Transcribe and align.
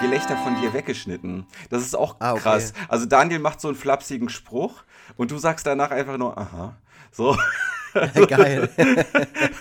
Gelächter 0.00 0.36
von 0.36 0.60
dir 0.60 0.72
weggeschnitten. 0.72 1.46
Das 1.70 1.82
ist 1.82 1.94
auch 1.96 2.16
ah, 2.18 2.32
okay. 2.32 2.42
krass. 2.42 2.72
Also 2.88 3.06
Daniel 3.06 3.38
macht 3.38 3.60
so 3.60 3.68
einen 3.68 3.76
flapsigen 3.76 4.28
Spruch 4.28 4.84
und 5.16 5.30
du 5.30 5.38
sagst 5.38 5.66
danach 5.66 5.90
einfach 5.90 6.16
nur, 6.18 6.36
aha. 6.36 6.76
So. 7.10 7.36
Geil. 8.28 8.68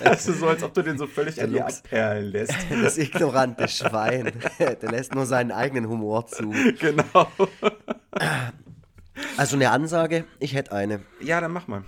Also 0.03 0.33
so, 0.33 0.47
als 0.47 0.63
ob 0.63 0.73
du 0.73 0.81
den 0.81 0.97
so 0.97 1.07
völlig 1.07 1.35
der 1.35 1.45
an 1.45 1.51
dir 1.51 1.65
abperlen 1.65 2.31
lässt. 2.31 2.55
Das 2.83 2.97
ignorante 2.97 3.67
Schwein. 3.67 4.31
Der 4.59 4.91
lässt 4.91 5.13
nur 5.15 5.25
seinen 5.25 5.51
eigenen 5.51 5.87
Humor 5.87 6.25
zu. 6.27 6.53
Genau. 6.79 7.27
Also 9.37 9.55
eine 9.55 9.69
Ansage, 9.69 10.25
ich 10.39 10.55
hätte 10.55 10.71
eine. 10.73 11.01
Ja, 11.21 11.39
dann 11.39 11.51
mach 11.51 11.67
mal. 11.67 11.83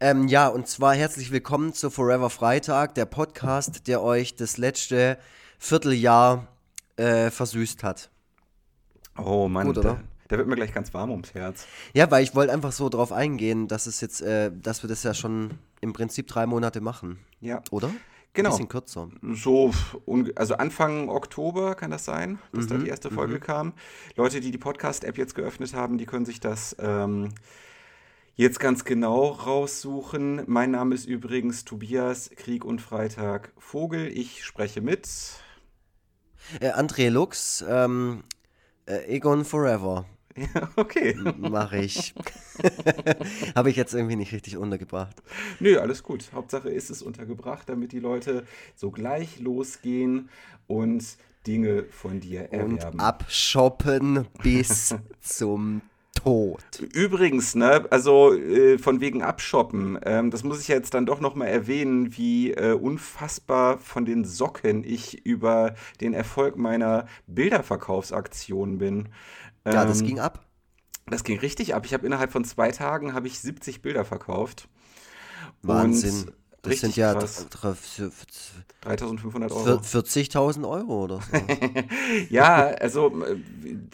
Ähm, 0.00 0.28
ja, 0.28 0.48
und 0.48 0.68
zwar 0.68 0.94
herzlich 0.94 1.30
willkommen 1.30 1.74
zu 1.74 1.90
Forever 1.90 2.30
Freitag, 2.30 2.94
der 2.94 3.06
Podcast, 3.06 3.86
der 3.88 4.02
euch 4.02 4.36
das 4.36 4.56
letzte 4.56 5.18
Vierteljahr 5.58 6.46
äh, 7.00 7.30
versüßt 7.30 7.82
hat. 7.82 8.10
Oh 9.16 9.48
Mann, 9.48 9.66
Gut, 9.66 9.78
oder? 9.78 10.00
Da, 10.28 10.38
wird 10.38 10.46
mir 10.46 10.54
gleich 10.54 10.72
ganz 10.72 10.94
warm 10.94 11.10
ums 11.10 11.34
Herz. 11.34 11.66
Ja, 11.92 12.10
weil 12.10 12.22
ich 12.22 12.34
wollte 12.34 12.52
einfach 12.52 12.72
so 12.72 12.88
drauf 12.88 13.10
eingehen, 13.10 13.66
dass 13.66 13.86
es 13.86 14.00
jetzt, 14.00 14.22
äh, 14.22 14.52
dass 14.54 14.84
wir 14.84 14.88
das 14.88 15.02
ja 15.02 15.14
schon 15.14 15.58
im 15.80 15.92
Prinzip 15.92 16.28
drei 16.28 16.46
Monate 16.46 16.80
machen. 16.80 17.18
Ja. 17.40 17.62
Oder? 17.70 17.90
Genau. 18.32 18.50
Ein 18.50 18.52
bisschen 18.52 18.68
kürzer. 18.68 19.08
So, 19.32 19.72
also 20.36 20.54
Anfang 20.54 21.08
Oktober 21.08 21.74
kann 21.74 21.90
das 21.90 22.04
sein, 22.04 22.38
dass 22.52 22.66
mhm, 22.66 22.68
da 22.68 22.78
die 22.78 22.88
erste 22.88 23.10
Folge 23.10 23.34
mhm. 23.34 23.40
kam. 23.40 23.72
Leute, 24.14 24.40
die 24.40 24.52
die 24.52 24.58
Podcast-App 24.58 25.18
jetzt 25.18 25.34
geöffnet 25.34 25.74
haben, 25.74 25.98
die 25.98 26.06
können 26.06 26.24
sich 26.24 26.38
das 26.38 26.76
ähm, 26.78 27.30
jetzt 28.36 28.60
ganz 28.60 28.84
genau 28.84 29.26
raussuchen. 29.30 30.42
Mein 30.46 30.70
Name 30.70 30.94
ist 30.94 31.06
übrigens 31.06 31.64
Tobias 31.64 32.30
Krieg 32.36 32.64
und 32.64 32.80
Freitag 32.80 33.52
Vogel. 33.58 34.06
Ich 34.06 34.44
spreche 34.44 34.80
mit. 34.80 35.08
Äh, 36.60 36.70
André 36.70 37.10
Lux, 37.10 37.64
ähm, 37.68 38.24
äh, 38.86 39.14
Egon 39.14 39.44
Forever. 39.44 40.06
Ja, 40.36 40.70
okay. 40.76 41.16
Mache 41.36 41.78
ich. 41.78 42.14
Habe 43.54 43.70
ich 43.70 43.76
jetzt 43.76 43.94
irgendwie 43.94 44.16
nicht 44.16 44.32
richtig 44.32 44.56
untergebracht. 44.56 45.16
Nö, 45.58 45.78
alles 45.78 46.02
gut. 46.02 46.30
Hauptsache 46.32 46.70
ist 46.70 46.90
es 46.90 47.02
untergebracht, 47.02 47.68
damit 47.68 47.92
die 47.92 48.00
Leute 48.00 48.44
sogleich 48.74 49.38
losgehen 49.40 50.28
und 50.66 51.04
Dinge 51.46 51.84
von 51.90 52.20
dir 52.20 52.52
erwerben. 52.52 52.92
Und 52.94 53.00
abshoppen 53.00 54.26
bis 54.42 54.94
zum 55.20 55.82
Tod. 56.22 56.62
Übrigens, 56.92 57.54
ne, 57.54 57.86
also 57.90 58.34
äh, 58.34 58.78
von 58.78 59.00
wegen 59.00 59.22
Abshoppen, 59.22 59.98
ähm, 60.04 60.30
das 60.30 60.44
muss 60.44 60.60
ich 60.60 60.68
jetzt 60.68 60.94
dann 60.94 61.06
doch 61.06 61.20
nochmal 61.20 61.48
erwähnen, 61.48 62.16
wie 62.16 62.52
äh, 62.52 62.72
unfassbar 62.72 63.78
von 63.78 64.04
den 64.04 64.24
Socken 64.24 64.84
ich 64.84 65.24
über 65.24 65.74
den 66.00 66.14
Erfolg 66.14 66.56
meiner 66.56 67.06
Bilderverkaufsaktion 67.26 68.78
bin. 68.78 69.08
Ähm, 69.64 69.72
ja, 69.72 69.84
das 69.84 70.00
ähm, 70.00 70.06
ging 70.06 70.20
ab. 70.20 70.44
Das 71.06 71.24
ging 71.24 71.38
richtig 71.38 71.74
ab. 71.74 71.84
Ich 71.86 71.94
habe 71.94 72.06
innerhalb 72.06 72.32
von 72.32 72.44
zwei 72.44 72.70
Tagen 72.70 73.14
habe 73.14 73.26
ich 73.26 73.40
70 73.40 73.82
Bilder 73.82 74.04
verkauft. 74.04 74.68
Wahnsinn. 75.62 76.28
Und 76.28 76.39
das 76.62 76.72
Richtig 76.72 76.94
sind 76.94 76.96
ja 76.96 77.14
3500 77.14 79.50
Euro. 79.50 79.78
40.000 79.78 80.68
Euro 80.68 81.04
oder 81.04 81.20
so. 81.20 81.22
ja, 82.30 82.66
also, 82.66 83.24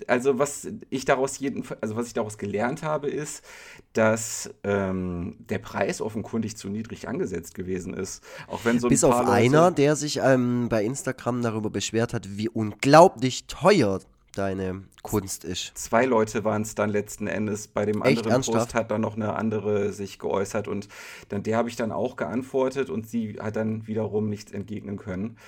also 0.08 0.38
was 0.38 0.66
ich 0.90 1.04
daraus 1.04 1.38
jeden, 1.38 1.62
also 1.80 1.94
was 1.94 2.08
ich 2.08 2.12
daraus 2.12 2.38
gelernt 2.38 2.82
habe, 2.82 3.08
ist, 3.08 3.44
dass 3.92 4.50
ähm, 4.64 5.36
der 5.48 5.58
Preis 5.58 6.00
offenkundig 6.00 6.56
zu 6.56 6.68
niedrig 6.68 7.06
angesetzt 7.06 7.54
gewesen 7.54 7.94
ist. 7.94 8.24
Auch 8.48 8.64
wenn 8.64 8.80
so 8.80 8.88
ein 8.88 8.90
Bis 8.90 9.04
auf 9.04 9.18
Leute 9.18 9.30
einer, 9.30 9.70
der 9.70 9.94
sich 9.94 10.18
ähm, 10.22 10.68
bei 10.68 10.84
Instagram 10.84 11.42
darüber 11.42 11.70
beschwert 11.70 12.14
hat, 12.14 12.36
wie 12.36 12.48
unglaublich 12.48 13.46
teuer 13.46 14.00
deine 14.36 14.84
Kunst 15.02 15.44
ist. 15.44 15.72
Zwei 15.76 16.04
Leute 16.04 16.44
waren 16.44 16.62
es 16.62 16.74
dann 16.74 16.90
letzten 16.90 17.26
Endes. 17.26 17.68
Bei 17.68 17.86
dem 17.86 18.02
anderen 18.02 18.30
Ernsthaft? 18.30 18.58
Post 18.58 18.74
hat 18.74 18.90
dann 18.90 19.00
noch 19.00 19.16
eine 19.16 19.34
andere 19.34 19.92
sich 19.92 20.18
geäußert 20.18 20.68
und 20.68 20.88
dann 21.28 21.42
der 21.42 21.56
habe 21.56 21.68
ich 21.68 21.76
dann 21.76 21.92
auch 21.92 22.16
geantwortet 22.16 22.90
und 22.90 23.08
sie 23.08 23.38
hat 23.40 23.56
dann 23.56 23.86
wiederum 23.86 24.28
nichts 24.28 24.52
entgegnen 24.52 24.96
können. 24.96 25.38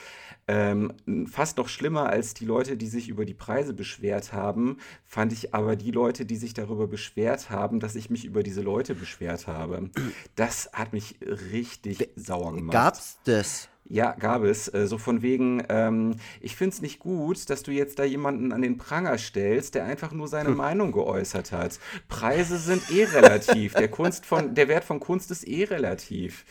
Ähm, 0.47 0.94
fast 1.31 1.59
noch 1.59 1.69
schlimmer 1.69 2.09
als 2.09 2.32
die 2.32 2.47
Leute, 2.47 2.78
die 2.78 2.87
sich 2.87 3.09
über 3.09 3.26
die 3.26 3.34
Preise 3.34 3.75
beschwert 3.75 4.32
haben, 4.32 4.78
fand 5.05 5.32
ich 5.32 5.55
aber 5.55 5.76
die 5.76 5.91
Leute, 5.91 6.25
die 6.25 6.37
sich 6.37 6.55
darüber 6.55 6.87
beschwert 6.87 7.50
haben, 7.50 7.81
dass 7.81 7.94
ich 7.97 8.09
mich 8.09 8.25
über 8.25 8.43
diese 8.43 8.62
Leute 8.62 8.94
beschwert 8.94 9.47
habe. 9.47 9.91
Das 10.37 10.70
hat 10.72 10.94
mich 10.94 11.16
richtig 11.53 11.99
Be 11.99 12.09
sauer 12.16 12.55
gemacht. 12.55 12.72
Gab's 12.72 13.19
das? 13.25 13.69
Ja, 13.91 14.12
gab 14.12 14.44
es. 14.44 14.72
Äh, 14.72 14.87
so 14.87 14.99
von 14.99 15.22
wegen, 15.22 15.62
ähm, 15.69 16.16
ich 16.41 16.56
finde 16.56 16.75
es 16.75 16.82
nicht 16.82 16.99
gut, 16.99 17.49
dass 17.49 17.62
du 17.62 17.71
jetzt 17.71 17.99
da 17.99 18.04
jemanden 18.04 18.53
an 18.53 18.62
den 18.62 18.76
Pranger 18.76 19.16
stellst, 19.16 19.75
der 19.75 19.84
einfach 19.84 20.12
nur 20.12 20.28
seine 20.28 20.50
hm. 20.50 20.56
Meinung 20.56 20.93
geäußert 20.93 21.53
hat. 21.53 21.78
Preise 22.09 22.59
sind 22.59 22.91
eh 22.91 23.04
relativ. 23.04 23.75
Der, 23.75 23.88
Kunst 23.88 24.26
von, 24.26 24.54
der 24.54 24.69
Wert 24.69 24.84
von 24.84 25.00
Kunst 25.00 25.31
ist 25.31 25.47
eh 25.49 25.65
relativ. 25.65 26.44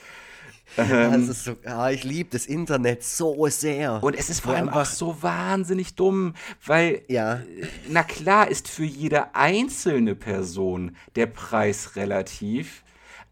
Ähm, 0.78 1.32
so, 1.32 1.56
ja, 1.64 1.90
ich 1.90 2.04
liebe 2.04 2.30
das 2.32 2.46
Internet 2.46 3.04
so 3.04 3.48
sehr. 3.48 4.04
Und 4.04 4.16
es 4.16 4.30
ist 4.30 4.42
vor 4.42 4.54
allem 4.54 4.70
auch 4.70 4.86
so 4.86 5.22
wahnsinnig 5.22 5.96
dumm, 5.96 6.34
weil, 6.66 7.02
ja. 7.08 7.42
Na 7.88 8.04
klar 8.04 8.50
ist 8.50 8.68
für 8.68 8.84
jede 8.84 9.34
einzelne 9.36 10.16
Person 10.16 10.96
der 11.16 11.28
Preis 11.28 11.96
relativ, 11.96 12.84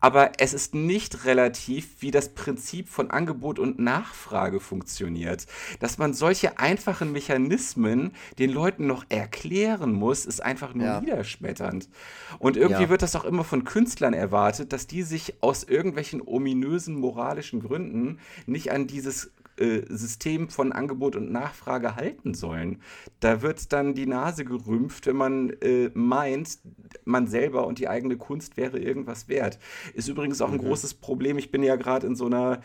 aber 0.05 0.33
es 0.37 0.53
ist 0.53 0.75
nicht 0.75 1.25
relativ, 1.25 1.99
wie 1.99 2.11
das 2.11 2.29
Prinzip 2.29 2.89
von 2.89 3.09
Angebot 3.09 3.57
und 3.57 3.79
Nachfrage 3.79 4.59
funktioniert. 4.59 5.47
Dass 5.79 5.97
man 5.97 6.13
solche 6.13 6.59
einfachen 6.59 7.11
Mechanismen 7.11 8.11
den 8.37 8.51
Leuten 8.51 8.85
noch 8.85 9.03
erklären 9.09 9.93
muss, 9.93 10.27
ist 10.27 10.43
einfach 10.43 10.75
nur 10.75 10.85
ja. 10.85 11.01
niederschmetternd. 11.01 11.89
Und 12.37 12.55
irgendwie 12.55 12.83
ja. 12.83 12.89
wird 12.89 13.01
das 13.01 13.15
auch 13.15 13.25
immer 13.25 13.43
von 13.43 13.63
Künstlern 13.63 14.13
erwartet, 14.13 14.73
dass 14.73 14.85
die 14.85 15.01
sich 15.01 15.41
aus 15.41 15.63
irgendwelchen 15.63 16.21
ominösen 16.21 16.93
moralischen 16.93 17.63
Gründen 17.63 18.19
nicht 18.45 18.71
an 18.71 18.85
dieses 18.85 19.31
äh, 19.57 19.81
System 19.89 20.49
von 20.49 20.71
Angebot 20.71 21.15
und 21.15 21.31
Nachfrage 21.31 21.95
halten 21.95 22.33
sollen. 22.33 22.81
Da 23.19 23.41
wird 23.41 23.71
dann 23.71 23.93
die 23.93 24.05
Nase 24.05 24.43
gerümpft, 24.43 25.07
wenn 25.07 25.15
man 25.15 25.49
äh, 25.61 25.91
meint, 25.93 26.59
man 27.05 27.27
selber 27.27 27.65
und 27.65 27.79
die 27.79 27.87
eigene 27.87 28.17
Kunst 28.17 28.57
wäre 28.57 28.79
irgendwas 28.79 29.27
wert. 29.27 29.59
Ist 29.93 30.09
übrigens 30.09 30.41
auch 30.41 30.49
ein 30.49 30.57
mhm. 30.57 30.65
großes 30.65 30.95
Problem. 30.95 31.37
Ich 31.37 31.51
bin 31.51 31.63
ja 31.63 31.77
gerade 31.77 32.05
in 32.07 32.15
so 32.15 32.25
einer 32.25 32.61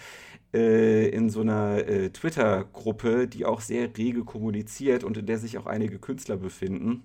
äh, 0.52 1.08
in 1.10 1.30
so 1.30 1.42
einer 1.42 1.86
äh, 1.86 2.10
Twitter-Gruppe, 2.10 3.28
die 3.28 3.44
auch 3.44 3.60
sehr 3.60 3.96
rege 3.96 4.24
kommuniziert 4.24 5.04
und 5.04 5.16
in 5.16 5.26
der 5.26 5.38
sich 5.38 5.58
auch 5.58 5.66
einige 5.66 6.00
Künstler 6.00 6.36
befinden. 6.36 7.04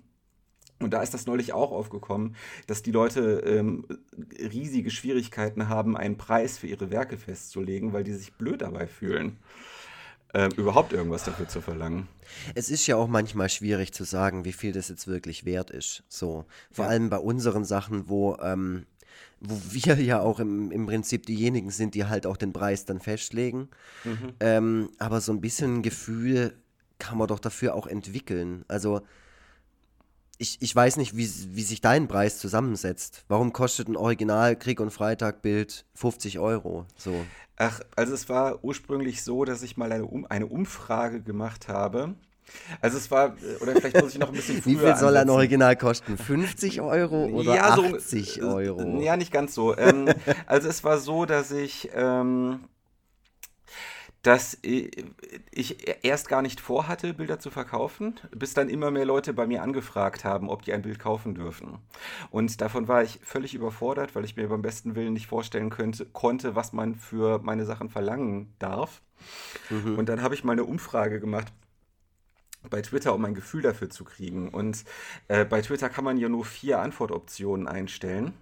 Und 0.80 0.92
da 0.92 1.02
ist 1.02 1.14
das 1.14 1.26
neulich 1.26 1.52
auch 1.52 1.70
aufgekommen, 1.72 2.36
dass 2.66 2.82
die 2.82 2.90
Leute 2.90 3.42
ähm, 3.46 3.86
riesige 4.38 4.90
Schwierigkeiten 4.90 5.68
haben, 5.68 5.96
einen 5.96 6.18
Preis 6.18 6.58
für 6.58 6.66
ihre 6.66 6.90
Werke 6.90 7.16
festzulegen, 7.16 7.92
weil 7.92 8.04
die 8.04 8.12
sich 8.12 8.34
blöd 8.34 8.62
dabei 8.62 8.86
fühlen 8.86 9.38
äh, 10.36 10.50
überhaupt 10.56 10.92
irgendwas 10.92 11.24
dafür 11.24 11.48
zu 11.48 11.62
verlangen. 11.62 12.08
Es 12.54 12.68
ist 12.68 12.86
ja 12.86 12.96
auch 12.96 13.08
manchmal 13.08 13.48
schwierig 13.48 13.94
zu 13.94 14.04
sagen, 14.04 14.44
wie 14.44 14.52
viel 14.52 14.72
das 14.72 14.88
jetzt 14.90 15.06
wirklich 15.06 15.46
wert 15.46 15.70
ist. 15.70 16.02
So. 16.08 16.44
Vor 16.70 16.84
ja. 16.84 16.90
allem 16.90 17.08
bei 17.08 17.16
unseren 17.16 17.64
Sachen, 17.64 18.10
wo, 18.10 18.36
ähm, 18.42 18.84
wo 19.40 19.58
wir 19.70 19.94
ja 20.02 20.20
auch 20.20 20.38
im, 20.38 20.70
im 20.70 20.84
Prinzip 20.84 21.24
diejenigen 21.24 21.70
sind, 21.70 21.94
die 21.94 22.04
halt 22.04 22.26
auch 22.26 22.36
den 22.36 22.52
Preis 22.52 22.84
dann 22.84 23.00
festlegen. 23.00 23.68
Mhm. 24.04 24.34
Ähm, 24.40 24.90
aber 24.98 25.22
so 25.22 25.32
ein 25.32 25.40
bisschen 25.40 25.76
ein 25.76 25.82
Gefühl 25.82 26.52
kann 26.98 27.16
man 27.16 27.28
doch 27.28 27.38
dafür 27.38 27.74
auch 27.74 27.86
entwickeln. 27.86 28.64
Also 28.68 29.00
ich, 30.38 30.58
ich 30.60 30.74
weiß 30.74 30.96
nicht, 30.96 31.16
wie, 31.16 31.28
wie 31.54 31.62
sich 31.62 31.80
dein 31.80 32.08
Preis 32.08 32.38
zusammensetzt. 32.38 33.24
Warum 33.28 33.52
kostet 33.52 33.88
ein 33.88 33.96
Original 33.96 34.56
Krieg 34.56 34.80
und 34.80 34.90
Freitag 34.90 35.42
Bild 35.42 35.84
50 35.94 36.38
Euro? 36.38 36.86
So. 36.96 37.24
Ach, 37.56 37.80
also 37.96 38.12
es 38.12 38.28
war 38.28 38.62
ursprünglich 38.62 39.22
so, 39.22 39.44
dass 39.44 39.62
ich 39.62 39.76
mal 39.76 39.90
eine, 39.92 40.04
um 40.04 40.26
eine 40.26 40.46
Umfrage 40.46 41.22
gemacht 41.22 41.68
habe. 41.68 42.14
Also 42.80 42.98
es 42.98 43.10
war, 43.10 43.36
oder 43.60 43.72
vielleicht 43.72 44.00
muss 44.00 44.12
ich 44.12 44.18
noch 44.18 44.28
ein 44.28 44.34
bisschen 44.34 44.62
früher 44.62 44.74
Wie 44.74 44.78
viel 44.78 44.96
soll 44.96 45.16
ansetzen. 45.16 45.16
ein 45.16 45.30
Original 45.30 45.76
kosten? 45.76 46.16
50 46.16 46.80
Euro 46.80 47.26
oder 47.26 47.54
ja, 47.54 47.70
80 47.70 48.34
so, 48.34 48.46
Euro? 48.46 49.00
Ja, 49.00 49.16
nicht 49.16 49.32
ganz 49.32 49.54
so. 49.54 49.76
ähm, 49.76 50.08
also 50.46 50.68
es 50.68 50.84
war 50.84 50.98
so, 50.98 51.24
dass 51.24 51.50
ich 51.50 51.90
ähm, 51.94 52.60
dass 54.26 54.58
ich 54.60 56.04
erst 56.04 56.28
gar 56.28 56.42
nicht 56.42 56.60
vorhatte, 56.60 57.14
Bilder 57.14 57.38
zu 57.38 57.52
verkaufen, 57.52 58.18
bis 58.34 58.54
dann 58.54 58.68
immer 58.68 58.90
mehr 58.90 59.04
Leute 59.04 59.32
bei 59.32 59.46
mir 59.46 59.62
angefragt 59.62 60.24
haben, 60.24 60.50
ob 60.50 60.62
die 60.62 60.72
ein 60.72 60.82
Bild 60.82 60.98
kaufen 60.98 61.36
dürfen. 61.36 61.78
Und 62.30 62.60
davon 62.60 62.88
war 62.88 63.04
ich 63.04 63.20
völlig 63.22 63.54
überfordert, 63.54 64.16
weil 64.16 64.24
ich 64.24 64.36
mir 64.36 64.48
beim 64.48 64.62
besten 64.62 64.96
Willen 64.96 65.12
nicht 65.12 65.28
vorstellen 65.28 65.70
könnte, 65.70 66.06
konnte, 66.06 66.56
was 66.56 66.72
man 66.72 66.96
für 66.96 67.38
meine 67.38 67.64
Sachen 67.66 67.88
verlangen 67.88 68.52
darf. 68.58 69.00
Mhm. 69.70 69.96
Und 69.96 70.08
dann 70.08 70.20
habe 70.22 70.34
ich 70.34 70.42
mal 70.42 70.52
eine 70.52 70.64
Umfrage 70.64 71.20
gemacht 71.20 71.52
bei 72.68 72.82
Twitter, 72.82 73.14
um 73.14 73.24
ein 73.24 73.34
Gefühl 73.34 73.62
dafür 73.62 73.90
zu 73.90 74.02
kriegen. 74.02 74.48
Und 74.48 74.84
äh, 75.28 75.44
bei 75.44 75.62
Twitter 75.62 75.88
kann 75.88 76.02
man 76.02 76.18
ja 76.18 76.28
nur 76.28 76.44
vier 76.44 76.80
Antwortoptionen 76.80 77.68
einstellen. 77.68 78.34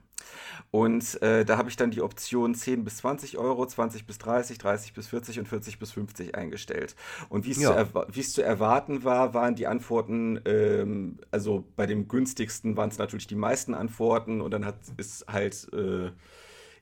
Und 0.71 1.21
äh, 1.23 1.45
da 1.45 1.57
habe 1.57 1.69
ich 1.69 1.77
dann 1.77 1.91
die 1.91 2.03
Option 2.03 2.55
10 2.55 2.85
bis 2.85 2.99
20 2.99 3.39
Euro, 3.39 3.65
20 3.67 4.07
bis 4.07 4.19
30, 4.19 4.59
30 4.59 4.93
bis 4.93 5.07
40 5.09 5.39
und 5.39 5.49
40 5.49 5.79
bis 5.79 5.93
50 5.93 6.35
eingestellt. 6.35 6.97
Und 7.29 7.45
wie 7.45 7.53
es 7.53 7.61
ja. 7.61 7.87
zu, 7.87 8.23
zu, 8.23 8.43
erwarten 8.43 9.05
war, 9.05 9.35
waren 9.35 9.55
die 9.55 9.67
Antworten, 9.67 10.41
ähm, 10.45 11.19
also 11.31 11.65
bei 11.77 11.87
dem 11.87 12.09
günstigsten 12.09 12.77
waren 12.77 12.89
es 12.89 12.99
natürlich 12.99 13.27
die 13.27 13.37
meisten 13.37 13.75
Antworten 13.75 14.41
und 14.41 14.51
dann 14.51 14.65
hat 14.65 14.77
ist 14.97 15.27
halt 15.29 15.69
äh, 15.73 16.11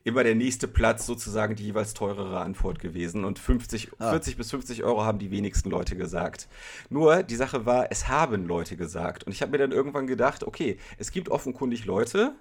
immer 0.03 0.23
der 0.23 0.35
nächste 0.35 0.67
Platz 0.67 1.05
sozusagen 1.05 1.55
die 1.55 1.65
jeweils 1.65 1.93
teurere 1.93 2.41
Antwort 2.41 2.79
gewesen. 2.79 3.23
Und 3.23 3.39
50, 3.39 3.91
ah. 3.99 4.09
40 4.09 4.37
bis 4.37 4.51
50 4.51 4.83
Euro 4.83 5.03
haben 5.03 5.19
die 5.19 5.31
wenigsten 5.31 5.69
Leute 5.69 5.95
gesagt. 5.95 6.47
Nur 6.89 7.23
die 7.23 7.35
Sache 7.35 7.65
war, 7.65 7.87
es 7.91 8.07
haben 8.07 8.45
Leute 8.45 8.75
gesagt. 8.75 9.23
Und 9.23 9.31
ich 9.31 9.41
habe 9.41 9.51
mir 9.51 9.59
dann 9.59 9.71
irgendwann 9.71 10.07
gedacht, 10.07 10.43
okay, 10.43 10.77
es 10.97 11.11
gibt 11.11 11.29
offenkundig 11.29 11.85
Leute, 11.85 12.35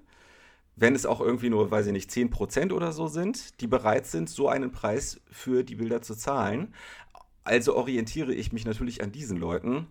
wenn 0.82 0.96
es 0.96 1.06
auch 1.06 1.20
irgendwie 1.20 1.48
nur, 1.48 1.70
weiß 1.70 1.86
ich 1.86 1.92
nicht, 1.92 2.10
10% 2.10 2.72
oder 2.72 2.90
so 2.90 3.06
sind, 3.06 3.60
die 3.60 3.68
bereit 3.68 4.04
sind, 4.04 4.28
so 4.28 4.48
einen 4.48 4.72
Preis 4.72 5.20
für 5.30 5.62
die 5.62 5.76
Bilder 5.76 6.02
zu 6.02 6.16
zahlen. 6.16 6.74
Also 7.44 7.76
orientiere 7.76 8.34
ich 8.34 8.52
mich 8.52 8.64
natürlich 8.64 9.00
an 9.00 9.12
diesen 9.12 9.36
Leuten 9.36 9.86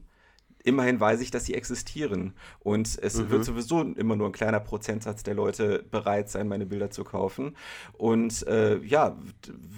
immerhin 0.64 1.00
weiß 1.00 1.22
ich, 1.22 1.32
dass 1.32 1.46
sie 1.46 1.54
existieren. 1.54 2.34
Und 2.60 3.00
es 3.02 3.18
mhm. 3.18 3.30
wird 3.30 3.46
sowieso 3.46 3.82
immer 3.82 4.16
nur 4.16 4.28
ein 4.28 4.34
kleiner 4.34 4.60
Prozentsatz 4.60 5.24
der 5.24 5.34
Leute 5.34 5.84
bereit 5.90 6.30
sein, 6.30 6.48
meine 6.48 6.66
Bilder 6.66 6.90
zu 6.90 7.04
kaufen. 7.04 7.56
Und 7.94 8.46
äh, 8.48 8.78
ja, 8.84 9.18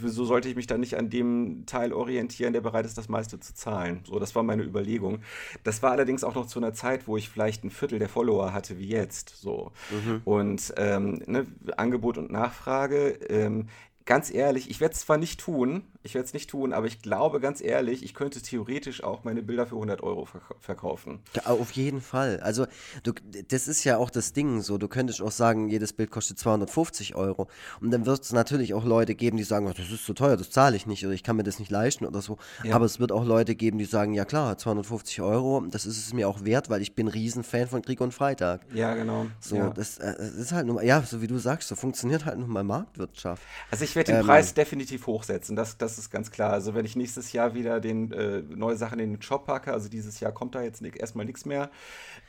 wieso 0.02 0.26
sollte 0.26 0.50
ich 0.50 0.56
mich 0.56 0.68
dann 0.68 0.80
nicht 0.80 0.98
an 0.98 1.10
dem 1.10 1.66
Teil 1.66 1.94
orientieren, 1.94 2.54
der 2.54 2.62
bereit 2.62 2.86
ist, 2.86 2.98
das 2.98 3.10
meiste 3.10 3.40
zu 3.40 3.54
zahlen? 3.54 4.02
So, 4.06 4.20
das 4.20 4.36
war 4.36 4.44
meine 4.44 4.64
Überlegung. 4.64 5.20
Das 5.64 5.82
war 5.82 5.92
allerdings 5.92 6.24
auch 6.24 6.36
noch 6.36 6.48
zu 6.48 6.60
einer 6.60 6.74
Zeit, 6.74 7.08
wo 7.08 7.18
ich 7.18 7.30
vielleicht 7.30 7.64
ein 7.64 7.72
Viertel 7.72 8.00
der 8.00 8.10
Follower 8.10 8.54
hatte 8.54 8.78
wie 8.78 8.88
jetzt. 8.88 9.30
So. 9.30 9.72
Mhm. 9.92 10.22
Und 10.26 10.74
ähm, 10.78 11.22
ne, 11.26 11.46
Angebot 11.78 12.18
und 12.18 12.32
Nachfrage. 12.32 13.10
Ähm, 13.30 13.68
ganz 14.06 14.34
ehrlich, 14.34 14.70
ich 14.70 14.82
werde 14.82 14.94
es 14.94 15.02
zwar 15.02 15.18
nicht 15.18 15.40
tun, 15.40 15.84
ich 16.04 16.16
werde 16.16 16.26
es 16.26 16.34
nicht 16.34 16.50
tun, 16.50 16.74
aber 16.74 16.86
ich 16.86 17.02
glaube 17.02 17.40
ganz 17.40 17.62
ehrlich, 17.62 18.04
ich 18.04 18.14
könnte 18.14 18.42
theoretisch 18.42 19.04
auch 19.04 19.24
meine 19.24 19.42
Bilder 19.42 19.66
für 19.66 19.76
100 19.76 20.04
Euro 20.04 20.28
verkaufen. 20.60 21.20
Ja, 21.34 21.46
auf 21.46 21.72
jeden 21.72 22.02
Fall. 22.02 22.42
Also, 22.42 22.68
du, 23.04 23.14
das 23.48 23.68
ist 23.70 23.84
ja 23.86 23.98
auch 23.98 24.10
das 24.10 24.34
Ding 24.34 24.62
so. 24.62 24.78
Du 24.78 24.88
könntest 24.88 25.22
auch 25.22 25.32
sagen, 25.32 25.70
jedes 25.70 25.94
Bild 25.94 26.12
kostet 26.12 26.38
250 26.40 27.16
Euro. 27.16 27.48
Und 27.80 27.92
dann 27.92 28.06
wird 28.06 28.22
es 28.22 28.34
natürlich 28.34 28.74
auch 28.74 28.84
Leute 28.84 29.16
geben, 29.16 29.38
die 29.38 29.44
sagen, 29.44 29.66
oh, 29.68 29.74
das 29.76 29.90
ist 29.90 30.06
zu 30.06 30.14
teuer, 30.14 30.36
das 30.36 30.50
zahle 30.50 30.76
ich 30.76 30.86
nicht 30.86 31.06
oder 31.06 31.14
ich 31.14 31.24
kann 31.24 31.38
mir 31.38 31.44
das 31.44 31.60
nicht 31.60 31.72
leisten 31.72 32.06
oder 32.06 32.22
so. 32.22 32.38
Ja. 32.64 32.76
Aber 32.76 32.86
es 32.86 33.00
wird 33.00 33.12
auch 33.12 33.24
Leute 33.24 33.56
geben, 33.56 33.78
die 33.78 33.86
sagen, 33.86 34.14
ja 34.14 34.26
klar, 34.26 34.58
250 34.58 35.22
Euro, 35.22 35.62
das 35.70 35.86
ist 35.86 35.98
es 35.98 36.14
mir 36.14 36.28
auch 36.28 36.44
wert, 36.44 36.70
weil 36.70 36.82
ich 36.82 36.96
bin 36.96 37.08
Riesenfan 37.08 37.68
von 37.68 37.82
Krieg 37.82 38.02
und 38.02 38.14
Freitag. 38.14 38.62
Ja, 38.74 38.94
genau. 38.94 39.28
So, 39.40 39.56
ja. 39.56 39.70
Das, 39.70 40.00
äh, 40.00 40.16
das, 40.18 40.34
ist 40.34 40.52
halt 40.52 40.68
nur, 40.68 40.84
ja, 40.84 41.02
so 41.02 41.22
wie 41.22 41.28
du 41.28 41.38
sagst, 41.38 41.70
so 41.70 41.76
funktioniert 41.76 42.26
halt 42.26 42.38
nun 42.40 42.50
mal 42.50 42.64
Marktwirtschaft. 42.64 43.42
Also 43.72 43.86
ich 43.86 43.96
werde 43.96 44.12
den 44.12 44.22
ähm, 44.22 44.28
Preis 44.28 44.54
definitiv 44.54 45.08
hochsetzen. 45.08 45.56
Das, 45.56 45.78
das 45.78 45.93
ist 45.98 46.10
ganz 46.10 46.32
klar. 46.32 46.52
Also 46.52 46.74
wenn 46.74 46.86
ich 46.86 46.96
nächstes 46.96 47.34
Jahr 47.34 47.54
wieder 47.54 47.80
den, 47.80 48.12
äh, 48.12 48.42
neue 48.42 48.78
Sachen 48.78 49.00
in 49.00 49.14
den 49.14 49.22
Shop 49.22 49.46
packe, 49.46 49.74
also 49.74 49.90
dieses 49.90 50.20
Jahr 50.20 50.32
kommt 50.32 50.56
da 50.56 50.62
jetzt 50.62 50.82
erstmal 50.82 51.26
nichts 51.26 51.46
mehr, 51.46 51.70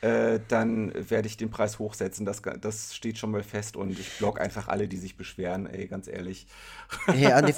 äh, 0.00 0.40
dann 0.48 0.92
werde 1.10 1.28
ich 1.28 1.36
den 1.36 1.50
Preis 1.50 1.78
hochsetzen. 1.78 2.26
Das, 2.26 2.42
das 2.60 2.94
steht 2.94 3.18
schon 3.18 3.30
mal 3.30 3.42
fest 3.42 3.76
und 3.76 3.98
ich 3.98 4.18
blog 4.18 4.40
einfach 4.40 4.68
alle, 4.68 4.88
die 4.88 4.96
sich 4.96 5.16
beschweren, 5.16 5.66
ey, 5.66 5.86
ganz 5.86 6.08
ehrlich. 6.08 6.46
Hey, 7.06 7.32
Andi, 7.32 7.54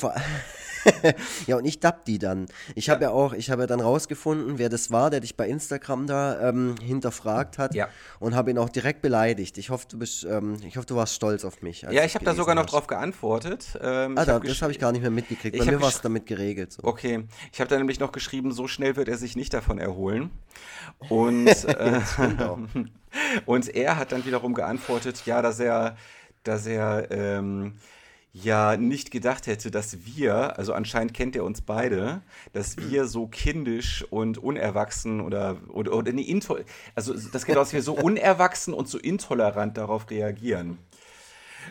ja, 1.47 1.57
und 1.57 1.65
ich 1.65 1.81
dapp 1.81 2.05
die 2.05 2.19
dann. 2.19 2.47
Ich 2.75 2.91
habe 2.91 3.03
ja. 3.03 3.11
ja 3.11 3.15
auch, 3.15 3.33
ich 3.33 3.51
habe 3.51 3.63
ja 3.63 3.67
dann 3.67 3.81
rausgefunden, 3.81 4.59
wer 4.59 4.69
das 4.69 4.91
war, 4.91 5.11
der 5.11 5.21
dich 5.21 5.37
bei 5.37 5.49
Instagram 5.49 6.07
da 6.07 6.49
ähm, 6.49 6.75
hinterfragt 6.81 7.59
hat 7.59 7.75
ja. 7.75 7.89
und 8.21 8.35
habe 8.35 8.51
ihn 8.51 8.59
auch 8.59 8.69
direkt 8.69 9.03
beleidigt. 9.03 9.59
Ich 9.59 9.71
hoffe, 9.71 9.87
du 9.89 9.99
bist, 9.99 10.25
ähm, 10.25 10.57
ich 10.67 10.77
hoffe, 10.77 10.87
du 10.87 10.97
warst 10.97 11.15
stolz 11.15 11.45
auf 11.45 11.63
mich. 11.63 11.83
Ja, 11.83 12.05
ich 12.05 12.15
habe 12.15 12.25
da 12.25 12.35
sogar 12.35 12.55
noch 12.55 12.67
drauf 12.67 12.87
geantwortet. 12.87 13.79
Ähm, 13.81 14.17
ah, 14.17 14.25
da, 14.25 14.35
hab 14.35 14.45
das 14.45 14.63
habe 14.63 14.73
ich 14.73 14.79
gar 14.79 14.93
nicht 14.93 15.03
mehr 15.03 15.11
mitgekriegt. 15.11 15.59
Bei 15.59 15.65
mir 15.65 15.81
war 15.81 15.91
es 15.97 16.03
damit 16.03 16.27
geregelt. 16.27 16.73
So. 16.73 16.85
Okay, 16.85 17.25
ich 17.53 17.61
habe 17.61 17.69
da 17.69 17.77
nämlich 17.77 18.01
noch 18.01 18.13
geschrieben, 18.13 18.53
so 18.53 18.69
schnell 18.69 18.97
wird 18.97 19.09
er 19.09 19.17
sich 19.17 19.37
nicht 19.37 19.53
davon 19.53 19.79
erholen. 19.79 20.31
Und, 21.09 21.47
äh, 21.65 22.01
und 23.47 23.75
er 23.75 23.97
hat 23.97 24.13
dann 24.13 24.25
wiederum 24.25 24.55
geantwortet, 24.55 25.23
ja, 25.27 25.43
dass 25.43 25.61
er, 25.61 25.97
dass 26.45 26.67
er 26.67 27.11
ähm, 27.11 27.75
ja 28.43 28.77
nicht 28.77 29.11
gedacht 29.11 29.47
hätte, 29.47 29.71
dass 29.71 30.05
wir, 30.05 30.59
also 30.59 30.75
anscheinend 30.75 31.15
kennt 31.15 31.35
er 31.37 31.45
uns 31.45 31.63
beide, 31.63 32.21
dass 32.53 32.77
wir 32.77 33.07
so 33.07 33.27
kindisch 33.27 34.05
und 34.11 34.37
unerwachsen 34.39 35.23
oder, 35.23 35.57
oder, 35.69 35.95
oder 35.95 36.13
nee, 36.13 36.41
also 36.95 37.15
das 37.33 37.47
geht 37.47 37.57
aus, 37.57 37.73
wir 37.73 37.83
so 37.83 37.95
unerwachsen 38.03 38.75
und 38.75 38.89
so 38.89 38.99
intolerant 38.99 39.79
darauf 39.79 40.11
reagieren. 40.11 40.79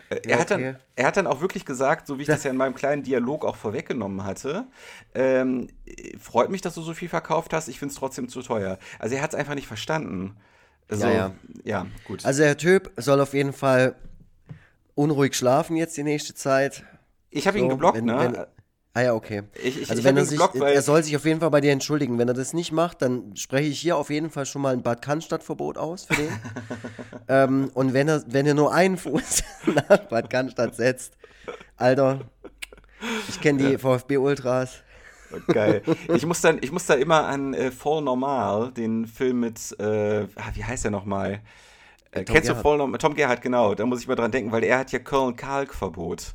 Er, 0.08 0.38
hat 0.38 0.50
dann, 0.50 0.76
er 0.94 1.06
hat 1.06 1.16
dann 1.16 1.26
auch 1.26 1.40
wirklich 1.40 1.64
gesagt, 1.64 2.06
so 2.06 2.18
wie 2.18 2.22
ich 2.22 2.28
das 2.28 2.44
ja 2.44 2.50
in 2.50 2.56
meinem 2.56 2.74
kleinen 2.74 3.02
Dialog 3.02 3.44
auch 3.44 3.56
vorweggenommen 3.56 4.24
hatte, 4.24 4.66
ähm, 5.14 5.68
freut 6.20 6.50
mich, 6.50 6.60
dass 6.60 6.74
du 6.74 6.82
so 6.82 6.94
viel 6.94 7.08
verkauft 7.08 7.52
hast, 7.52 7.68
ich 7.68 7.78
finde 7.78 7.92
es 7.92 7.98
trotzdem 7.98 8.28
zu 8.28 8.42
teuer. 8.42 8.78
Also 8.98 9.16
er 9.16 9.22
hat 9.22 9.32
es 9.32 9.38
einfach 9.38 9.54
nicht 9.54 9.66
verstanden. 9.66 10.36
Also, 10.88 11.06
ja, 11.06 11.12
ja. 11.12 11.32
ja, 11.64 11.86
gut. 12.04 12.24
Also 12.24 12.42
der 12.42 12.56
Typ 12.56 12.92
soll 12.96 13.20
auf 13.20 13.34
jeden 13.34 13.52
Fall 13.52 13.96
unruhig 14.94 15.34
schlafen 15.34 15.76
jetzt 15.76 15.96
die 15.96 16.04
nächste 16.04 16.34
Zeit. 16.34 16.84
Ich 17.30 17.46
habe 17.46 17.58
so, 17.58 17.64
ihn 17.64 17.70
geblockt, 17.70 17.98
wenn, 17.98 18.04
ne? 18.04 18.18
Wenn, 18.18 18.46
ah 18.96 19.02
ja, 19.02 19.14
okay. 19.14 19.42
Ich, 19.62 19.82
ich, 19.82 19.90
also 19.90 20.00
ich 20.00 20.04
wenn 20.04 20.16
er 20.16 20.24
sich, 20.24 20.38
geblockt, 20.38 20.56
er 20.56 20.80
soll 20.80 21.02
sich 21.02 21.14
auf 21.16 21.26
jeden 21.26 21.40
Fall 21.40 21.50
bei 21.50 21.60
dir 21.60 21.70
entschuldigen. 21.70 22.18
Wenn 22.18 22.28
er 22.28 22.34
das 22.34 22.54
nicht 22.54 22.72
macht, 22.72 23.02
dann 23.02 23.36
spreche 23.36 23.68
ich 23.68 23.78
hier 23.78 23.98
auf 23.98 24.08
jeden 24.08 24.30
Fall 24.30 24.46
schon 24.46 24.62
mal 24.62 24.72
ein 24.72 24.82
Bad 24.82 25.02
Cannstatt-Verbot 25.02 25.76
aus 25.76 26.06
für 26.06 26.14
den. 26.14 26.28
ähm, 27.28 27.70
und 27.74 27.92
wenn 27.92 28.08
er, 28.08 28.24
wenn 28.26 28.46
er 28.46 28.54
nur 28.54 28.72
einen 28.72 28.96
Fuß 28.96 29.44
nach 29.66 29.98
Bad 30.08 30.30
Cannstatt 30.30 30.74
setzt, 30.76 31.12
Alter, 31.76 32.20
ich 33.28 33.38
kenne 33.42 33.58
die 33.58 33.72
ja. 33.72 33.78
VfB-Ultras. 33.78 34.82
Geil. 35.48 35.82
Ich 36.14 36.24
muss, 36.24 36.40
dann, 36.40 36.58
ich 36.62 36.72
muss 36.72 36.86
da 36.86 36.94
immer 36.94 37.26
an 37.26 37.52
äh, 37.52 37.70
Voll 37.70 38.00
Normal, 38.00 38.72
den 38.72 39.06
Film 39.06 39.40
mit, 39.40 39.78
äh, 39.78 40.22
ah, 40.36 40.50
wie 40.54 40.64
heißt 40.64 40.84
der 40.84 40.90
nochmal? 40.90 41.42
Äh, 42.12 42.24
kennst 42.24 42.44
Gerhard. 42.44 42.58
du 42.58 42.62
voll 42.62 42.78
noch, 42.78 42.96
Tom 42.96 43.14
Gerhardt, 43.14 43.42
genau, 43.42 43.74
da 43.74 43.84
muss 43.84 44.00
ich 44.00 44.08
mal 44.08 44.14
dran 44.14 44.30
denken, 44.30 44.52
weil 44.52 44.64
er 44.64 44.78
hat 44.78 44.92
ja 44.92 45.00
Köln-Kalk-Verbot. 45.00 46.34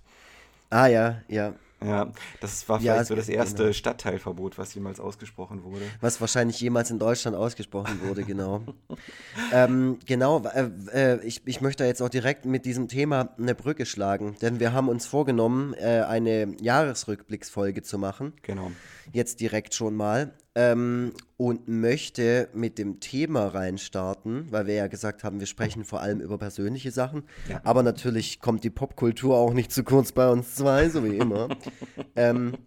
Ah 0.69 0.85
ja, 0.85 1.21
ja. 1.27 1.53
Ja, 1.83 2.11
das 2.39 2.69
war 2.69 2.79
vielleicht 2.79 2.95
ja, 2.97 3.03
so 3.03 3.15
das 3.15 3.27
erste 3.27 3.63
genau. 3.63 3.73
Stadtteilverbot, 3.73 4.57
was 4.57 4.73
jemals 4.75 4.99
ausgesprochen 4.99 5.63
wurde. 5.63 5.83
Was 5.99 6.21
wahrscheinlich 6.21 6.61
jemals 6.61 6.91
in 6.91 6.99
Deutschland 6.99 7.35
ausgesprochen 7.35 8.01
wurde, 8.03 8.23
genau. 8.23 8.61
ähm, 9.51 9.97
genau, 10.05 10.43
äh, 10.43 11.25
ich, 11.25 11.41
ich 11.45 11.59
möchte 11.59 11.83
jetzt 11.83 12.01
auch 12.01 12.09
direkt 12.09 12.45
mit 12.45 12.65
diesem 12.65 12.87
Thema 12.87 13.33
eine 13.39 13.55
Brücke 13.55 13.87
schlagen, 13.87 14.35
denn 14.41 14.59
wir 14.59 14.73
haben 14.73 14.89
uns 14.89 15.07
vorgenommen, 15.07 15.73
äh, 15.73 16.01
eine 16.01 16.55
Jahresrückblicksfolge 16.61 17.81
zu 17.81 17.97
machen. 17.97 18.33
Genau. 18.43 18.71
Jetzt 19.11 19.39
direkt 19.39 19.73
schon 19.73 19.95
mal 19.95 20.33
ähm, 20.55 21.13
und 21.37 21.67
möchte 21.67 22.49
mit 22.53 22.77
dem 22.77 22.99
Thema 22.99 23.47
reinstarten, 23.47 24.51
weil 24.51 24.67
wir 24.67 24.73
ja 24.75 24.87
gesagt 24.87 25.23
haben, 25.23 25.39
wir 25.39 25.47
sprechen 25.47 25.85
vor 25.85 26.01
allem 26.01 26.19
über 26.19 26.37
persönliche 26.37 26.91
Sachen. 26.91 27.23
Ja. 27.49 27.61
Aber 27.63 27.83
natürlich 27.83 28.41
kommt 28.41 28.63
die 28.63 28.69
Popkultur 28.69 29.37
auch 29.37 29.53
nicht 29.53 29.71
zu 29.71 29.83
kurz 29.83 30.11
bei 30.11 30.29
uns 30.29 30.55
zwei, 30.55 30.89
so 30.89 31.03
wie 31.05 31.17
immer. 31.17 31.49
ähm, 32.15 32.57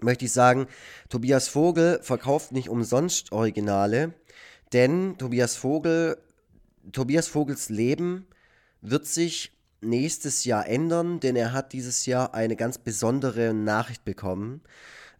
möchte 0.00 0.26
ich 0.26 0.32
sagen, 0.32 0.66
Tobias 1.08 1.48
Vogel 1.48 2.00
verkauft 2.02 2.52
nicht 2.52 2.68
umsonst 2.68 3.32
Originale, 3.32 4.12
denn 4.72 5.16
Tobias 5.16 5.56
Vogel, 5.56 6.18
Tobias 6.92 7.28
Vogels 7.28 7.70
Leben 7.70 8.26
wird 8.82 9.06
sich 9.06 9.52
nächstes 9.80 10.44
Jahr 10.44 10.68
ändern, 10.68 11.18
denn 11.20 11.34
er 11.34 11.52
hat 11.52 11.72
dieses 11.72 12.06
Jahr 12.06 12.34
eine 12.34 12.56
ganz 12.56 12.78
besondere 12.78 13.54
Nachricht 13.54 14.04
bekommen 14.04 14.60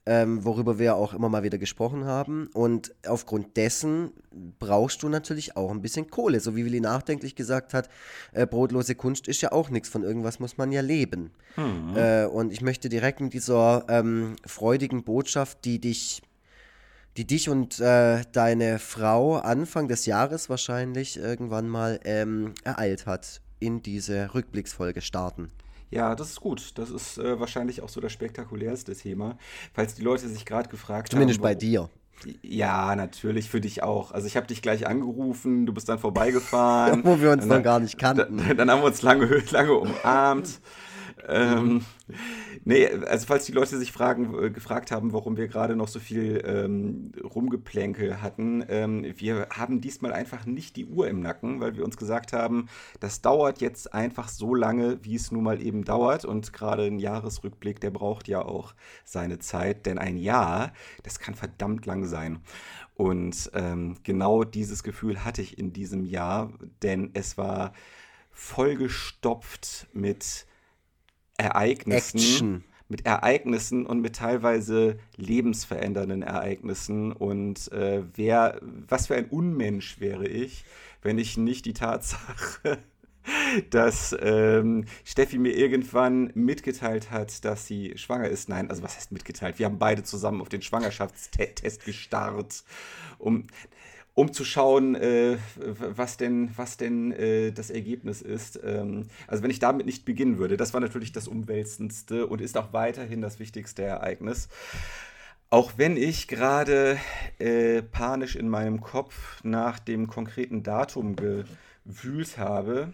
ähm, 0.04 0.44
worüber 0.44 0.78
wir 0.78 0.97
auch 0.97 1.14
immer 1.14 1.28
mal 1.28 1.42
wieder 1.42 1.59
gesprochen 1.59 2.04
haben. 2.04 2.49
Und 2.52 2.94
aufgrund 3.06 3.56
dessen 3.56 4.12
brauchst 4.59 5.02
du 5.02 5.09
natürlich 5.09 5.56
auch 5.56 5.71
ein 5.71 5.82
bisschen 5.82 6.11
Kohle. 6.11 6.40
So 6.40 6.56
wie 6.56 6.64
Willi 6.64 6.80
nachdenklich 6.80 7.35
gesagt 7.37 7.73
hat, 7.73 7.88
äh, 8.32 8.47
brotlose 8.47 8.94
Kunst 8.94 9.28
ist 9.28 9.40
ja 9.42 9.52
auch 9.52 9.71
nichts, 9.71 9.88
von 9.88 10.02
irgendwas 10.02 10.40
muss 10.40 10.59
man 10.59 10.73
ja 10.73 10.80
leben. 10.80 11.30
Mhm. 11.56 11.97
Äh, 11.97 12.25
und 12.25 12.52
ich 12.52 12.62
möchte 12.62 12.88
direkt 12.88 13.21
mit 13.21 13.32
dieser 13.32 13.85
ähm, 13.88 14.37
freudigen 14.44 15.04
Botschaft, 15.04 15.64
die 15.64 15.78
dich 15.80 16.23
die 17.18 17.26
dich 17.26 17.50
und 17.50 17.78
äh, 17.78 18.23
deine 18.32 18.78
Frau 18.78 19.37
Anfang 19.37 19.87
des 19.87 20.06
Jahres 20.06 20.49
wahrscheinlich 20.49 21.18
irgendwann 21.18 21.68
mal 21.68 22.00
ähm, 22.04 22.54
ereilt 22.64 23.04
hat, 23.04 23.42
in 23.61 23.82
diese 23.82 24.32
Rückblicksfolge 24.35 25.02
starten. 25.02 25.50
Ja, 25.92 26.14
das 26.14 26.30
ist 26.30 26.40
gut. 26.40 26.72
Das 26.78 26.90
ist 26.90 27.18
äh, 27.18 27.38
wahrscheinlich 27.38 27.82
auch 27.82 27.88
so 27.90 28.00
das 28.00 28.12
spektakulärste 28.12 28.96
Thema. 28.96 29.37
Falls 29.75 29.94
die 29.94 30.02
Leute 30.02 30.26
sich 30.26 30.46
gerade 30.46 30.70
gefragt 30.70 31.11
Zumindest 31.11 31.38
haben. 31.38 31.58
Zumindest 31.58 31.61
bei 31.61 31.88
dir. 32.26 32.38
Ja, 32.42 32.96
natürlich, 32.96 33.50
für 33.50 33.61
dich 33.61 33.82
auch. 33.82 34.12
Also 34.12 34.26
ich 34.26 34.37
habe 34.37 34.46
dich 34.46 34.62
gleich 34.62 34.87
angerufen, 34.87 35.66
du 35.66 35.75
bist 35.75 35.90
dann 35.90 35.99
vorbeigefahren. 35.99 37.04
Wo 37.04 37.20
wir 37.20 37.32
uns 37.32 37.46
dann, 37.46 37.58
noch 37.58 37.62
gar 37.62 37.78
nicht 37.78 37.99
kannten. 37.99 38.38
Dann, 38.38 38.56
dann, 38.56 38.70
haben 38.70 38.80
wir 38.80 38.87
uns 38.87 39.02
lange, 39.02 39.26
lange 39.50 39.75
umarmt. 39.75 40.61
Ähm, 41.28 41.85
nee, 42.64 42.87
also 42.87 43.26
falls 43.26 43.47
die 43.47 43.52
Leute 43.52 43.78
sich 43.78 43.92
fragen, 43.92 44.35
äh, 44.42 44.50
gefragt 44.50 44.90
haben, 44.90 45.12
warum 45.12 45.37
wir 45.37 45.49
gerade 45.49 45.76
noch 45.76 45.88
so 45.88 46.00
viel 46.00 46.42
ähm, 46.45 47.12
Rumgeplänkel 47.23 48.23
hatten, 48.23 48.64
ähm, 48.69 49.07
wir 49.16 49.49
haben 49.50 49.81
diesmal 49.81 50.12
einfach 50.12 50.47
nicht 50.47 50.76
die 50.76 50.87
Uhr 50.87 51.09
im 51.09 51.21
Nacken, 51.21 51.61
weil 51.61 51.76
wir 51.76 51.85
uns 51.85 51.97
gesagt 51.97 52.33
haben, 52.33 52.69
das 53.00 53.21
dauert 53.23 53.61
jetzt 53.61 53.95
einfach 53.95 54.28
so 54.28 54.54
lange, 54.54 54.99
wie 55.02 55.16
es 55.16 55.33
nun 55.33 55.45
mal 55.45 55.62
eben 55.62 55.85
dauert. 55.85 56.25
Und 56.25 56.52
gerade 56.52 56.85
ein 56.85 56.99
Jahresrückblick, 56.99 57.81
der 57.81 57.90
braucht 57.90 58.28
ja 58.28 58.42
auch 58.42 58.75
seine 59.04 59.38
Zeit, 59.38 59.87
denn 59.87 59.99
ein 59.99 60.16
Jahr, 60.16 60.73
das 61.02 61.19
kann 61.19 61.35
verdammt 61.35 61.87
lang 61.87 62.04
sein. 62.07 62.40
Und 62.95 63.50
ähm, 63.54 63.97
genau 64.02 64.45
dieses 64.45 64.83
Gefühl 64.83 65.25
hatte 65.25 65.42
ich 65.42 65.59
in 65.59 65.73
diesem 65.73 66.04
Jahr, 66.04 66.52
denn 66.83 67.11
es 67.14 67.38
war 67.38 67.73
vollgestopft 68.31 69.88
mit 69.92 70.47
Ereignissen. 71.36 72.18
Action. 72.18 72.64
Mit 72.88 73.06
Ereignissen 73.06 73.86
und 73.86 74.00
mit 74.00 74.16
teilweise 74.16 74.98
lebensverändernden 75.16 76.22
Ereignissen. 76.22 77.12
Und 77.12 77.72
äh, 77.72 78.02
wer, 78.14 78.60
was 78.60 79.06
für 79.06 79.14
ein 79.14 79.30
Unmensch 79.30 79.98
wäre 79.98 80.28
ich, 80.28 80.64
wenn 81.00 81.18
ich 81.18 81.38
nicht 81.38 81.64
die 81.64 81.72
Tatsache 81.72 82.78
dass 83.70 84.16
ähm, 84.20 84.84
Steffi 85.04 85.38
mir 85.38 85.56
irgendwann 85.56 86.30
mitgeteilt 86.34 87.10
hat, 87.10 87.44
dass 87.44 87.66
sie 87.66 87.92
schwanger 87.96 88.28
ist. 88.28 88.48
Nein, 88.48 88.70
also 88.70 88.82
was 88.82 88.96
heißt 88.96 89.12
mitgeteilt? 89.12 89.58
Wir 89.58 89.66
haben 89.66 89.78
beide 89.78 90.02
zusammen 90.02 90.40
auf 90.40 90.48
den 90.48 90.62
Schwangerschaftstest 90.62 91.84
gestarrt. 91.84 92.64
Um, 93.18 93.46
um 94.14 94.33
zu 94.33 94.45
schauen, 94.45 94.95
äh, 94.95 95.38
was 95.57 96.16
denn, 96.16 96.50
was 96.57 96.76
denn 96.76 97.12
äh, 97.12 97.52
das 97.52 97.71
Ergebnis 97.71 98.21
ist. 98.21 98.61
Ähm, 98.62 99.07
also 99.26 99.42
wenn 99.42 99.50
ich 99.50 99.59
damit 99.59 99.87
nicht 99.87 100.04
beginnen 100.04 100.38
würde, 100.38 100.57
das 100.57 100.75
war 100.75 100.81
natürlich 100.81 101.12
das 101.12 101.28
Umwälzendste 101.28 102.26
und 102.26 102.40
ist 102.40 102.59
auch 102.59 102.73
weiterhin 102.73 103.23
das 103.23 103.38
wichtigste 103.38 103.83
Ereignis. 103.83 104.49
Auch 105.49 105.73
wenn 105.76 105.97
ich 105.97 106.28
gerade 106.28 106.99
äh, 107.38 107.83
panisch 107.83 108.37
in 108.37 108.49
meinem 108.49 108.81
Kopf 108.81 109.42
nach 109.45 109.78
dem 109.78 110.07
konkreten 110.07 110.62
Datum 110.62 111.16
gewühlt 111.16 112.38
habe, 112.38 112.92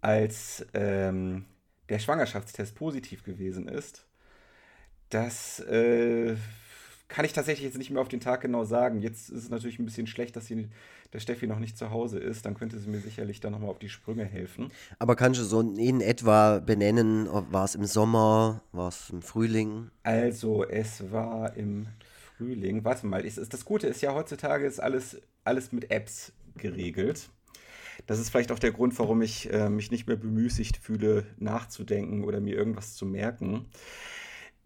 als 0.00 0.66
ähm, 0.74 1.44
der 1.88 1.98
Schwangerschaftstest 1.98 2.74
positiv 2.74 3.22
gewesen 3.22 3.68
ist, 3.68 4.06
das 5.08 5.60
äh, 5.60 6.36
kann 7.08 7.24
ich 7.24 7.32
tatsächlich 7.32 7.64
jetzt 7.64 7.78
nicht 7.78 7.90
mehr 7.90 8.02
auf 8.02 8.08
den 8.08 8.20
Tag 8.20 8.40
genau 8.40 8.64
sagen. 8.64 9.00
Jetzt 9.00 9.30
ist 9.30 9.44
es 9.44 9.50
natürlich 9.50 9.78
ein 9.78 9.84
bisschen 9.84 10.06
schlecht, 10.06 10.34
dass 10.34 10.46
sie, 10.46 10.68
der 11.12 11.20
Steffi 11.20 11.46
noch 11.46 11.60
nicht 11.60 11.78
zu 11.78 11.90
Hause 11.90 12.18
ist. 12.18 12.44
Dann 12.46 12.54
könnte 12.54 12.78
sie 12.78 12.88
mir 12.88 12.98
sicherlich 12.98 13.40
dann 13.40 13.52
nochmal 13.52 13.70
auf 13.70 13.78
die 13.78 13.88
Sprünge 13.88 14.24
helfen. 14.24 14.72
Aber 14.98 15.14
kannst 15.14 15.40
du 15.40 15.44
so 15.44 15.60
in 15.60 16.00
etwa 16.00 16.58
benennen, 16.58 17.28
war 17.30 17.64
es 17.64 17.74
im 17.74 17.84
Sommer, 17.84 18.62
war 18.72 18.88
es 18.88 19.10
im 19.10 19.22
Frühling? 19.22 19.90
Also, 20.02 20.64
es 20.64 21.10
war 21.12 21.56
im 21.56 21.86
Frühling. 22.36 22.84
Warte 22.84 23.06
mal, 23.06 23.24
ist, 23.24 23.38
ist, 23.38 23.52
das 23.52 23.64
Gute 23.64 23.86
ist 23.86 24.02
ja, 24.02 24.12
heutzutage 24.12 24.66
ist 24.66 24.80
alles, 24.80 25.20
alles 25.44 25.72
mit 25.72 25.90
Apps 25.90 26.32
geregelt. 26.56 27.30
Das 28.06 28.18
ist 28.18 28.30
vielleicht 28.30 28.52
auch 28.52 28.58
der 28.58 28.72
Grund, 28.72 28.98
warum 28.98 29.22
ich 29.22 29.50
äh, 29.52 29.70
mich 29.70 29.90
nicht 29.90 30.06
mehr 30.06 30.16
bemüßigt 30.16 30.76
fühle, 30.76 31.24
nachzudenken 31.38 32.24
oder 32.24 32.40
mir 32.40 32.56
irgendwas 32.56 32.94
zu 32.94 33.06
merken. 33.06 33.66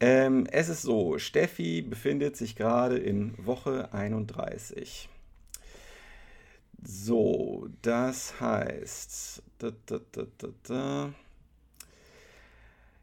Ähm, 0.01 0.47
es 0.51 0.71
ist 0.71 0.83
so, 0.83 1.19
Steffi 1.19 1.83
befindet 1.83 2.37
sich 2.37 2.57
gerade 2.57 2.97
in 2.97 3.35
Woche 3.45 3.93
31. 3.93 5.11
So, 6.83 7.69
das 7.83 8.41
heißt, 8.41 9.43
da, 9.59 9.71
da, 9.85 10.01
da, 10.63 11.11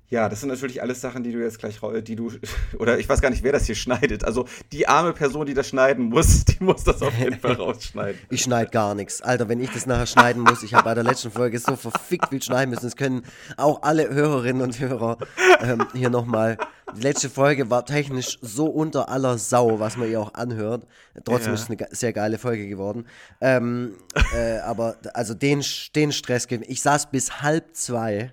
ja, 0.09 0.29
das 0.29 0.39
sind 0.39 0.49
natürlich 0.49 0.81
alles 0.81 1.01
Sachen, 1.01 1.23
die 1.23 1.33
du 1.33 1.39
jetzt 1.39 1.59
gleich, 1.59 1.79
die 2.03 2.15
du, 2.15 2.31
oder 2.79 2.97
ich 2.97 3.09
weiß 3.09 3.19
gar 3.21 3.29
nicht, 3.29 3.43
wer 3.43 3.51
das 3.51 3.65
hier 3.65 3.75
schneidet. 3.75 4.23
Also 4.23 4.45
die 4.71 4.87
arme 4.87 5.11
Person, 5.11 5.45
die 5.45 5.53
das 5.53 5.67
schneiden 5.67 6.05
muss, 6.05 6.45
die 6.45 6.63
muss 6.63 6.83
das 6.85 7.01
auf 7.01 7.17
jeden 7.17 7.39
Fall 7.39 7.53
rausschneiden. 7.57 8.19
Ich 8.29 8.43
schneide 8.43 8.71
gar 8.71 8.95
nichts. 8.95 9.21
Alter, 9.21 9.49
wenn 9.49 9.59
ich 9.59 9.69
das 9.71 9.85
nachher 9.85 10.05
schneiden 10.05 10.43
muss, 10.43 10.63
ich 10.63 10.73
habe 10.73 10.85
bei 10.85 10.93
der 10.93 11.03
letzten 11.03 11.31
Folge 11.31 11.59
so 11.59 11.75
verfickt 11.75 12.29
viel 12.29 12.41
schneiden 12.41 12.69
müssen. 12.69 12.85
Das 12.85 12.95
können 12.95 13.23
auch 13.57 13.81
alle 13.81 14.09
Hörerinnen 14.09 14.61
und 14.61 14.79
Hörer 14.79 15.17
ähm, 15.61 15.85
hier 15.93 16.09
nochmal. 16.09 16.57
Die 16.95 17.01
letzte 17.01 17.29
Folge 17.29 17.69
war 17.69 17.85
technisch 17.85 18.39
so 18.41 18.67
unter 18.67 19.09
aller 19.09 19.37
Sau, 19.37 19.79
was 19.81 19.97
man 19.97 20.09
ihr 20.09 20.21
auch 20.21 20.33
anhört. 20.35 20.87
Trotzdem 21.25 21.49
ja. 21.49 21.53
ist 21.55 21.63
es 21.63 21.69
eine 21.69 21.87
sehr 21.91 22.13
geile 22.13 22.37
Folge 22.37 22.69
geworden. 22.69 23.05
Ähm, 23.41 23.95
äh, 24.33 24.59
aber 24.59 24.95
also 25.13 25.33
den, 25.33 25.61
den 25.95 26.13
Stress, 26.13 26.47
ich 26.49 26.81
saß 26.81 27.11
bis 27.11 27.41
halb 27.41 27.75
zwei 27.75 28.31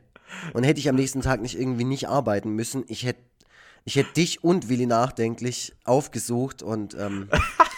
und 0.52 0.64
hätte 0.64 0.80
ich 0.80 0.88
am 0.88 0.96
nächsten 0.96 1.20
Tag 1.20 1.40
nicht 1.40 1.58
irgendwie 1.58 1.84
nicht 1.84 2.08
arbeiten 2.08 2.50
müssen, 2.50 2.84
ich 2.88 3.04
hätte 3.04 3.20
ich 3.86 3.96
hätte 3.96 4.14
dich 4.14 4.42
und 4.42 4.70
Willi 4.70 4.86
nachdenklich 4.86 5.74
aufgesucht 5.84 6.62
und 6.62 6.94
ähm, 6.94 7.28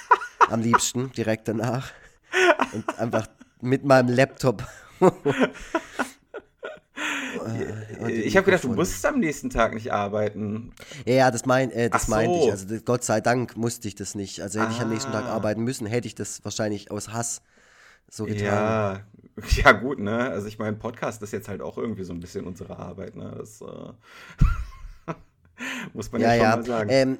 am 0.48 0.60
liebsten 0.60 1.10
direkt 1.12 1.48
danach 1.48 1.90
und 2.72 2.98
einfach 2.98 3.26
mit 3.60 3.84
meinem 3.84 4.14
Laptop. 4.14 4.64
ich 8.08 8.36
habe 8.36 8.44
gedacht, 8.44 8.64
du 8.64 8.72
musst 8.72 9.04
am 9.04 9.18
nächsten 9.18 9.50
Tag 9.50 9.75
nicht 9.75 9.92
arbeiten. 9.92 10.72
Ja, 11.04 11.14
ja 11.14 11.30
das, 11.30 11.46
mein, 11.46 11.70
äh, 11.70 11.90
das 11.90 12.06
so. 12.06 12.12
meinte 12.12 12.38
ich. 12.38 12.50
Also 12.50 12.66
Gott 12.84 13.04
sei 13.04 13.20
Dank 13.20 13.56
musste 13.56 13.88
ich 13.88 13.94
das 13.94 14.14
nicht. 14.14 14.40
Also 14.40 14.60
hätte 14.60 14.70
ah. 14.70 14.75
ich 14.75 14.80
am 14.80 14.90
nächsten 14.90 15.12
Tag 15.12 15.25
ah. 15.25 15.34
arbeiten 15.34 15.62
müssen, 15.62 15.86
hätte 15.86 16.06
ich 16.06 16.14
das 16.14 16.44
wahrscheinlich 16.44 16.90
aus 16.90 17.12
Hass 17.12 17.42
so 18.08 18.25
getan. 18.25 18.44
Ja, 18.44 19.00
ja 19.48 19.72
gut, 19.72 19.98
ne? 19.98 20.30
Also 20.30 20.48
ich 20.48 20.58
meine, 20.58 20.76
Podcast 20.76 21.22
ist 21.22 21.32
jetzt 21.32 21.48
halt 21.48 21.60
auch 21.60 21.78
irgendwie 21.78 22.04
so 22.04 22.12
ein 22.12 22.20
bisschen 22.20 22.46
unsere 22.46 22.78
Arbeit, 22.78 23.16
ne? 23.16 23.34
Das 23.36 23.60
äh, 23.60 25.14
muss 25.92 26.10
man 26.12 26.20
ja, 26.20 26.34
ja 26.34 26.34
schon 26.34 26.44
ja. 26.44 26.56
mal 26.56 26.64
sagen. 26.64 26.90
Ähm, 26.90 27.18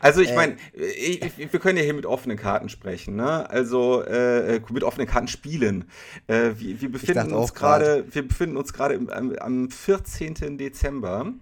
also 0.00 0.20
ich 0.20 0.30
äh, 0.30 0.34
meine, 0.34 0.56
wir 0.72 1.60
können 1.60 1.78
ja 1.78 1.84
hier 1.84 1.94
mit 1.94 2.06
offenen 2.06 2.36
Karten 2.36 2.68
sprechen, 2.68 3.16
ne? 3.16 3.48
Also 3.50 4.02
äh, 4.02 4.60
mit 4.70 4.84
offenen 4.84 5.06
Karten 5.06 5.28
spielen. 5.28 5.84
Äh, 6.26 6.52
wir, 6.56 6.80
wir, 6.80 6.92
befinden 6.92 7.32
uns 7.32 7.54
gerade, 7.54 8.04
wir 8.10 8.26
befinden 8.26 8.56
uns 8.56 8.72
gerade 8.72 8.94
am, 8.94 9.32
am 9.32 9.70
14. 9.70 10.58
Dezember. 10.58 11.32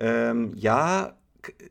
Ähm, 0.00 0.52
ja, 0.56 1.16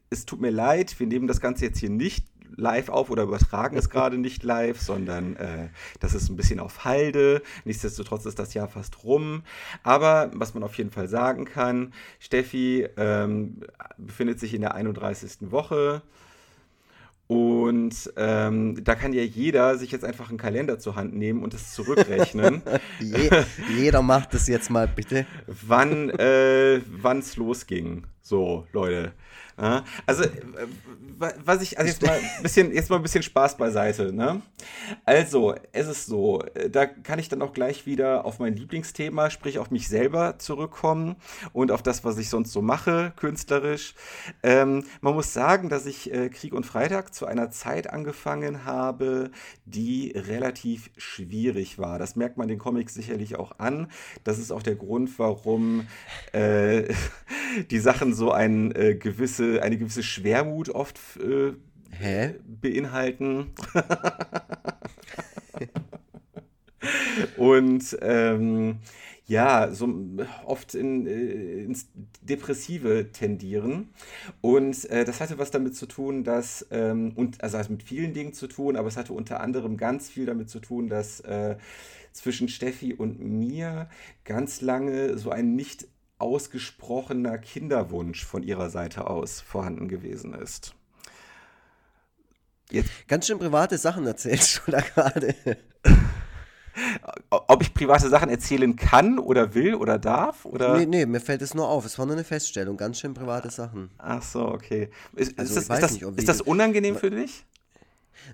es 0.10 0.26
tut 0.26 0.42
mir 0.42 0.52
leid, 0.52 1.00
wir 1.00 1.08
nehmen 1.08 1.28
das 1.28 1.42
Ganze 1.42 1.66
jetzt 1.66 1.80
hier 1.80 1.90
nicht 1.90 2.26
live 2.56 2.90
auf 2.90 3.10
oder 3.10 3.24
übertragen 3.24 3.78
es 3.78 3.90
gerade 3.90 4.18
nicht 4.18 4.44
live, 4.44 4.80
sondern 4.80 5.36
äh, 5.38 5.70
das 6.00 6.14
ist 6.14 6.30
ein 6.30 6.36
bisschen 6.36 6.60
auf 6.60 6.86
Halde. 6.86 7.42
Nichtsdestotrotz 7.66 8.26
ist 8.26 8.40
das 8.40 8.54
Jahr 8.54 8.68
fast 8.68 9.04
rum. 9.04 9.44
Aber 9.84 10.32
was 10.34 10.54
man 10.54 10.64
auf 10.64 10.76
jeden 10.76 10.92
Fall 10.92 11.08
sagen 11.08 11.46
kann, 11.46 11.94
Steffi 12.20 12.88
ähm, 12.98 13.62
befindet 13.98 14.40
sich 14.40 14.54
in 14.54 14.62
der 14.62 14.76
31. 14.76 15.52
Woche. 15.52 16.02
Und 17.28 18.14
ähm, 18.18 18.84
da 18.84 18.96
kann 18.96 19.14
ja 19.14 19.24
jeder 19.24 19.78
sich 19.78 19.92
jetzt 19.92 20.04
einfach 20.04 20.30
einen 20.30 20.38
Kalender 20.38 20.78
zur 20.78 20.96
Hand 20.96 21.16
nehmen 21.16 21.42
und 21.42 21.54
es 21.54 21.74
zurückrechnen. 21.74 22.62
Je, 23.00 23.30
jeder 23.76 24.02
macht 24.02 24.34
es 24.34 24.48
jetzt 24.48 24.70
mal 24.70 24.88
bitte. 24.88 25.26
wann 25.48 26.10
äh, 26.10 26.76
es 26.78 27.38
losging. 27.38 28.04
So, 28.22 28.68
Leute. 28.74 29.14
Also, 29.56 30.24
äh, 30.24 30.30
was 31.46 31.62
ich, 31.62 31.78
also 31.78 31.90
jetzt 31.90 32.02
mal 32.02 32.18
ein 32.18 32.44
bisschen, 32.44 32.74
jetzt 32.74 32.90
mal 32.90 32.96
ein 32.98 33.04
bisschen 33.04 33.24
Spaß 33.24 33.58
beiseite, 33.58 34.12
ne? 34.12 34.42
Also, 35.06 35.56
es 35.72 35.88
ist 35.88 36.08
so, 36.08 36.42
äh, 36.56 36.70
da 36.70 36.86
kann 36.86 37.20
ich 37.20 37.30
dann 37.30 37.42
auch 37.42 37.54
gleich 37.54 37.86
wieder 37.86 38.26
auf 38.26 38.40
mein 38.40 38.56
Lieblingsthema, 38.56 39.30
sprich 39.30 39.60
auf 39.60 39.70
mich 39.70 39.88
selber 39.88 40.40
zurückkommen 40.40 41.16
und 41.54 41.72
auf 41.72 41.84
das, 41.84 42.04
was 42.04 42.18
ich 42.18 42.30
sonst 42.30 42.52
so 42.52 42.62
mache, 42.62 43.14
künstlerisch. 43.16 43.94
Ähm, 44.42 44.84
man 45.02 45.14
muss 45.14 45.34
sagen, 45.34 45.70
dass 45.70 45.86
ich 45.86 46.12
äh, 46.12 46.30
Krieg 46.30 46.54
und 46.54 46.66
Freitag 46.66 47.14
zu 47.14 47.26
einer 47.28 47.52
Zeit 47.52 47.90
angefangen 47.90 48.66
habe, 48.66 49.30
die 49.66 50.14
relativ 50.16 50.90
schwierig 50.98 51.78
war. 51.78 52.00
Das 52.00 52.16
merkt 52.16 52.38
man 52.38 52.48
den 52.48 52.58
Comics 52.58 52.94
sicherlich 52.96 53.36
auch 53.36 53.60
an. 53.60 53.88
Das 54.24 54.40
ist 54.40 54.52
auch 54.52 54.64
der 54.64 54.76
Grund, 54.76 55.20
warum 55.20 55.88
äh, 56.32 56.94
die 57.72 57.80
Sachen 57.80 58.14
so 58.14 58.32
ein 58.32 58.76
äh, 58.76 58.96
gewisse 58.96 59.43
gewisse, 59.44 59.62
eine 59.62 59.78
gewisse 59.78 60.04
Schwermut 60.04 60.70
oft 60.70 61.00
äh, 61.18 61.54
Hä? 61.92 62.36
beinhalten. 62.46 63.52
Und 67.38 67.98
ähm, 68.02 68.80
ja, 69.26 69.72
so 69.72 69.88
oft 70.46 70.76
in, 70.76 71.08
äh, 71.08 71.64
ins 71.64 71.88
Depressive 72.22 73.10
tendieren. 73.14 73.90
Und 74.42 74.84
äh, 74.90 75.06
das 75.06 75.22
hatte 75.22 75.38
was 75.38 75.50
damit 75.52 75.78
zu 75.78 75.86
tun, 75.86 76.26
dass, 76.26 76.68
ähm, 76.72 77.14
und 77.16 77.42
also 77.42 77.58
hat 77.58 77.70
mit 77.70 77.84
vielen 77.84 78.14
Dingen 78.14 78.34
zu 78.34 78.48
tun, 78.48 78.76
aber 78.76 78.90
es 78.90 78.98
hatte 78.98 79.14
unter 79.14 79.40
anderem 79.40 79.78
ganz 79.78 80.10
viel 80.10 80.26
damit 80.26 80.50
zu 80.50 80.60
tun, 80.60 80.90
dass 80.90 81.22
äh, 81.22 81.56
zwischen 82.12 82.50
Steffi 82.50 82.94
und 82.94 83.20
mir 83.20 83.88
ganz 84.26 84.60
lange 84.62 85.18
so 85.18 85.32
ein 85.32 85.56
nicht 85.56 85.88
ausgesprochener 86.18 87.38
Kinderwunsch 87.38 88.26
von 88.26 88.44
ihrer 88.44 88.70
Seite 88.70 89.08
aus 89.08 89.42
vorhanden 89.42 89.88
gewesen 89.88 90.34
ist. 90.34 90.76
Jetzt. 92.72 92.90
Ganz 93.08 93.28
schön 93.28 93.40
private 93.40 93.78
Sachen 93.78 94.08
erzählst 94.08 94.62
du 94.66 94.72
da 94.72 94.82
gerade. 94.82 95.36
ob 97.30 97.62
ich 97.62 97.74
private 97.74 98.10
Sachen 98.10 98.30
erzählen 98.30 98.76
kann 98.76 99.20
oder 99.20 99.54
will 99.54 99.76
oder 99.76 100.00
darf? 100.00 100.46
Oder? 100.46 100.78
Nee, 100.78 100.86
nee, 100.86 101.06
mir 101.06 101.20
fällt 101.20 101.42
es 101.42 101.54
nur 101.54 101.68
auf. 101.68 101.86
Es 101.86 102.00
war 102.00 102.06
nur 102.06 102.16
eine 102.16 102.24
Feststellung. 102.24 102.78
Ganz 102.78 103.00
schön 103.00 103.14
private 103.14 103.52
Sachen. 103.52 103.92
Ach 103.98 104.22
so, 104.22 104.48
okay. 104.48 104.90
Ist, 105.16 105.38
also, 105.38 105.60
ist, 105.60 105.70
das, 105.70 105.78
ist, 105.78 105.84
das, 105.84 105.92
nicht, 105.94 106.20
ist 106.20 106.30
das, 106.30 106.42
unangenehm 106.42 106.96
für 106.96 107.12
dich? 107.12 107.46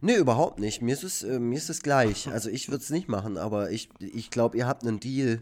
Nee, 0.01 0.15
überhaupt 0.15 0.59
nicht. 0.59 0.81
Mir 0.81 0.93
ist 0.93 1.03
es, 1.03 1.23
äh, 1.23 1.39
mir 1.39 1.57
ist 1.57 1.69
es 1.69 1.81
gleich. 1.81 2.29
Also 2.29 2.49
ich 2.49 2.69
würde 2.69 2.83
es 2.83 2.89
nicht 2.89 3.09
machen, 3.09 3.37
aber 3.37 3.71
ich, 3.71 3.89
ich 3.99 4.29
glaube, 4.29 4.57
ihr 4.57 4.67
habt 4.67 4.85
einen 4.85 4.99
Deal. 4.99 5.41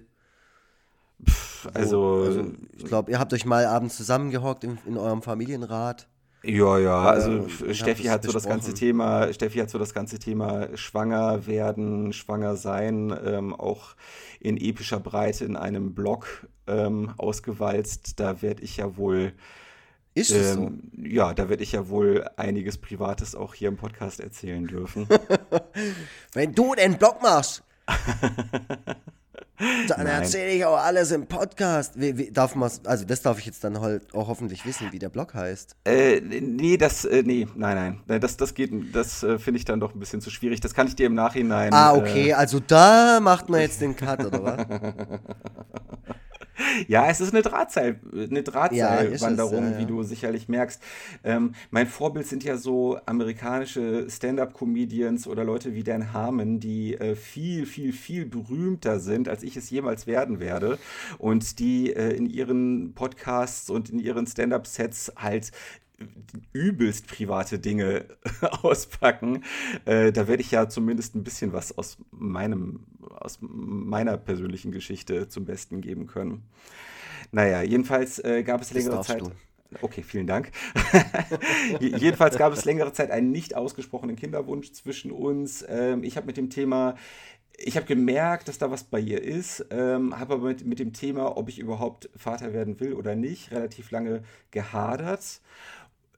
Pff, 1.25 1.69
also, 1.73 2.23
also, 2.25 2.45
ich 2.77 2.85
glaube, 2.85 3.11
ihr 3.11 3.19
habt 3.19 3.33
euch 3.33 3.45
mal 3.45 3.65
abends 3.65 3.97
zusammengehockt 3.97 4.63
in, 4.63 4.77
in 4.85 4.97
eurem 4.97 5.21
Familienrat. 5.21 6.07
Ja, 6.43 6.77
ja, 6.77 7.01
also 7.01 7.47
äh, 7.65 7.73
Steffi 7.73 8.03
hat 8.03 8.23
so 8.23 8.31
das 8.31 8.45
ganze 8.45 8.73
Thema, 8.73 9.33
Steffi 9.33 9.57
hat 9.59 9.69
so 9.69 9.79
das 9.79 9.93
ganze 9.93 10.19
Thema 10.19 10.77
schwanger 10.77 11.47
werden, 11.47 12.13
schwanger 12.13 12.55
sein, 12.55 13.13
ähm, 13.25 13.55
auch 13.55 13.95
in 14.39 14.55
epischer 14.55 14.99
Breite 14.99 15.45
in 15.45 15.55
einem 15.55 15.95
Blog 15.95 16.47
ähm, 16.67 17.11
ausgewalzt. 17.17 18.19
Da 18.19 18.41
werde 18.41 18.63
ich 18.63 18.77
ja 18.77 18.97
wohl 18.97 19.33
ist 20.17 20.31
es 20.31 20.55
ähm, 20.55 20.89
so? 20.95 21.01
Ja, 21.03 21.35
da 21.35 21.47
werde 21.47 21.61
ich 21.61 21.73
ja 21.73 21.89
wohl 21.89 22.27
einiges 22.37 22.79
Privates 22.79 23.35
auch 23.35 23.53
hier 23.53 23.67
im 23.67 23.77
Podcast 23.77 24.19
erzählen 24.19 24.65
dürfen. 24.65 25.07
Wenn 26.33 26.53
du 26.53 26.73
den 26.73 26.97
Blog 26.97 27.21
machst, 27.21 27.63
dann 29.87 30.05
erzähle 30.05 30.51
ich 30.51 30.65
auch 30.65 30.77
alles 30.77 31.11
im 31.11 31.25
Podcast. 31.25 31.99
Wie, 31.99 32.17
wie, 32.17 32.31
darf 32.31 32.55
man 32.55 32.69
also 32.85 33.05
das 33.05 33.21
darf 33.21 33.39
ich 33.39 33.45
jetzt 33.45 33.63
dann 33.63 33.81
halt 33.81 34.13
auch 34.13 34.27
hoffentlich 34.27 34.65
wissen, 34.65 34.91
wie 34.91 34.99
der 34.99 35.09
Blog 35.09 35.33
heißt. 35.33 35.75
Äh, 35.85 36.21
nee, 36.21 36.77
das, 36.77 37.05
äh, 37.05 37.23
nee, 37.25 37.47
nein, 37.55 38.01
nein. 38.07 38.19
Das, 38.19 38.37
das 38.37 38.53
geht, 38.53 38.71
das 38.93 39.23
äh, 39.23 39.39
finde 39.39 39.59
ich 39.59 39.65
dann 39.65 39.79
doch 39.79 39.93
ein 39.93 39.99
bisschen 39.99 40.21
zu 40.21 40.29
schwierig. 40.29 40.59
Das 40.59 40.73
kann 40.73 40.87
ich 40.87 40.95
dir 40.95 41.07
im 41.07 41.15
Nachhinein. 41.15 41.73
Ah, 41.73 41.93
okay, 41.93 42.29
äh, 42.29 42.33
also 42.33 42.59
da 42.59 43.19
macht 43.19 43.49
man 43.49 43.61
jetzt 43.61 43.81
den 43.81 43.95
Cut, 43.95 44.23
oder 44.25 44.43
was? 44.43 44.57
Ja, 46.87 47.09
es 47.09 47.21
ist 47.21 47.33
eine 47.33 47.41
Drahtseil, 47.41 47.99
eine 48.13 48.43
Drahtseilwanderung, 48.43 49.63
ja, 49.63 49.69
ja, 49.69 49.71
ja. 49.73 49.79
wie 49.79 49.85
du 49.85 50.03
sicherlich 50.03 50.47
merkst. 50.47 50.81
Ähm, 51.23 51.53
mein 51.71 51.87
Vorbild 51.87 52.27
sind 52.27 52.43
ja 52.43 52.57
so 52.57 52.99
amerikanische 53.05 54.09
Stand-up-Comedians 54.09 55.27
oder 55.27 55.43
Leute 55.43 55.73
wie 55.73 55.83
Dan 55.83 56.13
Harmon, 56.13 56.59
die 56.59 56.95
äh, 56.95 57.15
viel, 57.15 57.65
viel, 57.65 57.93
viel 57.93 58.25
berühmter 58.25 58.99
sind, 58.99 59.29
als 59.29 59.43
ich 59.43 59.57
es 59.57 59.69
jemals 59.69 60.07
werden 60.07 60.39
werde. 60.39 60.77
Und 61.17 61.59
die 61.59 61.93
äh, 61.93 62.15
in 62.15 62.25
ihren 62.27 62.93
Podcasts 62.93 63.69
und 63.69 63.89
in 63.89 63.99
ihren 63.99 64.27
Stand-up-Sets 64.27 65.13
halt 65.17 65.51
übelst 66.53 67.07
private 67.07 67.59
Dinge 67.59 68.05
auspacken. 68.61 69.43
Äh, 69.85 70.11
da 70.11 70.27
werde 70.27 70.41
ich 70.41 70.51
ja 70.51 70.69
zumindest 70.69 71.15
ein 71.15 71.23
bisschen 71.23 71.53
was 71.53 71.77
aus 71.77 71.97
meinem, 72.11 72.85
aus 73.19 73.39
meiner 73.41 74.17
persönlichen 74.17 74.71
Geschichte 74.71 75.27
zum 75.27 75.45
Besten 75.45 75.81
geben 75.81 76.07
können. 76.07 76.43
Naja, 77.31 77.61
jedenfalls 77.61 78.19
äh, 78.19 78.43
gab 78.43 78.61
es 78.61 78.73
längere 78.73 79.01
Zeit. 79.01 79.21
Du. 79.21 79.31
Okay, 79.81 80.01
vielen 80.01 80.27
Dank. 80.27 80.51
Jedenfalls 81.81 82.37
gab 82.37 82.53
es 82.53 82.63
längere 82.63 82.93
Zeit 82.93 83.11
einen 83.11 83.31
nicht 83.31 83.53
ausgesprochenen 83.53 84.15
Kinderwunsch 84.15 84.71
zwischen 84.71 85.11
uns. 85.11 85.65
Ähm, 85.67 86.03
ich 86.03 86.15
habe 86.15 86.25
mit 86.25 86.37
dem 86.37 86.49
Thema 86.49 86.95
ich 87.57 87.75
habe 87.75 87.87
gemerkt, 87.87 88.47
dass 88.47 88.59
da 88.59 88.69
was 88.69 88.83
bei 88.83 88.99
ihr 88.99 89.21
ist, 89.21 89.65
ähm, 89.71 90.17
habe 90.17 90.35
aber 90.35 90.47
mit, 90.49 90.65
mit 90.65 90.77
dem 90.77 90.93
Thema, 90.93 91.37
ob 91.37 91.49
ich 91.49 91.57
überhaupt 91.57 92.07
Vater 92.15 92.53
werden 92.53 92.79
will 92.79 92.93
oder 92.93 93.15
nicht, 93.15 93.51
relativ 93.51 93.89
lange 93.89 94.21
gehadert 94.51 95.41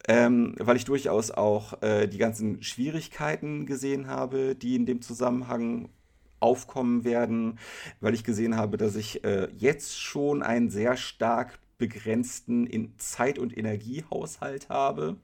ähm, 0.08 0.56
weil 0.58 0.77
ich 0.77 0.86
durchaus 0.86 1.32
auch 1.32 1.82
äh, 1.82 2.08
die 2.08 2.18
ganzen 2.18 2.63
Schwierigkeiten 2.63 3.65
gesehen 3.65 4.08
habe, 4.08 4.56
die 4.56 4.75
in 4.75 4.86
dem 4.86 5.01
Zusammenhang 5.01 5.89
aufkommen 6.39 7.03
werden, 7.03 7.60
weil 8.00 8.13
ich 8.13 8.24
gesehen 8.24 8.56
habe, 8.56 8.77
dass 8.77 8.96
ich 8.96 9.24
äh, 9.24 9.50
jetzt 9.58 10.00
schon 10.00 10.41
einen 10.41 10.70
sehr 10.70 10.96
stark 10.96 11.60
begrenzten 11.77 12.68
in 12.68 12.98
Zeit- 12.98 13.39
und 13.39 13.58
Energiehaushalt 13.58 14.70
habe 14.70 15.18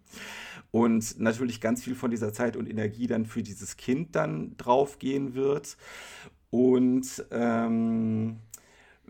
und 0.71 1.19
natürlich 1.19 1.61
ganz 1.61 1.83
viel 1.83 1.95
von 1.95 2.11
dieser 2.11 2.33
Zeit 2.33 2.57
und 2.57 2.69
Energie 2.69 3.07
dann 3.07 3.25
für 3.25 3.43
dieses 3.43 3.77
Kind 3.77 4.15
dann 4.15 4.57
draufgehen 4.57 5.35
wird. 5.35 5.77
Und 6.49 7.25
ähm, 7.31 8.37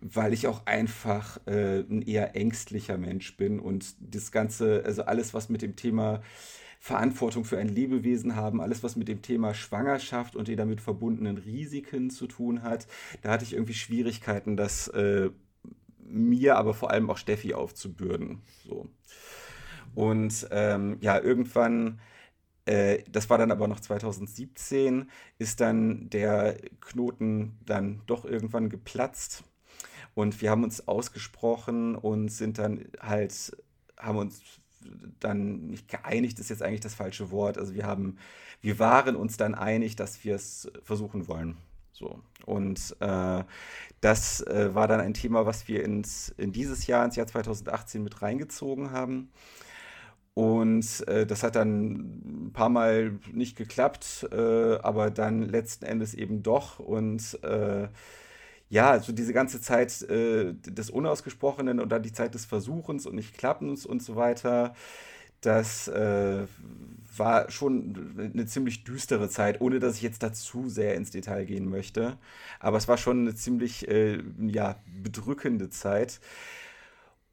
weil 0.01 0.33
ich 0.33 0.47
auch 0.47 0.65
einfach 0.65 1.39
äh, 1.47 1.79
ein 1.79 2.01
eher 2.01 2.35
ängstlicher 2.35 2.97
Mensch 2.97 3.37
bin 3.37 3.59
und 3.59 3.95
das 3.99 4.31
Ganze, 4.31 4.84
also 4.86 5.03
alles, 5.03 5.34
was 5.34 5.49
mit 5.49 5.62
dem 5.62 5.75
Thema 5.75 6.21
Verantwortung 6.79 7.45
für 7.45 7.58
ein 7.58 7.69
Lebewesen 7.69 8.36
haben, 8.36 8.62
alles, 8.62 8.84
was 8.84 8.95
mit 8.95 9.08
dem 9.08 9.21
Thema 9.21 9.53
Schwangerschaft 9.53 10.36
und 10.36 10.47
den 10.47 10.58
damit 10.58 10.81
verbundenen 10.81 11.38
Risiken 11.38 12.10
zu 12.10 12.27
tun 12.27 12.62
hat, 12.62 12.88
da 13.21 13.31
hatte 13.31 13.43
ich 13.43 13.53
irgendwie 13.53 13.73
Schwierigkeiten, 13.73 14.55
das 14.55 14.88
äh, 14.89 15.29
mir, 15.99 16.58
aber 16.58 16.73
vor 16.73 16.91
allem 16.91 17.10
auch 17.10 17.17
Steffi 17.17 17.53
aufzubürden. 17.55 18.41
So. 18.67 18.88
Und 19.95 20.47
ähm, 20.51 20.97
ja, 21.01 21.19
irgendwann 21.19 21.99
äh, 22.65 23.03
das 23.10 23.29
war 23.29 23.38
dann 23.38 23.51
aber 23.51 23.67
noch 23.67 23.79
2017, 23.79 25.10
ist 25.38 25.62
dann 25.62 26.10
der 26.10 26.58
Knoten 26.81 27.60
dann 27.65 28.01
doch 28.08 28.25
irgendwann 28.25 28.69
geplatzt. 28.69 29.43
Und 30.15 30.41
wir 30.41 30.49
haben 30.49 30.63
uns 30.63 30.88
ausgesprochen 30.88 31.95
und 31.95 32.30
sind 32.30 32.58
dann 32.58 32.86
halt, 32.99 33.56
haben 33.99 34.17
uns 34.17 34.41
dann 35.19 35.67
nicht 35.67 35.89
geeinigt, 35.89 36.39
ist 36.39 36.49
jetzt 36.49 36.63
eigentlich 36.63 36.80
das 36.80 36.95
falsche 36.95 37.32
Wort. 37.32 37.58
Also 37.58 37.73
wir 37.73 37.86
haben, 37.86 38.17
wir 38.62 38.80
waren 38.80 39.15
uns 39.15 39.38
dann 39.38 39.56
einig, 39.56 39.95
dass 39.95 40.23
wir 40.23 40.36
es 40.36 40.71
versuchen 40.84 41.28
wollen. 41.28 41.58
So. 41.91 42.21
Und 42.45 42.95
äh, 42.99 43.43
das 44.01 44.41
äh, 44.41 44.73
war 44.73 44.88
dann 44.88 45.01
ein 45.01 45.13
Thema, 45.13 45.45
was 45.45 45.67
wir 45.67 45.84
ins, 45.84 46.30
in 46.38 46.51
dieses 46.51 46.88
Jahr, 46.88 47.04
ins 47.06 47.15
Jahr 47.15 47.28
2018 47.28 48.04
mit 48.04 48.21
reingezogen 48.21 48.91
haben. 48.91 49.32
Und 50.34 51.08
äh, 51.08 51.25
das 51.25 51.43
hat 51.43 51.56
dann 51.56 52.47
ein 52.47 52.51
paar 52.54 52.67
Mal 52.69 53.19
nicht 53.32 53.56
geklappt, 53.56 54.28
äh, 54.32 54.75
aber 54.80 55.10
dann 55.10 55.41
letzten 55.43 55.86
Endes 55.86 56.13
eben 56.13 56.43
doch. 56.43 56.80
Und 56.80 57.41
äh, 57.43 57.88
ja, 58.69 58.91
also 58.91 59.12
diese 59.12 59.34
ganze 59.34 59.62
Zeit 59.62 60.01
äh, 60.04 60.54
des 60.54 60.89
Unausgesprochenen 60.89 61.80
und 61.80 61.89
dann 61.89 62.04
die 62.04 62.12
Zeit 62.12 62.34
des 62.34 62.45
Versuchens 62.45 63.06
und 63.06 63.15
Nicht-Klappens 63.15 63.86
und 63.86 64.01
so 64.01 64.15
weiter, 64.15 64.73
das 65.41 65.88
äh, 65.88 66.45
war 67.17 67.49
schon 67.51 68.32
eine 68.34 68.45
ziemlich 68.45 68.84
düstere 68.84 69.30
Zeit, 69.30 69.62
ohne 69.62 69.80
dass 69.80 69.97
ich 69.97 70.01
jetzt 70.01 70.23
dazu 70.23 70.69
sehr 70.69 70.95
ins 70.95 71.12
Detail 71.12 71.45
gehen 71.45 71.69
möchte. 71.69 72.17
Aber 72.60 72.78
es 72.78 72.88
war 72.88 72.97
schon 72.97 73.21
eine 73.21 73.36
ziemlich 73.36 73.88
äh, 73.88 74.21
ja, 74.39 74.78
bedrückende 75.01 75.69
Zeit. 75.69 76.19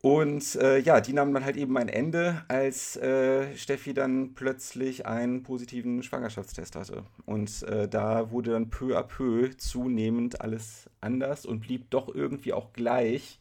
Und 0.02 0.56
äh, 0.56 0.78
ja, 0.78 1.00
die 1.00 1.12
nahmen 1.12 1.32
dann 1.32 1.44
halt 1.44 1.56
eben 1.56 1.76
ein 1.78 1.88
Ende, 1.88 2.44
als 2.48 2.96
äh, 2.96 3.56
Steffi 3.56 3.94
dann 3.94 4.34
plötzlich 4.34 5.06
einen 5.06 5.44
positiven 5.44 6.02
Schwangerschaftstest 6.02 6.74
hatte. 6.74 7.04
Und 7.24 7.62
äh, 7.62 7.86
da 7.88 8.32
wurde 8.32 8.50
dann 8.50 8.68
peu 8.68 8.98
à 8.98 9.04
peu 9.04 9.50
zunehmend 9.56 10.40
alles 10.40 10.90
anders 11.00 11.46
und 11.46 11.60
blieb 11.60 11.88
doch 11.90 12.12
irgendwie 12.12 12.52
auch 12.52 12.72
gleich, 12.72 13.38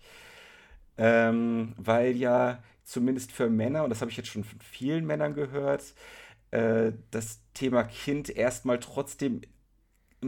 ähm, 0.99 1.73
weil 1.77 2.15
ja 2.15 2.61
zumindest 2.83 3.31
für 3.31 3.49
Männer, 3.49 3.83
und 3.83 3.89
das 3.89 4.01
habe 4.01 4.11
ich 4.11 4.17
jetzt 4.17 4.29
schon 4.29 4.43
von 4.43 4.59
vielen 4.59 5.07
Männern 5.07 5.33
gehört, 5.33 5.95
äh, 6.51 6.91
das 7.09 7.39
Thema 7.55 7.83
Kind 7.85 8.29
erstmal 8.29 8.79
trotzdem 8.79 9.41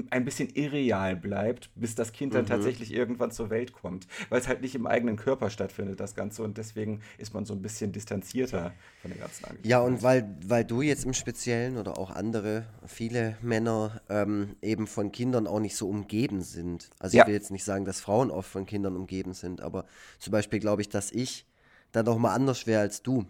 ein 0.09 0.25
bisschen 0.25 0.49
irreal 0.49 1.15
bleibt, 1.15 1.69
bis 1.75 1.93
das 1.95 2.11
Kind 2.11 2.33
dann 2.33 2.43
mhm. 2.43 2.49
tatsächlich 2.49 2.93
irgendwann 2.93 3.31
zur 3.31 3.49
Welt 3.49 3.73
kommt. 3.73 4.07
Weil 4.29 4.39
es 4.39 4.47
halt 4.47 4.61
nicht 4.61 4.75
im 4.75 4.87
eigenen 4.87 5.17
Körper 5.17 5.49
stattfindet, 5.49 5.99
das 5.99 6.15
Ganze. 6.15 6.43
Und 6.43 6.57
deswegen 6.57 7.01
ist 7.17 7.33
man 7.33 7.45
so 7.45 7.53
ein 7.53 7.61
bisschen 7.61 7.91
distanzierter 7.91 8.73
von 9.01 9.11
der 9.11 9.19
ganzen 9.19 9.45
Angelegenheit. 9.45 9.69
Ja, 9.69 9.81
und 9.81 10.01
weil, 10.01 10.35
weil 10.45 10.65
du 10.65 10.81
jetzt 10.81 11.05
im 11.05 11.13
Speziellen 11.13 11.77
oder 11.77 11.97
auch 11.97 12.09
andere, 12.09 12.65
viele 12.85 13.37
Männer 13.41 14.01
ähm, 14.09 14.55
eben 14.61 14.87
von 14.87 15.11
Kindern 15.11 15.45
auch 15.45 15.59
nicht 15.59 15.75
so 15.75 15.87
umgeben 15.87 16.41
sind. 16.41 16.89
Also 16.99 17.17
ja. 17.17 17.23
ich 17.23 17.27
will 17.27 17.35
jetzt 17.35 17.51
nicht 17.51 17.63
sagen, 17.63 17.85
dass 17.85 17.99
Frauen 17.99 18.31
oft 18.31 18.49
von 18.49 18.65
Kindern 18.65 18.95
umgeben 18.95 19.33
sind, 19.33 19.61
aber 19.61 19.85
zum 20.19 20.31
Beispiel 20.31 20.59
glaube 20.59 20.81
ich, 20.81 20.89
dass 20.89 21.11
ich 21.11 21.45
dann 21.91 22.05
doch 22.05 22.17
mal 22.17 22.33
anders 22.33 22.65
wäre 22.65 22.81
als 22.81 23.03
du. 23.03 23.25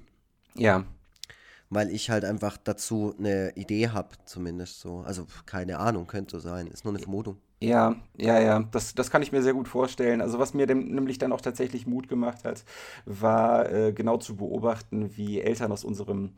Ja 0.56 0.86
weil 1.74 1.90
ich 1.90 2.10
halt 2.10 2.26
einfach 2.26 2.58
dazu 2.58 3.14
eine 3.18 3.54
Idee 3.56 3.90
habe, 3.90 4.10
zumindest 4.26 4.80
so. 4.80 5.00
Also 5.00 5.28
keine 5.46 5.80
Ahnung, 5.80 6.08
könnte 6.08 6.40
so 6.40 6.48
sein. 6.48 6.68
Ist 6.68 6.86
nur 6.86 6.94
eine 6.94 7.02
Vermutung. 7.02 7.38
Ja, 7.64 7.96
ja, 8.18 8.42
ja, 8.42 8.60
das, 8.72 8.94
das 8.94 9.10
kann 9.10 9.22
ich 9.22 9.32
mir 9.32 9.42
sehr 9.42 9.54
gut 9.54 9.70
vorstellen. 9.70 10.20
Also 10.20 10.38
was 10.38 10.54
mir 10.54 10.68
dem, 10.68 10.94
nämlich 10.94 11.18
dann 11.18 11.32
auch 11.32 11.40
tatsächlich 11.40 11.88
Mut 11.88 12.10
gemacht 12.10 12.44
hat, 12.44 12.66
war 13.06 13.72
äh, 13.72 13.94
genau 13.94 14.18
zu 14.18 14.36
beobachten, 14.36 15.16
wie 15.16 15.40
Eltern 15.40 15.72
aus 15.72 15.86
unserem 15.86 16.34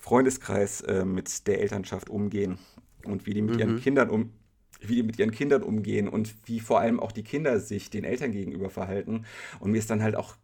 Freundeskreis 0.00 0.80
äh, 0.80 1.04
mit 1.04 1.46
der 1.46 1.60
Elternschaft 1.60 2.10
umgehen 2.10 2.58
und 3.04 3.24
wie 3.26 3.34
die 3.34 3.42
mit 3.42 3.54
mhm. 3.54 3.60
ihren 3.60 3.80
Kindern 3.80 4.10
um 4.10 4.32
wie 4.80 4.96
die 4.96 5.02
mit 5.02 5.18
ihren 5.18 5.30
Kindern 5.30 5.62
umgehen 5.62 6.08
und 6.08 6.34
wie 6.44 6.60
vor 6.60 6.80
allem 6.80 7.00
auch 7.00 7.12
die 7.12 7.22
Kinder 7.22 7.58
sich 7.60 7.88
den 7.88 8.04
Eltern 8.04 8.32
gegenüber 8.32 8.68
verhalten. 8.68 9.24
Und 9.60 9.70
mir 9.70 9.78
ist 9.78 9.88
dann 9.88 10.02
halt 10.02 10.16
auch 10.16 10.36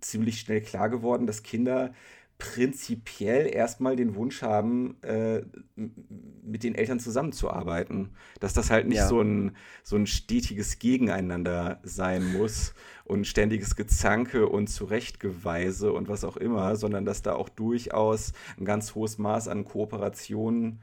ziemlich 0.00 0.40
schnell 0.40 0.60
klar 0.60 0.88
geworden, 0.88 1.26
dass 1.26 1.42
Kinder 1.42 1.92
prinzipiell 2.38 3.52
erstmal 3.52 3.96
den 3.96 4.14
Wunsch 4.14 4.42
haben, 4.42 4.96
äh, 5.02 5.42
mit 5.74 6.62
den 6.62 6.76
Eltern 6.76 7.00
zusammenzuarbeiten. 7.00 8.10
Dass 8.38 8.54
das 8.54 8.70
halt 8.70 8.86
nicht 8.86 8.98
ja. 8.98 9.08
so, 9.08 9.20
ein, 9.20 9.56
so 9.82 9.96
ein 9.96 10.06
stetiges 10.06 10.78
Gegeneinander 10.78 11.80
sein 11.82 12.32
muss 12.32 12.74
und 13.04 13.26
ständiges 13.26 13.74
Gezanke 13.74 14.48
und 14.48 14.68
Zurechtgeweise 14.68 15.92
und 15.92 16.08
was 16.08 16.24
auch 16.24 16.36
immer, 16.36 16.76
sondern 16.76 17.04
dass 17.04 17.22
da 17.22 17.34
auch 17.34 17.48
durchaus 17.48 18.32
ein 18.56 18.64
ganz 18.64 18.94
hohes 18.94 19.18
Maß 19.18 19.48
an 19.48 19.64
Kooperation 19.64 20.78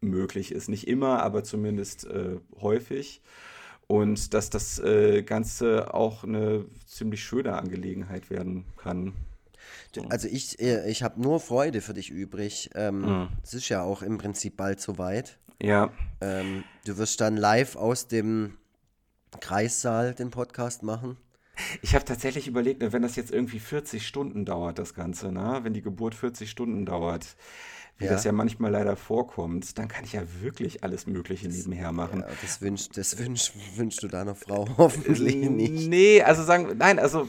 möglich 0.00 0.50
ist. 0.50 0.68
Nicht 0.68 0.88
immer, 0.88 1.22
aber 1.22 1.44
zumindest 1.44 2.06
äh, 2.06 2.36
häufig. 2.60 3.20
Und 3.86 4.32
dass 4.34 4.48
das 4.50 4.78
äh, 4.78 5.22
Ganze 5.22 5.92
auch 5.94 6.24
eine 6.24 6.64
ziemlich 6.86 7.22
schöne 7.22 7.52
Angelegenheit 7.52 8.30
werden 8.30 8.64
kann. 8.76 9.12
Also 10.08 10.28
ich, 10.28 10.60
äh, 10.60 10.88
ich 10.90 11.02
habe 11.02 11.20
nur 11.20 11.40
Freude 11.40 11.80
für 11.80 11.94
dich 11.94 12.10
übrig. 12.10 12.70
Ähm, 12.74 13.00
mhm. 13.00 13.28
Es 13.42 13.54
ist 13.54 13.68
ja 13.68 13.82
auch 13.82 14.02
im 14.02 14.18
Prinzip 14.18 14.56
bald 14.56 14.80
soweit. 14.80 15.38
Ja. 15.60 15.90
Ähm, 16.20 16.64
du 16.84 16.98
wirst 16.98 17.20
dann 17.20 17.36
live 17.36 17.76
aus 17.76 18.08
dem 18.08 18.56
Kreissaal 19.40 20.14
den 20.14 20.30
Podcast 20.30 20.82
machen. 20.82 21.16
Ich 21.80 21.94
habe 21.94 22.04
tatsächlich 22.04 22.48
überlegt, 22.48 22.82
ne, 22.82 22.92
wenn 22.92 23.02
das 23.02 23.16
jetzt 23.16 23.32
irgendwie 23.32 23.60
40 23.60 24.06
Stunden 24.06 24.44
dauert, 24.44 24.78
das 24.78 24.94
Ganze, 24.94 25.32
ne? 25.32 25.60
wenn 25.62 25.72
die 25.72 25.82
Geburt 25.82 26.14
40 26.14 26.50
Stunden 26.50 26.84
dauert, 26.84 27.36
wie 27.98 28.04
ja. 28.04 28.12
das 28.12 28.24
ja 28.24 28.32
manchmal 28.32 28.70
leider 28.70 28.94
vorkommt, 28.94 29.78
dann 29.78 29.88
kann 29.88 30.04
ich 30.04 30.12
ja 30.12 30.22
wirklich 30.42 30.84
alles 30.84 31.06
Mögliche 31.06 31.48
nebenher 31.48 31.92
machen. 31.92 32.20
Ja, 32.20 32.28
das 32.42 32.60
wünschst 32.60 32.96
das 32.96 33.18
wünsch, 33.18 33.52
wünsch 33.74 33.96
du 33.96 34.08
deiner 34.08 34.34
Frau 34.34 34.68
hoffentlich 34.76 35.34
nicht. 35.34 35.88
Nee, 35.88 36.20
also 36.22 36.42
sagen, 36.42 36.76
nein, 36.76 36.98
also 36.98 37.26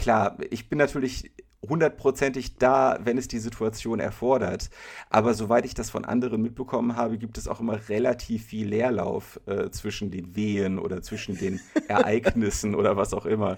klar, 0.00 0.38
ich 0.50 0.70
bin 0.70 0.78
natürlich 0.78 1.32
hundertprozentig 1.68 2.56
da, 2.56 2.98
wenn 3.02 3.18
es 3.18 3.28
die 3.28 3.38
Situation 3.38 4.00
erfordert. 4.00 4.70
Aber 5.10 5.34
soweit 5.34 5.64
ich 5.64 5.74
das 5.74 5.90
von 5.90 6.04
anderen 6.04 6.42
mitbekommen 6.42 6.96
habe, 6.96 7.18
gibt 7.18 7.38
es 7.38 7.48
auch 7.48 7.60
immer 7.60 7.88
relativ 7.88 8.46
viel 8.46 8.68
Leerlauf 8.68 9.40
äh, 9.46 9.70
zwischen 9.70 10.10
den 10.10 10.34
Wehen 10.36 10.78
oder 10.78 11.02
zwischen 11.02 11.36
den 11.36 11.60
Ereignissen 11.88 12.74
oder 12.74 12.96
was 12.96 13.14
auch 13.14 13.26
immer. 13.26 13.56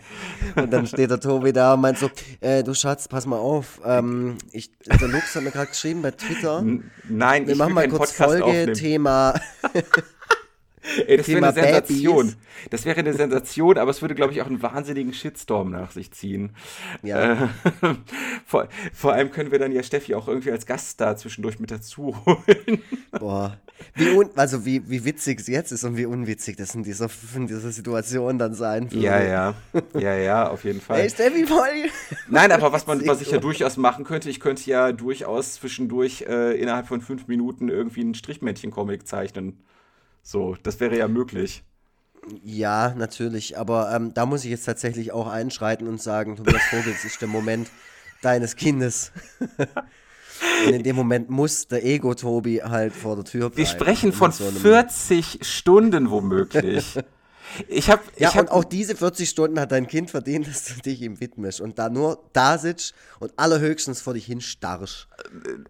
Und 0.57 0.73
dann 0.73 0.87
steht 0.87 1.11
der 1.11 1.21
Tobi 1.21 1.53
da 1.53 1.75
und 1.75 1.81
meint 1.81 1.99
so, 1.99 2.11
äh, 2.41 2.63
du 2.63 2.75
Schatz, 2.75 3.09
pass 3.09 3.27
mal 3.27 3.37
auf. 3.37 3.81
Ähm, 3.85 4.39
ich, 4.53 4.71
der 4.79 5.09
Lux 5.09 5.35
hat 5.35 5.43
mir 5.43 5.51
gerade 5.51 5.69
geschrieben 5.69 6.03
bei 6.03 6.11
Twitter. 6.11 6.59
N 6.59 6.91
nein, 7.09 7.47
wir 7.47 7.53
ich 7.53 7.59
machen 7.59 7.75
mal 7.75 7.89
kurz 7.89 8.13
Podcast 8.13 8.31
Folge, 8.31 8.45
aufnehmen. 8.45 8.75
Thema 8.75 9.35
Ey, 11.07 11.17
das 11.17 11.29
wäre 11.29 11.39
eine 11.39 11.53
Sensation. 11.53 12.27
Babys. 12.27 12.37
Das 12.71 12.85
wäre 12.85 12.99
eine 12.99 13.13
Sensation, 13.13 13.79
aber 13.79 13.91
es 13.91 14.03
würde, 14.03 14.15
glaube 14.15 14.33
ich, 14.33 14.43
auch 14.43 14.47
einen 14.47 14.63
wahnsinnigen 14.63 15.13
Shitstorm 15.13 15.71
nach 15.71 15.91
sich 15.91 16.11
ziehen. 16.13 16.51
Ja. 17.03 17.33
Äh, 17.33 17.49
vor, 18.47 18.69
vor, 18.93 19.13
allem 19.13 19.31
können 19.31 19.51
wir 19.51 19.59
dann 19.59 19.73
ja 19.73 19.83
Steffi 19.83 20.15
auch 20.15 20.29
irgendwie 20.29 20.51
als 20.51 20.67
Gaststar 20.67 21.17
zwischendurch 21.17 21.59
mit 21.61 21.71
dazu 21.71 22.17
holen. 22.27 22.83
Boah. 23.19 23.59
Wie 23.95 24.11
un, 24.11 24.31
also 24.35 24.65
wie, 24.65 24.89
wie 24.91 25.05
witzig 25.05 25.41
es 25.41 25.47
jetzt 25.47 25.71
ist 25.71 25.85
und 25.85 25.97
wie 25.97 26.07
unwitzig 26.07 26.57
das 26.57 26.75
in 26.75 26.83
dieser, 26.83 27.09
in 27.37 27.47
dieser 27.47 27.71
Situation 27.71 28.39
dann 28.39 28.55
sein 28.55 28.91
würde. 28.91 29.05
Ja, 29.05 29.23
ja. 29.23 29.55
Ja, 29.95 30.15
ja, 30.17 30.49
auf 30.49 30.65
jeden 30.65 30.81
Fall. 30.81 31.01
Hey, 31.01 31.11
Steffi, 31.11 31.47
voll. 31.47 31.91
Nein, 32.29 32.51
aber 32.51 32.73
was 32.73 32.87
man, 32.87 33.07
was 33.07 33.21
ich 33.21 33.31
ja 33.31 33.39
durchaus 33.39 33.77
machen 33.77 34.05
könnte, 34.05 34.31
ich 34.31 34.41
könnte 34.41 34.69
ja 34.69 34.93
durchaus 34.93 35.55
zwischendurch 35.55 36.25
äh, 36.29 36.61
innerhalb 36.61 36.89
von 36.89 37.01
fünf 37.01 37.29
Minuten 37.29 37.69
irgendwie 37.69 38.01
einen 38.01 38.15
Strichmännchen-Comic 38.15 39.07
zeichnen. 39.07 39.59
So, 40.23 40.57
das 40.63 40.81
wäre 40.81 40.97
ja 40.97 41.09
möglich. 41.09 41.63
Ja, 42.45 42.95
natürlich. 42.97 43.59
Aber 43.59 43.95
ähm, 43.95 44.13
da 44.15 44.27
muss 44.27 44.45
ich 44.45 44.51
jetzt 44.51 44.65
tatsächlich 44.65 45.13
auch 45.13 45.29
einschreiten 45.29 45.89
und 45.89 46.01
sagen, 46.01 46.37
Tobias 46.37 46.63
Vogels 46.71 47.05
ist 47.05 47.21
der 47.21 47.29
Moment 47.29 47.71
deines 48.23 48.57
Kindes. 48.57 49.13
Und 50.67 50.73
in 50.73 50.83
dem 50.85 50.95
Moment 50.95 51.31
muss 51.31 51.67
der 51.67 51.85
Ego-Tobi 51.85 52.63
halt 52.63 52.93
vor 52.93 53.17
der 53.17 53.25
Tür 53.25 53.51
bleiben. 53.51 53.57
Wir 53.57 53.67
sprechen 53.67 54.13
von 54.13 54.31
so 54.31 54.45
40 54.45 55.41
Stunden 55.43 56.11
womöglich. 56.11 56.99
Ich 57.69 57.91
habe, 57.91 58.03
ja, 58.17 58.29
ich 58.29 58.37
hab, 58.37 58.43
und 58.43 58.51
auch 58.51 58.65
diese 58.65 58.97
40 58.97 59.29
Stunden 59.29 59.59
hat 59.59 59.73
dein 59.73 59.87
Kind 59.87 60.11
verdient, 60.11 60.47
dass 60.47 60.65
du 60.65 60.75
dich 60.81 61.03
ihm 61.03 61.21
widmest 61.21 61.61
und 61.61 61.79
da 61.79 61.89
nur 61.89 62.23
da 62.33 62.59
sitzt 62.59 62.95
und 63.21 63.33
allerhöchstens 63.37 64.01
vor 64.01 64.15
dich 64.15 64.27
hin 64.27 64.41
starrst. 64.41 65.09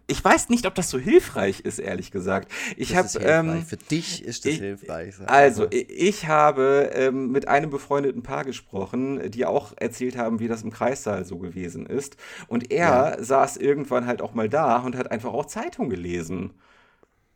Ich 0.07 0.23
weiß 0.23 0.49
nicht, 0.49 0.65
ob 0.65 0.75
das 0.75 0.89
so 0.89 0.97
hilfreich 0.97 1.61
ist, 1.61 1.79
ehrlich 1.79 2.11
gesagt. 2.11 2.51
Ich 2.77 2.95
habe 2.95 3.07
ähm, 3.19 3.65
für 3.65 3.77
dich 3.77 4.23
ist 4.23 4.45
das 4.45 4.53
ich, 4.53 4.59
hilfreich. 4.59 5.15
Also 5.25 5.67
ich 5.69 6.27
habe 6.27 6.91
ähm, 6.93 7.31
mit 7.31 7.47
einem 7.47 7.69
befreundeten 7.69 8.23
Paar 8.23 8.45
gesprochen, 8.45 9.31
die 9.31 9.45
auch 9.45 9.73
erzählt 9.77 10.17
haben, 10.17 10.39
wie 10.39 10.47
das 10.47 10.63
im 10.63 10.71
Kreissaal 10.71 11.25
so 11.25 11.37
gewesen 11.37 11.85
ist. 11.85 12.17
Und 12.47 12.71
er 12.71 13.15
ja. 13.17 13.23
saß 13.23 13.57
irgendwann 13.57 14.05
halt 14.05 14.21
auch 14.21 14.33
mal 14.33 14.49
da 14.49 14.77
und 14.77 14.95
hat 14.95 15.11
einfach 15.11 15.33
auch 15.33 15.45
Zeitung 15.45 15.89
gelesen. 15.89 16.53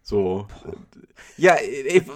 So. 0.06 0.48
Ja, 1.38 1.56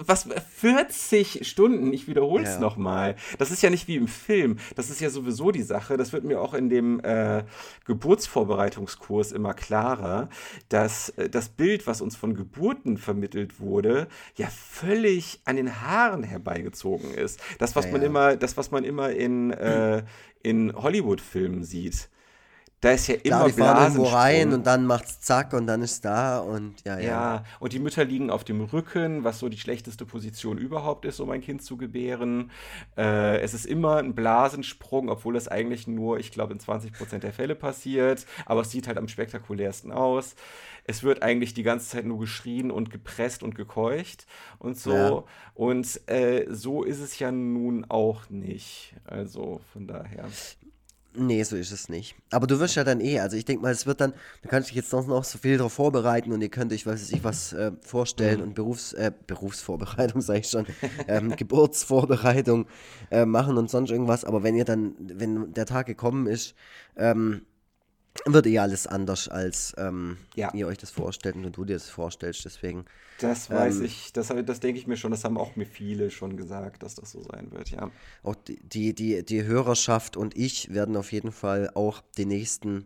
was 0.04 0.28
40 0.56 1.48
Stunden, 1.48 1.90
ich 1.94 2.06
wiederhole 2.06 2.44
es 2.44 2.56
ja. 2.56 2.60
nochmal. 2.60 3.16
Das 3.38 3.50
ist 3.50 3.62
ja 3.62 3.70
nicht 3.70 3.88
wie 3.88 3.96
im 3.96 4.08
Film. 4.08 4.58
Das 4.76 4.90
ist 4.90 5.00
ja 5.00 5.08
sowieso 5.08 5.52
die 5.52 5.62
Sache. 5.62 5.96
Das 5.96 6.12
wird 6.12 6.22
mir 6.22 6.38
auch 6.38 6.52
in 6.52 6.68
dem 6.68 7.00
äh, 7.00 7.44
Geburtsvorbereitungskurs 7.86 9.32
immer 9.32 9.54
klarer, 9.54 10.28
dass 10.68 11.08
äh, 11.10 11.30
das 11.30 11.48
Bild, 11.48 11.86
was 11.86 12.02
uns 12.02 12.14
von 12.14 12.34
Geburten 12.34 12.98
vermittelt 12.98 13.58
wurde, 13.58 14.08
ja 14.36 14.48
völlig 14.48 15.40
an 15.46 15.56
den 15.56 15.80
Haaren 15.80 16.24
herbeigezogen 16.24 17.14
ist. 17.14 17.40
Das, 17.58 17.74
was 17.74 17.86
ja, 17.86 17.92
man 17.92 18.02
ja. 18.02 18.06
immer, 18.06 18.36
das, 18.36 18.58
was 18.58 18.70
man 18.70 18.84
immer 18.84 19.10
in, 19.10 19.50
äh, 19.50 20.04
in 20.42 20.74
Hollywood-Filmen 20.76 21.64
sieht 21.64 22.10
da 22.80 22.92
ist 22.92 23.08
ja 23.08 23.16
immer 23.16 23.50
Klar, 23.50 23.82
irgendwo 23.82 24.04
rein 24.04 24.52
und 24.52 24.66
dann 24.66 24.86
macht's 24.86 25.20
zack 25.20 25.52
und 25.52 25.66
dann 25.66 25.82
ist 25.82 26.04
da 26.04 26.38
und 26.38 26.74
ja, 26.84 26.98
ja. 26.98 27.08
Ja, 27.08 27.44
und 27.58 27.72
die 27.72 27.80
Mütter 27.80 28.04
liegen 28.04 28.30
auf 28.30 28.44
dem 28.44 28.60
Rücken, 28.60 29.24
was 29.24 29.40
so 29.40 29.48
die 29.48 29.58
schlechteste 29.58 30.06
Position 30.06 30.58
überhaupt 30.58 31.04
ist, 31.04 31.18
um 31.18 31.30
ein 31.30 31.40
Kind 31.40 31.62
zu 31.62 31.76
gebären. 31.76 32.52
Äh, 32.96 33.40
es 33.40 33.52
ist 33.52 33.66
immer 33.66 33.96
ein 33.96 34.14
Blasensprung, 34.14 35.08
obwohl 35.08 35.34
das 35.34 35.48
eigentlich 35.48 35.88
nur, 35.88 36.20
ich 36.20 36.30
glaube, 36.30 36.52
in 36.52 36.60
20 36.60 36.92
Prozent 36.92 37.24
der 37.24 37.32
Fälle 37.32 37.56
passiert, 37.56 38.26
aber 38.46 38.60
es 38.60 38.70
sieht 38.70 38.86
halt 38.86 38.98
am 38.98 39.08
spektakulärsten 39.08 39.90
aus. 39.90 40.36
Es 40.84 41.02
wird 41.02 41.22
eigentlich 41.22 41.54
die 41.54 41.64
ganze 41.64 41.88
Zeit 41.88 42.06
nur 42.06 42.18
geschrien 42.20 42.70
und 42.70 42.90
gepresst 42.90 43.42
und 43.42 43.54
gekeucht 43.56 44.26
und 44.58 44.78
so. 44.78 44.92
Ja. 44.92 45.24
Und 45.52 46.00
äh, 46.08 46.46
so 46.48 46.84
ist 46.84 47.00
es 47.00 47.18
ja 47.18 47.32
nun 47.32 47.84
auch 47.88 48.30
nicht. 48.30 48.94
Also 49.04 49.60
von 49.72 49.86
daher. 49.86 50.26
Nee, 51.14 51.42
so 51.42 51.56
ist 51.56 51.72
es 51.72 51.88
nicht. 51.88 52.14
Aber 52.30 52.46
du 52.46 52.60
wirst 52.60 52.76
ja 52.76 52.84
dann 52.84 53.00
eh, 53.00 53.18
also 53.18 53.36
ich 53.36 53.44
denke 53.44 53.62
mal, 53.62 53.72
es 53.72 53.86
wird 53.86 54.00
dann, 54.00 54.12
da 54.42 54.48
kannst 54.50 54.68
du 54.68 54.74
dich 54.74 54.82
jetzt 54.82 54.92
noch, 54.92 55.06
noch 55.06 55.24
so 55.24 55.38
viel 55.38 55.56
darauf 55.56 55.72
vorbereiten 55.72 56.32
und 56.32 56.42
ihr 56.42 56.50
könnt 56.50 56.72
euch, 56.72 56.86
weiß 56.86 57.10
ich, 57.10 57.24
was 57.24 57.52
äh, 57.54 57.72
vorstellen 57.80 58.40
und 58.40 58.54
Berufs, 58.54 58.92
äh, 58.92 59.10
Berufsvorbereitung, 59.26 60.20
sage 60.20 60.40
ich 60.40 60.48
schon, 60.48 60.66
ähm, 61.08 61.34
Geburtsvorbereitung 61.34 62.66
äh, 63.10 63.24
machen 63.24 63.56
und 63.56 63.70
sonst 63.70 63.90
irgendwas. 63.90 64.24
Aber 64.24 64.42
wenn 64.42 64.54
ihr 64.54 64.64
dann, 64.64 64.94
wenn 64.98 65.52
der 65.54 65.66
Tag 65.66 65.86
gekommen 65.86 66.26
ist, 66.26 66.54
ähm, 66.96 67.42
wird 68.26 68.46
eh 68.46 68.58
alles 68.58 68.86
anders, 68.86 69.28
als 69.28 69.74
ähm, 69.78 70.18
ja. 70.34 70.52
ihr 70.54 70.66
euch 70.66 70.78
das 70.78 70.90
vorstellt 70.90 71.36
und 71.36 71.56
du 71.56 71.64
dir 71.64 71.74
das 71.74 71.88
vorstellst. 71.88 72.44
Deswegen. 72.44 72.84
Das 73.20 73.50
weiß 73.50 73.76
ähm, 73.76 73.84
ich, 73.84 74.12
das, 74.12 74.28
das 74.28 74.60
denke 74.60 74.78
ich 74.78 74.86
mir 74.86 74.96
schon, 74.96 75.10
das 75.10 75.24
haben 75.24 75.36
auch 75.36 75.56
mir 75.56 75.66
viele 75.66 76.10
schon 76.10 76.36
gesagt, 76.36 76.82
dass 76.82 76.94
das 76.94 77.10
so 77.10 77.22
sein 77.22 77.50
wird, 77.50 77.70
ja. 77.70 77.90
Auch 78.22 78.36
die, 78.36 78.94
die, 78.94 79.24
die 79.24 79.44
Hörerschaft 79.44 80.16
und 80.16 80.36
ich 80.36 80.72
werden 80.72 80.96
auf 80.96 81.12
jeden 81.12 81.32
Fall 81.32 81.70
auch 81.74 82.02
die 82.16 82.26
nächsten 82.26 82.84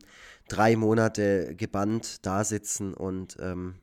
drei 0.49 0.77
Monate 0.77 1.55
gebannt 1.57 2.25
da 2.27 2.45
sitzen 2.45 2.95
und 2.95 3.37
ähm, 3.41 3.75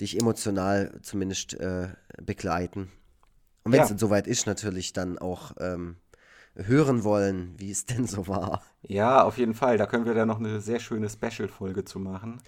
dich 0.00 0.18
emotional 0.20 0.98
zumindest 1.02 1.54
äh, 1.54 1.88
begleiten. 2.22 2.90
Und 3.64 3.72
wenn 3.72 3.82
es 3.82 3.90
ja. 3.90 3.98
soweit 3.98 4.26
ist, 4.26 4.46
natürlich 4.46 4.92
dann 4.92 5.18
auch 5.18 5.52
ähm, 5.60 5.96
hören 6.58 7.04
wollen, 7.04 7.54
wie 7.56 7.70
es 7.70 7.86
denn 7.86 8.06
so 8.06 8.26
war. 8.28 8.62
Ja, 8.82 9.22
auf 9.22 9.38
jeden 9.38 9.54
Fall. 9.54 9.78
Da 9.78 9.86
können 9.86 10.06
wir 10.06 10.14
dann 10.14 10.28
noch 10.28 10.38
eine 10.38 10.60
sehr 10.60 10.80
schöne 10.80 11.08
Special-Folge 11.08 11.84
zu 11.84 11.98
machen. 11.98 12.40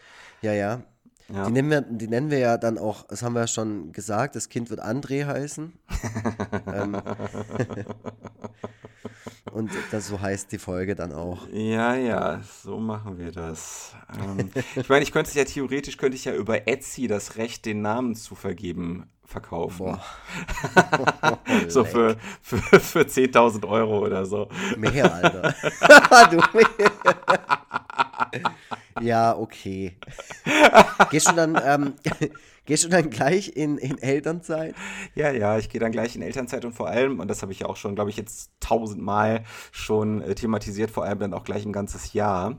Ja, 0.42 0.52
ja. 0.52 0.82
ja. 1.28 1.46
Die, 1.46 1.52
nennen 1.52 1.70
wir, 1.70 1.80
die 1.82 2.08
nennen 2.08 2.30
wir 2.30 2.38
ja 2.38 2.56
dann 2.56 2.78
auch, 2.78 3.06
das 3.06 3.22
haben 3.22 3.34
wir 3.34 3.40
ja 3.40 3.46
schon 3.46 3.92
gesagt, 3.92 4.36
das 4.36 4.48
Kind 4.48 4.70
wird 4.70 4.82
André 4.82 5.26
heißen. 5.26 5.72
ähm. 6.72 6.96
Und 9.52 9.70
das, 9.90 10.06
so 10.06 10.20
heißt 10.20 10.52
die 10.52 10.58
Folge 10.58 10.94
dann 10.94 11.12
auch. 11.12 11.48
Ja, 11.52 11.94
ja, 11.94 12.40
so 12.62 12.78
machen 12.78 13.18
wir 13.18 13.32
das. 13.32 13.94
Ähm, 14.16 14.50
ich 14.76 14.88
meine, 14.88 15.02
ich 15.02 15.12
könnte 15.12 15.28
es 15.28 15.34
ja 15.34 15.44
theoretisch, 15.44 15.96
könnte 15.96 16.16
ich 16.16 16.24
ja 16.24 16.34
über 16.34 16.68
Etsy 16.68 17.08
das 17.08 17.36
Recht, 17.36 17.64
den 17.66 17.82
Namen 17.82 18.14
zu 18.14 18.34
vergeben, 18.34 19.10
verkaufen. 19.30 19.96
so 21.68 21.84
für, 21.84 22.16
für, 22.42 22.58
für 22.80 23.00
10.000 23.02 23.66
Euro 23.68 24.00
oder 24.00 24.26
so. 24.26 24.48
Mehr, 24.76 25.12
Alter. 25.14 25.54
ja, 29.00 29.36
okay. 29.36 29.96
Gehst 31.10 31.28
du 31.28 31.32
dann, 31.34 31.60
ähm, 31.64 31.94
gehst 32.66 32.84
du 32.84 32.88
dann 32.88 33.08
gleich 33.08 33.56
in, 33.56 33.78
in 33.78 33.98
Elternzeit? 33.98 34.74
Ja, 35.14 35.30
ja, 35.30 35.58
ich 35.58 35.68
gehe 35.68 35.80
dann 35.80 35.92
gleich 35.92 36.16
in 36.16 36.22
Elternzeit 36.22 36.64
und 36.64 36.72
vor 36.72 36.88
allem, 36.88 37.20
und 37.20 37.28
das 37.28 37.42
habe 37.42 37.52
ich 37.52 37.60
ja 37.60 37.66
auch 37.66 37.76
schon, 37.76 37.94
glaube 37.94 38.10
ich, 38.10 38.16
jetzt 38.16 38.50
tausendmal 38.58 39.44
schon 39.70 40.22
äh, 40.22 40.34
thematisiert, 40.34 40.90
vor 40.90 41.04
allem 41.04 41.20
dann 41.20 41.34
auch 41.34 41.44
gleich 41.44 41.64
ein 41.64 41.72
ganzes 41.72 42.14
Jahr. 42.14 42.58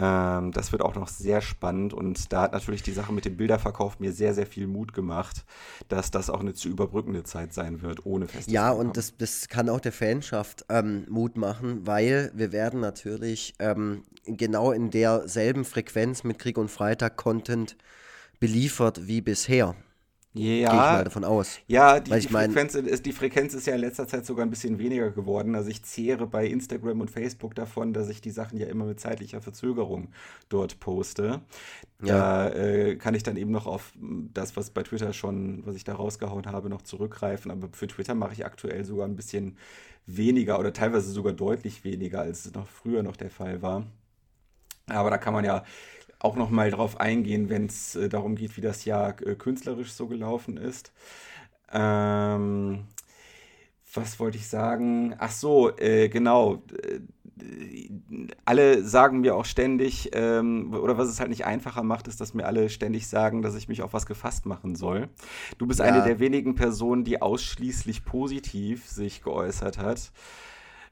Ähm, 0.00 0.50
das 0.52 0.72
wird 0.72 0.80
auch 0.80 0.94
noch 0.94 1.08
sehr 1.08 1.42
spannend 1.42 1.92
und 1.92 2.32
da 2.32 2.42
hat 2.42 2.52
natürlich 2.52 2.82
die 2.82 2.92
Sache 2.92 3.12
mit 3.12 3.26
dem 3.26 3.36
Bilderverkauf 3.36 4.00
mir 4.00 4.12
sehr, 4.12 4.32
sehr 4.32 4.46
viel 4.46 4.66
Mut 4.66 4.94
gemacht, 4.94 5.44
dass 5.88 6.10
das 6.10 6.30
auch 6.30 6.40
eine 6.40 6.54
zu 6.54 6.70
überbrückende 6.70 7.22
Zeit 7.22 7.52
sein 7.52 7.82
wird, 7.82 8.06
ohne 8.06 8.26
festes 8.26 8.50
Ja, 8.50 8.70
und 8.70 8.96
das, 8.96 9.18
das 9.18 9.48
kann 9.48 9.68
auch 9.68 9.80
der 9.80 9.92
Fanschaft 9.92 10.64
ähm, 10.70 11.04
Mut 11.10 11.36
machen, 11.36 11.86
weil 11.86 12.32
wir 12.34 12.50
werden 12.50 12.80
natürlich 12.80 13.52
ähm, 13.58 14.04
genau 14.24 14.72
in 14.72 14.90
derselben 14.90 15.66
Frequenz 15.66 16.24
mit 16.24 16.38
Krieg 16.38 16.56
und 16.56 16.70
Freitag 16.70 17.18
Content 17.18 17.76
beliefert 18.38 19.06
wie 19.06 19.20
bisher. 19.20 19.74
Ja, 20.32 20.42
Gehe 20.42 20.62
ich 20.62 20.70
mal 20.70 21.04
davon 21.04 21.24
aus. 21.24 21.58
Ja, 21.66 21.98
die, 21.98 22.12
die, 22.12 22.28
Frequenz, 22.28 22.76
ist, 22.76 23.04
die 23.04 23.12
Frequenz 23.12 23.52
ist 23.52 23.66
ja 23.66 23.74
in 23.74 23.80
letzter 23.80 24.06
Zeit 24.06 24.24
sogar 24.24 24.46
ein 24.46 24.50
bisschen 24.50 24.78
weniger 24.78 25.10
geworden. 25.10 25.56
Also 25.56 25.70
ich 25.70 25.82
zehre 25.82 26.24
bei 26.28 26.46
Instagram 26.46 27.00
und 27.00 27.10
Facebook 27.10 27.56
davon, 27.56 27.92
dass 27.92 28.08
ich 28.08 28.20
die 28.20 28.30
Sachen 28.30 28.56
ja 28.56 28.68
immer 28.68 28.84
mit 28.84 29.00
zeitlicher 29.00 29.40
Verzögerung 29.40 30.12
dort 30.48 30.78
poste. 30.78 31.40
Da 31.98 32.48
äh, 32.48 32.94
kann 32.94 33.16
ich 33.16 33.24
dann 33.24 33.36
eben 33.36 33.50
noch 33.50 33.66
auf 33.66 33.92
das, 33.98 34.56
was 34.56 34.70
bei 34.70 34.84
Twitter 34.84 35.12
schon, 35.12 35.66
was 35.66 35.74
ich 35.74 35.82
da 35.82 35.94
rausgehauen 35.94 36.46
habe, 36.46 36.68
noch 36.68 36.82
zurückgreifen. 36.82 37.50
Aber 37.50 37.68
für 37.72 37.88
Twitter 37.88 38.14
mache 38.14 38.34
ich 38.34 38.46
aktuell 38.46 38.84
sogar 38.84 39.08
ein 39.08 39.16
bisschen 39.16 39.56
weniger 40.06 40.60
oder 40.60 40.72
teilweise 40.72 41.10
sogar 41.10 41.32
deutlich 41.32 41.82
weniger, 41.82 42.20
als 42.20 42.46
es 42.46 42.54
noch 42.54 42.68
früher 42.68 43.02
noch 43.02 43.16
der 43.16 43.30
Fall 43.30 43.62
war. 43.62 43.84
Aber 44.86 45.10
da 45.10 45.18
kann 45.18 45.34
man 45.34 45.44
ja 45.44 45.64
auch 46.20 46.36
noch 46.36 46.50
mal 46.50 46.70
drauf 46.70 47.00
eingehen, 47.00 47.48
wenn 47.48 47.66
es 47.66 47.96
äh, 47.96 48.08
darum 48.08 48.36
geht, 48.36 48.56
wie 48.56 48.60
das 48.60 48.84
Jahr 48.84 49.20
äh, 49.22 49.34
künstlerisch 49.34 49.92
so 49.92 50.06
gelaufen 50.06 50.56
ist. 50.56 50.92
Ähm, 51.72 52.84
was 53.94 54.20
wollte 54.20 54.38
ich 54.38 54.48
sagen? 54.48 55.14
Ach 55.18 55.32
so, 55.32 55.76
äh, 55.76 56.08
genau. 56.08 56.62
Alle 58.44 58.84
sagen 58.84 59.20
mir 59.20 59.34
auch 59.34 59.44
ständig, 59.46 60.10
ähm, 60.12 60.74
oder 60.74 60.98
was 60.98 61.08
es 61.08 61.20
halt 61.20 61.30
nicht 61.30 61.46
einfacher 61.46 61.82
macht, 61.82 62.06
ist, 62.08 62.20
dass 62.20 62.34
mir 62.34 62.44
alle 62.46 62.68
ständig 62.68 63.08
sagen, 63.08 63.40
dass 63.42 63.54
ich 63.54 63.68
mich 63.68 63.82
auf 63.82 63.92
was 63.94 64.06
gefasst 64.06 64.44
machen 64.46 64.76
soll. 64.76 65.08
Du 65.58 65.66
bist 65.66 65.80
eine 65.80 65.98
Ja. 65.98 66.02
der 66.02 66.18
wenigen 66.20 66.54
Personen, 66.54 67.04
die 67.04 67.22
ausschließlich 67.22 68.04
positiv 68.04 68.86
sich 68.86 69.22
geäußert 69.22 69.78
hat. 69.78 70.12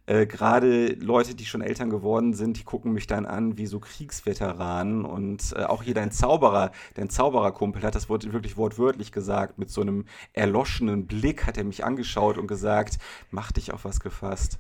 Äh, 0.08 0.26
Gerade 0.26 0.94
Leute, 0.94 1.34
die 1.34 1.44
schon 1.44 1.60
Eltern 1.60 1.90
geworden 1.90 2.32
sind, 2.32 2.58
die 2.58 2.64
gucken 2.64 2.92
mich 2.92 3.06
dann 3.06 3.26
an 3.26 3.58
wie 3.58 3.66
so 3.66 3.78
Kriegsveteranen 3.78 5.04
und 5.04 5.52
äh, 5.54 5.64
auch 5.64 5.82
hier 5.82 5.92
dein 5.92 6.10
Zauberer, 6.10 6.72
dein 6.94 7.10
Zaubererkumpel 7.10 7.82
hat 7.82 7.94
das 7.94 8.08
Wort 8.08 8.32
wirklich 8.32 8.56
wortwörtlich 8.56 9.12
gesagt. 9.12 9.58
Mit 9.58 9.70
so 9.70 9.82
einem 9.82 10.06
erloschenen 10.32 11.06
Blick 11.06 11.46
hat 11.46 11.58
er 11.58 11.64
mich 11.64 11.84
angeschaut 11.84 12.38
und 12.38 12.46
gesagt, 12.46 12.96
mach 13.30 13.52
dich 13.52 13.70
auf 13.74 13.84
was 13.84 14.00
gefasst. 14.00 14.58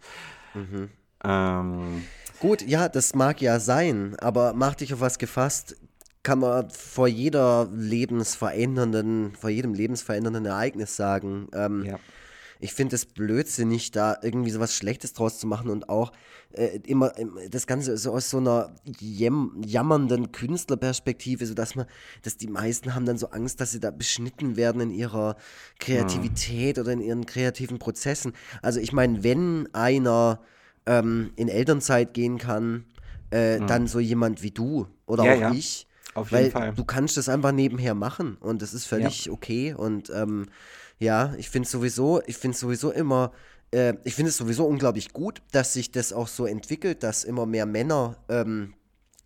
Ähm, 1.24 2.04
Gut, 2.40 2.60
ja, 2.60 2.90
das 2.90 3.14
mag 3.14 3.40
ja 3.40 3.58
sein, 3.58 4.16
aber 4.20 4.52
mach 4.52 4.74
dich 4.74 4.92
auf 4.92 5.00
was 5.00 5.18
gefasst, 5.18 5.76
kann 6.22 6.40
man 6.40 6.68
vor 6.68 7.08
jeder 7.08 7.70
lebensverändernden, 7.72 9.34
vor 9.34 9.48
jedem 9.48 9.72
lebensverändernden 9.72 10.44
Ereignis 10.44 10.94
sagen. 10.94 11.48
Ähm, 11.54 11.84
ja. 11.86 11.98
Ich 12.60 12.72
finde 12.72 12.96
es 12.96 13.06
blödsinnig, 13.06 13.90
da 13.90 14.16
irgendwie 14.22 14.50
so 14.50 14.60
was 14.60 14.74
Schlechtes 14.74 15.12
draus 15.12 15.38
zu 15.38 15.46
machen 15.46 15.70
und 15.70 15.88
auch 15.88 16.12
äh, 16.52 16.78
immer 16.86 17.16
ähm, 17.18 17.38
das 17.50 17.66
Ganze 17.66 17.96
so 17.96 18.12
aus 18.12 18.30
so 18.30 18.38
einer 18.38 18.74
jäm 18.84 19.60
jammernden 19.64 20.32
Künstlerperspektive, 20.32 21.46
sodass 21.46 21.74
man, 21.74 21.86
dass 22.22 22.36
die 22.36 22.48
meisten 22.48 22.94
haben 22.94 23.06
dann 23.06 23.18
so 23.18 23.30
Angst, 23.30 23.60
dass 23.60 23.72
sie 23.72 23.80
da 23.80 23.90
beschnitten 23.90 24.56
werden 24.56 24.80
in 24.80 24.90
ihrer 24.90 25.36
Kreativität 25.78 26.78
oder 26.78 26.92
in 26.92 27.00
ihren 27.00 27.26
kreativen 27.26 27.78
Prozessen. 27.78 28.32
Also 28.62 28.80
ich 28.80 28.92
meine, 28.92 29.22
wenn 29.22 29.68
einer 29.74 30.40
ähm, 30.86 31.32
in 31.36 31.48
Elternzeit 31.48 32.14
gehen 32.14 32.38
kann, 32.38 32.84
äh, 33.30 33.60
dann 33.60 33.86
so 33.86 34.00
jemand 34.00 34.42
wie 34.42 34.50
du 34.50 34.86
oder 35.06 35.24
Ja, 35.24 35.34
auch 35.34 35.40
ja. 35.40 35.52
ich. 35.52 35.86
Auf 36.14 36.32
Weil 36.32 36.44
jeden 36.44 36.52
Fall. 36.52 36.72
du 36.74 36.84
kannst 36.84 37.16
das 37.16 37.28
einfach 37.28 37.52
nebenher 37.52 37.94
machen 37.94 38.36
und 38.40 38.62
das 38.62 38.74
ist 38.74 38.86
völlig 38.86 39.30
okay. 39.30 39.74
Und 39.74 40.10
ähm, 40.10 40.46
ja, 40.98 41.34
ich 41.36 41.50
finde 41.50 41.68
sowieso, 41.68 42.20
ich 42.26 42.36
finde 42.36 42.56
sowieso 42.56 42.90
immer, 42.90 43.32
äh, 43.72 43.94
ich 44.04 44.14
finde 44.14 44.30
es 44.30 44.36
sowieso 44.36 44.66
unglaublich 44.66 45.12
gut, 45.12 45.42
dass 45.52 45.72
sich 45.72 45.90
das 45.90 46.12
auch 46.12 46.28
so 46.28 46.46
entwickelt, 46.46 47.02
dass 47.02 47.24
immer 47.24 47.46
mehr 47.46 47.66
Männer 47.66 48.16
ähm, 48.28 48.74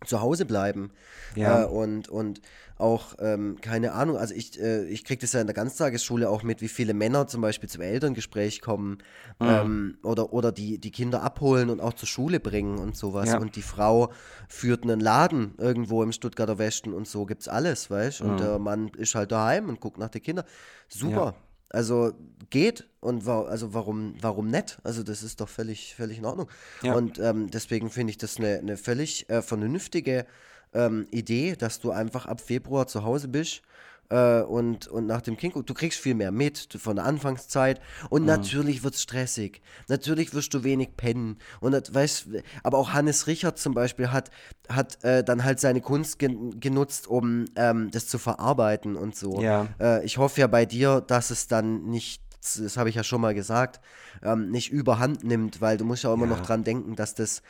zu 0.05 0.21
Hause 0.21 0.45
bleiben. 0.45 0.91
Ja. 1.35 1.63
Äh, 1.63 1.65
und, 1.65 2.09
und 2.09 2.41
auch, 2.77 3.15
ähm, 3.19 3.57
keine 3.61 3.93
Ahnung, 3.93 4.17
also 4.17 4.33
ich, 4.33 4.59
äh, 4.59 4.83
ich 4.85 5.05
kriege 5.05 5.21
das 5.21 5.31
ja 5.33 5.41
in 5.41 5.47
der 5.47 5.53
Ganztagesschule 5.53 6.29
auch 6.29 6.43
mit, 6.43 6.61
wie 6.61 6.67
viele 6.67 6.93
Männer 6.93 7.27
zum 7.27 7.41
Beispiel 7.41 7.69
zum 7.69 7.81
Elterngespräch 7.81 8.61
kommen 8.61 8.97
Mhm. 9.39 9.47
ähm, 9.47 9.97
oder, 10.03 10.33
oder 10.33 10.51
die, 10.51 10.79
die 10.79 10.91
Kinder 10.91 11.23
abholen 11.23 11.69
und 11.69 11.79
auch 11.79 11.93
zur 11.93 12.07
Schule 12.07 12.39
bringen 12.39 12.77
und 12.77 12.95
sowas. 12.97 13.29
Ja. 13.29 13.39
Und 13.39 13.55
die 13.55 13.61
Frau 13.61 14.11
führt 14.49 14.83
einen 14.83 14.99
Laden 14.99 15.53
irgendwo 15.57 16.03
im 16.03 16.11
Stuttgarter 16.11 16.57
Westen 16.57 16.93
und 16.93 17.07
so 17.07 17.25
gibt's 17.25 17.47
alles, 17.47 17.89
weißt 17.89 18.21
Und 18.21 18.39
der 18.39 18.59
Mann 18.59 18.89
ist 18.97 19.15
halt 19.15 19.31
daheim 19.31 19.69
und 19.69 19.79
guckt 19.79 19.97
nach 19.97 20.09
den 20.09 20.21
Kindern. 20.21 20.45
Super. 20.87 21.25
Ja. 21.25 21.35
Also 21.73 22.13
geht 22.51 22.87
und 22.99 23.25
wa 23.25 23.41
also 23.43 23.73
warum, 23.73 24.13
warum 24.21 24.47
nicht? 24.47 24.77
Also 24.83 25.01
das 25.03 25.23
ist 25.23 25.41
doch 25.41 25.49
völlig, 25.49 25.95
völlig 25.95 26.19
in 26.19 26.25
Ordnung. 26.25 26.47
Ja. 26.83 26.93
Und 26.93 27.19
ähm, 27.19 27.49
deswegen 27.49 27.89
finde 27.89 28.11
ich 28.11 28.17
das 28.19 28.37
eine, 28.37 28.59
eine 28.59 28.77
völlig 28.77 29.27
äh, 29.29 29.41
vernünftige 29.41 30.25
ähm, 30.73 31.07
Idee, 31.09 31.55
dass 31.55 31.79
du 31.79 31.91
einfach 31.91 32.27
ab 32.27 32.41
Februar 32.41 32.87
zu 32.87 33.03
Hause 33.03 33.27
bist 33.27 33.63
äh, 34.09 34.41
und, 34.41 34.87
und 34.87 35.05
nach 35.07 35.21
dem 35.21 35.37
Kind, 35.37 35.55
du 35.55 35.73
kriegst 35.73 35.99
viel 35.99 36.15
mehr 36.15 36.31
mit 36.31 36.67
von 36.79 36.95
der 36.95 37.05
Anfangszeit 37.05 37.79
und 38.09 38.25
natürlich 38.25 38.83
wird 38.83 38.95
es 38.95 39.01
stressig. 39.03 39.61
Natürlich 39.87 40.33
wirst 40.33 40.53
du 40.53 40.63
wenig 40.63 40.95
pennen. 40.97 41.37
Und 41.59 41.71
das, 41.71 41.93
weißt, 41.93 42.27
aber 42.63 42.77
auch 42.77 42.93
Hannes 42.93 43.27
Richard 43.27 43.57
zum 43.57 43.73
Beispiel 43.73 44.11
hat, 44.11 44.29
hat 44.69 45.03
äh, 45.03 45.23
dann 45.23 45.43
halt 45.43 45.59
seine 45.59 45.81
Kunst 45.81 46.19
gen 46.19 46.59
genutzt, 46.59 47.07
um 47.07 47.45
ähm, 47.55 47.91
das 47.91 48.07
zu 48.07 48.17
verarbeiten 48.17 48.95
und 48.95 49.15
so. 49.15 49.41
Ja. 49.41 49.67
Äh, 49.79 50.05
ich 50.05 50.17
hoffe 50.17 50.41
ja 50.41 50.47
bei 50.47 50.65
dir, 50.65 51.01
dass 51.01 51.31
es 51.31 51.47
dann 51.47 51.83
nicht, 51.85 52.21
das 52.41 52.77
habe 52.77 52.89
ich 52.89 52.95
ja 52.95 53.03
schon 53.03 53.21
mal 53.21 53.33
gesagt, 53.33 53.79
ähm, 54.21 54.51
nicht 54.51 54.71
überhand 54.71 55.23
nimmt, 55.23 55.61
weil 55.61 55.77
du 55.77 55.85
musst 55.85 56.03
ja 56.03 56.09
auch 56.09 56.15
immer 56.15 56.25
Ja. 56.27 56.31
noch 56.35 56.41
dran 56.41 56.63
denken, 56.63 56.95
dass 56.95 57.15
das 57.15 57.41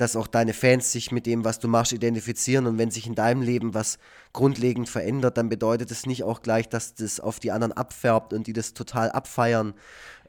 dass 0.00 0.16
auch 0.16 0.26
deine 0.26 0.54
Fans 0.54 0.92
sich 0.92 1.12
mit 1.12 1.26
dem, 1.26 1.44
was 1.44 1.58
du 1.58 1.68
machst, 1.68 1.92
identifizieren. 1.92 2.66
Und 2.66 2.78
wenn 2.78 2.90
sich 2.90 3.06
in 3.06 3.14
deinem 3.14 3.42
Leben 3.42 3.74
was 3.74 3.98
grundlegend 4.32 4.88
verändert, 4.88 5.36
dann 5.36 5.48
bedeutet 5.48 5.90
es 5.90 6.06
nicht 6.06 6.22
auch 6.22 6.40
gleich, 6.40 6.68
dass 6.68 6.94
das 6.94 7.20
auf 7.20 7.38
die 7.38 7.50
anderen 7.50 7.72
abfärbt 7.72 8.32
und 8.32 8.46
die 8.46 8.52
das 8.52 8.72
total 8.72 9.10
abfeiern, 9.10 9.74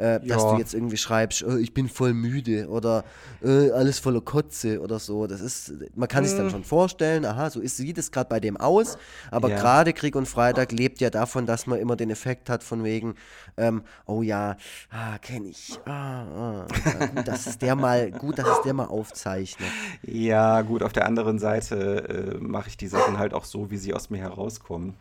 äh, 0.01 0.19
dass 0.19 0.43
Ja. 0.43 0.51
du 0.53 0.57
jetzt 0.57 0.73
irgendwie 0.73 0.97
schreibst, 0.97 1.43
äh, 1.43 1.59
ich 1.59 1.73
bin 1.73 1.87
voll 1.87 2.13
müde 2.13 2.67
oder 2.67 3.03
äh, 3.43 3.69
alles 3.71 3.99
voller 3.99 4.21
Kotze 4.21 4.81
oder 4.81 4.99
so. 4.99 5.27
Das 5.27 5.41
ist, 5.41 5.73
man 5.95 6.07
kann 6.07 6.25
sich 6.25 6.35
dann 6.35 6.49
schon 6.49 6.63
vorstellen, 6.63 7.23
aha, 7.25 7.49
so 7.49 7.59
ist, 7.59 7.77
sieht 7.77 7.97
es 7.97 8.11
gerade 8.11 8.27
bei 8.29 8.39
dem 8.39 8.57
aus. 8.57 8.97
Aber 9.29 9.49
Ja. 9.49 9.57
gerade 9.57 9.93
Krieg 9.93 10.15
und 10.15 10.27
Freitag 10.27 10.71
lebt 10.71 10.99
ja 11.01 11.09
davon, 11.09 11.45
dass 11.45 11.67
man 11.67 11.79
immer 11.79 11.95
den 11.95 12.09
Effekt 12.09 12.49
hat 12.49 12.63
von 12.63 12.83
wegen, 12.83 13.15
ähm, 13.57 13.83
oh 14.05 14.21
ja, 14.21 14.57
ah, 14.89 15.17
kenne 15.19 15.49
ich. 15.49 15.79
Ah, 15.85 16.65
ah, 16.65 16.65
gut, 17.13 17.27
dass 17.27 17.45
es 17.45 17.57
der 17.57 17.75
mal, 17.75 18.11
gut, 18.11 18.39
dass 18.39 18.47
es 18.47 18.61
der 18.63 18.73
mal 18.73 18.85
aufzeichnet. 18.85 19.69
Ja, 20.03 20.61
gut, 20.61 20.81
auf 20.83 20.93
der 20.93 21.05
anderen 21.05 21.39
Seite 21.39 22.35
äh, 22.35 22.37
mache 22.39 22.69
ich 22.69 22.77
die 22.77 22.87
Sachen 22.87 23.17
halt 23.19 23.33
auch 23.33 23.45
so, 23.45 23.69
wie 23.71 23.77
sie 23.77 23.93
aus 23.93 24.09
mir 24.09 24.17
herauskommen. 24.19 24.95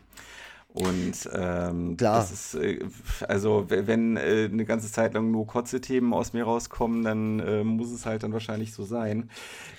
Und 0.73 1.29
ähm, 1.35 1.97
Klar. 1.97 2.21
das 2.21 2.31
ist, 2.31 2.55
äh, 2.55 2.79
also 3.27 3.67
wenn 3.69 4.17
äh, 4.17 4.49
eine 4.51 4.65
ganze 4.65 4.91
Zeit 4.91 5.15
lang 5.15 5.31
nur 5.33 5.47
Kotze-Themen 5.47 6.15
aus 6.15 6.33
mir 6.33 6.45
rauskommen, 6.45 7.03
dann 7.03 7.41
äh, 7.41 7.65
muss 7.65 7.91
es 7.91 8.07
halt 8.07 8.23
dann 8.23 8.33
wahrscheinlich 8.33 8.73
so 8.73 8.85
sein. 8.85 9.31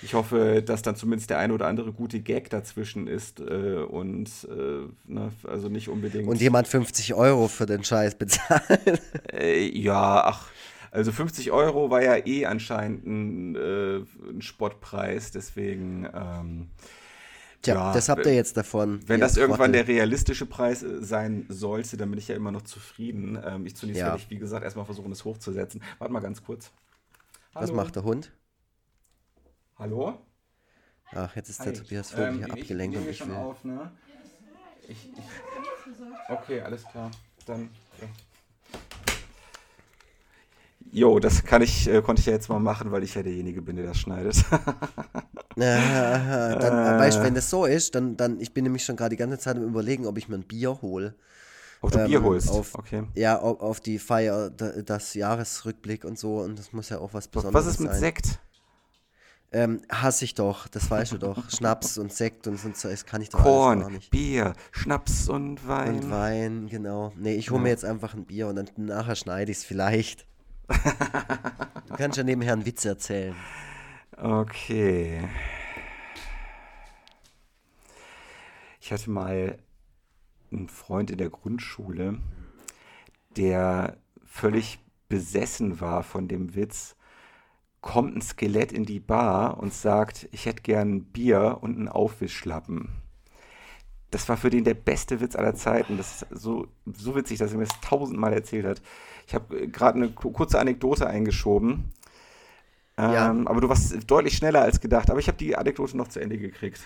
Ich 0.02 0.12
hoffe, 0.12 0.62
dass 0.62 0.82
dann 0.82 0.94
zumindest 0.94 1.30
der 1.30 1.38
eine 1.38 1.54
oder 1.54 1.66
andere 1.66 1.92
gute 1.92 2.20
Gag 2.20 2.50
dazwischen 2.50 3.06
ist 3.06 3.40
äh, 3.40 3.84
und 3.88 4.28
äh, 4.50 5.10
ne, 5.10 5.32
also 5.44 5.68
nicht 5.68 5.88
unbedingt. 5.88 6.28
Und 6.28 6.42
jemand 6.42 6.68
50 6.68 7.14
Euro 7.14 7.48
für 7.48 7.66
den 7.66 7.84
Scheiß 7.84 8.16
bezahlt. 8.16 9.00
Äh, 9.32 9.68
ja, 9.78 10.24
ach, 10.24 10.48
also 10.90 11.10
50 11.10 11.52
Euro 11.52 11.90
war 11.90 12.02
ja 12.02 12.16
eh 12.26 12.44
anscheinend 12.44 13.06
ein, 13.06 13.56
äh, 13.56 13.96
ein 14.28 14.42
Spottpreis, 14.42 15.30
deswegen. 15.30 16.06
Ähm, 16.14 16.68
Tja, 17.62 17.74
Ja, 17.74 17.92
das 17.92 18.08
habt 18.08 18.26
ihr 18.26 18.34
jetzt 18.34 18.56
davon. 18.56 19.00
Wenn 19.06 19.20
das 19.20 19.36
irgendwann 19.36 19.72
der 19.72 19.86
realistische 19.86 20.46
Preis 20.46 20.82
äh, 20.82 21.02
sein 21.02 21.46
sollte, 21.48 21.96
dann 21.96 22.10
bin 22.10 22.18
ich 22.18 22.28
ja 22.28 22.34
immer 22.34 22.50
noch 22.50 22.62
zufrieden. 22.62 23.40
Ähm, 23.44 23.66
ich 23.66 23.76
zunächst 23.76 24.00
Ja. 24.00 24.06
werde 24.06 24.18
ich, 24.18 24.30
wie 24.30 24.38
gesagt, 24.38 24.64
erstmal 24.64 24.84
versuchen, 24.84 25.12
es 25.12 25.24
hochzusetzen. 25.24 25.82
Warte 25.98 26.12
mal 26.12 26.20
ganz 26.20 26.42
kurz. 26.42 26.70
Was 27.54 27.70
Hallo? 27.70 27.76
macht 27.76 27.96
der 27.96 28.04
Hund? 28.04 28.32
Hallo? 29.78 30.18
Ach, 31.14 31.36
jetzt 31.36 31.50
ist 31.50 31.64
der 31.64 31.72
Hi. 31.72 31.78
Tobias 31.78 32.10
Vogel 32.10 32.26
Ähm, 32.28 32.38
hier 32.38 32.46
ich 32.46 32.52
abgelenkt 32.52 32.96
und 32.96 33.08
ich 33.08 33.18
schon 33.18 33.28
will. 33.28 33.36
auf, 33.36 33.64
ne? 33.64 33.92
Ich, 34.88 35.08
ich, 35.12 35.24
okay, 36.28 36.60
alles 36.62 36.84
klar. 36.84 37.10
Dann. 37.46 37.70
Ja. 38.00 38.08
Jo, 40.94 41.18
das 41.18 41.42
kann 41.42 41.62
ich, 41.62 41.88
äh, 41.88 42.02
konnte 42.02 42.20
ich 42.20 42.26
ja 42.26 42.34
jetzt 42.34 42.50
mal 42.50 42.58
machen, 42.60 42.92
weil 42.92 43.02
ich 43.02 43.14
ja 43.14 43.22
derjenige 43.22 43.62
bin, 43.62 43.76
der 43.76 43.86
das 43.86 43.98
schneidet. 43.98 44.44
Dann, 45.56 45.62
Äh. 45.62 46.98
weißt 46.98 47.22
wenn 47.22 47.34
das 47.34 47.48
so 47.50 47.64
ist, 47.66 47.94
dann, 47.94 48.16
dann, 48.16 48.40
ich 48.40 48.52
bin 48.54 48.64
nämlich 48.64 48.84
schon 48.84 48.96
gerade 48.96 49.10
die 49.10 49.16
ganze 49.16 49.38
Zeit 49.38 49.56
am 49.56 49.64
überlegen, 49.64 50.06
ob 50.06 50.16
ich 50.18 50.28
mir 50.28 50.36
ein 50.36 50.44
Bier 50.46 50.80
hole. 50.82 51.14
Ob 51.80 51.92
du 51.92 51.98
Ähm, 51.98 52.06
Bier 52.06 52.22
holst. 52.22 52.48
auf- 52.48 52.74
okay. 52.74 53.04
Ja, 53.14 53.38
auf, 53.38 53.60
auf 53.60 53.80
die 53.80 53.98
Feier, 53.98 54.50
da- 54.50 54.82
das 54.82 55.14
Jahresrückblick 55.14 56.04
und 56.04 56.18
so, 56.18 56.38
und 56.40 56.58
das 56.58 56.72
muss 56.72 56.88
ja 56.90 56.98
auch 56.98 57.12
was 57.14 57.28
Besonderes 57.28 57.66
Was 57.66 57.72
ist 57.74 57.80
mit 57.80 57.90
sein. 57.90 58.00
Sekt? 58.00 58.38
Ähm, 59.54 59.82
hasse 59.90 60.24
ich 60.24 60.34
doch, 60.34 60.68
das 60.68 60.90
weißt 60.90 61.12
du 61.12 61.18
doch. 61.18 61.50
Schnaps 61.50 61.98
und 61.98 62.12
Sekt 62.12 62.46
und 62.46 62.58
so, 62.58 62.88
das 62.88 63.04
kann 63.04 63.20
ich 63.20 63.28
doch 63.28 63.42
Korn, 63.42 63.78
alles 63.78 63.84
gar 63.88 63.90
nicht. 63.90 64.10
Bier, 64.10 64.54
Schnaps 64.70 65.28
und 65.28 65.66
Wein. 65.68 65.96
Und 65.96 66.10
Wein, 66.10 66.68
genau. 66.70 67.12
Nee, 67.16 67.34
ich 67.34 67.50
hole 67.50 67.60
mir 67.62 67.68
jetzt 67.68 67.84
einfach 67.84 68.14
ein 68.14 68.24
Bier 68.24 68.48
und 68.48 68.56
dann 68.56 68.68
nachher 68.76 69.16
schneide 69.16 69.52
ich 69.52 69.58
es 69.58 69.64
vielleicht. 69.64 70.26
du 71.88 71.96
kannst 71.96 72.18
ja 72.18 72.24
nebenher 72.24 72.54
einen 72.54 72.66
Witz 72.66 72.84
erzählen. 72.84 73.34
Okay. 74.16 75.28
Ich 78.80 78.92
hatte 78.92 79.10
mal 79.10 79.58
einen 80.50 80.68
Freund 80.68 81.10
in 81.10 81.18
der 81.18 81.30
Grundschule, 81.30 82.18
der 83.36 83.96
völlig 84.24 84.78
besessen 85.08 85.80
war 85.80 86.02
von 86.02 86.28
dem 86.28 86.54
Witz, 86.54 86.96
kommt 87.80 88.16
ein 88.16 88.22
Skelett 88.22 88.72
in 88.72 88.84
die 88.84 89.00
Bar 89.00 89.58
und 89.58 89.74
sagt, 89.74 90.28
ich 90.32 90.46
hätte 90.46 90.62
gern 90.62 90.94
ein 90.94 91.04
Bier 91.04 91.58
und 91.60 91.76
einen 91.76 91.88
Aufwischlappen. 91.88 92.88
Das 94.10 94.28
war 94.28 94.36
für 94.36 94.50
den 94.50 94.64
der 94.64 94.74
beste 94.74 95.20
Witz 95.20 95.36
aller 95.36 95.54
Zeiten. 95.54 95.96
Das 95.96 96.22
ist 96.22 96.26
so, 96.30 96.68
so 96.86 97.16
witzig, 97.16 97.38
dass 97.38 97.52
er 97.52 97.58
mir 97.58 97.64
das 97.64 97.80
tausendmal 97.80 98.32
erzählt 98.32 98.66
hat. 98.66 98.82
Ich 99.26 99.34
habe 99.34 99.60
äh, 99.60 99.66
gerade 99.68 99.96
eine 99.96 100.10
kurze 100.10 100.58
Anekdote 100.58 101.06
eingeschoben. 101.06 101.92
Ähm, 102.98 103.12
ja. 103.12 103.36
Aber 103.46 103.60
du 103.60 103.68
warst 103.68 103.94
deutlich 104.10 104.36
schneller 104.36 104.62
als 104.62 104.80
gedacht. 104.80 105.10
Aber 105.10 105.20
ich 105.20 105.28
habe 105.28 105.38
die 105.38 105.56
Anekdote 105.56 105.96
noch 105.96 106.08
zu 106.08 106.20
Ende 106.20 106.38
gekriegt. 106.38 106.80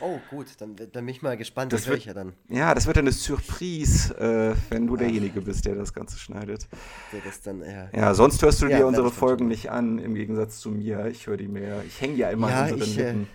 Oh, 0.00 0.18
gut, 0.28 0.46
dann, 0.58 0.74
dann 0.74 0.90
bin 0.92 1.08
ich 1.08 1.22
mal 1.22 1.36
gespannt, 1.36 1.72
das, 1.72 1.82
das 1.82 1.88
wird, 1.88 1.98
ich 2.00 2.04
ja 2.06 2.14
dann. 2.14 2.32
Ja, 2.48 2.74
das 2.74 2.86
wird 2.86 2.96
dann 2.96 3.04
eine 3.04 3.12
Surprise, 3.12 4.12
äh, 4.18 4.54
wenn 4.68 4.88
du 4.88 4.94
Ach. 4.94 4.98
derjenige 4.98 5.40
bist, 5.40 5.64
der 5.66 5.76
das 5.76 5.94
Ganze 5.94 6.18
schneidet. 6.18 6.66
Der 7.12 7.20
das 7.24 7.40
dann, 7.42 7.60
ja. 7.62 7.88
ja, 7.94 8.14
sonst 8.14 8.42
hörst 8.42 8.60
du 8.60 8.66
ja, 8.66 8.78
dir 8.78 8.86
unsere 8.86 9.12
Folgen 9.12 9.46
nicht 9.46 9.70
an, 9.70 9.98
im 9.98 10.14
Gegensatz 10.14 10.58
zu 10.58 10.70
mir. 10.70 11.06
Ich 11.06 11.28
höre 11.28 11.36
die 11.36 11.46
mehr. 11.46 11.84
Ich 11.86 12.00
hänge 12.00 12.16
ja 12.16 12.30
immer 12.30 12.50
ja, 12.50 12.64
an 12.64 12.72
unseren 12.72 12.88
ich, 12.90 12.98
äh, 12.98 13.12
Lippen. 13.12 13.28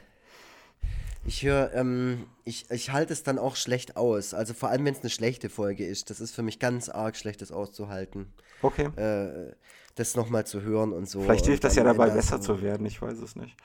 Ich 1.30 1.44
höre, 1.44 1.72
ähm, 1.76 2.26
ich, 2.44 2.72
ich 2.72 2.92
halte 2.92 3.14
es 3.14 3.22
dann 3.22 3.38
auch 3.38 3.56
schlecht 3.56 3.98
aus. 3.98 4.34
Also 4.34 4.56
vor 4.56 4.70
allem, 4.70 4.86
wenn 4.86 4.96
es 4.96 5.02
eine 5.02 5.12
schlechte 5.12 5.48
Folge 5.48 5.86
ist. 5.86 6.10
Das 6.10 6.22
ist 6.22 6.34
für 6.34 6.42
mich 6.42 6.58
ganz 6.58 6.90
arg 6.90 7.16
schlechtes 7.16 7.52
auszuhalten. 7.52 8.34
Okay. 8.64 8.86
Äh, 8.96 9.54
das 9.94 10.16
nochmal 10.16 10.48
zu 10.48 10.64
hören 10.64 10.92
und 10.92 11.08
so. 11.08 11.22
Vielleicht 11.22 11.46
hilft 11.46 11.66
das 11.66 11.76
ja 11.76 11.84
dabei, 11.84 12.10
besser 12.10 12.42
zu 12.42 12.64
werden. 12.64 12.84
Ich 12.88 13.00
weiß 13.00 13.20
es 13.20 13.36
nicht. 13.36 13.56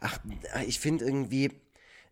Ach, 0.00 0.18
ich 0.66 0.78
finde 0.78 1.06
irgendwie, 1.06 1.52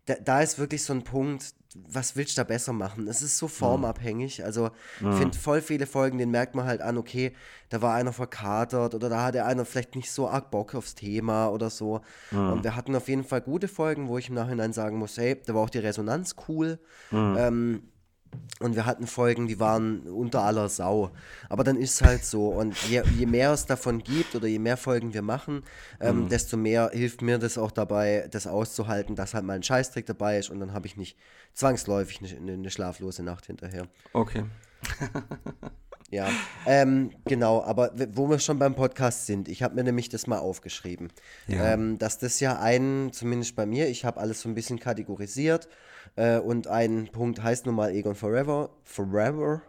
da, 0.05 0.15
da, 0.15 0.41
ist 0.41 0.59
wirklich 0.59 0.83
so 0.83 0.93
ein 0.93 1.03
Punkt, 1.03 1.53
was 1.75 2.15
willst 2.15 2.37
du 2.37 2.41
da 2.41 2.43
besser 2.43 2.73
machen? 2.73 3.07
Es 3.07 3.21
ist 3.21 3.37
so 3.37 3.47
formabhängig. 3.47 4.43
Also, 4.43 4.69
ich 4.99 5.17
finde 5.17 5.37
voll 5.37 5.61
viele 5.61 5.87
Folgen, 5.87 6.17
den 6.17 6.29
merkt 6.29 6.55
man 6.55 6.65
halt 6.65 6.81
an, 6.81 6.97
okay, 6.97 7.33
da 7.69 7.81
war 7.81 7.95
einer 7.95 8.13
verkatert 8.13 8.93
oder 8.93 9.09
da 9.09 9.23
hatte 9.23 9.45
einer 9.45 9.65
vielleicht 9.65 9.95
nicht 9.95 10.11
so 10.11 10.27
arg 10.27 10.51
Bock 10.51 10.75
aufs 10.75 10.93
Thema 10.95 11.47
oder 11.47 11.69
so. 11.69 12.01
Mhm. 12.31 12.51
Und 12.51 12.63
wir 12.63 12.75
hatten 12.75 12.95
auf 12.95 13.07
jeden 13.07 13.23
Fall 13.23 13.41
gute 13.41 13.67
Folgen, 13.67 14.07
wo 14.07 14.17
ich 14.17 14.29
im 14.29 14.35
Nachhinein 14.35 14.73
sagen 14.73 14.97
muss, 14.97 15.17
hey, 15.17 15.41
da 15.45 15.55
war 15.55 15.61
auch 15.61 15.69
die 15.69 15.79
Resonanz 15.79 16.35
cool. 16.47 16.79
Mhm. 17.11 17.35
Ähm, 17.37 17.83
und 18.59 18.75
wir 18.75 18.85
hatten 18.85 19.07
Folgen, 19.07 19.47
die 19.47 19.59
waren 19.59 20.01
unter 20.01 20.41
aller 20.43 20.69
Sau. 20.69 21.11
Aber 21.49 21.63
dann 21.63 21.75
ist 21.75 21.95
es 21.95 22.01
halt 22.01 22.23
so. 22.23 22.49
Und 22.49 22.75
je, 22.89 23.03
je, 23.17 23.25
mehr 23.25 23.51
es 23.51 23.65
davon 23.65 24.03
gibt 24.03 24.35
oder 24.35 24.47
je 24.47 24.59
mehr 24.59 24.77
Folgen 24.77 25.13
wir 25.13 25.21
machen, 25.21 25.63
ähm, 25.99 26.23
mhm. 26.23 26.29
desto 26.29 26.57
mehr 26.57 26.91
hilft 26.93 27.21
mir 27.21 27.39
das 27.39 27.57
auch 27.57 27.71
dabei, 27.71 28.27
das 28.31 28.47
auszuhalten, 28.47 29.15
dass 29.15 29.33
halt 29.33 29.43
mal 29.43 29.53
ein 29.53 29.63
Scheißtrick 29.63 30.05
dabei 30.05 30.37
ist 30.37 30.49
und 30.49 30.59
dann 30.59 30.73
habe 30.73 30.87
ich 30.87 30.97
nicht 30.97 31.17
zwangsläufig 31.53 32.19
eine, 32.21 32.53
eine, 32.53 32.69
schlaflose 32.69 33.23
Nacht 33.23 33.45
hinterher. 33.45 33.87
Okay. 34.13 34.45
ja, 36.09 36.27
ähm, 36.65 37.11
genau. 37.25 37.63
Aber 37.63 37.91
wo 38.13 38.29
wir 38.29 38.39
schon 38.39 38.59
beim 38.59 38.75
Podcast 38.75 39.25
sind, 39.25 39.47
ich 39.47 39.63
habe 39.63 39.75
mir 39.75 39.83
nämlich 39.83 40.09
das 40.09 40.27
mal 40.27 40.39
aufgeschrieben, 40.39 41.11
ja. 41.47 41.73
ähm, 41.73 41.97
dass 41.97 42.19
das 42.19 42.39
ja 42.39 42.59
ein, 42.59 43.09
zumindest 43.11 43.55
bei 43.55 43.65
mir, 43.65 43.87
ich 43.87 44.05
habe 44.05 44.19
alles 44.19 44.41
so 44.41 44.49
ein 44.49 44.55
bisschen 44.55 44.79
kategorisiert 44.79 45.67
äh, 46.15 46.37
und 46.37 46.67
ein 46.67 47.09
Punkt 47.11 47.41
heißt 47.41 47.65
nun 47.65 47.75
mal 47.75 47.91
Egon 47.91 48.15
Forever. 48.15 48.69
Forever. 48.83 49.61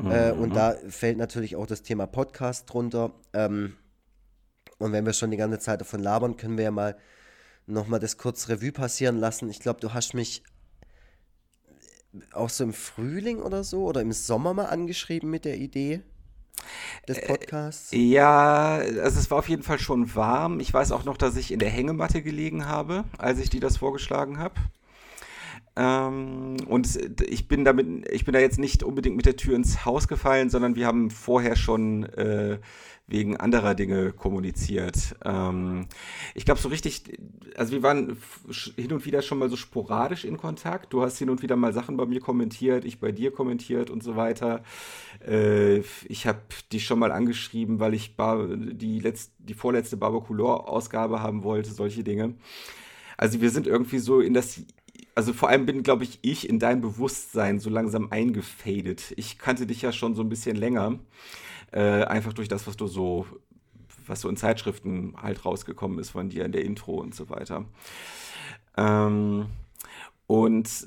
Mhm. 0.00 0.10
Äh, 0.10 0.30
und 0.32 0.54
da 0.54 0.74
fällt 0.88 1.18
natürlich 1.18 1.56
auch 1.56 1.66
das 1.66 1.82
Thema 1.82 2.06
Podcast 2.06 2.72
drunter. 2.72 3.12
Ähm, 3.32 3.74
und 4.78 4.92
wenn 4.92 5.04
wir 5.04 5.12
schon 5.12 5.30
die 5.30 5.36
ganze 5.36 5.58
Zeit 5.58 5.80
davon 5.80 6.00
labern, 6.00 6.36
können 6.36 6.56
wir 6.56 6.64
ja 6.64 6.70
mal 6.70 6.96
nochmal 7.66 8.00
das 8.00 8.16
kurz 8.16 8.48
Revue 8.48 8.72
passieren 8.72 9.18
lassen. 9.18 9.50
Ich 9.50 9.60
glaube, 9.60 9.80
du 9.80 9.92
hast 9.92 10.14
mich 10.14 10.42
auch 12.32 12.50
so 12.50 12.64
im 12.64 12.72
Frühling 12.72 13.40
oder 13.40 13.64
so 13.64 13.84
oder 13.84 14.00
im 14.00 14.12
Sommer 14.12 14.54
mal 14.54 14.66
angeschrieben 14.66 15.30
mit 15.30 15.44
der 15.44 15.56
Idee 15.58 16.02
des 17.06 17.18
äh, 17.18 17.26
Podcasts? 17.26 17.92
Äh, 17.92 17.96
ja, 17.96 18.76
also 18.76 19.20
es 19.20 19.30
war 19.30 19.38
auf 19.38 19.48
jeden 19.48 19.62
Fall 19.62 19.78
schon 19.78 20.14
warm. 20.14 20.60
Ich 20.60 20.72
weiß 20.72 20.92
auch 20.92 21.04
noch, 21.04 21.16
dass 21.16 21.36
ich 21.36 21.52
in 21.52 21.58
der 21.58 21.70
Hängematte 21.70 22.22
gelegen 22.22 22.66
habe, 22.66 23.04
als 23.16 23.38
ich 23.38 23.50
dir 23.50 23.60
das 23.60 23.78
vorgeschlagen 23.78 24.38
habe. 24.38 24.54
Ähm, 25.78 26.56
und 26.66 27.22
ich 27.22 27.46
bin 27.46 27.64
damit, 27.64 28.10
ich 28.10 28.24
bin 28.24 28.34
da 28.34 28.40
jetzt 28.40 28.58
nicht 28.58 28.82
unbedingt 28.82 29.16
mit 29.16 29.26
der 29.26 29.36
Tür 29.36 29.54
ins 29.54 29.84
Haus 29.84 30.08
gefallen, 30.08 30.50
sondern 30.50 30.74
wir 30.74 30.86
haben 30.86 31.08
vorher 31.08 31.54
schon 31.54 32.02
äh, 32.02 32.58
wegen 33.06 33.36
anderer 33.36 33.76
Dinge 33.76 34.12
kommuniziert. 34.12 35.14
Ähm, 35.24 35.86
ich 36.34 36.44
glaube, 36.44 36.60
so 36.60 36.68
richtig, 36.68 37.04
also 37.56 37.72
wir 37.72 37.84
waren 37.84 38.16
hin 38.74 38.92
und 38.92 39.06
wieder 39.06 39.22
schon 39.22 39.38
mal 39.38 39.48
so 39.48 39.54
sporadisch 39.54 40.24
in 40.24 40.36
Kontakt. 40.36 40.92
Du 40.92 41.02
hast 41.02 41.16
hin 41.16 41.30
und 41.30 41.42
wieder 41.42 41.54
mal 41.54 41.72
Sachen 41.72 41.96
bei 41.96 42.06
mir 42.06 42.20
kommentiert, 42.20 42.84
ich 42.84 42.98
bei 42.98 43.12
dir 43.12 43.30
kommentiert 43.30 43.88
und 43.88 44.02
so 44.02 44.16
weiter. 44.16 44.64
Äh, 45.24 45.78
ich 46.08 46.26
habe 46.26 46.40
dich 46.72 46.86
schon 46.86 46.98
mal 46.98 47.12
angeschrieben, 47.12 47.78
weil 47.78 47.94
ich 47.94 48.16
Bar 48.16 48.48
die, 48.48 48.98
letzt, 48.98 49.30
die 49.38 49.54
vorletzte 49.54 49.96
Barbaculor-Ausgabe 49.96 51.22
haben 51.22 51.44
wollte, 51.44 51.70
solche 51.70 52.02
Dinge. 52.02 52.34
Also 53.16 53.40
wir 53.40 53.50
sind 53.50 53.68
irgendwie 53.68 53.98
so 53.98 54.20
in 54.20 54.34
das 54.34 54.60
also 55.18 55.32
vor 55.32 55.48
allem 55.48 55.66
bin, 55.66 55.82
glaube 55.82 56.04
ich, 56.04 56.20
ich 56.22 56.48
in 56.48 56.60
dein 56.60 56.80
Bewusstsein 56.80 57.58
so 57.58 57.70
langsam 57.70 58.12
eingefadet. 58.12 59.14
Ich 59.16 59.36
kannte 59.36 59.66
dich 59.66 59.82
ja 59.82 59.90
schon 59.90 60.14
so 60.14 60.22
ein 60.22 60.28
bisschen 60.28 60.54
länger. 60.54 61.00
Äh, 61.72 62.04
einfach 62.04 62.32
durch 62.32 62.46
das, 62.46 62.68
was 62.68 62.76
du 62.76 62.86
so, 62.86 63.26
was 64.06 64.20
so 64.20 64.28
in 64.28 64.36
Zeitschriften 64.36 65.14
halt 65.20 65.44
rausgekommen 65.44 65.98
ist 65.98 66.10
von 66.10 66.28
dir 66.28 66.44
in 66.44 66.52
der 66.52 66.64
Intro 66.64 67.00
und 67.00 67.16
so 67.16 67.30
weiter. 67.30 67.64
Ähm, 68.76 69.46
und 70.28 70.86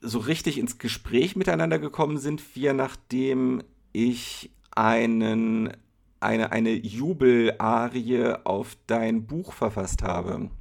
so 0.00 0.18
richtig 0.20 0.56
ins 0.56 0.78
Gespräch 0.78 1.34
miteinander 1.34 1.80
gekommen 1.80 2.18
sind 2.18 2.54
wir, 2.54 2.72
nachdem 2.72 3.64
ich 3.92 4.52
einen, 4.70 5.76
eine, 6.20 6.52
eine 6.52 6.70
Jubelarie 6.70 8.36
auf 8.44 8.76
dein 8.86 9.26
Buch 9.26 9.54
verfasst 9.54 10.04
habe 10.04 10.52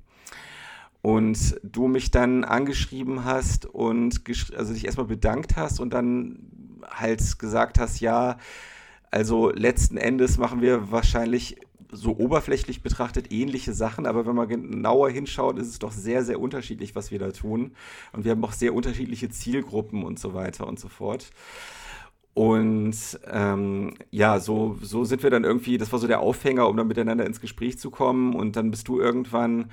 und 1.07 1.55
du 1.63 1.87
mich 1.87 2.11
dann 2.11 2.43
angeschrieben 2.43 3.23
hast 3.23 3.65
und 3.65 4.23
also 4.57 4.73
dich 4.73 4.83
erstmal 4.83 5.05
bedankt 5.05 5.55
hast 5.55 5.79
und 5.79 5.93
dann 5.93 6.81
halt 6.85 7.39
gesagt 7.39 7.79
hast, 7.79 8.01
ja, 8.01 8.35
also 9.09 9.49
letzten 9.49 9.95
Endes 9.95 10.37
machen 10.37 10.59
wir 10.59 10.91
wahrscheinlich 10.91 11.61
so 11.93 12.17
oberflächlich 12.17 12.83
betrachtet 12.83 13.31
ähnliche 13.31 13.71
Sachen, 13.71 14.05
aber 14.05 14.25
wenn 14.25 14.35
man 14.35 14.49
genauer 14.49 15.09
hinschaut, 15.09 15.57
ist 15.59 15.69
es 15.69 15.79
doch 15.79 15.93
sehr, 15.93 16.25
sehr 16.25 16.41
unterschiedlich, 16.41 16.93
was 16.93 17.09
wir 17.09 17.19
da 17.19 17.31
tun. 17.31 17.71
Und 18.11 18.25
wir 18.25 18.31
haben 18.31 18.43
auch 18.43 18.51
sehr 18.51 18.73
unterschiedliche 18.73 19.29
Zielgruppen 19.29 20.03
und 20.03 20.19
so 20.19 20.33
weiter 20.33 20.67
und 20.67 20.77
so 20.77 20.89
fort. 20.89 21.29
Und 22.33 22.97
ähm, 23.31 23.93
ja, 24.11 24.41
so, 24.41 24.77
so 24.81 25.05
sind 25.05 25.23
wir 25.23 25.29
dann 25.29 25.45
irgendwie, 25.45 25.77
das 25.77 25.89
war 25.93 25.99
so 25.99 26.07
der 26.07 26.19
Aufhänger, 26.19 26.67
um 26.67 26.75
dann 26.75 26.87
miteinander 26.89 27.25
ins 27.25 27.39
Gespräch 27.39 27.79
zu 27.79 27.91
kommen. 27.91 28.35
Und 28.35 28.57
dann 28.57 28.71
bist 28.71 28.89
du 28.89 28.99
irgendwann 28.99 29.71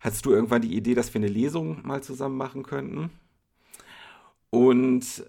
hattest 0.00 0.26
du 0.26 0.32
irgendwann 0.32 0.62
die 0.62 0.74
Idee, 0.74 0.94
dass 0.94 1.12
wir 1.12 1.20
eine 1.20 1.28
Lesung 1.28 1.86
mal 1.86 2.02
zusammen 2.02 2.36
machen 2.36 2.62
könnten. 2.62 3.10
Und 4.50 5.24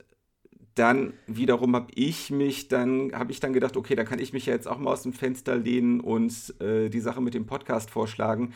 dann 0.75 1.13
wiederum 1.25 1.75
habe 1.75 1.91
ich 1.95 2.29
mich 2.29 2.67
dann, 2.67 3.11
habe 3.13 3.31
ich 3.31 3.39
dann 3.39 3.53
gedacht, 3.53 3.77
okay, 3.77 3.95
dann 3.95 4.05
kann 4.05 4.19
ich 4.19 4.33
mich 4.33 4.45
ja 4.45 4.53
jetzt 4.53 4.67
auch 4.67 4.77
mal 4.77 4.91
aus 4.91 5.03
dem 5.03 5.13
Fenster 5.13 5.55
lehnen 5.55 5.99
und 5.99 6.53
äh, 6.61 6.89
die 6.89 6.99
Sache 6.99 7.21
mit 7.21 7.33
dem 7.33 7.47
Podcast 7.47 7.89
vorschlagen, 7.89 8.53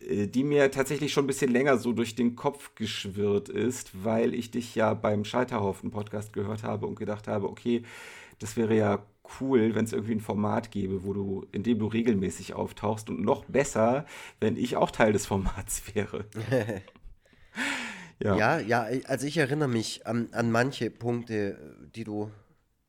äh, 0.00 0.26
die 0.26 0.42
mir 0.42 0.70
tatsächlich 0.70 1.12
schon 1.12 1.24
ein 1.24 1.28
bisschen 1.28 1.52
länger 1.52 1.78
so 1.78 1.92
durch 1.92 2.16
den 2.16 2.34
Kopf 2.34 2.74
geschwirrt 2.74 3.48
ist, 3.48 4.04
weil 4.04 4.34
ich 4.34 4.50
dich 4.50 4.74
ja 4.74 4.94
beim 4.94 5.24
Scheiterhaufen-Podcast 5.24 6.32
gehört 6.32 6.64
habe 6.64 6.86
und 6.86 6.98
gedacht 6.98 7.28
habe, 7.28 7.48
okay, 7.48 7.82
das 8.40 8.56
wäre 8.56 8.76
ja 8.76 9.06
cool, 9.40 9.74
wenn 9.74 9.84
es 9.84 9.92
irgendwie 9.92 10.14
ein 10.14 10.20
Format 10.20 10.70
gäbe, 10.70 11.04
wo 11.04 11.12
du, 11.12 11.46
in 11.52 11.62
dem 11.62 11.78
du 11.78 11.86
regelmäßig 11.86 12.54
auftauchst 12.54 13.08
und 13.08 13.20
noch 13.22 13.44
besser, 13.44 14.06
wenn 14.40 14.56
ich 14.56 14.76
auch 14.76 14.90
Teil 14.90 15.12
des 15.12 15.26
Formats 15.26 15.82
wäre. 15.94 16.24
ja. 18.20 18.36
ja, 18.36 18.58
ja, 18.58 18.86
also 19.06 19.26
ich 19.26 19.36
erinnere 19.36 19.68
mich 19.68 20.06
an, 20.06 20.28
an 20.32 20.50
manche 20.50 20.90
Punkte, 20.90 21.76
die 21.94 22.04
du, 22.04 22.30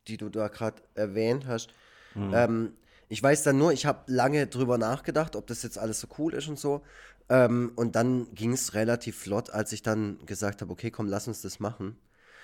die 0.08 0.16
du 0.16 0.28
da 0.28 0.48
gerade 0.48 0.82
erwähnt 0.94 1.46
hast. 1.46 1.70
Mhm. 2.14 2.32
Ähm, 2.34 2.72
ich 3.08 3.22
weiß 3.22 3.42
dann 3.42 3.58
nur, 3.58 3.72
ich 3.72 3.86
habe 3.86 4.00
lange 4.06 4.46
drüber 4.46 4.78
nachgedacht, 4.78 5.34
ob 5.34 5.46
das 5.48 5.62
jetzt 5.62 5.78
alles 5.78 6.00
so 6.00 6.06
cool 6.18 6.32
ist 6.32 6.48
und 6.48 6.58
so. 6.58 6.82
Ähm, 7.28 7.72
und 7.76 7.96
dann 7.96 8.32
ging 8.34 8.52
es 8.52 8.74
relativ 8.74 9.16
flott, 9.16 9.50
als 9.50 9.72
ich 9.72 9.82
dann 9.82 10.18
gesagt 10.26 10.62
habe, 10.62 10.72
okay, 10.72 10.90
komm, 10.90 11.06
lass 11.06 11.28
uns 11.28 11.42
das 11.42 11.60
machen. 11.60 11.96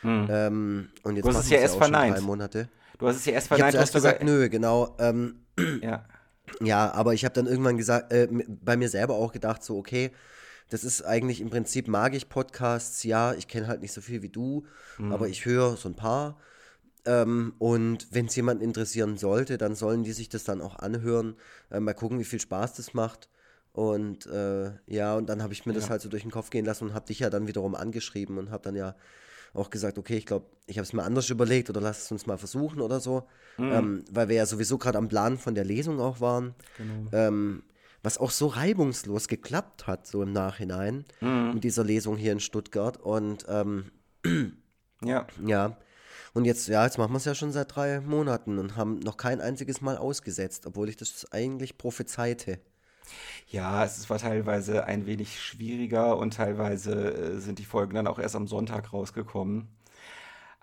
Mhm. 0.02 0.26
Ähm, 0.28 0.88
und 1.02 1.16
jetzt 1.16 1.26
hast 1.26 1.44
es 1.44 1.50
ja 1.50 1.58
erst 1.58 1.76
verneint. 1.76 2.16
drei 2.16 2.20
Monate. 2.20 2.68
Du 2.98 3.06
hast 3.06 3.16
es 3.16 3.26
ja 3.26 3.32
erst 3.32 3.48
verneint. 3.48 3.70
Ich 3.70 3.76
habe 3.76 3.82
erst 3.82 3.94
gesagt, 3.94 4.22
nö, 4.22 4.48
genau. 4.48 4.96
Ähm, 4.98 5.46
ja. 5.82 6.04
Ja, 6.60 6.92
aber 6.92 7.12
ich 7.12 7.24
habe 7.24 7.34
dann 7.34 7.46
irgendwann 7.46 7.76
gesagt, 7.76 8.12
äh, 8.12 8.28
bei 8.30 8.76
mir 8.76 8.88
selber 8.88 9.14
auch 9.14 9.32
gedacht, 9.32 9.64
so, 9.64 9.76
okay, 9.76 10.12
das 10.70 10.84
ist 10.84 11.02
eigentlich 11.02 11.40
im 11.40 11.50
Prinzip, 11.50 11.88
mag 11.88 12.14
ich 12.14 12.28
Podcasts, 12.28 13.02
ja, 13.02 13.34
ich 13.34 13.48
kenne 13.48 13.66
halt 13.66 13.80
nicht 13.80 13.92
so 13.92 14.00
viel 14.00 14.22
wie 14.22 14.28
du, 14.28 14.64
mhm. 14.98 15.12
aber 15.12 15.28
ich 15.28 15.44
höre 15.44 15.76
so 15.76 15.88
ein 15.88 15.96
paar. 15.96 16.38
Ähm, 17.04 17.54
und 17.58 18.08
wenn 18.10 18.26
es 18.26 18.36
jemand 18.36 18.62
interessieren 18.62 19.16
sollte, 19.16 19.58
dann 19.58 19.74
sollen 19.74 20.02
die 20.02 20.12
sich 20.12 20.28
das 20.28 20.44
dann 20.44 20.60
auch 20.60 20.76
anhören, 20.78 21.36
äh, 21.70 21.80
mal 21.80 21.94
gucken, 21.94 22.18
wie 22.18 22.24
viel 22.24 22.40
Spaß 22.40 22.74
das 22.74 22.94
macht. 22.94 23.28
Und 23.72 24.26
äh, 24.26 24.72
ja, 24.86 25.14
und 25.16 25.28
dann 25.28 25.42
habe 25.42 25.52
ich 25.52 25.66
mir 25.66 25.72
ja. 25.72 25.80
das 25.80 25.90
halt 25.90 26.00
so 26.00 26.08
durch 26.08 26.22
den 26.22 26.30
Kopf 26.30 26.50
gehen 26.50 26.64
lassen 26.64 26.84
und 26.84 26.94
habe 26.94 27.06
dich 27.06 27.20
ja 27.20 27.30
dann 27.30 27.46
wiederum 27.46 27.74
angeschrieben 27.74 28.38
und 28.38 28.50
habe 28.50 28.62
dann 28.62 28.74
ja 28.74 28.96
auch 29.56 29.70
gesagt, 29.70 29.98
okay, 29.98 30.16
ich 30.16 30.26
glaube, 30.26 30.46
ich 30.66 30.78
habe 30.78 30.84
es 30.84 30.92
mir 30.92 31.02
anders 31.02 31.30
überlegt 31.30 31.70
oder 31.70 31.80
lass 31.80 32.04
es 32.04 32.12
uns 32.12 32.26
mal 32.26 32.38
versuchen 32.38 32.80
oder 32.80 33.00
so, 33.00 33.26
mhm. 33.56 33.72
ähm, 33.72 34.04
weil 34.10 34.28
wir 34.28 34.36
ja 34.36 34.46
sowieso 34.46 34.78
gerade 34.78 34.98
am 34.98 35.08
Plan 35.08 35.38
von 35.38 35.54
der 35.54 35.64
Lesung 35.64 36.00
auch 36.00 36.20
waren. 36.20 36.54
Genau. 36.76 37.08
Ähm, 37.12 37.62
was 38.02 38.18
auch 38.18 38.30
so 38.30 38.46
reibungslos 38.46 39.26
geklappt 39.26 39.88
hat, 39.88 40.06
so 40.06 40.22
im 40.22 40.32
Nachhinein, 40.32 41.04
mhm. 41.20 41.54
mit 41.54 41.64
dieser 41.64 41.82
Lesung 41.82 42.16
hier 42.16 42.32
in 42.32 42.40
Stuttgart. 42.40 42.98
Und 42.98 43.44
ähm, 43.48 43.90
ja. 45.02 45.26
Ja. 45.44 45.76
Und 46.32 46.44
jetzt, 46.44 46.68
ja, 46.68 46.84
jetzt 46.84 46.98
machen 46.98 47.12
wir 47.12 47.16
es 47.16 47.24
ja 47.24 47.34
schon 47.34 47.50
seit 47.50 47.74
drei 47.74 48.00
Monaten 48.00 48.58
und 48.58 48.76
haben 48.76 48.98
noch 49.00 49.16
kein 49.16 49.40
einziges 49.40 49.80
Mal 49.80 49.96
ausgesetzt, 49.96 50.66
obwohl 50.66 50.88
ich 50.88 50.96
das 50.96 51.32
eigentlich 51.32 51.78
prophezeite. 51.78 52.60
Ja, 53.48 53.84
es 53.84 54.08
war 54.10 54.18
teilweise 54.18 54.84
ein 54.84 55.06
wenig 55.06 55.40
schwieriger 55.40 56.16
und 56.16 56.34
teilweise 56.34 57.14
äh, 57.14 57.38
sind 57.38 57.58
die 57.58 57.64
Folgen 57.64 57.94
dann 57.94 58.06
auch 58.06 58.18
erst 58.18 58.36
am 58.36 58.46
Sonntag 58.46 58.92
rausgekommen. 58.92 59.68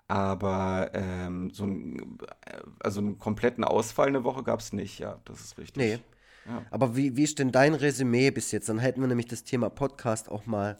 Aber 0.06 0.90
ähm, 0.92 1.50
so 1.50 1.64
ein, 1.64 2.18
äh, 2.46 2.60
also 2.80 3.00
einen 3.00 3.18
kompletten 3.18 3.64
Ausfall 3.64 4.08
eine 4.08 4.24
Woche 4.24 4.42
gab 4.42 4.60
es 4.60 4.72
nicht, 4.72 4.98
ja, 4.98 5.18
das 5.24 5.40
ist 5.40 5.58
richtig. 5.58 5.76
Nee. 5.76 5.98
Ja. 6.46 6.62
Aber 6.70 6.94
wie, 6.94 7.16
wie 7.16 7.22
ist 7.22 7.38
denn 7.38 7.52
dein 7.52 7.74
Resümee 7.74 8.30
bis 8.30 8.52
jetzt? 8.52 8.68
Dann 8.68 8.78
hätten 8.78 9.00
wir 9.00 9.08
nämlich 9.08 9.28
das 9.28 9.44
Thema 9.44 9.70
Podcast 9.70 10.30
auch 10.30 10.44
mal 10.44 10.76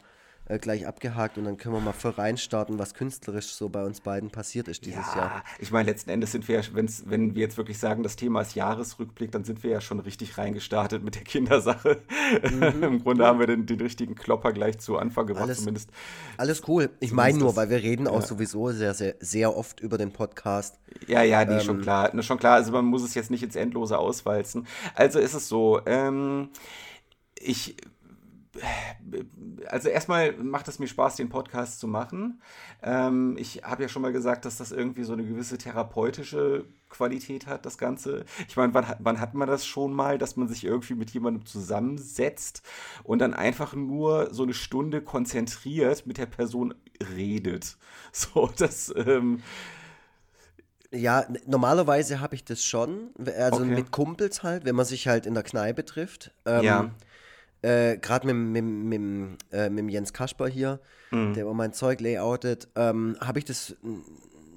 äh, 0.47 0.59
gleich 0.59 0.87
abgehakt 0.87 1.39
und 1.39 1.45
dann 1.45 1.57
können 1.57 1.75
wir 1.75 1.81
mal 1.81 1.93
voll 1.93 2.13
reinstarten, 2.13 2.79
was 2.79 2.93
künstlerisch 2.93 3.47
so 3.55 3.71
bei 3.71 3.85
uns 3.85 4.01
beiden 4.01 4.31
passiert 4.31 4.69
ist 4.69 4.85
dieses 4.85 5.07
ja, 5.15 5.17
Jahr. 5.17 5.45
Ich 5.59 5.71
meine, 5.71 5.89
letzten 5.89 6.11
Endes 6.11 6.33
sind 6.33 6.47
wir 6.49 6.61
ja, 6.61 6.63
wenn 6.73 7.35
wir 7.35 7.41
jetzt 7.41 7.57
wirklich 7.57 7.79
sagen, 7.79 8.03
das 8.03 8.17
Thema 8.17 8.43
ist 8.43 8.55
Jahresrückblick, 8.55 9.33
dann 9.33 9.45
sind 9.45 9.63
wir 9.63 9.71
ja 9.71 9.81
schon 9.81 10.01
richtig 10.01 10.37
reingestartet 10.37 11.03
mit 11.03 11.15
der 11.15 11.23
Kindersache. 11.23 12.03
Mhm. 12.43 12.83
Im 12.83 13.03
Grunde 13.03 13.27
haben 13.27 13.39
wir 13.39 13.47
den, 13.47 13.65
den, 13.65 13.81
richtigen 13.81 14.15
Klopper 14.15 14.53
gleich 14.53 14.79
zu 14.79 14.99
Anfang 14.99 15.27
gemacht, 15.27 15.45
alles, 15.45 15.59
zumindest. 15.59 15.91
Alles 16.37 16.63
cool. 16.69 16.91
Ich 17.01 17.13
meine 17.13 17.39
nur, 17.39 17.57
weil 17.57 17.71
wir 17.71 17.83
reden 17.83 18.07
auch 18.07 18.23
sowieso 18.23 18.71
sehr, 18.71 18.93
sehr, 18.93 19.15
sehr 19.21 19.57
oft 19.57 19.81
über 19.81 19.97
den 19.97 20.13
Podcast. 20.13 20.79
Ja, 21.07 21.23
ja, 21.23 21.45
nee, 21.45 21.55
ähm, 21.55 21.61
schon 21.61 21.81
klar. 21.81 22.23
Schon 22.23 22.39
klar, 22.39 22.55
also 22.55 22.73
man 22.73 22.85
muss 22.85 23.03
es 23.03 23.15
jetzt 23.15 23.31
nicht 23.31 23.43
ins 23.43 23.57
Endlose 23.57 23.99
auswalzen. 23.99 24.67
Also 24.95 25.19
ist 25.19 25.35
es 25.35 25.49
so, 25.49 25.81
ähm, 25.87 26.51
ich 27.39 27.77
also 29.69 29.89
erstmal 29.89 30.33
macht 30.33 30.69
es 30.69 30.79
mir 30.79 30.87
Spaß, 30.87 31.17
den 31.17 31.29
Podcast 31.29 31.81
zu 31.81 31.89
machen. 31.89 32.41
Ähm, 32.83 33.37
ich 33.39 33.63
habe 33.65 33.83
ja 33.83 33.89
schon 33.89 34.03
mal 34.03 34.13
gesagt, 34.13 34.45
dass 34.45 34.59
das 34.59 34.73
irgendwie 34.73 35.05
so 35.05 35.13
eine 35.13 35.25
gewisse 35.25 35.59
therapeutische 35.59 36.65
Qualität 36.89 37.47
hat, 37.47 37.67
das 37.67 37.79
Ganze. 37.79 38.25
Ich 38.49 38.57
meine, 38.57 38.73
wann, 38.75 38.87
wann 39.01 39.21
hat 39.21 39.35
man 39.35 39.49
das 39.49 39.67
schon 39.67 39.93
mal, 39.93 40.19
dass 40.19 40.37
man 40.37 40.49
sich 40.49 40.65
irgendwie 40.65 40.95
mit 40.95 41.11
jemandem 41.11 41.45
zusammensetzt 41.47 42.63
und 43.03 43.19
dann 43.19 43.35
einfach 43.35 43.75
nur 43.75 44.33
so 44.33 44.45
eine 44.45 44.55
Stunde 44.55 45.03
konzentriert 45.03 46.07
mit 46.07 46.19
der 46.19 46.27
Person 46.27 46.75
redet? 47.17 47.77
So, 48.17 48.49
das. 48.57 48.95
Ähm, 48.97 49.43
ja, 50.93 51.27
normalerweise 51.47 52.21
habe 52.21 52.37
ich 52.37 52.45
das 52.45 52.65
schon, 52.65 53.11
also 53.19 53.63
okay. 53.63 53.75
mit 53.75 53.91
Kumpels 53.91 54.45
halt, 54.45 54.65
wenn 54.65 54.77
man 54.77 54.87
sich 54.87 55.09
halt 55.09 55.27
in 55.27 55.35
der 55.35 55.43
Kneipe 55.43 55.85
trifft. 55.85 56.31
Ähm, 56.47 56.63
ja 56.63 56.91
äh, 57.65 57.97
gerade 57.97 58.33
mit, 58.33 58.63
mit, 58.63 59.01
mit, 59.01 59.39
äh, 59.53 59.71
mit 59.71 59.91
Jens 59.91 60.13
Kasper 60.13 60.47
hier, 60.47 60.81
mhm. 61.11 61.33
der 61.33 61.45
über 61.45 61.55
mein 61.55 61.73
Zeug 61.73 62.01
layoutet, 62.01 62.69
ähm, 62.77 63.17
habe 63.21 63.39
ich 63.39 63.47
das 63.47 63.75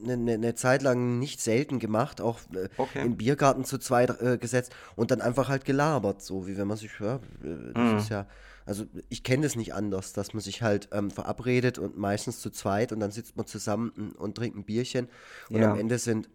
eine 0.04 0.18
ne, 0.18 0.38
ne 0.38 0.56
Zeit 0.56 0.84
lang 0.84 1.18
nicht 1.18 1.40
selten 1.40 1.80
gemacht, 1.80 2.20
auch 2.20 2.40
äh, 2.54 2.68
okay. 2.78 3.02
im 3.02 3.16
Biergarten 3.16 3.64
zu 3.64 3.78
zweit 3.78 4.22
äh, 4.22 4.38
gesetzt 4.38 4.76
und 4.96 5.12
dann 5.12 5.22
einfach 5.22 5.48
halt 5.48 5.64
gelabert, 5.64 6.22
so 6.22 6.48
wie 6.48 6.58
wenn 6.58 6.68
man 6.68 6.78
sich, 6.78 6.92
ja, 7.00 7.16
äh, 7.16 7.74
das 7.74 7.92
mhm. 7.92 7.98
ist 7.98 8.10
ja, 8.10 8.28
also 8.66 8.86
ich 9.08 9.24
kenne 9.24 9.44
das 9.44 9.56
nicht 9.56 9.74
anders, 9.74 10.12
dass 10.12 10.34
man 10.34 10.42
sich 10.42 10.62
halt 10.62 10.90
ähm, 10.92 11.10
verabredet 11.10 11.80
und 11.80 11.98
meistens 11.98 12.42
zu 12.42 12.50
zweit 12.50 12.92
und 12.92 13.00
dann 13.00 13.12
sitzt 13.12 13.38
man 13.38 13.46
zusammen 13.46 13.90
und, 13.96 14.16
und 14.18 14.36
trinkt 14.36 14.58
ein 14.58 14.66
Bierchen 14.66 15.08
und 15.50 15.62
ja. 15.62 15.72
am 15.72 15.80
Ende 15.80 15.98
sind 15.98 16.30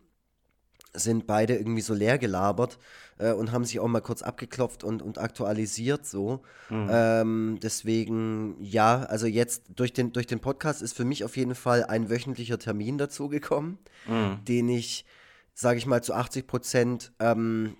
sind 0.94 1.26
beide 1.26 1.56
irgendwie 1.56 1.80
so 1.80 1.94
leer 1.94 2.18
gelabert 2.18 2.78
äh, 3.18 3.32
und 3.32 3.52
haben 3.52 3.64
sich 3.64 3.80
auch 3.80 3.88
mal 3.88 4.00
kurz 4.00 4.22
abgeklopft 4.22 4.84
und, 4.84 5.02
und 5.02 5.18
aktualisiert 5.18 6.06
so. 6.06 6.42
Mhm. 6.68 6.88
Ähm, 6.90 7.58
deswegen, 7.62 8.56
ja, 8.60 9.04
also 9.04 9.26
jetzt 9.26 9.64
durch 9.74 9.92
den, 9.92 10.12
durch 10.12 10.26
den 10.26 10.40
Podcast 10.40 10.82
ist 10.82 10.96
für 10.96 11.04
mich 11.04 11.24
auf 11.24 11.36
jeden 11.36 11.54
Fall 11.54 11.84
ein 11.84 12.10
wöchentlicher 12.10 12.58
Termin 12.58 12.98
dazugekommen, 12.98 13.78
mhm. 14.06 14.44
den 14.46 14.68
ich, 14.68 15.06
sage 15.54 15.78
ich 15.78 15.86
mal, 15.86 16.02
zu 16.02 16.14
80 16.14 16.46
Prozent 16.46 17.12
ähm, 17.20 17.76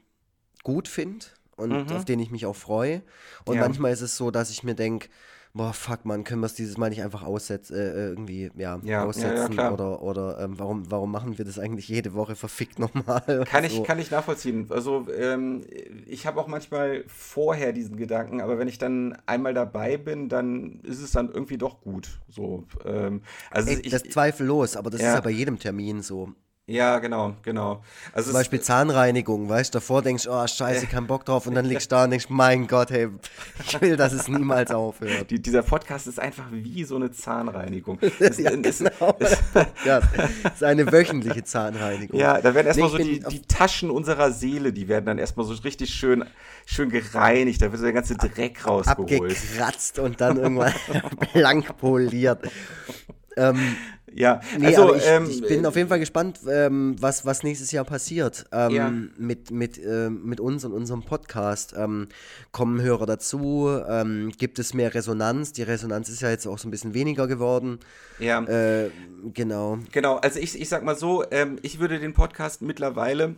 gut 0.63 0.89
finde 0.89 1.27
und 1.57 1.91
mhm. 1.91 1.97
auf 1.97 2.05
den 2.05 2.21
ich 2.21 2.31
mich 2.31 2.47
auch 2.47 2.57
freue. 2.57 3.03
Und 3.45 3.57
ja. 3.57 3.63
manchmal 3.63 3.93
ist 3.93 4.01
es 4.01 4.17
so, 4.17 4.31
dass 4.31 4.51
ich 4.51 4.63
mir 4.63 4.75
denke, 4.75 5.09
boah, 5.55 5.72
fuck, 5.74 6.05
man, 6.05 6.24
können 6.24 6.40
wir 6.40 6.46
es 6.46 6.55
dieses 6.55 6.78
Mal 6.78 6.88
nicht 6.88 7.03
einfach 7.03 7.22
aussetzen, 7.22 7.76
äh, 7.76 7.88
äh, 7.90 8.09
irgendwie, 8.09 8.50
ja, 8.57 8.80
ja 8.82 9.05
aussetzen 9.05 9.53
ja, 9.53 9.64
ja, 9.64 9.72
oder, 9.72 10.03
oder 10.03 10.40
ähm, 10.40 10.59
warum, 10.59 10.90
warum 10.90 11.11
machen 11.11 11.36
wir 11.36 11.44
das 11.44 11.59
eigentlich 11.59 11.88
jede 11.88 12.14
Woche 12.14 12.36
verfickt 12.36 12.78
nochmal? 12.78 13.44
Kann, 13.46 13.68
so. 13.68 13.80
ich, 13.80 13.84
kann 13.84 13.98
ich 13.98 14.11
nachvollziehen. 14.11 14.66
Also 14.70 15.07
ähm, 15.14 15.64
ich 16.07 16.26
habe 16.26 16.40
auch 16.40 16.46
manchmal 16.46 17.05
vorher 17.07 17.72
diesen 17.72 17.96
Gedanken, 17.96 18.40
aber 18.40 18.59
wenn 18.59 18.68
ich 18.68 18.78
dann 18.78 19.16
einmal 19.26 19.53
dabei 19.53 19.98
bin, 19.98 20.28
dann 20.28 20.80
ist 20.82 21.03
es 21.03 21.12
dann 21.12 21.30
irgendwie 21.30 21.59
doch 21.59 21.80
gut. 21.80 22.20
So, 22.28 22.64
ähm, 22.84 23.22
also 23.50 23.70
Ey, 23.70 23.80
ich, 23.80 23.90
das 23.90 24.05
zweifellos, 24.05 24.76
aber 24.76 24.90
das 24.90 25.00
ist 25.00 25.07
ja 25.07 25.20
bei 25.20 25.30
jedem 25.30 25.59
Termin 25.59 26.03
so. 26.03 26.32
Ja, 26.67 27.01
genau, 27.01 27.35
genau. 27.43 27.83
Also 28.13 28.31
Zum 28.31 28.39
Beispiel 28.39 28.61
Zahnreinigung, 28.61 29.49
weißt 29.49 29.75
du, 29.75 29.79
davor 29.79 30.01
denkst 30.01 30.25
du, 30.25 30.31
oh 30.31 30.47
scheiße, 30.47 30.87
kein 30.87 31.09
Bock 31.09 31.25
drauf 31.25 31.49
und 31.49 31.57
dann 31.57 31.65
liegst 31.65 31.91
du 31.91 31.97
da 31.97 32.05
und 32.05 32.11
denkst, 32.11 32.27
mein 32.29 32.69
Gott, 32.69 32.93
hey, 32.93 33.09
ich 33.67 33.81
will, 33.81 33.97
dass 33.97 34.13
es 34.13 34.29
niemals 34.29 34.71
aufhört. 34.75 35.29
Die, 35.31 35.43
dieser 35.43 35.65
Podcast 35.65 36.07
ist 36.07 36.21
einfach 36.21 36.45
wie 36.53 36.85
so 36.85 36.95
eine 36.97 37.11
Zahnreinigung. 37.11 37.99
Es, 38.21 38.39
ja, 38.39 38.53
es, 38.53 38.79
genau, 38.79 39.17
es, 39.19 39.33
es 39.85 40.53
ist 40.55 40.63
eine 40.63 40.93
wöchentliche 40.93 41.43
Zahnreinigung. 41.43 42.19
Ja, 42.19 42.41
da 42.41 42.55
werden 42.55 42.69
erstmal 42.69 42.91
nee, 42.93 42.97
so 42.97 43.29
die, 43.31 43.39
die 43.39 43.43
Taschen 43.43 43.91
unserer 43.91 44.31
Seele, 44.31 44.73
die 44.73 44.87
werden 44.87 45.07
dann 45.07 45.19
erstmal 45.19 45.45
so 45.45 45.55
richtig 45.55 45.93
schön, 45.93 46.25
schön 46.65 46.91
gereinigt, 46.91 47.61
da 47.61 47.73
wird 47.73 47.79
so 47.79 47.85
der 47.85 47.93
ganze 47.93 48.15
Dreck 48.15 48.65
rausgeholt. 48.65 49.33
Abgekratzt 49.33 49.99
und 49.99 50.21
dann 50.21 50.37
irgendwann 50.37 50.75
blank 51.33 51.77
poliert. 51.79 52.49
Ähm, 53.37 53.77
ja, 54.15 54.41
nee, 54.59 54.67
also 54.67 54.95
ich, 54.95 55.03
ähm, 55.07 55.29
ich, 55.29 55.43
bin 55.43 55.67
auf 55.67 55.77
jeden 55.77 55.89
Fall 55.89 55.99
gespannt, 55.99 56.41
ähm, 56.49 56.97
was, 57.01 57.25
was 57.27 57.43
nächstes 57.43 57.73
Jahr 57.73 57.85
passiert 57.85 58.47
ähm, 58.53 58.71
ja. 58.71 58.93
mit, 59.17 59.51
mit, 59.51 59.79
äh, 59.79 60.11
mit 60.11 60.41
uns 60.41 60.65
und 60.65 60.73
unserem 60.73 61.03
Podcast. 61.03 61.75
Ähm, 61.77 62.09
kommen 62.51 62.81
Hörer 62.81 63.07
dazu? 63.07 63.69
Ähm, 63.89 64.33
gibt 64.37 64.59
es 64.59 64.75
mehr 64.75 64.95
Resonanz? 64.95 65.53
Die 65.53 65.63
Resonanz 65.63 66.09
ist 66.09 66.23
ja 66.23 66.31
jetzt 66.31 66.47
auch 66.47 66.59
so 66.59 66.69
ein 66.69 66.71
bisschen 66.71 66.95
weniger 66.95 67.27
geworden. 67.27 67.79
Ja. 68.19 68.43
Äh, 68.45 68.91
genau. 69.33 69.79
Genau, 69.93 70.17
also 70.17 70.39
ich, 70.39 70.61
ich 70.61 70.69
sag 70.69 70.85
mal 70.85 70.97
so, 70.97 71.25
ähm, 71.31 71.59
ich 71.63 71.81
würde 71.81 71.99
den 71.99 72.13
Podcast 72.13 72.63
mittlerweile 72.63 73.37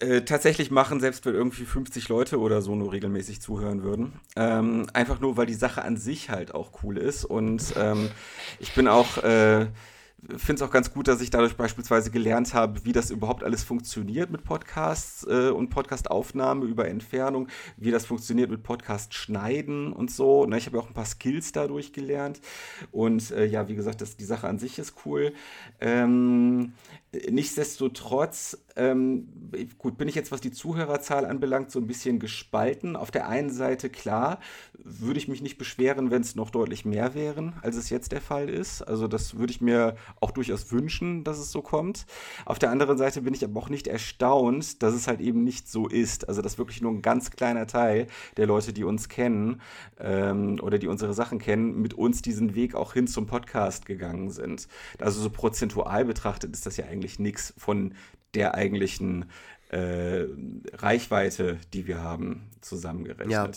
äh, 0.00 0.22
tatsächlich 0.22 0.70
machen, 0.70 1.00
selbst 1.00 1.24
wenn 1.26 1.34
irgendwie 1.34 1.64
50 1.64 2.08
Leute 2.08 2.38
oder 2.40 2.62
so 2.62 2.74
nur 2.74 2.92
regelmäßig 2.92 3.40
zuhören 3.40 3.82
würden. 3.82 4.14
Ähm, 4.36 4.86
einfach 4.92 5.20
nur, 5.20 5.36
weil 5.36 5.46
die 5.46 5.54
Sache 5.54 5.82
an 5.82 5.96
sich 5.96 6.30
halt 6.30 6.54
auch 6.54 6.82
cool 6.82 6.96
ist. 6.96 7.24
Und 7.24 7.74
ähm, 7.76 8.10
ich 8.58 8.74
bin 8.74 8.88
auch 8.88 9.18
äh, 9.18 9.66
finde 10.36 10.62
es 10.62 10.68
auch 10.68 10.72
ganz 10.72 10.92
gut, 10.92 11.08
dass 11.08 11.20
ich 11.20 11.30
dadurch 11.30 11.56
beispielsweise 11.56 12.10
gelernt 12.10 12.52
habe, 12.54 12.84
wie 12.84 12.92
das 12.92 13.10
überhaupt 13.10 13.42
alles 13.42 13.64
funktioniert 13.64 14.30
mit 14.30 14.44
Podcasts 14.44 15.26
äh, 15.26 15.50
und 15.50 15.70
Podcastaufnahme 15.70 16.66
über 16.66 16.88
Entfernung, 16.88 17.48
wie 17.76 17.90
das 17.90 18.06
funktioniert 18.06 18.50
mit 18.50 18.62
Podcast 18.62 19.14
schneiden 19.14 19.92
und 19.92 20.10
so. 20.10 20.46
Na, 20.46 20.56
ich 20.56 20.66
habe 20.66 20.78
auch 20.78 20.88
ein 20.88 20.94
paar 20.94 21.06
Skills 21.06 21.52
dadurch 21.52 21.92
gelernt. 21.92 22.40
Und 22.92 23.30
äh, 23.30 23.46
ja, 23.46 23.68
wie 23.68 23.74
gesagt, 23.74 24.00
das, 24.00 24.16
die 24.16 24.24
Sache 24.24 24.48
an 24.48 24.58
sich 24.58 24.78
ist 24.78 24.94
cool. 25.04 25.32
Ähm, 25.80 26.74
nichtsdestotrotz, 27.12 28.58
ähm, 28.76 29.28
gut, 29.78 29.98
bin 29.98 30.06
ich 30.06 30.14
jetzt, 30.14 30.30
was 30.30 30.40
die 30.40 30.52
Zuhörerzahl 30.52 31.26
anbelangt, 31.26 31.72
so 31.72 31.80
ein 31.80 31.86
bisschen 31.88 32.20
gespalten. 32.20 32.94
Auf 32.94 33.10
der 33.10 33.28
einen 33.28 33.50
Seite, 33.50 33.90
klar, 33.90 34.38
würde 34.78 35.18
ich 35.18 35.26
mich 35.26 35.42
nicht 35.42 35.58
beschweren, 35.58 36.10
wenn 36.10 36.22
es 36.22 36.36
noch 36.36 36.50
deutlich 36.50 36.84
mehr 36.84 37.14
wären, 37.14 37.54
als 37.62 37.76
es 37.76 37.90
jetzt 37.90 38.12
der 38.12 38.20
Fall 38.20 38.48
ist. 38.48 38.82
Also 38.82 39.08
das 39.08 39.36
würde 39.36 39.52
ich 39.52 39.60
mir 39.60 39.96
auch 40.20 40.30
durchaus 40.30 40.70
wünschen, 40.70 41.24
dass 41.24 41.38
es 41.38 41.50
so 41.50 41.62
kommt. 41.62 42.06
Auf 42.46 42.58
der 42.58 42.70
anderen 42.70 42.96
Seite 42.96 43.22
bin 43.22 43.34
ich 43.34 43.44
aber 43.44 43.60
auch 43.60 43.68
nicht 43.68 43.88
erstaunt, 43.88 44.82
dass 44.82 44.94
es 44.94 45.08
halt 45.08 45.20
eben 45.20 45.42
nicht 45.42 45.68
so 45.68 45.88
ist. 45.88 46.28
Also 46.28 46.42
dass 46.42 46.58
wirklich 46.58 46.80
nur 46.80 46.92
ein 46.92 47.02
ganz 47.02 47.32
kleiner 47.32 47.66
Teil 47.66 48.06
der 48.36 48.46
Leute, 48.46 48.72
die 48.72 48.84
uns 48.84 49.08
kennen 49.08 49.60
ähm, 49.98 50.60
oder 50.62 50.78
die 50.78 50.86
unsere 50.86 51.12
Sachen 51.12 51.40
kennen, 51.40 51.82
mit 51.82 51.94
uns 51.94 52.22
diesen 52.22 52.54
Weg 52.54 52.76
auch 52.76 52.92
hin 52.92 53.08
zum 53.08 53.26
Podcast 53.26 53.84
gegangen 53.84 54.30
sind. 54.30 54.68
Also 55.00 55.20
so 55.20 55.30
prozentual 55.30 56.04
betrachtet 56.04 56.54
ist 56.54 56.66
das 56.66 56.76
ja 56.76 56.86
eigentlich 56.86 56.99
nichts 57.18 57.54
von 57.56 57.94
der 58.34 58.54
eigentlichen 58.54 59.26
äh, 59.70 60.24
Reichweite, 60.74 61.58
die 61.72 61.86
wir 61.86 62.02
haben, 62.02 62.48
zusammengerechnet. 62.60 63.30
Ja. 63.32 63.56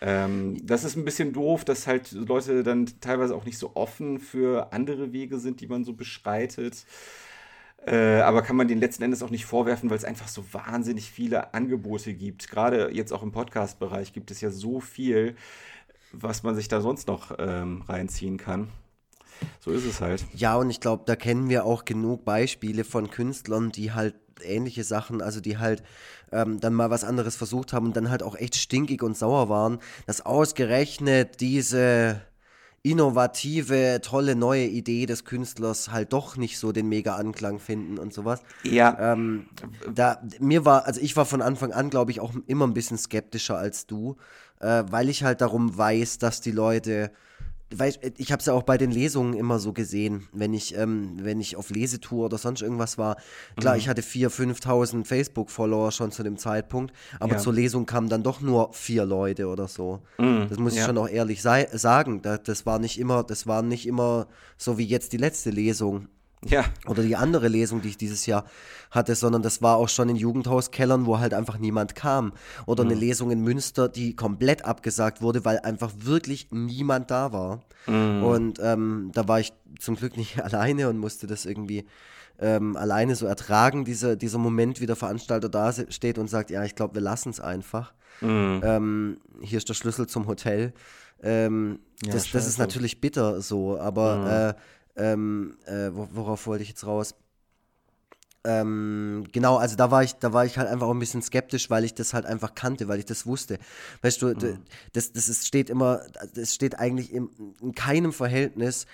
Ähm, 0.00 0.56
das 0.66 0.84
ist 0.84 0.96
ein 0.96 1.04
bisschen 1.04 1.32
doof, 1.32 1.64
dass 1.64 1.86
halt 1.86 2.12
Leute 2.12 2.62
dann 2.62 2.86
teilweise 3.00 3.34
auch 3.34 3.44
nicht 3.44 3.58
so 3.58 3.72
offen 3.74 4.18
für 4.18 4.72
andere 4.72 5.12
Wege 5.12 5.38
sind, 5.38 5.60
die 5.60 5.68
man 5.68 5.84
so 5.84 5.92
beschreitet. 5.92 6.84
Äh, 7.86 8.20
aber 8.20 8.42
kann 8.42 8.56
man 8.56 8.66
den 8.66 8.80
letzten 8.80 9.04
Endes 9.04 9.22
auch 9.22 9.30
nicht 9.30 9.46
vorwerfen, 9.46 9.88
weil 9.88 9.96
es 9.96 10.04
einfach 10.04 10.28
so 10.28 10.44
wahnsinnig 10.52 11.10
viele 11.10 11.54
Angebote 11.54 12.12
gibt. 12.12 12.50
Gerade 12.50 12.90
jetzt 12.92 13.12
auch 13.12 13.22
im 13.22 13.32
Podcast-Bereich 13.32 14.12
gibt 14.12 14.30
es 14.30 14.40
ja 14.40 14.50
so 14.50 14.80
viel, 14.80 15.36
was 16.12 16.42
man 16.42 16.56
sich 16.56 16.68
da 16.68 16.80
sonst 16.80 17.06
noch 17.06 17.36
ähm, 17.38 17.82
reinziehen 17.82 18.36
kann. 18.36 18.68
So 19.60 19.70
ist 19.70 19.84
es 19.84 20.00
halt. 20.00 20.24
Ja, 20.34 20.56
und 20.56 20.70
ich 20.70 20.80
glaube, 20.80 21.04
da 21.06 21.16
kennen 21.16 21.48
wir 21.48 21.64
auch 21.64 21.84
genug 21.84 22.24
Beispiele 22.24 22.84
von 22.84 23.10
Künstlern, 23.10 23.70
die 23.70 23.92
halt 23.92 24.14
ähnliche 24.42 24.84
Sachen, 24.84 25.20
also 25.20 25.40
die 25.40 25.58
halt 25.58 25.82
ähm, 26.32 26.60
dann 26.60 26.74
mal 26.74 26.90
was 26.90 27.04
anderes 27.04 27.36
versucht 27.36 27.72
haben 27.72 27.86
und 27.86 27.96
dann 27.96 28.10
halt 28.10 28.22
auch 28.22 28.36
echt 28.36 28.56
stinkig 28.56 29.02
und 29.02 29.16
sauer 29.16 29.48
waren, 29.48 29.78
dass 30.06 30.24
ausgerechnet 30.24 31.40
diese 31.40 32.20
innovative, 32.82 34.00
tolle 34.02 34.36
neue 34.36 34.66
Idee 34.66 35.06
des 35.06 35.24
Künstlers 35.24 35.90
halt 35.90 36.12
doch 36.12 36.36
nicht 36.36 36.58
so 36.58 36.72
den 36.72 36.88
mega 36.88 37.16
Anklang 37.16 37.58
finden 37.58 37.98
und 37.98 38.14
sowas. 38.14 38.40
Ja. 38.62 39.12
Ähm, 39.12 39.46
da, 39.92 40.22
mir 40.38 40.64
war, 40.64 40.86
also 40.86 41.00
ich 41.00 41.16
war 41.16 41.26
von 41.26 41.42
Anfang 41.42 41.72
an, 41.72 41.90
glaube 41.90 42.12
ich, 42.12 42.20
auch 42.20 42.32
immer 42.46 42.66
ein 42.66 42.74
bisschen 42.74 42.96
skeptischer 42.96 43.58
als 43.58 43.86
du, 43.86 44.16
äh, 44.60 44.84
weil 44.90 45.08
ich 45.08 45.24
halt 45.24 45.40
darum 45.40 45.76
weiß, 45.76 46.18
dass 46.18 46.40
die 46.40 46.52
Leute 46.52 47.10
Weißt, 47.70 48.00
ich 48.16 48.32
habe 48.32 48.40
es 48.40 48.46
ja 48.46 48.54
auch 48.54 48.62
bei 48.62 48.78
den 48.78 48.90
Lesungen 48.90 49.34
immer 49.34 49.58
so 49.58 49.74
gesehen, 49.74 50.26
wenn 50.32 50.54
ich, 50.54 50.76
ähm, 50.76 51.18
wenn 51.20 51.38
ich 51.38 51.56
auf 51.56 51.68
Lesetour 51.68 52.26
oder 52.26 52.38
sonst 52.38 52.62
irgendwas 52.62 52.96
war. 52.96 53.16
Klar, 53.56 53.74
mhm. 53.74 53.80
ich 53.80 53.88
hatte 53.88 54.00
4.000, 54.00 54.62
5.000 54.62 55.04
Facebook-Follower 55.04 55.92
schon 55.92 56.10
zu 56.10 56.22
dem 56.22 56.38
Zeitpunkt, 56.38 56.94
aber 57.20 57.32
ja. 57.32 57.38
zur 57.38 57.52
Lesung 57.52 57.84
kamen 57.84 58.08
dann 58.08 58.22
doch 58.22 58.40
nur 58.40 58.72
vier 58.72 59.04
Leute 59.04 59.48
oder 59.48 59.68
so. 59.68 60.00
Mhm. 60.16 60.46
Das 60.48 60.58
muss 60.58 60.72
ich 60.72 60.78
ja. 60.78 60.86
schon 60.86 60.96
auch 60.96 61.08
ehrlich 61.08 61.42
sagen. 61.42 62.22
Das, 62.22 62.42
das 62.42 62.64
war 62.64 62.78
nicht 62.78 62.98
immer, 62.98 63.22
das 63.22 63.46
war 63.46 63.62
nicht 63.62 63.86
immer 63.86 64.28
so 64.56 64.78
wie 64.78 64.86
jetzt 64.86 65.12
die 65.12 65.18
letzte 65.18 65.50
Lesung. 65.50 66.08
Ja. 66.44 66.64
Oder 66.86 67.02
die 67.02 67.16
andere 67.16 67.48
Lesung, 67.48 67.82
die 67.82 67.88
ich 67.88 67.96
dieses 67.96 68.26
Jahr 68.26 68.44
hatte, 68.90 69.14
sondern 69.14 69.42
das 69.42 69.60
war 69.60 69.76
auch 69.76 69.88
schon 69.88 70.08
in 70.08 70.16
Jugendhauskellern, 70.16 71.06
wo 71.06 71.18
halt 71.18 71.34
einfach 71.34 71.58
niemand 71.58 71.94
kam. 71.94 72.32
Oder 72.66 72.84
mhm. 72.84 72.90
eine 72.90 73.00
Lesung 73.00 73.30
in 73.30 73.40
Münster, 73.40 73.88
die 73.88 74.14
komplett 74.14 74.64
abgesagt 74.64 75.20
wurde, 75.20 75.44
weil 75.44 75.58
einfach 75.60 75.92
wirklich 75.96 76.48
niemand 76.50 77.10
da 77.10 77.32
war. 77.32 77.62
Mhm. 77.86 78.22
Und 78.22 78.58
ähm, 78.62 79.10
da 79.14 79.26
war 79.26 79.40
ich 79.40 79.52
zum 79.78 79.96
Glück 79.96 80.16
nicht 80.16 80.40
alleine 80.42 80.88
und 80.88 80.98
musste 80.98 81.26
das 81.26 81.44
irgendwie 81.44 81.86
ähm, 82.40 82.76
alleine 82.76 83.16
so 83.16 83.26
ertragen, 83.26 83.84
diese, 83.84 84.16
dieser 84.16 84.38
Moment, 84.38 84.80
wie 84.80 84.86
der 84.86 84.96
Veranstalter 84.96 85.48
da 85.48 85.72
steht 85.72 86.18
und 86.18 86.28
sagt, 86.28 86.50
ja, 86.50 86.62
ich 86.64 86.76
glaube, 86.76 86.94
wir 86.94 87.02
lassen 87.02 87.30
es 87.30 87.40
einfach. 87.40 87.92
Mhm. 88.20 88.60
Ähm, 88.62 89.20
hier 89.42 89.58
ist 89.58 89.68
der 89.68 89.74
Schlüssel 89.74 90.06
zum 90.06 90.26
Hotel. 90.26 90.72
Ähm, 91.20 91.80
ja, 92.04 92.12
das, 92.12 92.30
das, 92.30 92.46
ist 92.46 92.58
natürlich 92.58 93.00
bitter 93.00 93.40
so, 93.40 93.78
aber 93.78 94.16
mhm. 94.16 94.26
äh, 94.26 94.54
ähm, 94.98 95.56
äh, 95.66 95.90
worauf 95.92 96.46
wollte 96.46 96.62
ich 96.62 96.68
jetzt 96.68 96.86
raus? 96.86 97.14
Ähm, 98.44 99.24
genau, 99.32 99.56
also 99.56 99.76
da 99.76 99.90
war 99.90 100.04
ich, 100.04 100.14
da 100.14 100.32
war 100.32 100.46
ich 100.46 100.58
halt 100.58 100.68
einfach 100.68 100.86
auch 100.86 100.94
ein 100.94 100.98
bisschen 100.98 101.22
skeptisch, 101.22 101.70
weil 101.70 101.84
ich 101.84 101.94
das 101.94 102.14
halt 102.14 102.24
einfach 102.24 102.54
kannte, 102.54 102.86
weil 102.88 102.98
ich 102.98 103.04
das 103.04 103.26
wusste. 103.26 103.58
Weißt 104.00 104.22
du, 104.22 104.28
mhm. 104.28 104.60
das, 104.92 105.12
das 105.12 105.28
ist, 105.28 105.46
steht 105.46 105.68
immer, 105.68 106.02
das 106.34 106.54
steht 106.54 106.78
eigentlich 106.78 107.12
in, 107.12 107.28
in 107.60 107.74
keinem 107.74 108.12
Verhältnis, 108.12 108.86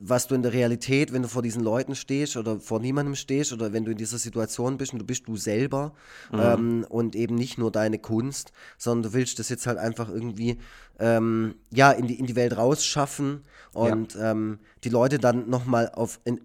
was 0.00 0.28
du 0.28 0.34
in 0.34 0.42
der 0.42 0.52
Realität, 0.52 1.12
wenn 1.12 1.22
du 1.22 1.28
vor 1.28 1.42
diesen 1.42 1.64
Leuten 1.64 1.94
stehst 1.94 2.36
oder 2.36 2.60
vor 2.60 2.78
niemandem 2.78 3.16
stehst 3.16 3.52
oder 3.52 3.72
wenn 3.72 3.84
du 3.84 3.90
in 3.90 3.96
dieser 3.96 4.18
Situation 4.18 4.76
bist 4.76 4.92
und 4.92 5.00
du 5.00 5.04
bist 5.04 5.26
du 5.26 5.36
selber 5.36 5.92
mhm. 6.30 6.40
ähm, 6.40 6.86
und 6.88 7.16
eben 7.16 7.34
nicht 7.34 7.58
nur 7.58 7.72
deine 7.72 7.98
Kunst, 7.98 8.52
sondern 8.78 9.10
du 9.10 9.18
willst 9.18 9.38
das 9.38 9.48
jetzt 9.48 9.66
halt 9.66 9.78
einfach 9.78 10.08
irgendwie 10.08 10.58
ähm, 11.00 11.54
ja, 11.72 11.90
in 11.90 12.06
die, 12.06 12.18
in 12.18 12.26
die 12.26 12.36
Welt 12.36 12.56
rausschaffen 12.56 13.42
und 13.72 14.14
ja. 14.14 14.32
ähm, 14.32 14.60
die 14.84 14.88
Leute 14.88 15.18
dann 15.18 15.48
nochmal 15.48 15.90
auf 15.90 16.20
in, 16.24 16.40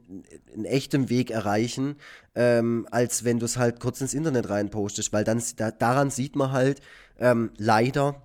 in, 0.53 0.65
echtem 0.65 1.09
Weg 1.09 1.31
erreichen, 1.31 1.95
ähm, 2.35 2.87
als 2.91 3.23
wenn 3.23 3.39
du 3.39 3.45
es 3.45 3.57
halt 3.57 3.79
kurz 3.79 4.01
ins 4.01 4.13
Internet 4.13 4.49
reinpostest, 4.49 5.13
weil 5.13 5.23
dann 5.23 5.41
da, 5.57 5.71
daran 5.71 6.09
sieht 6.09 6.35
man 6.35 6.51
halt 6.51 6.81
ähm, 7.19 7.51
leider, 7.57 8.21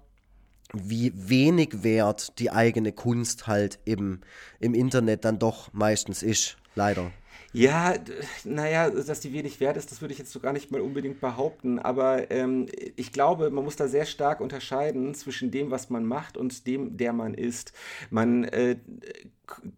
wie 0.72 1.12
wenig 1.14 1.82
wert 1.82 2.38
die 2.38 2.50
eigene 2.50 2.92
Kunst 2.92 3.46
halt 3.46 3.78
im, 3.84 4.20
im 4.58 4.74
Internet 4.74 5.24
dann 5.24 5.38
doch 5.38 5.72
meistens 5.72 6.22
ist, 6.22 6.56
leider. 6.74 7.10
Ja, 7.52 7.94
naja, 8.44 8.90
dass 8.90 9.20
die 9.20 9.32
wenig 9.32 9.58
wert 9.58 9.76
ist, 9.76 9.90
das 9.90 10.00
würde 10.00 10.12
ich 10.12 10.18
jetzt 10.18 10.30
so 10.30 10.38
gar 10.38 10.52
nicht 10.52 10.70
mal 10.70 10.80
unbedingt 10.80 11.20
behaupten. 11.20 11.80
Aber 11.80 12.30
ähm, 12.30 12.66
ich 12.96 13.12
glaube, 13.12 13.50
man 13.50 13.64
muss 13.64 13.76
da 13.76 13.88
sehr 13.88 14.06
stark 14.06 14.40
unterscheiden 14.40 15.14
zwischen 15.14 15.50
dem, 15.50 15.70
was 15.70 15.90
man 15.90 16.04
macht 16.04 16.36
und 16.36 16.66
dem, 16.66 16.96
der 16.96 17.12
man 17.12 17.34
ist. 17.34 17.72
Man 18.10 18.44
äh, 18.44 18.76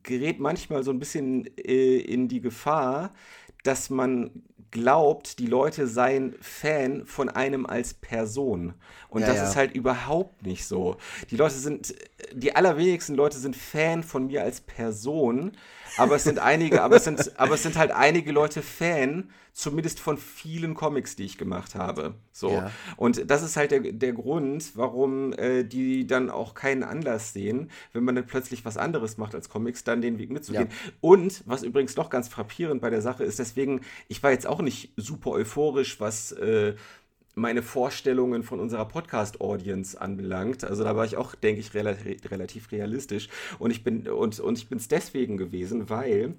gerät 0.02 0.38
manchmal 0.38 0.82
so 0.82 0.90
ein 0.90 0.98
bisschen 0.98 1.46
äh, 1.56 1.96
in 1.96 2.28
die 2.28 2.42
Gefahr, 2.42 3.14
dass 3.62 3.88
man 3.88 4.42
glaubt, 4.70 5.38
die 5.38 5.46
Leute 5.46 5.86
seien 5.86 6.34
Fan 6.40 7.06
von 7.06 7.28
einem 7.28 7.66
als 7.66 7.94
Person. 7.94 8.74
Und 9.08 9.20
ja, 9.20 9.28
das 9.28 9.36
ja. 9.36 9.48
ist 9.48 9.56
halt 9.56 9.74
überhaupt 9.74 10.44
nicht 10.44 10.66
so. 10.66 10.96
Die 11.30 11.36
Leute 11.36 11.54
sind, 11.54 11.94
die 12.32 12.56
allerwenigsten 12.56 13.14
Leute 13.14 13.38
sind 13.38 13.54
Fan 13.54 14.02
von 14.02 14.26
mir 14.26 14.42
als 14.42 14.60
Person, 14.60 15.52
aber 15.96 16.16
es 16.16 16.24
sind 16.24 16.38
einige, 16.38 16.82
aber 16.82 16.96
es 16.96 17.04
sind, 17.04 17.38
aber 17.38 17.54
es 17.54 17.62
sind 17.62 17.76
halt 17.76 17.90
einige 17.90 18.32
Leute 18.32 18.62
Fan, 18.62 19.30
zumindest 19.52 20.00
von 20.00 20.16
vielen 20.16 20.74
Comics, 20.74 21.14
die 21.16 21.24
ich 21.24 21.36
gemacht 21.36 21.74
habe. 21.74 22.14
So. 22.32 22.50
Ja. 22.50 22.70
Und 22.96 23.30
das 23.30 23.42
ist 23.42 23.56
halt 23.56 23.70
der, 23.70 23.80
der 23.80 24.12
Grund, 24.12 24.72
warum 24.76 25.32
äh, 25.34 25.62
die 25.62 26.06
dann 26.06 26.30
auch 26.30 26.54
keinen 26.54 26.82
Anlass 26.82 27.32
sehen, 27.32 27.70
wenn 27.92 28.04
man 28.04 28.14
dann 28.14 28.26
plötzlich 28.26 28.64
was 28.64 28.78
anderes 28.78 29.18
macht 29.18 29.34
als 29.34 29.50
Comics, 29.50 29.84
dann 29.84 30.00
den 30.00 30.18
Weg 30.18 30.30
mitzugehen. 30.30 30.68
Ja. 30.70 30.92
Und 31.00 31.42
was 31.46 31.62
übrigens 31.62 31.96
noch 31.96 32.08
ganz 32.08 32.28
frappierend 32.28 32.80
bei 32.80 32.90
der 32.90 33.02
Sache 33.02 33.24
ist, 33.24 33.38
deswegen, 33.38 33.82
ich 34.08 34.22
war 34.22 34.30
jetzt 34.30 34.46
auch 34.46 34.62
nicht 34.62 34.92
super 34.96 35.30
euphorisch, 35.32 36.00
was 36.00 36.32
äh, 36.32 36.74
meine 37.34 37.62
Vorstellungen 37.62 38.42
von 38.42 38.60
unserer 38.60 38.86
Podcast-Audience 38.86 40.00
anbelangt. 40.00 40.64
Also 40.64 40.84
da 40.84 40.96
war 40.96 41.04
ich 41.04 41.16
auch, 41.16 41.34
denke 41.34 41.60
ich, 41.60 41.74
relativ, 41.74 42.72
realistisch. 42.72 43.28
Und 43.58 43.70
ich 43.70 43.84
bin, 43.84 44.08
und, 44.08 44.38
und 44.40 44.58
ich 44.58 44.68
bin 44.68 44.78
es 44.78 44.88
deswegen 44.88 45.36
gewesen, 45.36 45.88
weil 45.88 46.34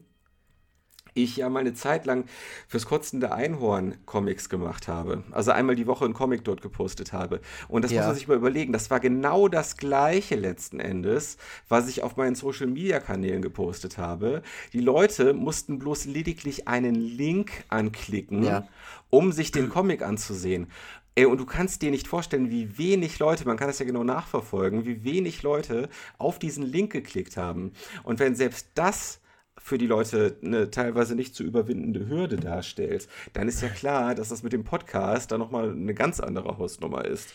ich 1.13 1.37
ja 1.37 1.49
mal 1.49 1.59
eine 1.59 1.73
Zeit 1.73 2.05
lang 2.05 2.25
fürs 2.67 2.85
kotzende 2.85 3.31
Einhorn 3.31 3.95
Comics 4.05 4.49
gemacht 4.49 4.87
habe. 4.87 5.23
Also 5.31 5.51
einmal 5.51 5.75
die 5.75 5.87
Woche 5.87 6.05
einen 6.05 6.13
Comic 6.13 6.43
dort 6.43 6.61
gepostet 6.61 7.13
habe. 7.13 7.41
Und 7.67 7.83
das 7.83 7.91
ja. 7.91 7.99
muss 7.99 8.07
man 8.07 8.15
sich 8.15 8.27
mal 8.27 8.37
überlegen. 8.37 8.73
Das 8.73 8.89
war 8.89 8.99
genau 8.99 9.47
das 9.47 9.77
gleiche 9.77 10.35
letzten 10.35 10.79
Endes, 10.79 11.37
was 11.67 11.87
ich 11.87 12.03
auf 12.03 12.17
meinen 12.17 12.35
Social 12.35 12.67
Media 12.67 12.99
Kanälen 12.99 13.41
gepostet 13.41 13.97
habe. 13.97 14.41
Die 14.73 14.81
Leute 14.81 15.33
mussten 15.33 15.79
bloß 15.79 16.05
lediglich 16.05 16.67
einen 16.67 16.95
Link 16.95 17.51
anklicken, 17.69 18.43
ja. 18.43 18.67
um 19.09 19.31
sich 19.31 19.51
den 19.51 19.69
Comic 19.69 20.01
anzusehen. 20.01 20.67
Ey, 21.15 21.25
und 21.25 21.37
du 21.37 21.45
kannst 21.45 21.83
dir 21.83 21.91
nicht 21.91 22.07
vorstellen, 22.07 22.49
wie 22.49 22.79
wenig 22.79 23.19
Leute, 23.19 23.45
man 23.45 23.55
kann 23.55 23.67
das 23.67 23.77
ja 23.77 23.85
genau 23.85 24.03
nachverfolgen, 24.03 24.85
wie 24.85 25.03
wenig 25.03 25.43
Leute 25.43 25.89
auf 26.17 26.39
diesen 26.39 26.63
Link 26.63 26.91
geklickt 26.91 27.37
haben. 27.37 27.73
Und 28.01 28.19
wenn 28.19 28.35
selbst 28.35 28.69
das 28.73 29.19
für 29.57 29.77
die 29.77 29.87
Leute 29.87 30.35
eine 30.43 30.71
teilweise 30.71 31.15
nicht 31.15 31.35
zu 31.35 31.43
überwindende 31.43 32.07
Hürde 32.07 32.35
darstellt, 32.35 33.07
dann 33.33 33.47
ist 33.47 33.61
ja 33.61 33.69
klar, 33.69 34.15
dass 34.15 34.29
das 34.29 34.43
mit 34.43 34.53
dem 34.53 34.63
Podcast 34.63 35.31
dann 35.31 35.39
nochmal 35.39 35.71
eine 35.71 35.93
ganz 35.93 36.19
andere 36.19 36.57
Hausnummer 36.57 37.05
ist. 37.05 37.29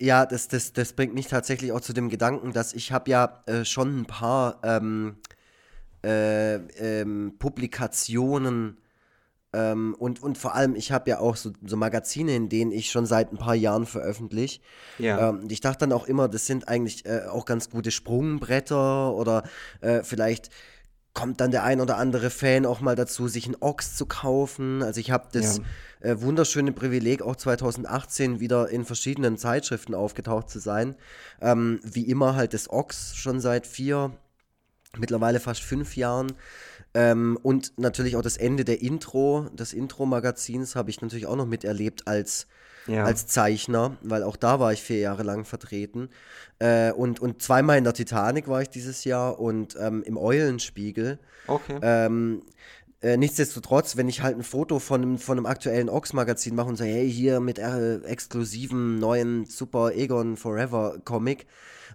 Ja, 0.00 0.26
das, 0.26 0.48
das, 0.48 0.72
das 0.72 0.92
bringt 0.92 1.14
mich 1.14 1.28
tatsächlich 1.28 1.72
auch 1.72 1.80
zu 1.80 1.92
dem 1.92 2.08
Gedanken, 2.08 2.52
dass 2.52 2.72
ich 2.72 2.92
habe 2.92 3.10
ja 3.10 3.42
äh, 3.46 3.64
schon 3.64 4.00
ein 4.00 4.06
paar 4.06 4.58
ähm, 4.62 5.16
äh, 6.04 6.56
ähm, 6.56 7.34
Publikationen 7.38 8.78
ähm, 9.52 9.96
und, 9.98 10.22
und 10.22 10.36
vor 10.36 10.54
allem, 10.54 10.76
ich 10.76 10.92
habe 10.92 11.08
ja 11.08 11.20
auch 11.20 11.36
so, 11.36 11.52
so, 11.64 11.76
Magazine, 11.76 12.34
in 12.34 12.48
denen 12.50 12.70
ich 12.70 12.90
schon 12.90 13.06
seit 13.06 13.32
ein 13.32 13.38
paar 13.38 13.54
Jahren 13.54 13.86
veröffentliche. 13.86 14.60
Ja. 14.98 15.30
Ähm, 15.30 15.48
ich 15.48 15.60
dachte 15.60 15.80
dann 15.80 15.92
auch 15.92 16.06
immer, 16.06 16.28
das 16.28 16.46
sind 16.46 16.68
eigentlich 16.68 17.06
äh, 17.06 17.22
auch 17.30 17.46
ganz 17.46 17.70
gute 17.70 17.90
Sprungbretter 17.90 19.14
oder 19.14 19.44
äh, 19.80 20.02
vielleicht 20.02 20.50
kommt 21.14 21.40
dann 21.40 21.50
der 21.50 21.64
ein 21.64 21.80
oder 21.80 21.96
andere 21.96 22.30
Fan 22.30 22.66
auch 22.66 22.80
mal 22.80 22.94
dazu, 22.94 23.28
sich 23.28 23.46
einen 23.46 23.56
Ochs 23.60 23.96
zu 23.96 24.06
kaufen. 24.06 24.82
Also 24.82 25.00
ich 25.00 25.10
habe 25.10 25.28
das 25.32 25.58
ja. 25.58 26.10
äh, 26.10 26.20
wunderschöne 26.20 26.72
Privileg, 26.72 27.22
auch 27.22 27.36
2018 27.36 28.40
wieder 28.40 28.68
in 28.68 28.84
verschiedenen 28.84 29.36
Zeitschriften 29.36 29.94
aufgetaucht 29.94 30.48
zu 30.48 30.60
sein. 30.60 30.94
Ähm, 31.40 31.80
wie 31.82 32.08
immer 32.08 32.36
halt 32.36 32.54
das 32.54 32.70
Ochs 32.70 33.16
schon 33.16 33.40
seit 33.40 33.66
vier, 33.66 34.12
mittlerweile 34.96 35.40
fast 35.40 35.62
fünf 35.62 35.96
Jahren. 35.96 36.32
Ähm, 36.94 37.38
und 37.42 37.78
natürlich 37.78 38.16
auch 38.16 38.22
das 38.22 38.36
Ende 38.36 38.64
der 38.64 38.80
Intro, 38.80 39.48
des 39.52 39.72
Intro-Magazins 39.72 40.76
habe 40.76 40.90
ich 40.90 41.00
natürlich 41.00 41.26
auch 41.26 41.36
noch 41.36 41.46
miterlebt 41.46 42.06
als 42.06 42.46
ja. 42.88 43.04
als 43.04 43.26
Zeichner, 43.26 43.96
weil 44.02 44.22
auch 44.22 44.36
da 44.36 44.60
war 44.60 44.72
ich 44.72 44.82
vier 44.82 44.98
Jahre 44.98 45.22
lang 45.22 45.44
vertreten. 45.44 46.08
Äh, 46.58 46.92
und, 46.92 47.20
und 47.20 47.42
zweimal 47.42 47.78
in 47.78 47.84
der 47.84 47.94
Titanic 47.94 48.48
war 48.48 48.62
ich 48.62 48.70
dieses 48.70 49.04
Jahr 49.04 49.38
und 49.38 49.76
ähm, 49.80 50.02
im 50.02 50.16
Eulenspiegel. 50.16 51.18
Okay. 51.46 51.78
Ähm, 51.82 52.42
äh, 53.00 53.16
nichtsdestotrotz, 53.16 53.96
wenn 53.96 54.08
ich 54.08 54.22
halt 54.22 54.36
ein 54.36 54.42
Foto 54.42 54.80
von 54.80 55.02
einem, 55.02 55.18
von 55.18 55.38
einem 55.38 55.46
aktuellen 55.46 55.88
Ox-Magazin 55.88 56.54
mache 56.54 56.68
und 56.68 56.76
sage, 56.76 56.90
hey, 56.90 57.10
hier 57.10 57.38
mit 57.38 57.58
äh, 57.58 57.98
exklusiven 57.98 58.98
neuen 58.98 59.46
Super 59.46 59.92
Egon 59.94 60.36
Forever 60.36 60.98
Comic, 61.04 61.46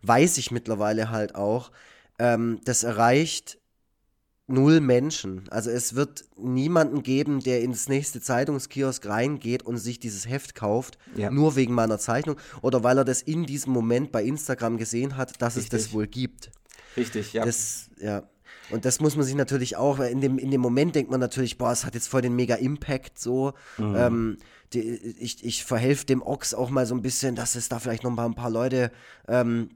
weiß 0.02 0.38
ich 0.38 0.52
mittlerweile 0.52 1.10
halt 1.10 1.36
auch, 1.36 1.72
ähm, 2.20 2.62
das 2.64 2.84
erreicht 2.84 3.58
null 4.54 4.80
Menschen. 4.80 5.44
Also 5.50 5.70
es 5.70 5.96
wird 5.96 6.26
niemanden 6.38 7.04
geben, 7.04 7.42
der 7.42 7.62
ins 7.62 7.90
nächste 7.90 8.22
Zeitungskiosk 8.22 9.06
reingeht 9.06 9.64
und 9.64 9.78
sich 9.78 10.00
dieses 10.00 10.28
Heft 10.28 10.56
kauft, 10.56 10.98
ja. 11.16 11.30
nur 11.32 11.56
wegen 11.56 11.74
meiner 11.74 12.00
Zeichnung 12.00 12.38
oder 12.62 12.84
weil 12.84 12.98
er 12.98 13.06
das 13.06 13.22
in 13.22 13.46
diesem 13.46 13.74
Moment 13.74 14.12
bei 14.12 14.24
Instagram 14.24 14.78
gesehen 14.78 15.18
hat, 15.18 15.42
dass 15.42 15.58
Richtig. 15.58 15.74
es 15.74 15.86
das 15.86 15.94
wohl 15.94 16.08
gibt. 16.08 16.52
Richtig, 16.96 17.34
ja. 17.34 17.46
Das, 17.46 17.90
ja. 18.00 18.24
Und 18.70 18.86
das 18.86 19.00
muss 19.00 19.16
man 19.16 19.26
sich 19.26 19.36
natürlich 19.36 19.76
auch, 19.76 20.00
in 20.00 20.22
dem, 20.22 20.38
in 20.38 20.52
dem 20.52 20.62
Moment 20.62 20.96
denkt 20.96 21.12
man 21.12 21.20
natürlich, 21.20 21.58
boah, 21.58 21.72
es 21.72 21.86
hat 21.86 21.96
jetzt 21.96 22.08
voll 22.08 22.22
den 22.22 22.36
mega 22.36 22.56
Impact 22.56 23.20
so. 23.20 23.54
Mhm. 23.78 23.96
Ähm, 23.96 24.38
die, 24.74 24.82
ich, 25.20 25.44
ich 25.44 25.66
verhelfe 25.66 26.06
dem 26.06 26.22
Ochs 26.22 26.54
auch 26.54 26.70
mal 26.70 26.86
so 26.86 26.96
ein 26.96 27.02
bisschen, 27.02 27.36
dass 27.36 27.56
es 27.56 27.70
da 27.70 27.80
vielleicht 27.80 28.04
noch 28.04 28.12
mal 28.12 28.26
ein 28.26 28.36
paar 28.36 28.50
Leute 28.50 28.92
ähm, 29.28 29.70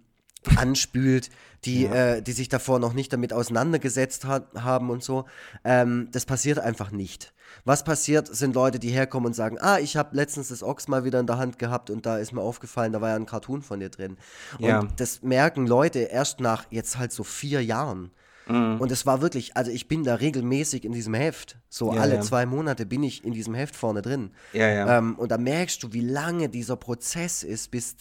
anspült, 0.56 1.30
die, 1.66 1.84
ja. 1.84 2.16
äh, 2.16 2.22
die 2.22 2.32
sich 2.32 2.50
davor 2.50 2.80
noch 2.80 2.94
nicht 2.94 3.12
damit 3.12 3.34
auseinandergesetzt 3.34 4.26
hat, 4.26 4.48
haben 4.56 4.90
und 4.90 5.04
so. 5.04 5.26
Ähm, 5.64 6.10
das 6.12 6.26
passiert 6.26 6.60
einfach 6.60 6.92
nicht. 6.92 7.34
Was 7.66 7.84
passiert, 7.84 8.34
sind 8.34 8.56
Leute, 8.56 8.80
die 8.80 8.90
herkommen 8.90 9.28
und 9.28 9.34
sagen, 9.34 9.58
ah, 9.60 9.80
ich 9.80 9.98
habe 9.98 10.16
letztens 10.16 10.50
das 10.50 10.64
Ochs 10.64 10.88
mal 10.88 11.04
wieder 11.04 11.20
in 11.20 11.28
der 11.28 11.38
Hand 11.38 11.60
gehabt 11.60 11.90
und 11.90 12.06
da 12.06 12.18
ist 12.18 12.32
mir 12.32 12.42
aufgefallen, 12.42 12.94
da 12.94 13.02
war 13.02 13.10
ja 13.10 13.16
ein 13.16 13.26
Cartoon 13.26 13.62
von 13.62 13.80
dir 13.80 13.90
drin. 13.90 14.18
Ja. 14.60 14.80
Und 14.80 15.00
das 15.00 15.22
merken 15.22 15.68
Leute 15.68 16.00
erst 16.00 16.40
nach 16.40 16.66
jetzt 16.70 16.98
halt 16.98 17.12
so 17.12 17.24
vier 17.24 17.64
Jahren. 17.64 18.12
Mhm. 18.48 18.80
Und 18.80 18.92
es 18.92 19.06
war 19.06 19.22
wirklich, 19.22 19.58
also 19.58 19.72
ich 19.72 19.88
bin 19.88 20.04
da 20.04 20.16
regelmäßig 20.16 20.86
in 20.86 20.94
diesem 20.94 21.14
Heft. 21.14 21.58
So 21.70 21.94
ja, 21.94 22.02
alle 22.02 22.16
ja. 22.16 22.22
zwei 22.22 22.46
Monate 22.46 22.86
bin 22.86 23.04
ich 23.04 23.24
in 23.26 23.34
diesem 23.34 23.54
Heft 23.54 23.76
vorne 23.76 24.02
drin. 24.02 24.32
Ja. 24.54 24.98
Ähm, 24.98 25.16
und 25.16 25.32
da 25.32 25.38
merkst 25.38 25.84
du, 25.84 25.94
wie 25.94 26.02
lange 26.02 26.50
dieser 26.50 26.78
Prozess 26.78 27.44
ist, 27.44 27.72
bis, 27.72 27.96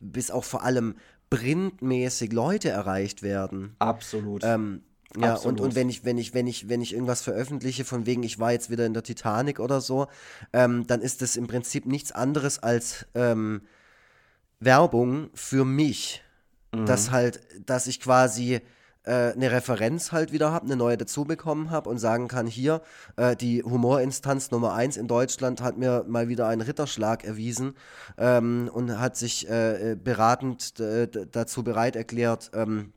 bis 0.00 0.30
auch 0.30 0.44
vor 0.44 0.62
allem 0.62 0.94
sprintmäßig 1.32 2.32
Leute 2.32 2.70
erreicht 2.70 3.22
werden. 3.22 3.76
Absolut. 3.78 4.42
Ähm, 4.44 4.82
ja, 5.16 5.34
Absolut. 5.34 5.60
und, 5.60 5.66
und 5.66 5.74
wenn 5.74 5.88
ich, 5.88 6.04
wenn 6.04 6.18
ich, 6.18 6.34
wenn 6.34 6.46
ich, 6.46 6.68
wenn 6.68 6.82
ich 6.82 6.92
irgendwas 6.92 7.22
veröffentliche, 7.22 7.84
von 7.84 8.06
wegen, 8.06 8.22
ich 8.22 8.38
war 8.38 8.52
jetzt 8.52 8.70
wieder 8.70 8.84
in 8.84 8.94
der 8.94 9.02
Titanic 9.02 9.58
oder 9.58 9.80
so, 9.80 10.06
ähm, 10.52 10.86
dann 10.86 11.00
ist 11.00 11.22
das 11.22 11.36
im 11.36 11.46
Prinzip 11.46 11.86
nichts 11.86 12.12
anderes 12.12 12.58
als 12.58 13.06
ähm, 13.14 13.62
Werbung 14.60 15.30
für 15.34 15.64
mich. 15.64 16.22
Mhm. 16.72 16.86
Dass 16.86 17.10
halt, 17.10 17.40
dass 17.64 17.86
ich 17.86 18.00
quasi 18.00 18.60
äh, 19.08 19.32
eine 19.32 19.50
Referenz 19.50 20.12
halt 20.12 20.32
wieder 20.32 20.52
habe, 20.52 20.66
eine 20.66 20.76
neue 20.76 20.98
dazu 20.98 21.24
bekommen 21.24 21.70
habe 21.70 21.88
und 21.88 21.98
sagen 21.98 22.28
kann, 22.28 22.46
hier, 22.46 22.82
äh, 23.16 23.34
die 23.34 23.62
Humorinstanz 23.62 24.50
Nummer 24.50 24.74
1 24.74 24.98
in 24.98 25.08
Deutschland 25.08 25.62
hat 25.62 25.78
mir 25.78 26.04
mal 26.06 26.28
wieder 26.28 26.46
einen 26.46 26.60
Ritterschlag 26.60 27.24
erwiesen 27.24 27.74
ähm, 28.18 28.70
und 28.72 28.98
hat 28.98 29.16
sich 29.16 29.48
äh, 29.48 29.96
beratend 30.02 30.74
dazu 31.32 31.62
bereit 31.62 31.96
erklärt, 31.96 32.50
ähm, 32.52 32.92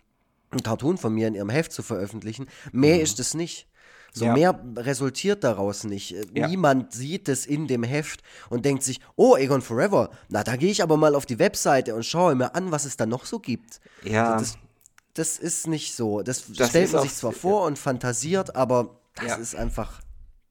ein 0.52 0.64
Cartoon 0.64 0.98
von 0.98 1.14
mir 1.14 1.30
in 1.30 1.36
ihrem 1.36 1.50
Heft 1.50 1.72
zu 1.72 1.82
veröffentlichen. 1.82 2.48
Mehr 2.74 2.96
mhm. 2.96 3.02
ist 3.02 3.20
es 3.20 3.34
nicht. 3.34 3.68
So 4.14 4.26
ja. 4.26 4.34
mehr 4.34 4.60
resultiert 4.76 5.46
daraus 5.46 5.86
nicht. 5.86 6.14
Äh, 6.14 6.26
ja. 6.34 6.48
Niemand 6.50 6.92
sieht 6.92 7.30
es 7.30 7.46
in 7.46 7.68
dem 7.68 7.84
Heft 7.84 8.22
und 8.50 8.66
denkt 8.66 8.84
sich, 8.84 9.00
oh, 9.16 9.38
Egon 9.38 9.62
Forever, 9.62 10.10
na, 10.28 10.44
da 10.44 10.58
gehe 10.58 10.72
ich 10.72 10.84
aber 10.84 10.98
mal 10.98 11.16
auf 11.16 11.26
die 11.26 11.40
Webseite 11.40 11.96
und 11.96 12.04
schaue 12.04 12.36
mir 12.36 12.54
an, 12.54 12.72
was 12.72 12.84
es 12.84 12.98
da 12.98 13.06
noch 13.06 13.26
so 13.26 13.40
gibt. 13.40 13.80
Ja. 14.04 14.38
Das, 14.38 14.58
das 15.14 15.38
ist 15.38 15.68
nicht 15.68 15.96
so. 15.96 16.22
Das, 16.22 16.46
das 16.54 16.70
stellt 16.70 16.92
man 16.94 17.04
sich 17.04 17.16
zwar 17.16 17.32
vor 17.32 17.66
und 17.66 17.78
fantasiert, 17.78 18.56
aber 18.56 19.00
das 19.16 19.28
ja. 19.28 19.36
ist 19.36 19.56
einfach, 19.56 20.02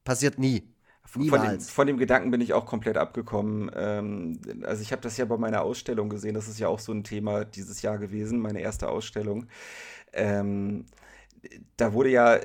passiert 0.04 0.38
nie. 0.38 0.70
Von 1.06 1.22
dem, 1.28 1.60
von 1.60 1.86
dem, 1.88 1.98
Gedanken 1.98 2.30
bin 2.30 2.40
ich 2.40 2.52
auch 2.52 2.66
komplett 2.66 2.96
abgekommen. 2.96 3.68
Ähm, 3.74 4.40
also 4.62 4.80
ich 4.80 4.92
habe 4.92 5.02
das 5.02 5.16
ja 5.16 5.24
bei 5.24 5.36
meiner 5.36 5.62
Ausstellung 5.62 6.08
gesehen, 6.08 6.34
das 6.34 6.46
ist 6.46 6.60
ja 6.60 6.68
auch 6.68 6.78
so 6.78 6.92
ein 6.92 7.02
Thema 7.02 7.44
dieses 7.44 7.82
Jahr 7.82 7.98
gewesen, 7.98 8.38
meine 8.38 8.60
erste 8.60 8.88
Ausstellung. 8.88 9.46
Ähm, 10.12 10.86
da 11.76 11.92
wurde 11.94 12.10
ja 12.10 12.38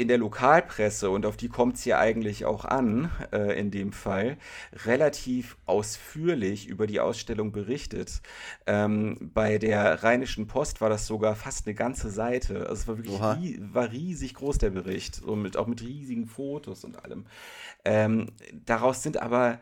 in 0.00 0.08
der 0.08 0.16
Lokalpresse, 0.16 1.10
und 1.10 1.26
auf 1.26 1.36
die 1.36 1.48
kommt 1.48 1.76
es 1.76 1.84
ja 1.84 1.98
eigentlich 1.98 2.46
auch 2.46 2.64
an, 2.64 3.10
äh, 3.32 3.58
in 3.60 3.70
dem 3.70 3.92
Fall, 3.92 4.38
relativ 4.86 5.58
ausführlich 5.66 6.66
über 6.66 6.86
die 6.86 7.00
Ausstellung 7.00 7.52
berichtet. 7.52 8.22
Ähm, 8.66 9.30
bei 9.34 9.58
der 9.58 10.02
Rheinischen 10.02 10.46
Post 10.46 10.80
war 10.80 10.88
das 10.88 11.06
sogar 11.06 11.36
fast 11.36 11.66
eine 11.66 11.74
ganze 11.74 12.08
Seite. 12.08 12.60
Also 12.60 12.72
es 12.72 12.88
war 12.88 12.96
wirklich 12.96 13.20
rie 13.20 13.58
war 13.60 13.92
riesig 13.92 14.34
groß, 14.34 14.56
der 14.56 14.70
Bericht, 14.70 15.16
so 15.16 15.36
mit, 15.36 15.58
auch 15.58 15.66
mit 15.66 15.82
riesigen 15.82 16.26
Fotos 16.26 16.82
und 16.84 17.04
allem. 17.04 17.26
Ähm, 17.84 18.28
daraus 18.64 19.02
sind 19.02 19.20
aber 19.20 19.58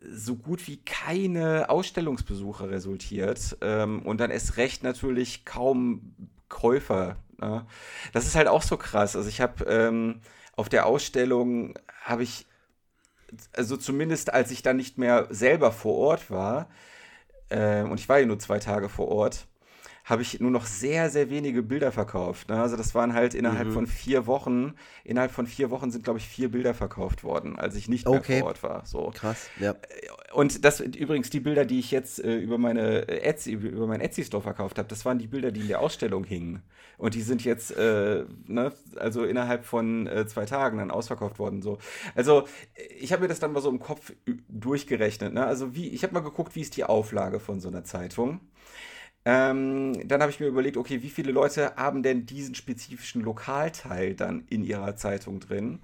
so 0.00 0.36
gut 0.36 0.66
wie 0.66 0.78
keine 0.78 1.68
Ausstellungsbesucher 1.68 2.70
resultiert 2.70 3.58
ähm, 3.60 4.00
und 4.02 4.18
dann 4.18 4.30
erst 4.30 4.56
recht 4.56 4.82
natürlich 4.82 5.44
kaum 5.44 6.14
Käufer 6.48 7.16
Ne? 7.38 7.66
Das 8.12 8.26
ist 8.26 8.34
halt 8.34 8.48
auch 8.48 8.62
so 8.62 8.76
krass. 8.76 9.16
Also 9.16 9.28
ich 9.28 9.40
habe 9.40 9.64
ähm, 9.64 10.20
auf 10.56 10.68
der 10.68 10.86
Ausstellung 10.86 11.78
habe 12.02 12.22
ich, 12.22 12.46
also 13.52 13.76
zumindest 13.76 14.32
als 14.32 14.50
ich 14.50 14.62
dann 14.62 14.76
nicht 14.76 14.98
mehr 14.98 15.26
selber 15.30 15.72
vor 15.72 15.96
Ort 15.96 16.30
war, 16.30 16.68
äh, 17.48 17.82
und 17.82 18.00
ich 18.00 18.08
war 18.08 18.18
ja 18.18 18.26
nur 18.26 18.38
zwei 18.38 18.58
Tage 18.58 18.88
vor 18.88 19.08
Ort, 19.08 19.46
habe 20.04 20.20
ich 20.20 20.38
nur 20.38 20.50
noch 20.50 20.66
sehr, 20.66 21.08
sehr 21.08 21.30
wenige 21.30 21.62
Bilder 21.62 21.90
verkauft. 21.90 22.50
Ne? 22.50 22.60
Also 22.60 22.76
das 22.76 22.94
waren 22.94 23.14
halt 23.14 23.32
innerhalb 23.32 23.68
mhm. 23.68 23.72
von 23.72 23.86
vier 23.86 24.26
Wochen, 24.26 24.74
innerhalb 25.02 25.32
von 25.32 25.46
vier 25.46 25.70
Wochen 25.70 25.90
sind, 25.90 26.04
glaube 26.04 26.18
ich, 26.18 26.28
vier 26.28 26.50
Bilder 26.50 26.74
verkauft 26.74 27.24
worden, 27.24 27.58
als 27.58 27.74
ich 27.74 27.88
nicht 27.88 28.06
okay. 28.06 28.32
mehr 28.32 28.40
vor 28.40 28.48
Ort 28.48 28.62
war. 28.62 28.86
So. 28.86 29.12
Krass, 29.14 29.48
ja. 29.58 29.70
Äh, 29.70 29.74
und 30.34 30.64
das 30.64 30.80
übrigens 30.80 31.30
die 31.30 31.40
Bilder, 31.40 31.64
die 31.64 31.78
ich 31.78 31.90
jetzt 31.90 32.22
äh, 32.22 32.36
über 32.36 32.58
meine 32.58 33.08
Etsy, 33.08 33.52
über 33.52 33.86
meinen 33.86 34.02
Etsy-Store 34.02 34.42
verkauft 34.42 34.78
habe, 34.78 34.88
das 34.88 35.04
waren 35.06 35.18
die 35.18 35.26
Bilder, 35.26 35.52
die 35.52 35.60
in 35.60 35.68
der 35.68 35.80
Ausstellung 35.80 36.24
hingen. 36.24 36.62
Und 36.98 37.14
die 37.14 37.22
sind 37.22 37.44
jetzt, 37.44 37.70
äh, 37.76 38.24
ne, 38.46 38.72
also 38.96 39.24
innerhalb 39.24 39.64
von 39.64 40.06
äh, 40.06 40.26
zwei 40.26 40.44
Tagen 40.44 40.78
dann 40.78 40.90
ausverkauft 40.90 41.38
worden. 41.38 41.62
So. 41.62 41.78
Also 42.14 42.46
ich 42.98 43.12
habe 43.12 43.22
mir 43.22 43.28
das 43.28 43.40
dann 43.40 43.52
mal 43.52 43.60
so 43.60 43.70
im 43.70 43.80
Kopf 43.80 44.12
durchgerechnet. 44.48 45.32
Ne? 45.32 45.46
Also 45.46 45.74
wie, 45.74 45.88
ich 45.88 46.02
habe 46.02 46.14
mal 46.14 46.20
geguckt, 46.20 46.54
wie 46.54 46.60
ist 46.60 46.76
die 46.76 46.84
Auflage 46.84 47.40
von 47.40 47.60
so 47.60 47.68
einer 47.68 47.84
Zeitung. 47.84 48.40
Ähm, 49.26 50.06
dann 50.06 50.20
habe 50.20 50.30
ich 50.30 50.40
mir 50.40 50.46
überlegt, 50.46 50.76
okay, 50.76 51.02
wie 51.02 51.08
viele 51.10 51.32
Leute 51.32 51.74
haben 51.76 52.02
denn 52.02 52.26
diesen 52.26 52.54
spezifischen 52.54 53.22
Lokalteil 53.22 54.14
dann 54.14 54.44
in 54.50 54.64
ihrer 54.64 54.96
Zeitung 54.96 55.40
drin? 55.40 55.80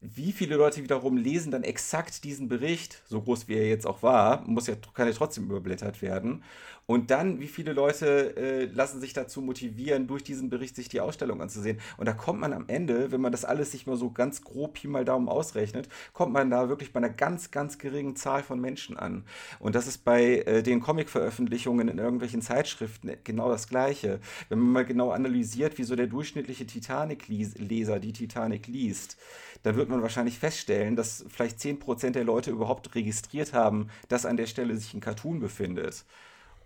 Wie 0.00 0.32
viele 0.32 0.56
Leute 0.56 0.82
wiederum 0.82 1.16
lesen 1.16 1.50
dann 1.50 1.62
exakt 1.64 2.22
diesen 2.24 2.48
Bericht, 2.48 3.02
so 3.08 3.22
groß 3.22 3.48
wie 3.48 3.54
er 3.54 3.66
jetzt 3.68 3.86
auch 3.86 4.02
war, 4.02 4.42
muss 4.46 4.66
ja, 4.66 4.74
kann 4.94 5.08
ja 5.08 5.14
trotzdem 5.14 5.44
überblättert 5.44 6.02
werden. 6.02 6.44
Und 6.88 7.10
dann, 7.10 7.40
wie 7.40 7.48
viele 7.48 7.72
Leute 7.72 8.36
äh, 8.36 8.64
lassen 8.66 9.00
sich 9.00 9.12
dazu 9.12 9.42
motivieren, 9.42 10.06
durch 10.06 10.22
diesen 10.22 10.50
Bericht 10.50 10.76
sich 10.76 10.88
die 10.88 11.00
Ausstellung 11.00 11.42
anzusehen? 11.42 11.80
Und 11.96 12.06
da 12.06 12.12
kommt 12.12 12.38
man 12.38 12.52
am 12.52 12.68
Ende, 12.68 13.10
wenn 13.10 13.20
man 13.20 13.32
das 13.32 13.44
alles 13.44 13.72
sich 13.72 13.88
mal 13.88 13.96
so 13.96 14.12
ganz 14.12 14.42
grob 14.42 14.74
Pi 14.74 14.86
mal 14.86 15.04
Daumen 15.04 15.28
ausrechnet, 15.28 15.88
kommt 16.12 16.32
man 16.32 16.48
da 16.48 16.68
wirklich 16.68 16.92
bei 16.92 16.98
einer 16.98 17.08
ganz, 17.08 17.50
ganz 17.50 17.78
geringen 17.78 18.14
Zahl 18.14 18.44
von 18.44 18.60
Menschen 18.60 18.96
an. 18.96 19.24
Und 19.58 19.74
das 19.74 19.88
ist 19.88 20.04
bei 20.04 20.42
äh, 20.42 20.62
den 20.62 20.80
Comic-Veröffentlichungen 20.80 21.88
in 21.88 21.98
irgendwelchen 21.98 22.40
Zeitschriften 22.40 23.10
genau 23.24 23.48
das 23.48 23.66
Gleiche. 23.66 24.20
Wenn 24.48 24.60
man 24.60 24.70
mal 24.70 24.84
genau 24.84 25.10
analysiert, 25.10 25.78
wie 25.78 25.84
so 25.84 25.96
der 25.96 26.06
durchschnittliche 26.06 26.66
Titanic-Leser 26.66 27.98
die 27.98 28.12
Titanic 28.12 28.68
liest, 28.68 29.16
dann 29.64 29.74
wird 29.74 29.88
man 29.88 30.02
wahrscheinlich 30.02 30.38
feststellen, 30.38 30.94
dass 30.94 31.24
vielleicht 31.28 31.58
10% 31.58 32.10
der 32.10 32.22
Leute 32.22 32.52
überhaupt 32.52 32.94
registriert 32.94 33.54
haben, 33.54 33.88
dass 34.08 34.24
an 34.24 34.36
der 34.36 34.46
Stelle 34.46 34.76
sich 34.76 34.94
ein 34.94 35.00
Cartoon 35.00 35.40
befindet. 35.40 36.04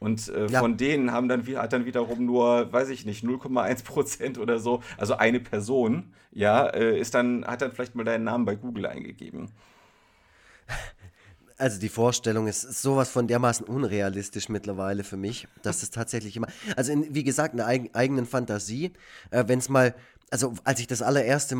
Und 0.00 0.28
äh, 0.28 0.46
ja. 0.46 0.60
von 0.60 0.78
denen 0.78 1.12
haben 1.12 1.28
dann, 1.28 1.46
hat 1.56 1.74
dann 1.74 1.84
wiederum 1.84 2.24
nur, 2.24 2.72
weiß 2.72 2.88
ich 2.88 3.04
nicht, 3.04 3.22
0,1 3.22 3.84
Prozent 3.84 4.38
oder 4.38 4.58
so, 4.58 4.82
also 4.96 5.16
eine 5.16 5.40
Person, 5.40 6.14
ja, 6.32 6.66
äh, 6.68 6.98
ist 6.98 7.14
dann, 7.14 7.44
hat 7.46 7.60
dann 7.60 7.70
vielleicht 7.70 7.94
mal 7.94 8.04
deinen 8.04 8.24
Namen 8.24 8.46
bei 8.46 8.56
Google 8.56 8.86
eingegeben. 8.86 9.50
Also 11.58 11.78
die 11.78 11.90
Vorstellung 11.90 12.46
ist 12.46 12.62
sowas 12.80 13.10
von 13.10 13.28
dermaßen 13.28 13.66
unrealistisch 13.66 14.48
mittlerweile 14.48 15.04
für 15.04 15.18
mich, 15.18 15.46
dass 15.60 15.82
es 15.82 15.90
tatsächlich 15.90 16.34
immer, 16.34 16.46
also 16.74 16.90
in, 16.90 17.14
wie 17.14 17.22
gesagt, 17.22 17.52
eine 17.52 17.66
eig 17.66 17.90
eigenen 17.92 18.24
Fantasie, 18.24 18.92
äh, 19.30 19.44
wenn 19.46 19.58
es 19.58 19.68
mal, 19.68 19.94
also 20.30 20.54
als 20.64 20.80
ich 20.80 20.86
das 20.86 21.02
allererste, 21.02 21.56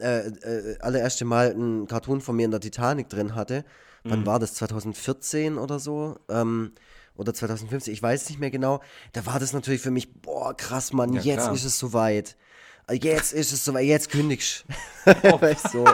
äh, 0.00 0.26
äh, 0.26 0.78
allererste 0.80 1.24
Mal 1.24 1.52
ein 1.52 1.86
Cartoon 1.86 2.20
von 2.20 2.34
mir 2.34 2.46
in 2.46 2.50
der 2.50 2.58
Titanic 2.58 3.08
drin 3.08 3.36
hatte, 3.36 3.64
mhm. 4.02 4.10
wann 4.10 4.26
war 4.26 4.40
das, 4.40 4.54
2014 4.54 5.56
oder 5.58 5.78
so, 5.78 6.18
ähm, 6.28 6.72
oder 7.16 7.32
2015, 7.32 7.92
ich 7.92 8.02
weiß 8.02 8.28
nicht 8.28 8.40
mehr 8.40 8.50
genau, 8.50 8.80
da 9.12 9.24
war 9.26 9.38
das 9.38 9.52
natürlich 9.52 9.80
für 9.80 9.90
mich, 9.90 10.12
boah, 10.20 10.56
krass, 10.56 10.92
Mann, 10.92 11.12
ja, 11.12 11.20
jetzt 11.20 11.42
klar. 11.44 11.54
ist 11.54 11.64
es 11.64 11.78
soweit. 11.78 12.36
Jetzt 12.90 13.32
ist 13.32 13.52
es 13.52 13.64
soweit, 13.64 13.84
jetzt 13.84 14.10
kündigst 14.10 14.64
oh. 15.06 15.12
weißt 15.40 15.72
du. 15.74 15.84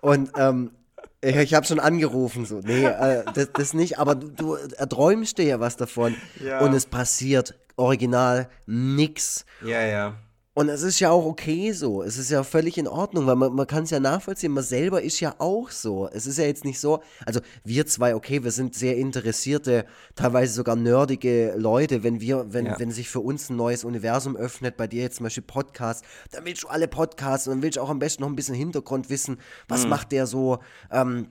Und 0.00 0.32
ähm, 0.36 0.72
ich, 1.20 1.36
ich 1.36 1.54
habe 1.54 1.64
schon 1.64 1.78
angerufen, 1.78 2.44
so, 2.44 2.60
nee, 2.60 2.84
äh, 2.84 3.24
das, 3.34 3.50
das, 3.52 3.74
nicht, 3.74 3.98
aber 3.98 4.16
du, 4.16 4.28
du 4.28 4.54
erträumst 4.54 5.38
dir 5.38 5.44
ja 5.44 5.60
was 5.60 5.76
davon 5.76 6.16
ja. 6.44 6.60
und 6.60 6.74
es 6.74 6.86
passiert 6.86 7.54
original 7.76 8.48
nix. 8.66 9.44
Ja, 9.64 9.80
ja. 9.82 10.14
Und 10.54 10.68
es 10.68 10.82
ist 10.82 11.00
ja 11.00 11.10
auch 11.10 11.24
okay 11.24 11.72
so. 11.72 12.02
Es 12.02 12.18
ist 12.18 12.30
ja 12.30 12.42
völlig 12.44 12.76
in 12.76 12.86
Ordnung, 12.86 13.26
weil 13.26 13.36
man, 13.36 13.54
man 13.54 13.66
kann 13.66 13.84
es 13.84 13.90
ja 13.90 14.00
nachvollziehen. 14.00 14.52
Man 14.52 14.62
selber 14.62 15.00
ist 15.00 15.18
ja 15.20 15.34
auch 15.38 15.70
so. 15.70 16.08
Es 16.12 16.26
ist 16.26 16.38
ja 16.38 16.44
jetzt 16.44 16.64
nicht 16.64 16.78
so, 16.78 17.02
also 17.24 17.40
wir 17.64 17.86
zwei, 17.86 18.14
okay, 18.14 18.44
wir 18.44 18.50
sind 18.50 18.74
sehr 18.74 18.98
interessierte, 18.98 19.86
teilweise 20.14 20.52
sogar 20.52 20.76
nerdige 20.76 21.54
Leute. 21.56 22.02
Wenn 22.02 22.20
wir, 22.20 22.52
wenn, 22.52 22.66
ja. 22.66 22.78
wenn 22.78 22.90
sich 22.90 23.08
für 23.08 23.20
uns 23.20 23.48
ein 23.48 23.56
neues 23.56 23.82
Universum 23.84 24.36
öffnet, 24.36 24.76
bei 24.76 24.86
dir 24.86 25.02
jetzt 25.02 25.16
zum 25.16 25.24
Beispiel 25.24 25.42
Podcast, 25.42 26.04
dann 26.32 26.44
willst 26.44 26.64
du 26.64 26.68
alle 26.68 26.86
Podcasts 26.86 27.46
und 27.46 27.54
dann 27.54 27.62
willst 27.62 27.78
du 27.78 27.80
auch 27.80 27.90
am 27.90 27.98
besten 27.98 28.22
noch 28.22 28.28
ein 28.28 28.36
bisschen 28.36 28.54
Hintergrund 28.54 29.08
wissen. 29.08 29.38
Was 29.68 29.84
mhm. 29.84 29.90
macht 29.90 30.12
der 30.12 30.26
so? 30.26 30.58
Ähm, 30.90 31.28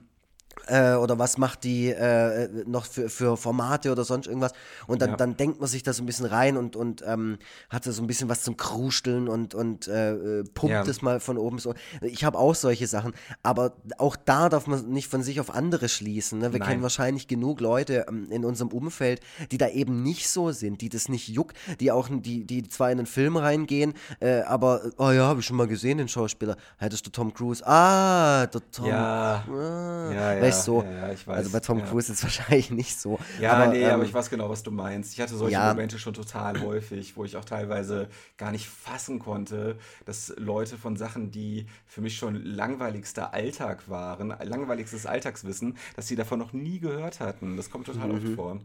äh, 0.66 0.94
oder 0.94 1.18
was 1.18 1.38
macht 1.38 1.64
die 1.64 1.88
äh, 1.88 2.48
noch 2.66 2.86
für, 2.86 3.08
für 3.08 3.36
Formate 3.36 3.90
oder 3.90 4.04
sonst 4.04 4.26
irgendwas. 4.26 4.52
Und 4.86 5.02
dann, 5.02 5.10
ja. 5.10 5.16
dann 5.16 5.36
denkt 5.36 5.60
man 5.60 5.68
sich 5.68 5.82
da 5.82 5.92
so 5.92 6.02
ein 6.02 6.06
bisschen 6.06 6.26
rein 6.26 6.56
und, 6.56 6.76
und 6.76 7.02
ähm, 7.06 7.38
hat 7.68 7.84
so 7.84 8.02
ein 8.02 8.06
bisschen 8.06 8.28
was 8.28 8.42
zum 8.42 8.56
Krusteln 8.56 9.28
und, 9.28 9.54
und 9.54 9.88
äh, 9.88 10.12
äh 10.12 10.44
pumpt 10.54 10.72
ja. 10.72 10.82
es 10.82 11.02
mal 11.02 11.20
von 11.20 11.38
oben 11.38 11.58
so. 11.58 11.74
Ich 12.00 12.24
habe 12.24 12.38
auch 12.38 12.54
solche 12.54 12.86
Sachen, 12.86 13.12
aber 13.42 13.74
auch 13.98 14.16
da 14.16 14.48
darf 14.48 14.66
man 14.66 14.88
nicht 14.88 15.08
von 15.08 15.22
sich 15.22 15.40
auf 15.40 15.54
andere 15.54 15.88
schließen. 15.88 16.38
Ne? 16.38 16.52
Wir 16.52 16.60
Nein. 16.60 16.68
kennen 16.68 16.82
wahrscheinlich 16.82 17.28
genug 17.28 17.60
Leute 17.60 18.06
ähm, 18.08 18.30
in 18.30 18.44
unserem 18.44 18.70
Umfeld, 18.70 19.20
die 19.50 19.58
da 19.58 19.68
eben 19.68 20.02
nicht 20.02 20.28
so 20.28 20.52
sind, 20.52 20.80
die 20.80 20.88
das 20.88 21.08
nicht 21.08 21.28
juckt, 21.28 21.56
die 21.80 21.90
auch 21.90 22.08
die, 22.10 22.44
die 22.44 22.62
zwar 22.68 22.90
in 22.90 22.98
einen 22.98 23.06
Film 23.06 23.36
reingehen, 23.36 23.94
äh, 24.20 24.42
aber, 24.42 24.82
oh 24.98 25.10
ja, 25.10 25.24
habe 25.24 25.40
ich 25.40 25.46
schon 25.46 25.56
mal 25.56 25.66
gesehen, 25.66 25.98
den 25.98 26.08
Schauspieler. 26.08 26.56
Hättest 26.78 27.06
du 27.06 27.10
Tom 27.10 27.34
Cruise? 27.34 27.66
Ah, 27.66 28.46
der 28.46 28.60
Tom. 28.70 28.86
Ja. 28.86 29.44
Ah. 29.48 30.12
ja, 30.12 30.34
ja 30.34 30.41
weißt 30.42 30.64
so. 30.64 30.82
Ja, 30.82 31.12
ich 31.12 31.26
weiß. 31.26 31.36
Also 31.36 31.50
bei 31.50 31.60
Tom. 31.60 31.82
Cruise 31.82 32.12
ist 32.12 32.18
es 32.18 32.22
wahrscheinlich 32.38 32.70
nicht 32.70 33.00
so. 33.00 33.18
Ja, 33.40 33.54
aber, 33.54 33.72
nee, 33.72 33.82
ähm, 33.82 33.94
aber 33.94 34.04
ich 34.04 34.12
weiß 34.12 34.30
genau, 34.30 34.48
was 34.48 34.62
du 34.62 34.70
meinst. 34.70 35.12
Ich 35.14 35.20
hatte 35.20 35.34
solche. 35.36 35.58
Momente 35.58 35.98
schon 35.98 36.14
total 36.14 36.60
häufig, 36.60 37.16
wo 37.16 37.24
ich 37.24 37.36
auch 37.36 37.44
teilweise 37.44 38.08
gar 38.36 38.50
nicht 38.50 38.68
fassen 38.68 39.18
konnte, 39.18 39.78
dass 40.04 40.32
Leute 40.36 40.76
von 40.76 40.96
Sachen, 40.96 41.30
die 41.30 41.66
für 41.86 42.00
mich 42.00 42.16
schon 42.16 42.34
langweiligster 42.34 43.32
Alltag 43.32 43.88
waren, 43.88 44.34
langweiligstes 44.42 45.06
Alltagswissen, 45.06 45.76
dass 45.96 46.08
sie 46.08 46.16
davon 46.16 46.38
noch 46.38 46.52
nie 46.52 46.80
gehört 46.80 47.20
hatten. 47.20 47.56
Das 47.56 47.70
kommt 47.70 47.86
total 47.86 48.08
mhm. 48.08 48.14
oft 48.14 48.34
vor 48.34 48.60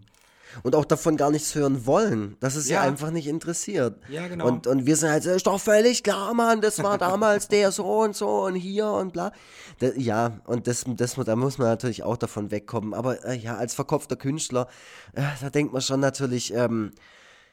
und 0.63 0.75
auch 0.75 0.85
davon 0.85 1.17
gar 1.17 1.31
nichts 1.31 1.55
hören 1.55 1.85
wollen, 1.85 2.37
dass 2.39 2.55
es 2.55 2.67
ja. 2.69 2.81
sie 2.81 2.87
einfach 2.87 3.11
nicht 3.11 3.27
interessiert. 3.27 3.99
Ja, 4.09 4.27
genau. 4.27 4.47
Und, 4.47 4.67
und 4.67 4.85
wir 4.85 4.95
sind 4.95 5.09
halt, 5.09 5.25
ist 5.25 5.47
doch 5.47 5.59
völlig 5.59 6.03
klar, 6.03 6.33
Mann, 6.33 6.61
das 6.61 6.81
war 6.83 6.97
damals 6.97 7.47
der 7.49 7.71
so 7.71 8.01
und 8.01 8.15
so 8.15 8.45
und 8.45 8.55
hier 8.55 8.87
und 8.87 9.13
bla. 9.13 9.31
Da, 9.79 9.87
ja, 9.95 10.39
und 10.45 10.67
das, 10.67 10.85
das, 10.87 11.15
da 11.15 11.35
muss 11.35 11.57
man 11.57 11.67
natürlich 11.67 12.03
auch 12.03 12.17
davon 12.17 12.51
wegkommen. 12.51 12.93
Aber 12.93 13.23
äh, 13.25 13.35
ja, 13.35 13.55
als 13.57 13.73
verkopfter 13.73 14.15
Künstler, 14.15 14.67
äh, 15.13 15.21
da 15.41 15.49
denkt 15.49 15.73
man 15.73 15.81
schon 15.81 15.99
natürlich, 15.99 16.53
ähm, 16.53 16.91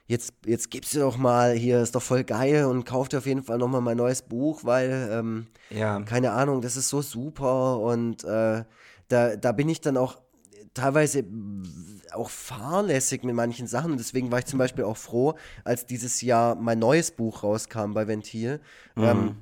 jetzt, 0.06 0.32
jetzt 0.46 0.70
gibst 0.70 0.94
du 0.94 1.00
doch 1.00 1.16
mal, 1.16 1.52
hier 1.52 1.80
ist 1.80 1.94
doch 1.94 2.02
voll 2.02 2.24
geil 2.24 2.66
und 2.66 2.84
kauf 2.84 3.08
dir 3.08 3.18
auf 3.18 3.26
jeden 3.26 3.42
Fall 3.42 3.58
nochmal 3.58 3.80
mein 3.80 3.96
neues 3.96 4.22
Buch, 4.22 4.60
weil, 4.64 5.08
ähm, 5.10 5.46
ja. 5.70 6.00
keine 6.02 6.32
Ahnung, 6.32 6.60
das 6.60 6.76
ist 6.76 6.88
so 6.88 7.02
super 7.02 7.78
und 7.78 8.24
äh, 8.24 8.64
da, 9.08 9.36
da 9.36 9.52
bin 9.52 9.68
ich 9.68 9.80
dann 9.80 9.96
auch 9.96 10.23
teilweise 10.74 11.24
auch 12.12 12.30
fahrlässig 12.30 13.24
mit 13.24 13.34
manchen 13.34 13.66
Sachen. 13.66 13.92
Und 13.92 13.98
deswegen 13.98 14.30
war 14.30 14.40
ich 14.40 14.46
zum 14.46 14.58
Beispiel 14.58 14.84
auch 14.84 14.96
froh, 14.96 15.34
als 15.64 15.86
dieses 15.86 16.20
Jahr 16.20 16.54
mein 16.54 16.78
neues 16.78 17.10
Buch 17.10 17.42
rauskam 17.42 17.92
bei 17.92 18.06
Ventil. 18.06 18.60
Mhm. 18.94 19.04
Ähm, 19.04 19.36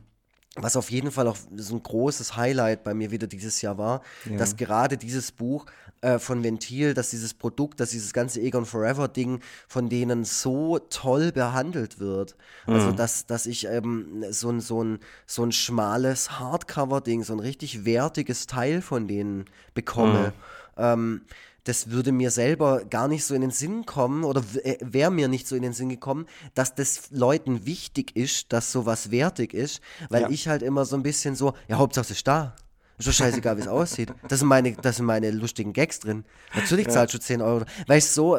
was 0.57 0.77
auf 0.77 0.91
jeden 0.91 1.11
Fall 1.11 1.27
auch 1.29 1.39
so 1.57 1.75
ein 1.75 1.83
großes 1.83 2.37
Highlight 2.37 2.85
bei 2.85 2.93
mir 2.93 3.11
wieder 3.11 3.27
dieses 3.27 3.63
Jahr 3.63 3.79
war, 3.79 4.03
ja. 4.29 4.37
dass 4.37 4.57
gerade 4.57 4.99
dieses 4.99 5.33
Buch 5.33 5.65
äh, 6.03 6.19
von 6.19 6.45
Ventil, 6.45 6.93
dass 6.93 7.09
dieses 7.09 7.33
Produkt, 7.33 7.81
dass 7.81 7.91
dieses 7.91 8.13
ganze 8.13 8.41
Egon 8.41 8.67
Forever 8.67 9.09
Ding 9.09 9.41
von 9.67 9.89
denen 9.89 10.25
so 10.25 10.79
toll 10.79 11.33
behandelt 11.33 12.01
wird. 12.01 12.37
Also, 12.67 12.73
mhm. 12.73 12.85
Also 12.85 12.93
dass, 12.93 13.27
dass 13.27 13.47
ich 13.47 13.67
ähm, 13.67 14.25
so, 14.29 14.51
ein, 14.51 14.61
so, 14.61 14.85
ein, 14.85 14.99
so 15.27 15.43
ein 15.43 15.53
schmales 15.53 16.39
Hardcover-Ding, 16.39 17.25
so 17.25 17.33
ein 17.33 17.41
richtig 17.41 17.87
wertiges 17.87 18.47
Teil 18.47 18.83
von 18.83 19.09
denen 19.09 19.47
bekomme. 19.73 20.35
Mhm. 20.37 20.43
Ähm, 20.77 21.23
das 21.65 21.91
würde 21.91 22.11
mir 22.11 22.31
selber 22.31 22.85
gar 22.85 23.07
nicht 23.07 23.25
so 23.25 23.35
in 23.35 23.41
den 23.41 23.51
Sinn 23.51 23.87
kommen 23.87 24.25
oder 24.25 24.43
äh, 24.65 24.79
wäre 24.81 25.11
mir 25.11 25.29
nicht 25.29 25.47
so 25.47 25.55
in 25.55 25.63
den 25.63 25.73
Sinn 25.73 25.89
gekommen, 25.89 26.27
dass 26.55 26.75
das 26.75 27.11
Leuten 27.11 27.67
wichtig 27.67 28.17
ist, 28.17 28.53
dass 28.53 28.73
sowas 28.73 29.11
wertig 29.11 29.55
ist, 29.55 29.81
weil 30.09 30.23
ja. 30.23 30.31
ich 30.31 30.49
halt 30.49 30.63
immer 30.63 30.85
so 30.85 30.97
ein 30.97 31.03
bisschen 31.03 31.37
so, 31.37 31.55
ja, 31.69 31.79
Hauptsache 31.79 32.03
es 32.03 32.11
ist 32.11 32.27
da. 32.27 32.57
Ist 32.99 33.09
doch 33.09 33.13
scheißegal, 33.13 33.57
wie 33.57 33.63
es 33.63 33.69
aussieht. 33.69 34.13
Das 34.29 34.41
sind, 34.41 34.49
meine, 34.49 34.73
das 34.73 34.97
sind 34.97 35.07
meine 35.07 35.31
lustigen 35.31 35.73
Gags 35.73 35.99
drin. 35.99 36.25
Natürlich 36.55 36.87
ja. 36.87 36.93
zahlst 36.93 37.15
du 37.15 37.19
10 37.19 37.41
Euro. 37.41 37.65
Weißt 37.87 38.17
du, 38.17 38.39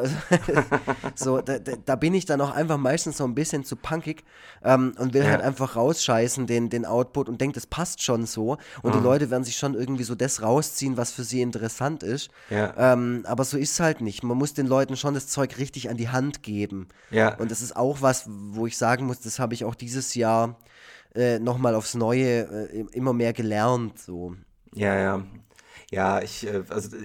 so 1.14 1.40
da, 1.40 1.58
da, 1.58 1.96
bin 1.96 2.14
ich 2.14 2.24
dann 2.24 2.40
auch 2.40 2.52
einfach 2.52 2.78
meistens 2.78 3.18
so 3.18 3.24
ein 3.24 3.34
bisschen 3.34 3.64
zu 3.64 3.76
punkig 3.76 4.24
ähm, 4.62 4.94
und 4.98 5.12
will 5.12 5.24
ja. 5.24 5.30
halt 5.30 5.42
einfach 5.42 5.76
rausscheißen, 5.76 6.46
den, 6.46 6.70
den 6.70 6.86
Output 6.86 7.28
und 7.28 7.40
denke, 7.40 7.54
das 7.54 7.66
passt 7.66 8.02
schon 8.02 8.26
so. 8.26 8.56
Und 8.82 8.94
mhm. 8.94 8.98
die 8.98 9.04
Leute 9.04 9.30
werden 9.30 9.44
sich 9.44 9.56
schon 9.56 9.74
irgendwie 9.74 10.04
so 10.04 10.14
das 10.14 10.40
rausziehen, 10.40 10.96
was 10.96 11.12
für 11.12 11.24
sie 11.24 11.42
interessant 11.42 12.02
ist. 12.02 12.30
Ja. 12.48 12.92
Ähm, 12.92 13.24
aber 13.26 13.44
so 13.44 13.58
ist 13.58 13.72
es 13.72 13.80
halt 13.80 14.00
nicht. 14.00 14.22
Man 14.22 14.38
muss 14.38 14.54
den 14.54 14.66
Leuten 14.66 14.96
schon 14.96 15.14
das 15.14 15.26
Zeug 15.26 15.58
richtig 15.58 15.90
an 15.90 15.96
die 15.96 16.08
Hand 16.08 16.42
geben. 16.42 16.88
Und 17.38 17.50
das 17.50 17.60
ist 17.60 17.76
auch 17.76 18.02
was, 18.02 18.24
wo 18.28 18.66
ich 18.66 18.78
sagen 18.78 19.06
muss, 19.06 19.20
das 19.20 19.38
habe 19.38 19.54
ich 19.54 19.64
auch 19.64 19.74
dieses 19.74 20.14
Jahr 20.14 20.56
äh, 21.14 21.38
nochmal 21.38 21.74
aufs 21.74 21.94
Neue 21.94 22.70
äh, 22.70 22.84
immer 22.92 23.12
mehr 23.12 23.32
gelernt. 23.32 23.98
So. 23.98 24.36
Ja, 24.74 24.94
ja. 24.96 25.26
Ja, 25.90 26.22
ich, 26.22 26.46
äh, 26.46 26.64
also 26.68 26.96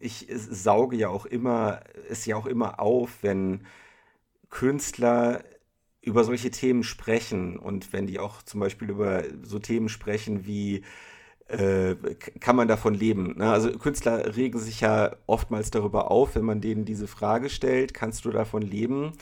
ich 0.00 0.26
sauge 0.30 0.96
ja 0.96 1.08
auch 1.08 1.26
immer, 1.26 1.80
es 2.08 2.26
ja 2.26 2.36
auch 2.36 2.46
immer 2.46 2.80
auf, 2.80 3.22
wenn 3.22 3.66
Künstler 4.50 5.44
über 6.02 6.24
solche 6.24 6.50
Themen 6.50 6.82
sprechen 6.82 7.58
und 7.58 7.92
wenn 7.92 8.06
die 8.06 8.18
auch 8.18 8.42
zum 8.42 8.60
Beispiel 8.60 8.90
über 8.90 9.24
so 9.42 9.58
Themen 9.58 9.88
sprechen 9.88 10.46
wie 10.46 10.84
äh, 11.58 11.96
kann 12.40 12.56
man 12.56 12.68
davon 12.68 12.94
leben? 12.94 13.34
Ne? 13.38 13.50
Also 13.50 13.70
Künstler 13.72 14.36
regen 14.36 14.58
sich 14.58 14.80
ja 14.80 15.16
oftmals 15.26 15.70
darüber 15.70 16.10
auf, 16.10 16.34
wenn 16.34 16.44
man 16.44 16.60
denen 16.60 16.84
diese 16.84 17.06
Frage 17.06 17.50
stellt, 17.50 17.94
kannst 17.94 18.24
du 18.24 18.30
davon 18.30 18.62
leben? 18.62 19.12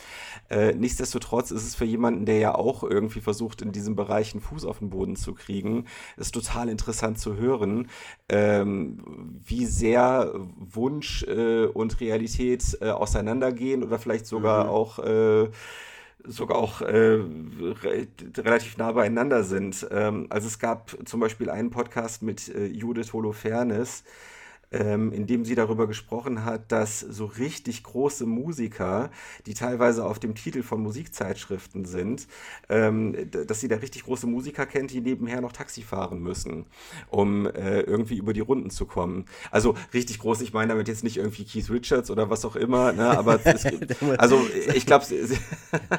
Äh, 0.51 0.75
nichtsdestotrotz 0.75 1.51
ist 1.51 1.67
es 1.67 1.75
für 1.75 1.85
jemanden, 1.85 2.27
der 2.27 2.39
ja 2.39 2.55
auch 2.55 2.83
irgendwie 2.83 3.21
versucht, 3.21 3.63
in 3.63 3.73
diesem 3.73 3.97
Bereich 3.97 4.33
einen 4.33 4.43
Fuß 4.43 4.65
auf 4.65 4.79
den 4.79 4.91
Boden 4.91 5.17
zu 5.17 5.35
kriegen, 5.35 5.87
ist 6.17 6.33
total 6.33 6.69
interessant 6.69 7.19
zu 7.19 7.37
hören, 7.37 7.89
ähm, 8.29 9.41
wie 9.45 9.67
sehr 9.67 10.33
Wunsch 10.57 11.23
äh, 11.25 11.67
und 11.67 12.01
Realität 12.01 12.79
äh, 12.81 12.91
auseinandergehen 12.91 13.83
oder 13.83 13.99
vielleicht 13.99 14.27
sogar 14.27 14.65
mhm. 14.65 14.71
auch 14.71 14.99
äh, 14.99 15.51
sogar 16.27 16.59
auch 16.59 16.81
äh, 16.81 16.87
re 16.87 18.07
relativ 18.39 18.77
nah 18.77 18.93
beieinander 18.93 19.45
sind. 19.45 19.87
Ähm, 19.91 20.27
also 20.31 20.47
es 20.47 20.59
gab 20.59 20.97
zum 21.05 21.21
Beispiel 21.21 21.51
einen 21.51 21.71
Podcast 21.71 22.23
mit 22.23 22.49
äh, 22.49 22.67
Judith 22.67 23.13
Holofernes, 23.13 24.05
ähm, 24.73 25.13
in 25.13 25.27
dem 25.27 25.45
sie 25.45 25.55
darüber 25.55 25.87
gesprochen 25.87 26.45
hat, 26.45 26.73
dass 26.73 27.01
so 27.01 27.27
richtig 27.27 27.83
große 27.83 28.27
Musiker, 28.27 29.11
die 29.47 29.55
teilweise 29.55 30.05
auf 30.05 30.19
dem 30.19 30.35
Titel 30.35 30.63
von 30.63 30.83
Musikzeitschriften 30.83 31.85
sind, 31.85 32.27
ähm, 32.69 33.31
dass 33.31 33.61
sie 33.61 33.69
da 33.69 33.77
richtig 33.77 34.05
große 34.05 34.27
Musiker 34.27 34.67
kennt, 34.67 34.91
die 34.91 35.01
nebenher 35.01 35.41
noch 35.41 35.53
Taxi 35.53 35.83
fahren 35.83 36.21
müssen, 36.21 36.67
um 37.11 37.47
äh, 37.47 37.81
irgendwie 37.81 38.17
über 38.17 38.33
die 38.33 38.41
Runden 38.41 38.71
zu 38.71 38.87
kommen. 38.87 39.27
Also 39.51 39.75
richtig 39.93 40.19
groß, 40.19 40.41
ich 40.41 40.53
meine 40.53 40.73
damit 40.73 40.89
jetzt 40.89 41.05
nicht 41.05 41.17
irgendwie 41.17 41.45
Keith 41.45 41.71
Richards 41.71 42.11
oder 42.11 42.31
was 42.31 42.45
auch 42.45 42.57
immer, 42.57 42.93
ne, 42.93 43.11
aber 43.17 43.41
es, 43.45 43.67
also 44.19 44.41
ich 44.75 44.87
glaube... 44.87 45.05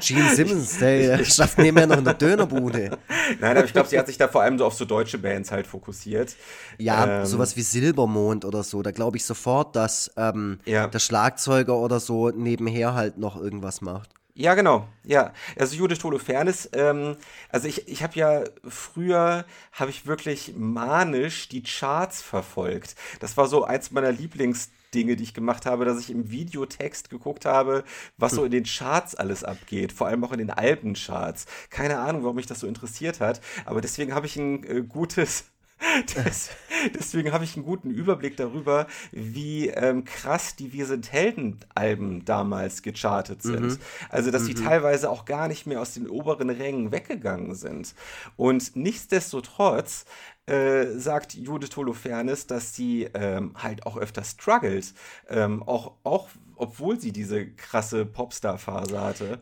Gene 0.00 0.30
Simmons, 0.34 0.78
der 0.78 1.24
schafft 1.24 1.58
nebenher 1.58 1.86
noch 1.86 1.98
eine 1.98 2.14
Dönerbude. 2.14 2.98
Nein, 3.40 3.56
aber 3.56 3.66
ich 3.66 3.72
glaube, 3.72 3.88
sie 3.88 3.98
hat 3.98 4.06
sich 4.06 4.18
da 4.18 4.28
vor 4.28 4.42
allem 4.42 4.58
so 4.58 4.64
auf 4.64 4.74
so 4.74 4.84
deutsche 4.84 5.18
Bands 5.18 5.50
halt 5.52 5.66
fokussiert. 5.66 6.36
Ja, 6.78 7.20
ähm, 7.20 7.26
sowas 7.26 7.56
wie 7.56 7.62
Silbermond 7.62 8.44
oder 8.44 8.63
so, 8.64 8.82
da 8.82 8.90
glaube 8.90 9.16
ich 9.16 9.24
sofort, 9.24 9.76
dass 9.76 10.10
ähm, 10.16 10.58
ja. 10.64 10.86
der 10.86 10.98
Schlagzeuger 10.98 11.76
oder 11.76 12.00
so 12.00 12.30
nebenher 12.30 12.94
halt 12.94 13.18
noch 13.18 13.36
irgendwas 13.36 13.80
macht. 13.80 14.10
Ja, 14.36 14.54
genau. 14.54 14.88
Ja, 15.04 15.32
also 15.56 15.76
Judith 15.76 16.02
Holofernes, 16.02 16.68
ähm, 16.72 17.16
also 17.50 17.68
ich, 17.68 17.86
ich 17.86 18.02
habe 18.02 18.14
ja 18.16 18.42
früher, 18.66 19.44
habe 19.70 19.90
ich 19.92 20.06
wirklich 20.06 20.54
manisch 20.56 21.48
die 21.48 21.62
Charts 21.62 22.20
verfolgt. 22.20 22.96
Das 23.20 23.36
war 23.36 23.46
so 23.46 23.62
eins 23.62 23.92
meiner 23.92 24.10
Lieblingsdinge, 24.10 25.14
die 25.14 25.22
ich 25.22 25.34
gemacht 25.34 25.66
habe, 25.66 25.84
dass 25.84 26.00
ich 26.00 26.10
im 26.10 26.32
Videotext 26.32 27.10
geguckt 27.10 27.44
habe, 27.44 27.84
was 28.16 28.32
so 28.32 28.44
in 28.44 28.50
den 28.50 28.64
Charts 28.64 29.14
alles 29.14 29.44
abgeht, 29.44 29.92
vor 29.92 30.08
allem 30.08 30.24
auch 30.24 30.32
in 30.32 30.38
den 30.38 30.50
Albencharts. 30.50 31.46
Keine 31.70 32.00
Ahnung, 32.00 32.24
warum 32.24 32.34
mich 32.34 32.46
das 32.46 32.58
so 32.58 32.66
interessiert 32.66 33.20
hat, 33.20 33.40
aber 33.66 33.80
deswegen 33.80 34.14
habe 34.16 34.26
ich 34.26 34.34
ein 34.34 34.64
äh, 34.64 34.82
gutes 34.82 35.44
das, 36.14 36.50
deswegen 36.94 37.32
habe 37.32 37.44
ich 37.44 37.56
einen 37.56 37.64
guten 37.64 37.90
Überblick 37.90 38.36
darüber, 38.36 38.86
wie 39.12 39.68
ähm, 39.68 40.04
krass 40.04 40.56
die 40.56 40.72
Wir 40.72 40.86
sind 40.86 41.12
Helden-Alben 41.12 42.24
damals 42.24 42.82
gechartet 42.82 43.42
sind. 43.42 43.66
Mhm. 43.66 43.78
Also, 44.08 44.30
dass 44.30 44.42
mhm. 44.42 44.46
die 44.46 44.54
teilweise 44.54 45.10
auch 45.10 45.24
gar 45.24 45.48
nicht 45.48 45.66
mehr 45.66 45.80
aus 45.80 45.94
den 45.94 46.08
oberen 46.08 46.50
Rängen 46.50 46.92
weggegangen 46.92 47.54
sind. 47.54 47.94
Und 48.36 48.76
nichtsdestotrotz 48.76 50.04
äh, 50.46 50.86
sagt 50.98 51.34
Judith 51.34 51.76
Holofernes, 51.76 52.46
dass 52.46 52.74
sie 52.74 53.08
ähm, 53.14 53.54
halt 53.54 53.86
auch 53.86 53.96
öfter 53.96 54.24
struggles, 54.24 54.94
ähm, 55.28 55.62
auch, 55.62 55.92
auch 56.04 56.28
obwohl 56.56 57.00
sie 57.00 57.12
diese 57.12 57.46
krasse 57.46 58.04
Popstar-Phase 58.04 59.00
hatte. 59.00 59.40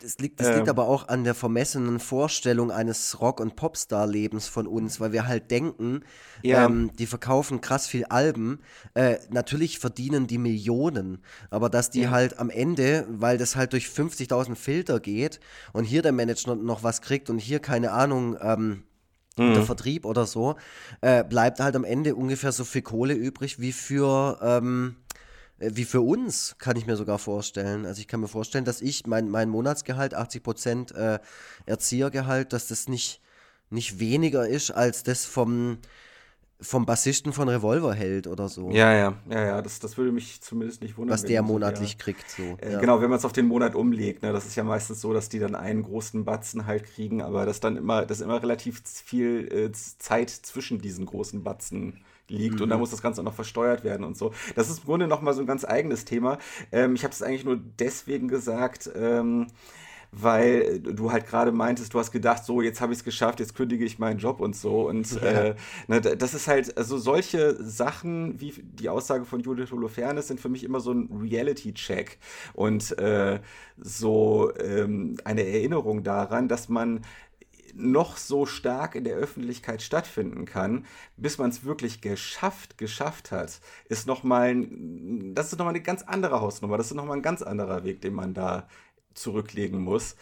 Das 0.00 0.18
liegt, 0.18 0.38
das 0.40 0.48
ähm, 0.48 0.56
liegt 0.56 0.68
aber 0.68 0.86
auch 0.86 1.08
an 1.08 1.24
der 1.24 1.34
vermessenen 1.34 1.98
Vorstellung 1.98 2.70
eines 2.70 3.20
Rock- 3.20 3.40
und 3.40 3.56
Popstar-Lebens 3.56 4.46
von 4.46 4.66
uns, 4.66 5.00
weil 5.00 5.12
wir 5.12 5.26
halt 5.26 5.50
denken, 5.50 6.02
ja. 6.42 6.66
ähm, 6.66 6.90
die 6.98 7.06
verkaufen 7.06 7.60
krass 7.60 7.86
viel 7.86 8.04
Alben. 8.04 8.60
Äh, 8.94 9.18
natürlich 9.30 9.78
verdienen 9.78 10.26
die 10.26 10.38
Millionen, 10.38 11.22
aber 11.50 11.68
dass 11.68 11.90
die 11.90 12.02
ja. 12.02 12.10
halt 12.10 12.38
am 12.38 12.50
Ende, 12.50 13.06
weil 13.08 13.38
das 13.38 13.56
halt 13.56 13.72
durch 13.72 13.86
50.000 13.86 14.54
Filter 14.54 15.00
geht 15.00 15.40
und 15.72 15.84
hier 15.84 16.02
der 16.02 16.12
Manager 16.12 16.54
noch 16.54 16.82
was 16.82 17.02
kriegt 17.02 17.28
und 17.28 17.38
hier 17.38 17.58
keine 17.58 17.90
Ahnung, 17.90 18.36
ähm, 18.40 18.84
mhm. 19.38 19.54
der 19.54 19.62
Vertrieb 19.62 20.04
oder 20.04 20.26
so, 20.26 20.56
äh, 21.00 21.24
bleibt 21.24 21.60
halt 21.60 21.76
am 21.76 21.84
Ende 21.84 22.14
ungefähr 22.14 22.52
so 22.52 22.64
viel 22.64 22.82
Kohle 22.82 23.14
übrig 23.14 23.60
wie 23.60 23.72
für 23.72 24.38
ähm, 24.42 24.96
äh, 24.96 25.07
wie 25.58 25.84
für 25.84 26.00
uns, 26.00 26.56
kann 26.58 26.76
ich 26.76 26.86
mir 26.86 26.96
sogar 26.96 27.18
vorstellen. 27.18 27.84
Also 27.84 28.00
ich 28.00 28.08
kann 28.08 28.20
mir 28.20 28.28
vorstellen, 28.28 28.64
dass 28.64 28.80
ich 28.80 29.06
mein, 29.06 29.28
mein 29.28 29.48
Monatsgehalt, 29.48 30.14
80 30.14 30.42
Prozent 30.42 30.92
äh, 30.92 31.18
Erziehergehalt, 31.66 32.52
dass 32.52 32.68
das 32.68 32.88
nicht, 32.88 33.20
nicht 33.70 33.98
weniger 33.98 34.46
ist 34.46 34.70
als 34.70 35.02
das 35.02 35.24
vom, 35.24 35.78
vom 36.60 36.86
Bassisten 36.86 37.32
von 37.32 37.48
Revolverheld 37.48 38.26
oder 38.26 38.48
so. 38.48 38.70
Ja, 38.70 38.92
ja, 38.92 39.14
ja, 39.30 39.46
ja, 39.46 39.62
das, 39.62 39.78
das 39.80 39.96
würde 39.96 40.12
mich 40.12 40.40
zumindest 40.40 40.82
nicht 40.82 40.96
wundern. 40.96 41.14
Was 41.14 41.24
der 41.24 41.42
monatlich 41.42 41.92
so, 41.92 41.98
kriegt, 41.98 42.30
so. 42.30 42.42
Äh, 42.60 42.72
ja. 42.72 42.80
Genau, 42.80 43.00
wenn 43.00 43.10
man 43.10 43.18
es 43.18 43.24
auf 43.24 43.32
den 43.32 43.46
Monat 43.46 43.74
umlegt, 43.74 44.22
ne, 44.22 44.32
das 44.32 44.46
ist 44.46 44.56
ja 44.56 44.64
meistens 44.64 45.00
so, 45.00 45.12
dass 45.12 45.28
die 45.28 45.38
dann 45.38 45.54
einen 45.54 45.82
großen 45.82 46.24
Batzen 46.24 46.66
halt 46.66 46.84
kriegen, 46.84 47.22
aber 47.22 47.46
das 47.46 47.60
dann 47.60 47.76
immer, 47.76 48.06
das 48.06 48.20
immer 48.20 48.42
relativ 48.42 48.82
viel 48.84 49.48
äh, 49.52 49.72
Zeit 49.72 50.30
zwischen 50.30 50.80
diesen 50.80 51.06
großen 51.06 51.42
Batzen 51.44 52.00
liegt 52.28 52.56
mhm. 52.56 52.62
und 52.62 52.68
da 52.68 52.76
mhm. 52.76 52.80
muss 52.80 52.90
das 52.90 53.02
Ganze 53.02 53.20
auch 53.20 53.24
noch 53.24 53.34
versteuert 53.34 53.84
werden 53.84 54.04
und 54.04 54.16
so. 54.16 54.32
Das 54.54 54.70
ist 54.70 54.80
im 54.80 54.84
Grunde 54.84 55.06
nochmal 55.06 55.34
so 55.34 55.40
ein 55.40 55.46
ganz 55.46 55.64
eigenes 55.64 56.04
Thema. 56.04 56.38
Ähm, 56.72 56.94
ich 56.94 57.04
habe 57.04 57.12
es 57.12 57.22
eigentlich 57.22 57.44
nur 57.44 57.58
deswegen 57.78 58.28
gesagt, 58.28 58.90
ähm, 58.94 59.48
weil 60.10 60.80
du 60.80 61.12
halt 61.12 61.26
gerade 61.26 61.52
meintest, 61.52 61.92
du 61.92 61.98
hast 61.98 62.12
gedacht, 62.12 62.44
so, 62.44 62.62
jetzt 62.62 62.80
habe 62.80 62.92
ich 62.92 63.00
es 63.00 63.04
geschafft, 63.04 63.40
jetzt 63.40 63.54
kündige 63.54 63.84
ich 63.84 63.98
meinen 63.98 64.18
Job 64.18 64.40
und 64.40 64.56
so. 64.56 64.88
Und 64.88 65.10
ja. 65.12 65.20
äh, 65.20 65.54
ne, 65.86 66.00
das 66.00 66.34
ist 66.34 66.48
halt, 66.48 66.76
also 66.78 66.96
solche 66.96 67.62
Sachen 67.62 68.40
wie 68.40 68.54
die 68.56 68.88
Aussage 68.88 69.24
von 69.24 69.40
Judith 69.40 69.70
Holofernes 69.70 70.28
sind 70.28 70.40
für 70.40 70.48
mich 70.48 70.64
immer 70.64 70.80
so 70.80 70.92
ein 70.92 71.10
Reality-Check 71.12 72.18
und 72.54 72.98
äh, 72.98 73.40
so 73.76 74.50
ähm, 74.58 75.18
eine 75.24 75.46
Erinnerung 75.46 76.02
daran, 76.02 76.48
dass 76.48 76.68
man 76.68 77.02
noch 77.74 78.16
so 78.16 78.46
stark 78.46 78.94
in 78.94 79.04
der 79.04 79.16
Öffentlichkeit 79.16 79.82
stattfinden 79.82 80.44
kann, 80.44 80.86
bis 81.16 81.38
man 81.38 81.50
es 81.50 81.64
wirklich 81.64 82.00
geschafft, 82.00 82.78
geschafft 82.78 83.30
hat, 83.30 83.60
ist 83.88 84.06
noch 84.06 84.22
mal, 84.22 84.66
das 85.34 85.52
ist 85.52 85.58
nochmal 85.58 85.74
eine 85.74 85.82
ganz 85.82 86.02
andere 86.02 86.40
Hausnummer, 86.40 86.76
das 86.76 86.88
ist 86.88 86.94
nochmal 86.94 87.16
ein 87.16 87.22
ganz 87.22 87.42
anderer 87.42 87.84
Weg, 87.84 88.00
den 88.00 88.14
man 88.14 88.34
da 88.34 88.68
zurücklegen 89.14 89.80
muss. 89.80 90.16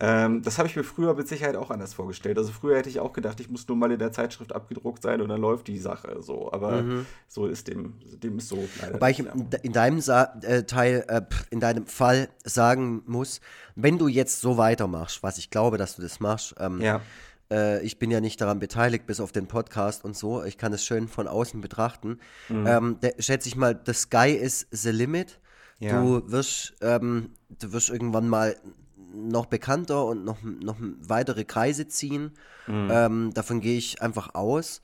Ähm, 0.00 0.42
das 0.42 0.58
habe 0.58 0.68
ich 0.68 0.74
mir 0.74 0.82
früher 0.82 1.14
mit 1.14 1.28
Sicherheit 1.28 1.56
auch 1.56 1.70
anders 1.70 1.94
vorgestellt. 1.94 2.36
Also 2.36 2.52
früher 2.52 2.76
hätte 2.76 2.88
ich 2.88 3.00
auch 3.00 3.12
gedacht, 3.12 3.38
ich 3.40 3.48
muss 3.48 3.66
nur 3.68 3.76
mal 3.76 3.92
in 3.92 3.98
der 3.98 4.12
Zeitschrift 4.12 4.52
abgedruckt 4.52 5.02
sein 5.02 5.20
und 5.20 5.28
dann 5.28 5.40
läuft 5.40 5.68
die 5.68 5.78
Sache 5.78 6.16
so. 6.20 6.52
Aber 6.52 6.82
mhm. 6.82 7.06
so 7.28 7.46
ist 7.46 7.68
dem, 7.68 7.94
dem 8.22 8.38
ist 8.38 8.48
so 8.48 8.66
leider. 8.80 8.94
Wobei 8.94 9.10
ich 9.12 9.24
in 9.62 9.72
deinem 9.72 10.00
Sa 10.00 10.34
äh, 10.42 10.64
Teil, 10.64 11.04
äh, 11.08 11.22
in 11.50 11.60
deinem 11.60 11.86
Fall 11.86 12.28
sagen 12.44 13.02
muss, 13.06 13.40
wenn 13.76 13.98
du 13.98 14.08
jetzt 14.08 14.40
so 14.40 14.56
weitermachst, 14.56 15.22
was 15.22 15.38
ich 15.38 15.50
glaube, 15.50 15.78
dass 15.78 15.96
du 15.96 16.02
das 16.02 16.18
machst, 16.18 16.56
ähm, 16.58 16.80
ja. 16.80 17.00
äh, 17.50 17.80
ich 17.84 17.98
bin 17.98 18.10
ja 18.10 18.20
nicht 18.20 18.40
daran 18.40 18.58
beteiligt, 18.58 19.06
bis 19.06 19.20
auf 19.20 19.30
den 19.30 19.46
Podcast 19.46 20.04
und 20.04 20.16
so. 20.16 20.42
Ich 20.42 20.58
kann 20.58 20.72
es 20.72 20.84
schön 20.84 21.06
von 21.06 21.28
außen 21.28 21.60
betrachten. 21.60 22.18
Mhm. 22.48 22.66
Ähm, 22.66 22.96
der, 23.00 23.14
schätze 23.20 23.48
ich 23.48 23.54
mal, 23.54 23.80
the 23.86 23.92
sky 23.92 24.30
is 24.30 24.66
the 24.72 24.90
limit. 24.90 25.38
Ja. 25.78 26.00
Du 26.00 26.30
wirst, 26.30 26.74
ähm, 26.82 27.30
du 27.48 27.72
wirst 27.72 27.90
irgendwann 27.90 28.28
mal 28.28 28.56
noch 29.14 29.46
bekannter 29.46 30.04
und 30.04 30.24
noch, 30.24 30.42
noch 30.42 30.76
weitere 30.80 31.44
Kreise 31.44 31.88
ziehen. 31.88 32.32
Mhm. 32.66 32.88
Ähm, 32.90 33.34
davon 33.34 33.60
gehe 33.60 33.78
ich 33.78 34.02
einfach 34.02 34.34
aus. 34.34 34.82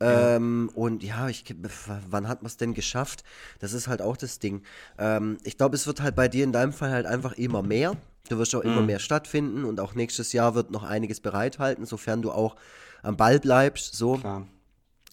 Ja. 0.00 0.36
Ähm, 0.36 0.70
und 0.74 1.04
ja, 1.04 1.28
ich, 1.28 1.44
wann 2.08 2.26
hat 2.26 2.42
man 2.42 2.48
es 2.48 2.56
denn 2.56 2.74
geschafft? 2.74 3.22
Das 3.60 3.72
ist 3.72 3.86
halt 3.86 4.02
auch 4.02 4.16
das 4.16 4.40
Ding. 4.40 4.62
Ähm, 4.98 5.38
ich 5.44 5.56
glaube, 5.56 5.76
es 5.76 5.86
wird 5.86 6.00
halt 6.00 6.16
bei 6.16 6.28
dir 6.28 6.42
in 6.44 6.52
deinem 6.52 6.72
Fall 6.72 6.90
halt 6.90 7.06
einfach 7.06 7.34
immer 7.34 7.62
mehr. 7.62 7.96
Du 8.28 8.38
wirst 8.38 8.54
auch 8.54 8.64
mhm. 8.64 8.70
immer 8.70 8.82
mehr 8.82 8.98
stattfinden 8.98 9.64
und 9.64 9.78
auch 9.78 9.94
nächstes 9.94 10.32
Jahr 10.32 10.54
wird 10.54 10.70
noch 10.70 10.82
einiges 10.82 11.20
bereithalten, 11.20 11.86
sofern 11.86 12.22
du 12.22 12.32
auch 12.32 12.56
am 13.02 13.16
Ball 13.16 13.38
bleibst. 13.38 13.94
So. 13.94 14.16
Klar. 14.16 14.46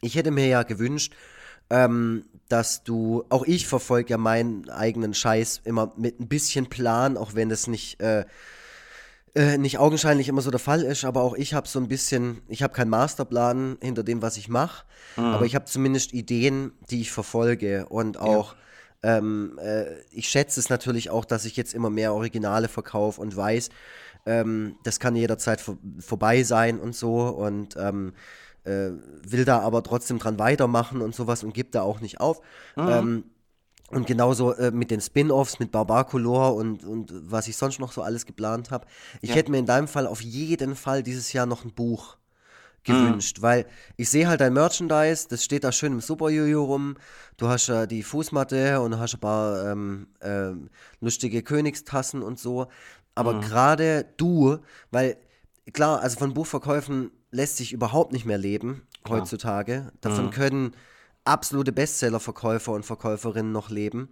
Ich 0.01 0.15
hätte 0.15 0.32
mir 0.32 0.47
ja 0.47 0.63
gewünscht, 0.63 1.13
ähm, 1.70 2.26
dass 2.47 2.84
du, 2.84 3.26
auch 3.30 3.45
ich 3.45 3.67
verfolge 3.67 4.11
ja 4.11 4.17
meinen 4.17 4.70
eigenen 4.70 5.13
Scheiß 5.13 5.61
immer 5.65 5.93
mit 5.97 6.20
ein 6.20 6.28
bisschen 6.28 6.67
Plan, 6.67 7.15
auch 7.15 7.36
wenn 7.36 7.51
es 7.51 7.67
nicht 7.67 8.01
äh, 8.01 8.26
äh, 9.36 9.58
nicht 9.58 9.78
augenscheinlich 9.78 10.28
immer 10.28 10.42
so 10.42 10.52
der 10.52 10.60
Fall 10.60 10.82
ist, 10.84 11.06
aber 11.06 11.22
auch 11.22 11.36
ich 11.36 11.54
habe 11.54 11.68
so 11.68 11.80
ein 11.80 11.88
bisschen, 11.88 12.42
ich 12.48 12.64
habe 12.64 12.74
keinen 12.74 12.90
Masterplan 12.90 13.78
hinter 13.82 14.04
dem, 14.04 14.22
was 14.22 14.38
ich 14.38 14.50
mache, 14.50 14.86
mhm. 15.18 15.26
aber 15.26 15.46
ich 15.46 15.56
habe 15.56 15.66
zumindest 15.66 16.14
Ideen, 16.14 16.72
die 16.90 17.02
ich 17.02 17.12
verfolge 17.12 17.86
und 17.88 18.20
auch 18.20 18.56
ja. 19.04 19.18
ähm, 19.18 19.60
äh, 19.62 20.00
ich 20.12 20.30
schätze 20.30 20.60
es 20.60 20.70
natürlich 20.70 21.10
auch, 21.10 21.26
dass 21.26 21.46
ich 21.46 21.56
jetzt 21.56 21.74
immer 21.74 21.90
mehr 21.90 22.14
Originale 22.14 22.68
verkaufe 22.68 23.22
und 23.22 23.36
weiß, 23.36 23.70
ähm, 24.26 24.76
das 24.84 25.00
kann 25.00 25.16
jederzeit 25.16 25.62
vor 25.62 25.78
vorbei 26.00 26.44
sein 26.44 26.80
und 26.80 26.96
so 26.96 27.28
und 27.30 27.76
ähm, 27.78 28.14
äh, 28.64 28.92
will 29.24 29.46
da 29.46 29.60
aber 29.60 29.84
trotzdem 29.84 30.20
dran 30.20 30.40
weitermachen 30.40 31.02
und 31.02 31.16
sowas 31.16 31.44
und 31.44 31.54
gibt 31.54 31.76
da 31.76 31.82
auch 31.82 32.02
nicht 32.02 32.20
auf. 32.20 32.42
Mhm. 32.76 33.24
Und 33.92 34.08
genauso 34.08 34.54
äh, 34.54 34.72
mit 34.72 34.92
den 34.92 35.02
Spin-offs, 35.02 35.60
mit 35.60 35.72
Barbarcolor 35.72 36.56
und, 36.56 36.84
und 36.84 37.12
was 37.14 37.48
ich 37.48 37.58
sonst 37.58 37.80
noch 37.80 37.92
so 37.92 38.02
alles 38.02 38.26
geplant 38.26 38.72
habe. 38.72 38.86
Ich 39.22 39.30
ja. 39.30 39.36
hätte 39.36 39.52
mir 39.52 39.58
in 39.58 39.66
deinem 39.66 39.88
Fall 39.88 40.06
auf 40.06 40.22
jeden 40.22 40.76
Fall 40.76 41.04
dieses 41.04 41.34
Jahr 41.34 41.46
noch 41.46 41.66
ein 41.66 41.74
Buch 41.74 42.18
gewünscht, 42.84 43.40
mhm. 43.40 43.42
weil 43.42 43.66
ich 43.98 44.10
sehe 44.10 44.28
halt 44.28 44.42
dein 44.42 44.54
Merchandise, 44.54 45.28
das 45.30 45.44
steht 45.44 45.64
da 45.64 45.72
schön 45.72 45.94
im 45.94 46.02
Super-Jojo 46.02 46.64
rum. 46.64 46.96
Du 47.38 47.48
hast 47.48 47.68
ja 47.68 47.86
die 47.86 48.04
Fußmatte 48.04 48.82
und 48.82 49.00
hast 49.00 49.16
ein 49.16 49.20
paar 49.20 49.72
ähm, 49.72 50.08
äh, 50.20 50.52
lustige 51.02 51.44
Königstassen 51.44 52.22
und 52.22 52.40
so. 52.40 52.68
Aber 53.16 53.34
mhm. 53.34 53.42
gerade 53.42 54.06
du, 54.18 54.60
weil 54.92 55.18
klar, 55.74 56.02
also 56.02 56.18
von 56.18 56.34
Buchverkäufen 56.34 57.12
lässt 57.32 57.58
sich 57.58 57.74
überhaupt 57.74 58.12
nicht 58.12 58.26
mehr 58.26 58.38
leben 58.38 58.84
klar. 59.04 59.20
heutzutage. 59.20 59.92
Davon 60.02 60.28
mhm. 60.28 60.32
können 60.32 60.76
absolute 61.26 61.72
Bestseller-Verkäufer 61.72 62.72
und 62.72 62.86
Verkäuferinnen 62.86 63.51
noch 63.51 63.70
leben. 63.70 64.09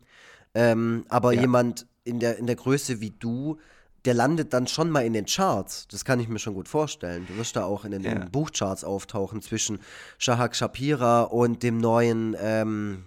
Ähm, 0.54 1.06
aber 1.10 1.34
ja. 1.34 1.42
jemand 1.42 1.88
in 2.04 2.20
der, 2.20 2.38
in 2.38 2.48
der 2.48 2.56
Größe 2.56 3.02
wie 3.02 3.12
du, 3.12 3.58
der 4.06 4.14
landet 4.14 4.54
dann 4.54 4.68
schon 4.68 4.90
mal 4.90 5.06
in 5.06 5.14
den 5.14 5.26
Charts. 5.26 5.88
Das 5.90 6.06
kann 6.06 6.20
ich 6.20 6.30
mir 6.30 6.40
schon 6.40 6.54
gut 6.54 6.70
vorstellen. 6.70 7.28
Du 7.28 7.36
wirst 7.38 7.56
da 7.56 7.66
auch 7.66 7.84
in 7.84 7.92
den, 7.92 8.04
ja. 8.04 8.26
Buchcharts 8.32 8.84
auftauchen 8.84 9.42
zwischen 9.42 9.80
Shahak 10.18 10.56
Shapira 10.56 11.24
und 11.24 11.62
dem 11.64 11.78
neuen 11.78 12.36
ähm, 12.40 13.04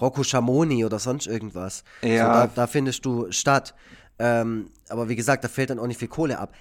Rocco 0.00 0.24
Schamoni 0.24 0.84
oder 0.84 0.98
sonst 0.98 1.26
irgendwas. 1.26 1.84
Ja. 2.02 2.08
So, 2.08 2.32
da, 2.32 2.46
da, 2.54 2.66
findest 2.66 3.04
du 3.04 3.30
statt. 3.30 3.74
Ähm, 4.18 4.70
aber 4.88 5.08
wie 5.08 5.16
gesagt, 5.16 5.44
da 5.44 5.48
fällt 5.48 5.70
dann 5.70 5.78
auch 5.78 5.86
nicht 5.86 5.98
viel 5.98 6.08
Kohle 6.08 6.38
ab. 6.38 6.52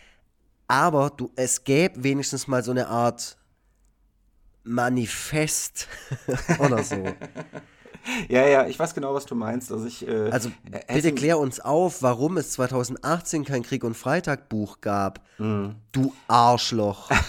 Aber 0.68 1.10
du, 1.10 1.32
es 1.36 1.64
gäbe 1.64 2.04
wenigstens 2.04 2.48
mal 2.48 2.64
so 2.64 2.72
eine 2.72 2.88
Art 2.88 3.38
Manifest 4.68 5.88
oder 6.60 6.84
so. 6.84 7.04
Ja, 8.30 8.48
ja, 8.48 8.68
ich 8.68 8.80
weiß 8.80 8.94
genau, 8.94 9.14
was 9.14 9.26
du 9.26 9.36
meinst. 9.36 9.72
Also, 9.72 9.86
ich, 9.86 10.08
äh, 10.08 10.30
also 10.30 10.50
bitte 10.88 11.14
klär 11.14 11.40
uns 11.40 11.60
auf, 11.60 12.02
warum 12.02 12.38
es 12.38 12.52
2018 12.52 13.44
kein 13.46 13.64
Krieg- 13.64 13.84
und 13.84 13.96
Freitag-Buch 13.96 14.82
gab. 14.82 15.22
Mm. 15.38 15.72
Du 15.92 16.14
Arschloch. 16.28 17.10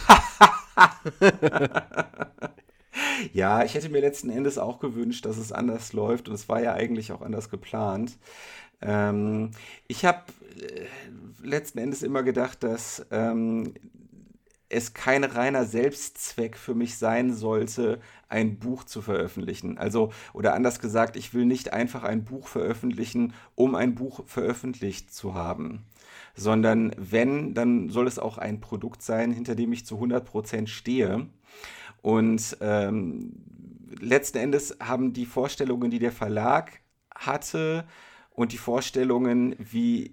ja, 3.32 3.64
ich 3.64 3.74
hätte 3.74 3.89
mir 3.89 4.01
letzten 4.01 4.30
Endes 4.30 4.59
auch 4.59 4.78
gewünscht, 4.78 5.26
dass 5.26 5.36
es 5.36 5.53
anders 5.53 5.93
läuft 5.93 6.28
und 6.28 6.34
es 6.34 6.49
war 6.49 6.61
ja 6.62 6.74
eigentlich 6.74 7.12
auch 7.12 7.22
anders 7.22 7.51
geplant. 7.51 8.16
Ähm, 8.80 9.51
ich 9.89 10.05
habe 10.05 10.22
äh, 10.61 10.86
letzten 11.43 11.78
Endes 11.78 12.03
immer 12.03 12.22
gedacht, 12.22 12.62
dass 12.62 13.05
ähm, 13.11 13.74
es 14.68 14.92
kein 14.92 15.24
reiner 15.24 15.64
Selbstzweck 15.64 16.56
für 16.56 16.74
mich 16.74 16.98
sein 16.98 17.32
sollte, 17.32 18.00
ein 18.28 18.58
Buch 18.58 18.84
zu 18.84 19.00
veröffentlichen. 19.00 19.78
Also, 19.78 20.12
oder 20.34 20.54
anders 20.54 20.80
gesagt, 20.80 21.16
ich 21.16 21.32
will 21.32 21.46
nicht 21.46 21.72
einfach 21.72 22.04
ein 22.04 22.24
Buch 22.24 22.48
veröffentlichen, 22.48 23.32
um 23.54 23.74
ein 23.74 23.94
Buch 23.94 24.26
veröffentlicht 24.26 25.12
zu 25.12 25.34
haben. 25.34 25.86
Sondern 26.34 26.94
wenn, 26.98 27.54
dann 27.54 27.88
soll 27.88 28.06
es 28.06 28.18
auch 28.18 28.38
ein 28.38 28.60
Produkt 28.60 29.02
sein, 29.02 29.32
hinter 29.32 29.54
dem 29.54 29.72
ich 29.72 29.86
zu 29.86 29.96
100% 29.96 30.66
stehe. 30.66 31.26
Und 32.02 32.56
ähm, 32.60 33.32
letzten 33.98 34.38
Endes 34.38 34.76
haben 34.80 35.12
die 35.14 35.26
Vorstellungen, 35.26 35.90
die 35.90 35.98
der 35.98 36.12
Verlag 36.12 36.80
hatte, 37.14 37.84
und 38.38 38.52
die 38.52 38.58
Vorstellungen, 38.58 39.56
wie 39.58 40.12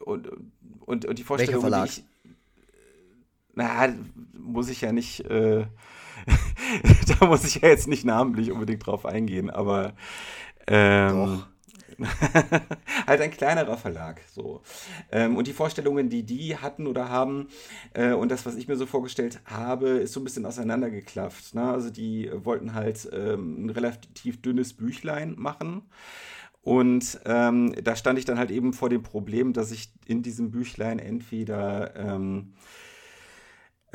und, 0.00 0.28
und, 0.84 1.04
und 1.04 1.16
die 1.16 1.22
Vorstellungen, 1.22 1.62
Welcher 1.62 1.86
Verlag? 1.86 2.15
Na, 3.56 3.88
muss 4.38 4.68
ich 4.68 4.82
ja 4.82 4.92
nicht, 4.92 5.24
äh, 5.24 5.66
da 7.18 7.26
muss 7.26 7.44
ich 7.44 7.56
ja 7.56 7.68
jetzt 7.68 7.88
nicht 7.88 8.04
namentlich 8.04 8.52
unbedingt 8.52 8.86
drauf 8.86 9.04
eingehen, 9.04 9.50
aber 9.50 9.94
ähm, 10.68 11.42
halt 13.06 13.20
ein 13.20 13.30
kleinerer 13.30 13.78
Verlag. 13.78 14.20
So. 14.32 14.62
Ähm, 15.10 15.36
und 15.36 15.46
die 15.46 15.52
Vorstellungen, 15.52 16.10
die 16.10 16.24
die 16.24 16.56
hatten 16.56 16.86
oder 16.86 17.08
haben, 17.08 17.48
äh, 17.94 18.12
und 18.12 18.30
das, 18.30 18.44
was 18.44 18.56
ich 18.56 18.68
mir 18.68 18.76
so 18.76 18.86
vorgestellt 18.86 19.40
habe, 19.46 19.88
ist 19.88 20.12
so 20.12 20.20
ein 20.20 20.24
bisschen 20.24 20.46
auseinandergeklafft. 20.46 21.54
Ne? 21.54 21.62
Also 21.62 21.90
die 21.90 22.30
wollten 22.32 22.74
halt 22.74 23.08
ähm, 23.12 23.66
ein 23.66 23.70
relativ 23.70 24.42
dünnes 24.42 24.74
Büchlein 24.74 25.34
machen. 25.36 25.82
Und 26.60 27.20
ähm, 27.24 27.74
da 27.82 27.94
stand 27.94 28.18
ich 28.18 28.24
dann 28.24 28.38
halt 28.38 28.50
eben 28.50 28.72
vor 28.72 28.90
dem 28.90 29.02
Problem, 29.02 29.52
dass 29.52 29.70
ich 29.70 29.92
in 30.04 30.22
diesem 30.22 30.50
Büchlein 30.50 30.98
entweder 30.98 31.94
ähm, 31.94 32.54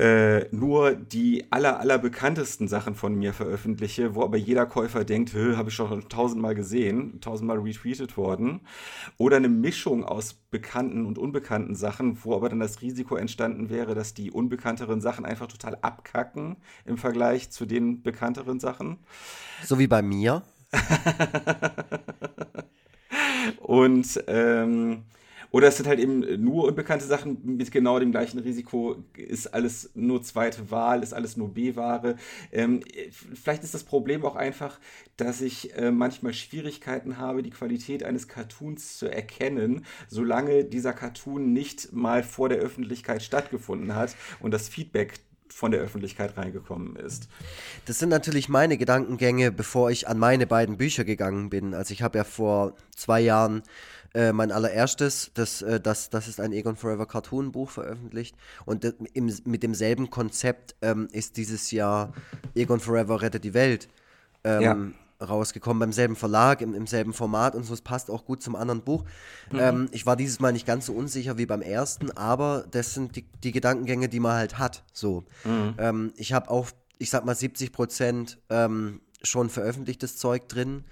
äh, 0.02 0.48
nur 0.50 0.96
die 0.96 1.44
aller, 1.50 1.78
aller 1.78 1.96
bekanntesten 1.96 2.66
Sachen 2.66 2.96
von 2.96 3.14
mir 3.14 3.32
veröffentliche, 3.32 4.16
wo 4.16 4.24
aber 4.24 4.36
jeder 4.36 4.66
Käufer 4.66 5.04
denkt, 5.04 5.32
habe 5.32 5.68
ich 5.68 5.76
schon 5.76 6.08
tausendmal 6.08 6.56
gesehen, 6.56 7.20
tausendmal 7.20 7.60
retweetet 7.60 8.16
worden. 8.16 8.62
Oder 9.16 9.36
eine 9.36 9.48
Mischung 9.48 10.04
aus 10.04 10.34
bekannten 10.34 11.06
und 11.06 11.18
unbekannten 11.18 11.76
Sachen, 11.76 12.18
wo 12.24 12.34
aber 12.34 12.48
dann 12.48 12.58
das 12.58 12.82
Risiko 12.82 13.14
entstanden 13.14 13.70
wäre, 13.70 13.94
dass 13.94 14.12
die 14.12 14.32
unbekannteren 14.32 15.00
Sachen 15.00 15.24
einfach 15.24 15.46
total 15.46 15.78
abkacken 15.82 16.56
im 16.84 16.96
Vergleich 16.96 17.50
zu 17.50 17.64
den 17.64 18.02
bekannteren 18.02 18.58
Sachen. 18.58 18.98
So 19.62 19.78
wie 19.78 19.86
bei 19.86 20.02
mir. 20.02 20.42
und 23.60 24.24
ähm, 24.26 25.04
oder 25.52 25.68
es 25.68 25.76
sind 25.76 25.86
halt 25.86 26.00
eben 26.00 26.42
nur 26.42 26.64
unbekannte 26.64 27.04
Sachen 27.04 27.38
mit 27.44 27.70
genau 27.70 27.98
dem 27.98 28.10
gleichen 28.10 28.38
Risiko. 28.38 29.04
Ist 29.14 29.48
alles 29.48 29.90
nur 29.94 30.22
zweite 30.22 30.70
Wahl, 30.70 31.02
ist 31.02 31.12
alles 31.12 31.36
nur 31.36 31.52
B-Ware. 31.52 32.16
Ähm, 32.50 32.80
vielleicht 33.10 33.62
ist 33.62 33.74
das 33.74 33.84
Problem 33.84 34.24
auch 34.24 34.34
einfach, 34.34 34.80
dass 35.18 35.42
ich 35.42 35.76
äh, 35.76 35.90
manchmal 35.90 36.32
Schwierigkeiten 36.32 37.18
habe, 37.18 37.42
die 37.42 37.50
Qualität 37.50 38.02
eines 38.02 38.28
Cartoons 38.28 38.96
zu 38.98 39.06
erkennen, 39.06 39.84
solange 40.08 40.64
dieser 40.64 40.94
Cartoon 40.94 41.52
nicht 41.52 41.92
mal 41.92 42.22
vor 42.22 42.48
der 42.48 42.58
Öffentlichkeit 42.58 43.22
stattgefunden 43.22 43.94
hat 43.94 44.16
und 44.40 44.52
das 44.52 44.70
Feedback 44.70 45.20
von 45.52 45.70
der 45.70 45.80
Öffentlichkeit 45.80 46.36
reingekommen 46.38 46.96
ist. 46.96 47.28
Das 47.84 47.98
sind 47.98 48.08
natürlich 48.08 48.48
meine 48.48 48.78
Gedankengänge, 48.78 49.52
bevor 49.52 49.90
ich 49.90 50.08
an 50.08 50.18
meine 50.18 50.46
beiden 50.46 50.78
Bücher 50.78 51.04
gegangen 51.04 51.50
bin. 51.50 51.74
Also 51.74 51.92
ich 51.92 52.02
habe 52.02 52.16
ja 52.16 52.24
vor 52.24 52.74
zwei 52.96 53.20
Jahren 53.20 53.62
äh, 54.14 54.32
mein 54.32 54.52
allererstes, 54.52 55.30
das, 55.34 55.62
äh, 55.62 55.80
das, 55.80 56.10
das 56.10 56.28
ist 56.28 56.40
ein 56.40 56.52
Egon 56.52 56.76
Forever 56.76 57.06
Cartoon 57.06 57.52
Buch 57.52 57.70
veröffentlicht 57.70 58.36
und 58.64 58.84
das, 58.84 58.94
im, 59.14 59.32
mit 59.44 59.62
demselben 59.62 60.10
Konzept 60.10 60.74
ähm, 60.82 61.08
ist 61.12 61.36
dieses 61.36 61.70
Jahr 61.70 62.12
Egon 62.54 62.80
Forever 62.80 63.22
rettet 63.22 63.44
die 63.44 63.54
Welt 63.54 63.88
ähm, 64.44 64.94
ja. 65.20 65.26
rausgekommen, 65.26 65.80
beim 65.80 65.92
selben 65.92 66.16
Verlag, 66.16 66.60
im, 66.60 66.74
im 66.74 66.86
selben 66.86 67.12
Format 67.12 67.54
und 67.54 67.64
so, 67.64 67.72
es 67.72 67.80
passt 67.80 68.10
auch 68.10 68.24
gut 68.24 68.42
zum 68.42 68.54
anderen 68.54 68.82
Buch. 68.82 69.04
Mhm. 69.50 69.58
Ähm, 69.58 69.88
ich 69.92 70.04
war 70.04 70.16
dieses 70.16 70.40
Mal 70.40 70.52
nicht 70.52 70.66
ganz 70.66 70.86
so 70.86 70.92
unsicher 70.92 71.38
wie 71.38 71.46
beim 71.46 71.62
ersten, 71.62 72.10
aber 72.10 72.66
das 72.70 72.94
sind 72.94 73.16
die, 73.16 73.24
die 73.42 73.52
Gedankengänge, 73.52 74.08
die 74.08 74.20
man 74.20 74.34
halt 74.34 74.58
hat, 74.58 74.84
so. 74.92 75.24
Mhm. 75.44 75.74
Ähm, 75.78 76.12
ich 76.16 76.32
habe 76.32 76.50
auch, 76.50 76.68
ich 76.98 77.10
sag 77.10 77.24
mal 77.24 77.34
70 77.34 77.72
Prozent 77.72 78.38
ähm, 78.50 79.00
schon 79.22 79.48
veröffentlichtes 79.48 80.16
Zeug 80.16 80.48
drin 80.48 80.84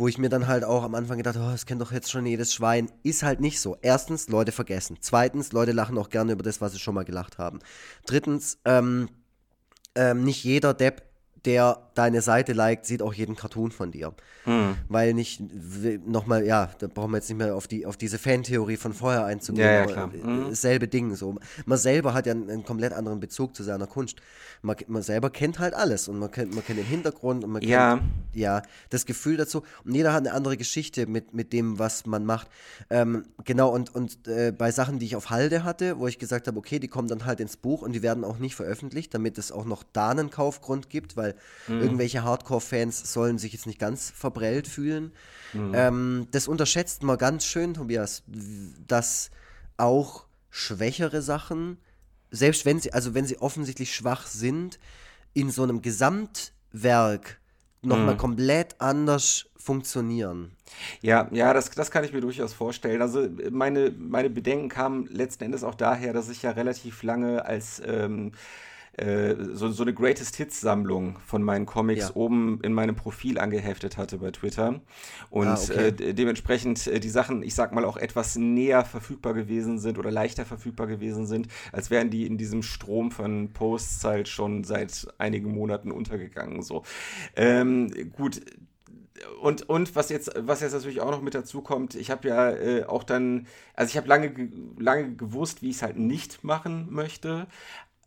wo 0.00 0.08
ich 0.08 0.18
mir 0.18 0.30
dann 0.30 0.48
halt 0.48 0.64
auch 0.64 0.82
am 0.82 0.94
Anfang 0.94 1.18
gedacht 1.18 1.36
oh, 1.38 1.50
das 1.50 1.66
kennt 1.66 1.80
doch 1.80 1.92
jetzt 1.92 2.10
schon 2.10 2.26
jedes 2.26 2.54
Schwein. 2.54 2.90
Ist 3.02 3.22
halt 3.22 3.40
nicht 3.40 3.60
so. 3.60 3.76
Erstens, 3.82 4.28
Leute 4.28 4.50
vergessen. 4.50 4.96
Zweitens, 5.00 5.52
Leute 5.52 5.72
lachen 5.72 5.98
auch 5.98 6.08
gerne 6.08 6.32
über 6.32 6.42
das, 6.42 6.60
was 6.60 6.72
sie 6.72 6.78
schon 6.78 6.94
mal 6.94 7.04
gelacht 7.04 7.38
haben. 7.38 7.60
Drittens, 8.06 8.58
ähm, 8.64 9.08
ähm, 9.94 10.24
nicht 10.24 10.42
jeder 10.42 10.74
Depp 10.74 11.09
der 11.44 11.90
deine 11.94 12.22
Seite 12.22 12.52
liked, 12.52 12.86
sieht 12.86 13.02
auch 13.02 13.12
jeden 13.12 13.36
Cartoon 13.36 13.70
von 13.70 13.90
dir. 13.90 14.12
Mhm. 14.46 14.76
Weil 14.88 15.12
nicht, 15.12 15.42
nochmal, 16.06 16.46
ja, 16.46 16.70
da 16.78 16.86
brauchen 16.86 17.10
wir 17.10 17.18
jetzt 17.18 17.28
nicht 17.28 17.38
mehr 17.38 17.54
auf, 17.54 17.68
die, 17.68 17.84
auf 17.84 17.96
diese 17.96 18.18
Fantheorie 18.18 18.76
von 18.76 18.94
vorher 18.94 19.26
einzugehen. 19.26 19.66
Ja, 19.66 19.72
ja, 19.72 19.86
klar. 19.86 20.06
Mhm. 20.08 20.54
Selbe 20.54 20.88
Ding. 20.88 21.14
So. 21.14 21.36
Man 21.66 21.78
selber 21.78 22.14
hat 22.14 22.26
ja 22.26 22.32
einen, 22.32 22.48
einen, 22.48 22.64
komplett 22.64 22.92
anderen 22.92 23.20
Bezug 23.20 23.54
zu 23.54 23.62
seiner 23.62 23.86
Kunst. 23.86 24.16
Man, 24.62 24.76
man 24.88 25.02
selber 25.02 25.30
kennt 25.30 25.58
halt 25.58 25.74
alles 25.74 26.08
und 26.08 26.18
man 26.18 26.30
kennt, 26.30 26.54
man 26.54 26.64
kennt 26.64 26.78
den 26.78 26.86
Hintergrund 26.86 27.44
und 27.44 27.50
man 27.50 27.62
ja. 27.62 27.96
kennt 27.96 28.10
ja, 28.32 28.62
das 28.88 29.06
Gefühl 29.06 29.36
dazu. 29.36 29.62
Und 29.84 29.94
jeder 29.94 30.12
hat 30.12 30.20
eine 30.20 30.32
andere 30.32 30.56
Geschichte 30.56 31.06
mit, 31.06 31.34
mit 31.34 31.52
dem, 31.52 31.78
was 31.78 32.06
man 32.06 32.24
macht. 32.24 32.48
Ähm, 32.88 33.24
genau, 33.44 33.70
und, 33.70 33.94
und 33.94 34.26
äh, 34.26 34.52
bei 34.56 34.70
Sachen, 34.70 34.98
die 34.98 35.06
ich 35.06 35.16
auf 35.16 35.30
Halde 35.30 35.64
hatte, 35.64 35.98
wo 35.98 36.06
ich 36.06 36.18
gesagt 36.18 36.46
habe, 36.46 36.58
okay, 36.58 36.78
die 36.78 36.88
kommen 36.88 37.08
dann 37.08 37.26
halt 37.26 37.40
ins 37.40 37.56
Buch 37.56 37.82
und 37.82 37.92
die 37.92 38.02
werden 38.02 38.24
auch 38.24 38.38
nicht 38.38 38.54
veröffentlicht, 38.54 39.12
damit 39.12 39.38
es 39.38 39.52
auch 39.52 39.64
noch 39.64 39.82
da 39.92 40.10
einen 40.10 40.30
Kaufgrund 40.30 40.88
gibt, 40.88 41.16
weil 41.16 41.29
mhm. 41.68 41.80
irgendwelche 41.80 42.22
Hardcore-Fans 42.24 43.12
sollen 43.12 43.38
sich 43.38 43.52
jetzt 43.52 43.66
nicht 43.66 43.78
ganz 43.78 44.10
verbrellt 44.10 44.68
fühlen. 44.68 45.12
Mhm. 45.52 45.72
Ähm, 45.74 46.28
das 46.30 46.48
unterschätzt 46.48 47.02
man 47.02 47.18
ganz 47.18 47.44
schön, 47.44 47.74
Tobias, 47.74 48.22
dass 48.86 49.30
auch 49.76 50.26
schwächere 50.50 51.22
Sachen, 51.22 51.78
selbst 52.30 52.66
wenn 52.66 52.80
sie, 52.80 52.92
also 52.92 53.14
wenn 53.14 53.26
sie 53.26 53.38
offensichtlich 53.38 53.94
schwach 53.94 54.26
sind, 54.26 54.78
in 55.32 55.50
so 55.50 55.62
einem 55.62 55.82
Gesamtwerk 55.82 57.40
nochmal 57.82 58.14
mhm. 58.14 58.18
komplett 58.18 58.80
anders 58.80 59.46
funktionieren. 59.56 60.52
Ja, 61.00 61.28
ja, 61.32 61.52
das, 61.52 61.70
das 61.70 61.90
kann 61.90 62.04
ich 62.04 62.12
mir 62.12 62.20
durchaus 62.20 62.52
vorstellen. 62.52 63.02
Also 63.02 63.28
meine, 63.50 63.90
meine 63.90 64.30
Bedenken 64.30 64.68
kamen 64.68 65.06
letzten 65.06 65.44
Endes 65.44 65.64
auch 65.64 65.74
daher, 65.74 66.12
dass 66.12 66.28
ich 66.28 66.42
ja 66.42 66.50
relativ 66.50 67.02
lange 67.02 67.44
als 67.44 67.82
ähm, 67.84 68.32
äh, 69.00 69.34
so, 69.54 69.70
so 69.70 69.82
eine 69.82 69.94
Greatest 69.94 70.36
Hits 70.36 70.60
Sammlung 70.60 71.18
von 71.26 71.42
meinen 71.42 71.64
Comics 71.64 72.08
ja. 72.08 72.16
oben 72.16 72.60
in 72.62 72.72
meinem 72.72 72.96
Profil 72.96 73.38
angeheftet 73.38 73.96
hatte 73.96 74.18
bei 74.18 74.30
Twitter. 74.30 74.80
Und 75.30 75.48
ah, 75.48 75.54
okay. 75.54 75.88
äh, 75.88 76.12
dementsprechend 76.14 76.86
äh, 76.86 77.00
die 77.00 77.08
Sachen, 77.08 77.42
ich 77.42 77.54
sag 77.54 77.72
mal, 77.72 77.84
auch 77.84 77.96
etwas 77.96 78.36
näher 78.36 78.84
verfügbar 78.84 79.34
gewesen 79.34 79.78
sind 79.78 79.98
oder 79.98 80.10
leichter 80.10 80.44
verfügbar 80.44 80.86
gewesen 80.86 81.26
sind, 81.26 81.48
als 81.72 81.90
wären 81.90 82.10
die 82.10 82.26
in 82.26 82.36
diesem 82.36 82.62
Strom 82.62 83.10
von 83.10 83.52
Posts 83.52 84.04
halt 84.04 84.28
schon 84.28 84.64
seit 84.64 85.08
einigen 85.16 85.50
Monaten 85.50 85.90
untergegangen. 85.90 86.62
So. 86.62 86.82
Ähm, 87.36 87.90
gut, 88.12 88.42
und, 89.40 89.68
und 89.68 89.94
was 89.96 90.08
jetzt, 90.08 90.30
was 90.36 90.60
jetzt 90.60 90.72
natürlich 90.72 91.00
auch 91.00 91.10
noch 91.10 91.22
mit 91.22 91.34
dazu 91.34 91.62
kommt, 91.62 91.94
ich 91.94 92.10
habe 92.10 92.28
ja 92.28 92.50
äh, 92.50 92.84
auch 92.84 93.04
dann, 93.04 93.46
also 93.74 93.90
ich 93.90 93.96
habe 93.96 94.08
lange, 94.08 94.50
lange 94.78 95.14
gewusst, 95.14 95.62
wie 95.62 95.70
ich 95.70 95.76
es 95.76 95.82
halt 95.82 95.98
nicht 95.98 96.44
machen 96.44 96.88
möchte, 96.90 97.46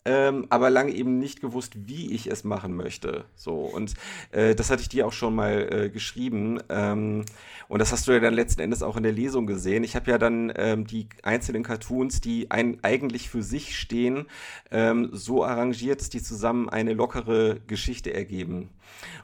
ähm, 0.06 0.48
aber 0.50 0.70
lange 0.70 0.92
eben 0.92 1.20
nicht 1.20 1.42
gewusst, 1.42 1.88
wie 1.88 2.14
ich 2.14 2.28
es 2.28 2.44
machen 2.44 2.76
möchte. 2.76 3.26
So, 3.36 3.62
und 3.62 3.94
äh, 4.32 4.56
das 4.56 4.70
hatte 4.70 4.82
ich 4.82 4.90
dir 4.90 5.08
auch 5.08 5.14
schon 5.14 5.36
mal 5.36 5.68
äh, 5.72 5.90
geschrieben. 5.90 6.60
Ähm, 6.70 7.26
und 7.70 7.80
das 7.80 7.92
hast 7.92 8.08
du 8.08 8.12
ja 8.12 8.20
dann 8.20 8.34
letzten 8.34 8.62
Endes 8.62 8.84
auch 8.84 8.98
in 8.98 9.04
der 9.04 9.12
Lesung 9.12 9.48
gesehen. 9.48 9.84
Ich 9.84 9.96
habe 9.96 10.12
ja 10.12 10.18
dann 10.18 10.52
ähm, 10.56 10.86
die 10.86 11.08
einzelnen 11.24 11.64
Cartoons, 11.64 12.22
die 12.22 12.52
ein, 12.52 12.80
eigentlich 12.84 13.30
für 13.30 13.42
sich 13.42 13.78
stehen, 13.78 14.26
ähm, 14.72 15.10
so 15.14 15.46
arrangiert, 15.46 16.02
dass 16.02 16.10
die 16.10 16.22
zusammen 16.22 16.70
eine 16.70 16.94
lockere 16.94 17.62
Geschichte 17.68 18.14
ergeben. 18.14 18.70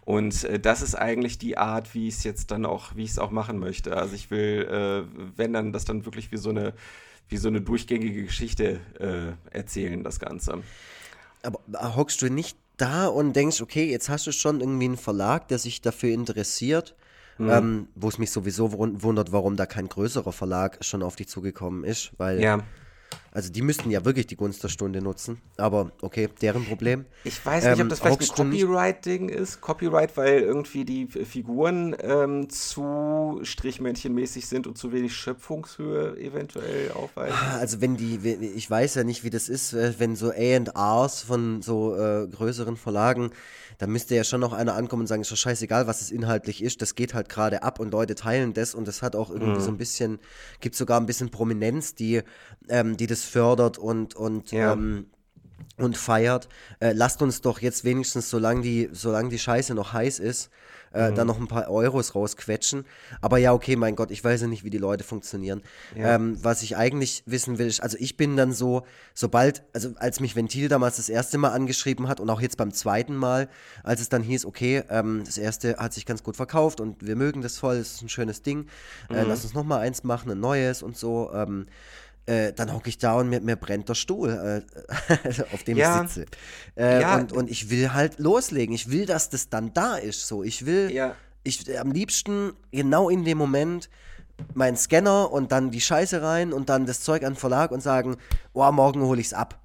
Und 0.05 0.43
äh, 0.43 0.59
das 0.59 0.82
ist 0.82 0.95
eigentlich 0.95 1.38
die 1.38 1.57
Art, 1.57 1.93
wie 1.93 2.07
ich 2.07 2.15
es 2.15 2.24
jetzt 2.24 2.51
dann 2.51 2.65
auch, 2.65 2.95
wie 2.95 3.03
ich 3.03 3.11
es 3.11 3.20
auch 3.20 3.32
machen 3.32 3.59
möchte. 3.59 3.95
Also 3.95 4.15
ich 4.15 4.32
will, 4.32 4.67
äh, 4.70 5.38
wenn 5.38 5.53
dann 5.53 5.74
das 5.74 5.86
dann 5.86 6.05
wirklich 6.05 6.32
wie 6.32 6.38
so 6.38 6.49
eine 6.49 6.74
wie 7.30 7.38
so 7.38 7.47
eine 7.47 7.61
durchgängige 7.61 8.24
Geschichte 8.24 8.80
äh, 8.99 9.55
erzählen, 9.55 10.03
das 10.03 10.20
Ganze. 10.20 10.63
Aber 11.43 11.95
hockst 11.95 12.22
du 12.22 12.30
nicht 12.30 12.57
da 12.78 13.07
und 13.07 13.34
denkst, 13.34 13.61
okay, 13.61 13.89
jetzt 13.89 14.09
hast 14.09 14.28
du 14.28 14.32
schon 14.32 14.59
irgendwie 14.59 14.86
einen 14.86 14.97
Verlag, 14.97 15.47
der 15.47 15.59
sich 15.59 15.82
dafür 15.82 16.11
interessiert, 16.11 16.95
mhm. 17.38 17.49
ähm, 17.49 17.88
wo 17.95 18.09
es 18.09 18.17
mich 18.17 18.32
sowieso 18.32 18.74
wundert, 18.74 19.32
warum 19.32 19.55
da 19.55 19.65
kein 19.65 19.88
größerer 19.88 20.32
Verlag 20.32 20.84
schon 20.84 21.03
auf 21.03 21.15
dich 21.15 21.28
zugekommen 21.28 21.84
ist, 21.84 22.11
weil 22.17 22.41
ja. 22.41 22.63
Also 23.32 23.51
die 23.51 23.61
müssten 23.61 23.91
ja 23.91 24.03
wirklich 24.05 24.27
die 24.27 24.36
Gunst 24.36 24.63
der 24.63 24.69
Stunde 24.69 25.01
nutzen. 25.01 25.41
Aber 25.57 25.91
okay, 26.01 26.30
deren 26.41 26.65
Problem. 26.65 27.05
Ich 27.23 27.45
weiß 27.45 27.63
nicht, 27.65 27.80
ähm, 27.80 27.86
ob 27.86 27.89
das 27.89 27.99
vielleicht 27.99 28.39
ein 28.39 28.49
Copyright-Ding 28.51 29.30
ist. 29.30 29.61
Copyright, 29.61 30.17
weil 30.17 30.39
irgendwie 30.39 30.86
die 30.86 31.07
Figuren 31.07 31.95
ähm, 32.01 32.49
zu 32.49 33.39
strichmännchenmäßig 33.43 34.47
sind 34.47 34.67
und 34.67 34.77
zu 34.77 34.91
wenig 34.91 35.13
Schöpfungshöhe 35.15 36.17
eventuell 36.17 36.91
aufweisen. 36.91 37.36
Ah, 37.39 37.57
also 37.57 37.82
wenn 37.82 37.97
die, 37.97 38.17
ich 38.55 38.69
weiß 38.69 38.95
ja 38.95 39.03
nicht, 39.03 39.23
wie 39.23 39.30
das 39.30 39.49
ist, 39.49 39.73
äh, 39.73 39.93
wenn 39.97 40.15
so 40.15 40.32
A&Rs 40.32 41.21
von 41.21 41.61
so 41.61 41.95
äh, 41.95 42.27
größeren 42.27 42.77
Verlagen 42.77 43.32
da 43.80 43.88
müsste 43.88 44.13
ja 44.13 44.23
schon 44.23 44.41
noch 44.41 44.53
einer 44.53 44.75
ankommen 44.75 45.01
und 45.01 45.07
sagen, 45.07 45.21
ist 45.21 45.32
doch 45.32 45.38
scheißegal, 45.38 45.88
was 45.88 46.01
es 46.01 46.11
inhaltlich 46.11 46.61
ist, 46.61 46.82
das 46.82 46.95
geht 46.95 47.13
halt 47.13 47.30
gerade 47.30 47.63
ab 47.63 47.80
und 47.80 47.91
Leute 47.91 48.13
teilen 48.13 48.53
das 48.53 48.75
und 48.75 48.88
das 48.88 49.01
hat 49.01 49.15
auch 49.15 49.30
irgendwie 49.32 49.59
mhm. 49.59 49.61
so 49.61 49.71
ein 49.71 49.77
bisschen, 49.77 50.19
gibt 50.59 50.75
sogar 50.75 50.99
ein 50.99 51.05
bisschen 51.05 51.32
Prominenz, 51.32 51.95
die, 51.95 52.21
ähm, 52.67 52.97
die 52.97 53.07
das 53.07 53.23
fördert 53.23 53.77
und, 53.77 54.15
und 54.15 54.51
ja. 54.51 54.73
ähm, 54.73 55.07
und 55.77 55.97
feiert. 55.97 56.49
Äh, 56.80 56.91
lasst 56.93 57.21
uns 57.21 57.41
doch 57.41 57.59
jetzt 57.59 57.84
wenigstens, 57.84 58.30
solange 58.30 58.61
die, 58.61 58.89
solange 58.91 59.30
die 59.30 59.39
Scheiße 59.39 59.73
noch 59.73 59.93
heiß 59.93 60.19
ist, 60.19 60.49
äh, 60.93 61.09
mhm. 61.09 61.15
dann 61.15 61.27
noch 61.27 61.39
ein 61.39 61.47
paar 61.47 61.69
Euros 61.69 62.15
rausquetschen. 62.15 62.85
Aber 63.21 63.37
ja, 63.37 63.53
okay, 63.53 63.75
mein 63.75 63.95
Gott, 63.95 64.11
ich 64.11 64.23
weiß 64.23 64.41
ja 64.41 64.47
nicht, 64.47 64.63
wie 64.63 64.69
die 64.69 64.77
Leute 64.77 65.03
funktionieren. 65.03 65.61
Ja. 65.95 66.15
Ähm, 66.15 66.37
was 66.41 66.61
ich 66.63 66.77
eigentlich 66.77 67.23
wissen 67.25 67.57
will, 67.57 67.67
ist, 67.67 67.81
also 67.81 67.97
ich 67.99 68.17
bin 68.17 68.37
dann 68.37 68.51
so, 68.51 68.83
sobald, 69.13 69.63
also 69.73 69.93
als 69.97 70.19
mich 70.19 70.35
Ventil 70.35 70.67
damals 70.67 70.97
das 70.97 71.09
erste 71.09 71.37
Mal 71.37 71.49
angeschrieben 71.49 72.07
hat 72.07 72.19
und 72.19 72.29
auch 72.29 72.41
jetzt 72.41 72.57
beim 72.57 72.71
zweiten 72.71 73.15
Mal, 73.15 73.49
als 73.83 74.01
es 74.01 74.09
dann 74.09 74.23
hieß, 74.23 74.45
okay, 74.45 74.83
ähm, 74.89 75.23
das 75.25 75.37
erste 75.37 75.77
hat 75.77 75.93
sich 75.93 76.05
ganz 76.05 76.23
gut 76.23 76.35
verkauft 76.35 76.81
und 76.81 77.05
wir 77.05 77.15
mögen 77.15 77.41
das 77.41 77.57
voll, 77.57 77.75
es 77.75 77.93
ist 77.93 78.01
ein 78.01 78.09
schönes 78.09 78.41
Ding, 78.41 78.67
äh, 79.09 79.23
mhm. 79.23 79.29
lass 79.29 79.43
uns 79.43 79.53
nochmal 79.53 79.79
eins 79.79 80.03
machen, 80.03 80.31
ein 80.31 80.39
neues 80.39 80.83
und 80.83 80.97
so. 80.97 81.31
Ähm, 81.33 81.67
äh, 82.30 82.53
dann 82.53 82.73
hocke 82.73 82.89
ich 82.89 82.99
da 82.99 83.13
und 83.13 83.30
mir, 83.30 83.41
mir 83.41 83.55
brennt 83.55 83.89
der 83.89 83.95
Stuhl, 83.95 84.30
äh, 84.30 85.43
auf 85.53 85.63
dem 85.63 85.77
ja. 85.77 86.03
ich 86.03 86.09
sitze. 86.11 86.25
Äh, 86.77 87.01
ja. 87.01 87.17
und, 87.17 87.32
und 87.34 87.49
ich 87.49 87.71
will 87.71 87.91
halt 87.93 88.19
loslegen. 88.19 88.75
Ich 88.75 88.91
will, 88.91 89.07
dass 89.07 89.30
das 89.30 89.49
dann 89.49 89.73
da 89.73 89.95
ist. 89.95 90.27
So, 90.27 90.43
ich 90.43 90.65
will, 90.65 90.91
ja. 90.91 91.15
ich 91.43 91.80
am 91.80 91.91
liebsten 91.91 92.53
genau 92.71 93.09
in 93.09 93.25
dem 93.25 93.38
Moment 93.39 93.89
meinen 94.53 94.77
Scanner 94.77 95.32
und 95.32 95.51
dann 95.51 95.71
die 95.71 95.82
Scheiße 95.82 96.21
rein 96.21 96.53
und 96.53 96.69
dann 96.69 96.86
das 96.86 97.01
Zeug 97.01 97.23
an 97.23 97.34
den 97.34 97.39
Verlag 97.39 97.71
und 97.71 97.82
sagen, 97.82 98.17
oh, 98.53 98.71
morgen 98.71 99.01
hole 99.01 99.19
ich 99.19 99.27
es 99.27 99.34
ab. 99.34 99.59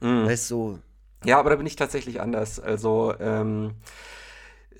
Mhm. 0.00 0.26
Weißt 0.26 0.50
du? 0.50 0.80
Ja, 1.24 1.38
aber 1.38 1.50
da 1.50 1.56
bin 1.56 1.66
ich 1.66 1.76
tatsächlich 1.76 2.20
anders. 2.20 2.58
Also, 2.58 3.14
ähm, 3.20 3.74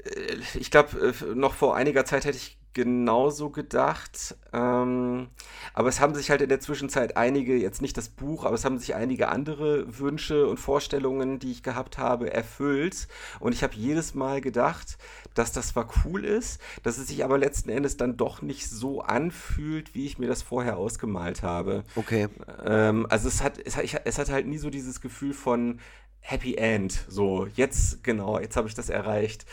äh, 0.05 0.59
ich 0.59 0.71
glaube, 0.71 1.15
äh, 1.21 1.35
noch 1.35 1.55
vor 1.55 1.77
einiger 1.77 2.05
Zeit 2.05 2.25
hätte 2.25 2.37
ich 2.37 2.58
genauso 2.79 3.51
gedacht. 3.51 4.37
Ähm, 4.53 5.27
aber 5.75 5.89
es 5.89 5.99
haben 5.99 6.15
sich 6.15 6.31
halt 6.31 6.43
in 6.43 6.49
der 6.49 6.61
Zwischenzeit 6.61 7.17
einige, 7.17 7.57
jetzt 7.57 7.83
nicht 7.83 7.97
das 7.97 8.09
Buch, 8.09 8.45
aber 8.45 8.55
es 8.55 8.65
haben 8.65 8.79
sich 8.79 8.95
einige 8.95 9.31
andere 9.31 9.99
Wünsche 9.99 10.47
und 10.47 10.61
Vorstellungen, 10.61 11.41
die 11.41 11.51
ich 11.51 11.65
gehabt 11.65 11.99
habe, 11.99 12.33
erfüllt. 12.33 13.09
Und 13.41 13.53
ich 13.53 13.65
habe 13.65 13.75
jedes 13.75 14.15
Mal 14.15 14.41
gedacht, 14.41 14.97
dass 15.39 15.53
das 15.53 15.69
zwar 15.69 15.89
cool 16.05 16.25
ist, 16.25 16.61
dass 16.83 16.99
es 16.99 17.09
sich 17.09 17.25
aber 17.25 17.39
letzten 17.39 17.71
Endes 17.71 17.97
dann 17.97 18.17
doch 18.17 18.43
nicht 18.43 18.69
so 18.69 19.01
anfühlt, 19.01 19.95
wie 19.95 20.07
ich 20.07 20.19
mir 20.19 20.27
das 20.27 20.43
vorher 20.43 20.77
ausgemalt 20.77 21.43
habe. 21.43 21.85
Okay. 21.95 22.29
Ähm, 22.65 23.07
also 23.09 23.29
es 23.29 23.43
hat, 23.43 23.59
es 23.59 23.77
hat, 23.77 23.85
es 24.05 24.19
hat 24.19 24.31
halt 24.31 24.47
nie 24.47 24.59
so 24.59 24.71
dieses 24.71 25.01
Gefühl 25.01 25.33
von, 25.33 25.81
Happy 26.21 26.57
End. 26.57 27.05
So, 27.09 27.47
jetzt, 27.55 28.03
genau, 28.05 28.39
jetzt 28.39 28.57
habe 28.57 28.69
ich 28.69 28.75
das 28.75 28.91
erreicht. 28.91 29.47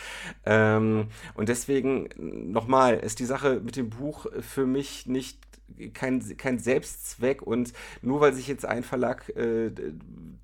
Ähm, 0.46 1.08
und 1.36 1.48
deswegen, 1.48 2.10
nochmal, 2.18 2.96
ist 2.96 3.20
die 3.20 3.26
Sache 3.26 3.62
mit 3.64 3.78
dem 3.78 3.90
Buch 3.90 4.26
für 4.42 4.66
mich 4.66 5.06
nicht 5.06 5.40
kein, 5.94 6.38
kein 6.38 6.60
Selbstzweck 6.60 7.42
und 7.42 7.74
nur 8.02 8.22
weil 8.22 8.34
sich 8.34 8.48
jetzt 8.48 8.66
ein 8.66 8.84
Verlag 8.84 9.30
äh, 9.36 9.72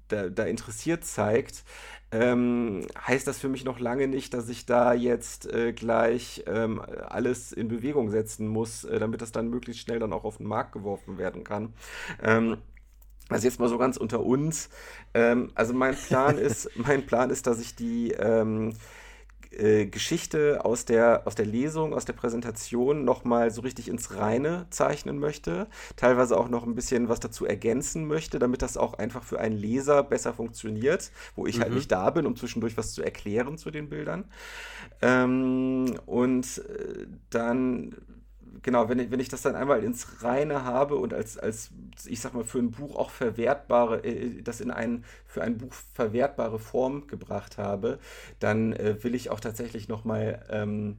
da, 0.08 0.30
da, 0.30 0.44
interessiert 0.44 1.06
zeigt, 1.06 1.64
ähm, 2.12 2.86
heißt 3.08 3.26
das 3.28 3.40
für 3.40 3.50
mich 3.50 3.64
noch 3.64 3.80
lange 3.80 4.08
nicht, 4.08 4.34
dass 4.34 4.50
ich 4.50 4.66
da 4.66 4.94
jetzt 4.94 5.52
äh, 5.52 5.72
gleich 5.74 6.44
ähm, 6.46 6.82
alles 7.08 7.52
in 7.54 7.70
Bewegung 7.70 8.10
setzen 8.10 8.48
muss, 8.48 8.84
äh, 8.84 9.00
damit 9.00 9.22
das 9.22 9.32
dann 9.32 9.50
möglichst 9.50 9.84
schnell 9.84 10.00
dann 10.00 10.14
auch 10.14 10.26
auf 10.26 10.38
den 10.38 10.48
Markt 10.48 10.74
geworfen 10.74 11.18
werden 11.18 11.44
kann. 11.44 11.74
Ähm, 12.22 12.58
also 13.30 13.48
jetzt 13.48 13.60
mal 13.60 13.70
so 13.70 13.78
ganz 13.78 13.96
unter 13.96 14.22
uns. 14.22 14.70
Ähm, 15.14 15.52
also 15.56 15.74
mein 15.74 15.96
Plan 15.96 16.38
ist, 16.38 16.70
mein 16.76 17.06
Plan 17.06 17.30
ist, 17.30 17.48
dass 17.48 17.62
ich 17.62 17.76
die 17.76 18.12
ähm, 18.12 18.74
äh, 19.52 19.86
Geschichte 19.86 20.64
aus 20.64 20.86
der, 20.86 21.24
aus 21.26 21.36
der 21.36 21.46
Lesung, 21.46 21.94
aus 21.94 22.06
der 22.06 22.14
Präsentation 22.14 23.04
nochmal 23.04 23.52
so 23.52 23.62
richtig 23.62 23.90
ins 23.90 24.16
Reine 24.16 24.66
zeichnen 24.70 25.20
möchte. 25.20 25.68
Teilweise 25.96 26.38
auch 26.38 26.50
noch 26.50 26.66
ein 26.66 26.76
bisschen 26.76 27.10
was 27.10 27.20
dazu 27.20 27.46
ergänzen 27.46 28.08
möchte, 28.08 28.40
damit 28.40 28.62
das 28.62 28.78
auch 28.78 28.94
einfach 28.94 29.24
für 29.24 29.40
einen 29.40 29.58
Leser 29.58 30.04
besser 30.04 30.34
funktioniert, 30.34 31.12
wo 31.36 31.48
ich 31.48 31.56
halt 31.56 31.68
mhm. 31.68 31.72
halt 31.72 31.76
nicht 31.76 31.92
da 31.92 32.10
bin, 32.10 32.26
um 32.26 32.36
zwischendurch 32.36 32.78
was 32.78 32.94
zu 32.94 33.04
erklären 33.04 33.58
zu 33.58 33.72
den 33.72 33.90
Bildern. 33.90 34.26
Ähm, 35.02 35.96
und 36.06 36.60
äh, 36.60 37.08
dann 37.30 37.96
genau, 38.64 38.90
wenn 38.90 39.00
ich, 39.00 39.12
wenn 39.12 39.20
ich 39.20 39.30
das 39.30 39.42
dann 39.42 39.56
einmal 39.56 39.84
ins 39.84 40.24
Reine 40.24 40.64
habe 40.64 40.96
und 40.96 41.14
als, 41.14 41.38
als, 41.38 41.72
ich 42.06 42.20
sag 42.20 42.34
mal, 42.34 42.44
für 42.44 42.60
ein 42.60 42.72
Buch 42.72 42.96
auch 42.96 43.10
verwertbare, 43.10 44.04
äh, 44.04 44.42
das 44.42 44.62
in 44.62 44.72
ein, 44.72 45.04
für 45.26 45.42
ein 45.42 45.58
Buch 45.58 45.74
verwertbare 45.94 46.60
Form 46.60 47.08
gebracht 47.08 47.58
habe, 47.58 48.00
dann 48.40 48.74
äh, 48.74 49.04
will 49.04 49.16
ich 49.16 49.30
auch 49.30 49.40
tatsächlich 49.40 49.88
nochmal 49.88 50.46
ähm, 50.50 50.98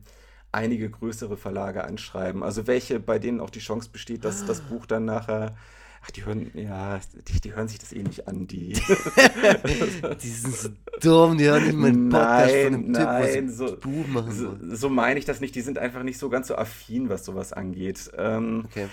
einige 0.52 0.90
größere 0.90 1.36
Verlage 1.36 1.84
anschreiben. 1.84 2.42
Also 2.42 2.66
welche, 2.66 3.00
bei 3.00 3.18
denen 3.18 3.40
auch 3.40 3.50
die 3.50 3.60
Chance 3.60 3.88
besteht, 3.90 4.24
dass 4.24 4.44
das 4.44 4.60
Buch 4.60 4.86
dann 4.86 5.06
nachher 5.06 5.56
Ach, 6.04 6.10
die 6.10 6.24
hören, 6.24 6.50
ja, 6.54 6.98
die, 7.28 7.40
die 7.40 7.54
hören 7.54 7.68
sich 7.68 7.78
das 7.78 7.92
eh 7.92 8.02
nicht 8.02 8.26
an, 8.26 8.48
die. 8.48 8.72
die 10.22 10.28
sind 10.28 10.54
so 10.54 10.68
dumm, 11.00 11.38
die 11.38 11.44
hören 11.44 11.64
nicht 11.64 11.76
mal 11.76 11.88
einen 11.88 12.08
Podcast 12.08 12.52
nein, 12.52 12.64
von 12.64 12.74
einem 12.74 12.90
nein, 12.90 13.46
Typ, 13.46 13.50
so, 13.50 13.76
Buch 13.76 14.06
machen 14.08 14.32
so, 14.32 14.56
so 14.74 14.88
meine 14.88 15.20
ich 15.20 15.24
das 15.24 15.40
nicht. 15.40 15.54
Die 15.54 15.60
sind 15.60 15.78
einfach 15.78 16.02
nicht 16.02 16.18
so 16.18 16.28
ganz 16.28 16.48
so 16.48 16.56
affin, 16.56 17.08
was 17.08 17.24
sowas 17.24 17.52
angeht. 17.52 18.10
Ähm, 18.16 18.64
okay. 18.68 18.88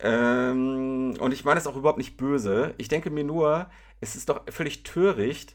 Ähm, 0.00 1.14
und 1.18 1.32
ich 1.32 1.44
meine 1.44 1.60
es 1.60 1.66
auch 1.66 1.76
überhaupt 1.76 1.98
nicht 1.98 2.16
böse. 2.16 2.72
Ich 2.78 2.88
denke 2.88 3.10
mir 3.10 3.24
nur, 3.24 3.68
es 4.00 4.16
ist 4.16 4.30
doch 4.30 4.42
völlig 4.50 4.84
töricht, 4.84 5.54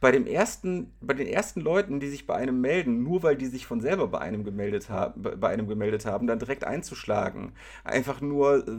bei 0.00 0.10
dem 0.10 0.26
ersten, 0.26 0.94
bei 1.02 1.12
den 1.12 1.26
ersten 1.26 1.60
Leuten, 1.60 2.00
die 2.00 2.08
sich 2.08 2.26
bei 2.26 2.34
einem 2.34 2.60
melden, 2.60 3.02
nur 3.02 3.22
weil 3.22 3.36
die 3.36 3.46
sich 3.46 3.66
von 3.66 3.82
selber 3.82 4.08
bei 4.08 4.18
einem 4.18 4.44
gemeldet 4.44 4.88
haben, 4.88 5.22
bei 5.22 5.48
einem 5.48 5.68
gemeldet 5.68 6.06
haben, 6.06 6.26
dann 6.26 6.38
direkt 6.38 6.64
einzuschlagen. 6.64 7.52
Einfach 7.84 8.22
nur 8.22 8.66
äh, 8.66 8.72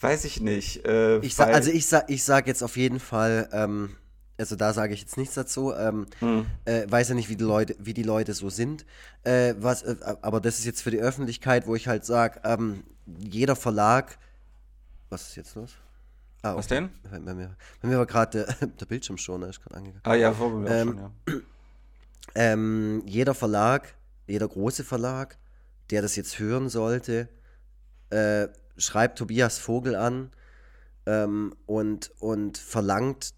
weiß 0.00 0.24
ich 0.24 0.40
nicht. 0.40 0.86
Äh, 0.86 1.18
ich 1.18 1.34
sag, 1.34 1.48
also 1.48 1.70
ich 1.70 1.86
sag, 1.86 2.10
ich 2.10 2.24
sag 2.24 2.46
jetzt 2.46 2.62
auf 2.62 2.76
jeden 2.76 3.00
Fall, 3.00 3.48
ähm, 3.52 3.96
also 4.38 4.56
da 4.56 4.72
sage 4.72 4.94
ich 4.94 5.00
jetzt 5.00 5.16
nichts 5.16 5.34
dazu. 5.34 5.72
Ähm, 5.74 6.06
hm. 6.20 6.46
äh, 6.64 6.86
weiß 6.88 7.10
ja 7.10 7.14
nicht, 7.14 7.28
wie 7.28 7.36
die 7.36 7.44
Leute, 7.44 7.76
wie 7.78 7.94
die 7.94 8.02
Leute 8.02 8.34
so 8.34 8.50
sind. 8.50 8.84
Äh, 9.24 9.54
was, 9.58 9.82
äh, 9.82 9.96
aber 10.22 10.40
das 10.40 10.58
ist 10.58 10.64
jetzt 10.64 10.82
für 10.82 10.90
die 10.90 11.00
Öffentlichkeit, 11.00 11.66
wo 11.66 11.74
ich 11.74 11.88
halt 11.88 12.04
sage, 12.04 12.40
ähm, 12.44 12.84
jeder 13.06 13.56
Verlag. 13.56 14.18
Was 15.08 15.28
ist 15.28 15.36
jetzt 15.36 15.54
los? 15.54 15.76
Ah, 16.42 16.50
okay. 16.50 16.58
Was 16.58 16.66
denn? 16.66 16.90
Bei 17.10 17.34
mir, 17.34 17.56
bei 17.80 17.88
mir 17.88 17.98
war 17.98 18.06
gerade 18.06 18.46
der, 18.80 18.86
Bildschirm 18.86 19.16
schon, 19.16 19.42
ist 19.42 19.62
gerade 19.62 19.76
angegangen. 19.76 20.02
Ah 20.04 20.14
ja, 20.14 20.32
vor 20.32 20.50
mir 20.50 20.70
ähm, 20.70 20.88
schon, 20.88 20.98
ja. 20.98 21.40
Ähm, 22.34 23.02
jeder 23.06 23.34
Verlag, 23.34 23.94
jeder 24.26 24.46
große 24.46 24.84
Verlag, 24.84 25.38
der 25.90 26.02
das 26.02 26.16
jetzt 26.16 26.38
hören 26.38 26.68
sollte, 26.68 27.28
äh, 28.10 28.48
schreibt 28.78 29.18
Tobias 29.18 29.58
Vogel 29.58 29.94
an 29.94 30.30
ähm, 31.06 31.54
und, 31.66 32.12
und 32.20 32.58
verlangt, 32.58 33.34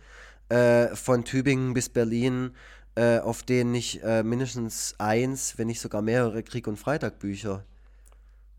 äh, 0.48 0.88
von 0.94 1.24
Tübingen 1.24 1.74
bis 1.74 1.88
Berlin, 1.88 2.52
äh, 2.94 3.18
auf 3.18 3.42
denen 3.42 3.72
nicht 3.72 4.02
äh, 4.02 4.22
mindestens 4.22 4.94
eins, 4.98 5.58
wenn 5.58 5.66
nicht 5.66 5.80
sogar 5.80 6.02
mehrere 6.02 6.42
Krieg- 6.42 6.66
und 6.66 6.78
Freitag-Bücher 6.78 7.64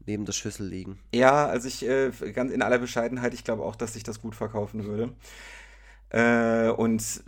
neben 0.06 0.26
der 0.26 0.34
Schüssel 0.34 0.68
liegen. 0.68 0.99
Ja, 1.14 1.48
also 1.48 1.68
ich, 1.68 1.86
äh, 1.86 2.11
ganz 2.34 2.52
in 2.52 2.61
aller 2.61 2.80
Bescheidenheit, 2.80 3.34
ich 3.34 3.44
glaube 3.44 3.64
auch, 3.64 3.76
dass 3.76 3.94
sich 3.94 4.03
das 4.03 4.22
gut 4.22 4.36
verkaufen 4.36 4.86
würde. 4.86 5.14
Äh, 6.10 6.70
und 6.70 7.24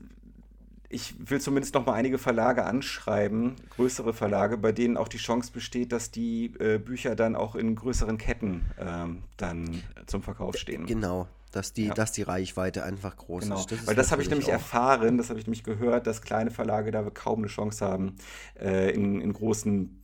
ich 0.92 1.14
will 1.30 1.40
zumindest 1.40 1.74
noch 1.74 1.86
mal 1.86 1.94
einige 1.94 2.18
Verlage 2.18 2.66
anschreiben, 2.66 3.56
größere 3.76 4.14
Verlage, 4.14 4.58
bei 4.58 4.72
denen 4.72 4.98
auch 4.98 5.08
die 5.08 5.18
Chance 5.18 5.52
besteht, 5.52 5.92
dass 5.92 6.12
die 6.12 6.54
äh, 6.60 6.78
Bücher 6.78 7.16
dann 7.16 7.36
auch 7.36 7.56
in 7.56 7.76
größeren 7.76 8.18
Ketten 8.18 8.66
ähm, 8.80 9.24
dann 9.38 9.82
zum 10.08 10.22
Verkauf 10.22 10.58
stehen. 10.58 10.86
Genau, 10.86 11.28
dass 11.52 11.74
die, 11.74 11.86
ja. 11.86 11.94
dass 11.94 12.12
die 12.12 12.24
Reichweite 12.24 12.84
einfach 12.84 13.16
groß 13.16 13.44
genau. 13.44 13.56
ist. 13.56 13.72
Das 13.72 13.88
Weil 13.88 13.96
das 13.96 14.12
habe 14.12 14.22
ich 14.22 14.30
nämlich 14.30 14.50
auch. 14.50 14.54
erfahren, 14.54 15.18
das 15.18 15.30
habe 15.30 15.40
ich 15.40 15.48
nämlich 15.48 15.64
gehört, 15.64 16.08
dass 16.08 16.22
kleine 16.22 16.52
Verlage 16.52 16.92
da 16.92 17.02
kaum 17.10 17.40
eine 17.40 17.48
Chance 17.48 17.86
haben, 17.86 18.16
äh, 18.60 18.92
in, 18.94 19.22
in 19.22 19.34
großen 19.34 19.98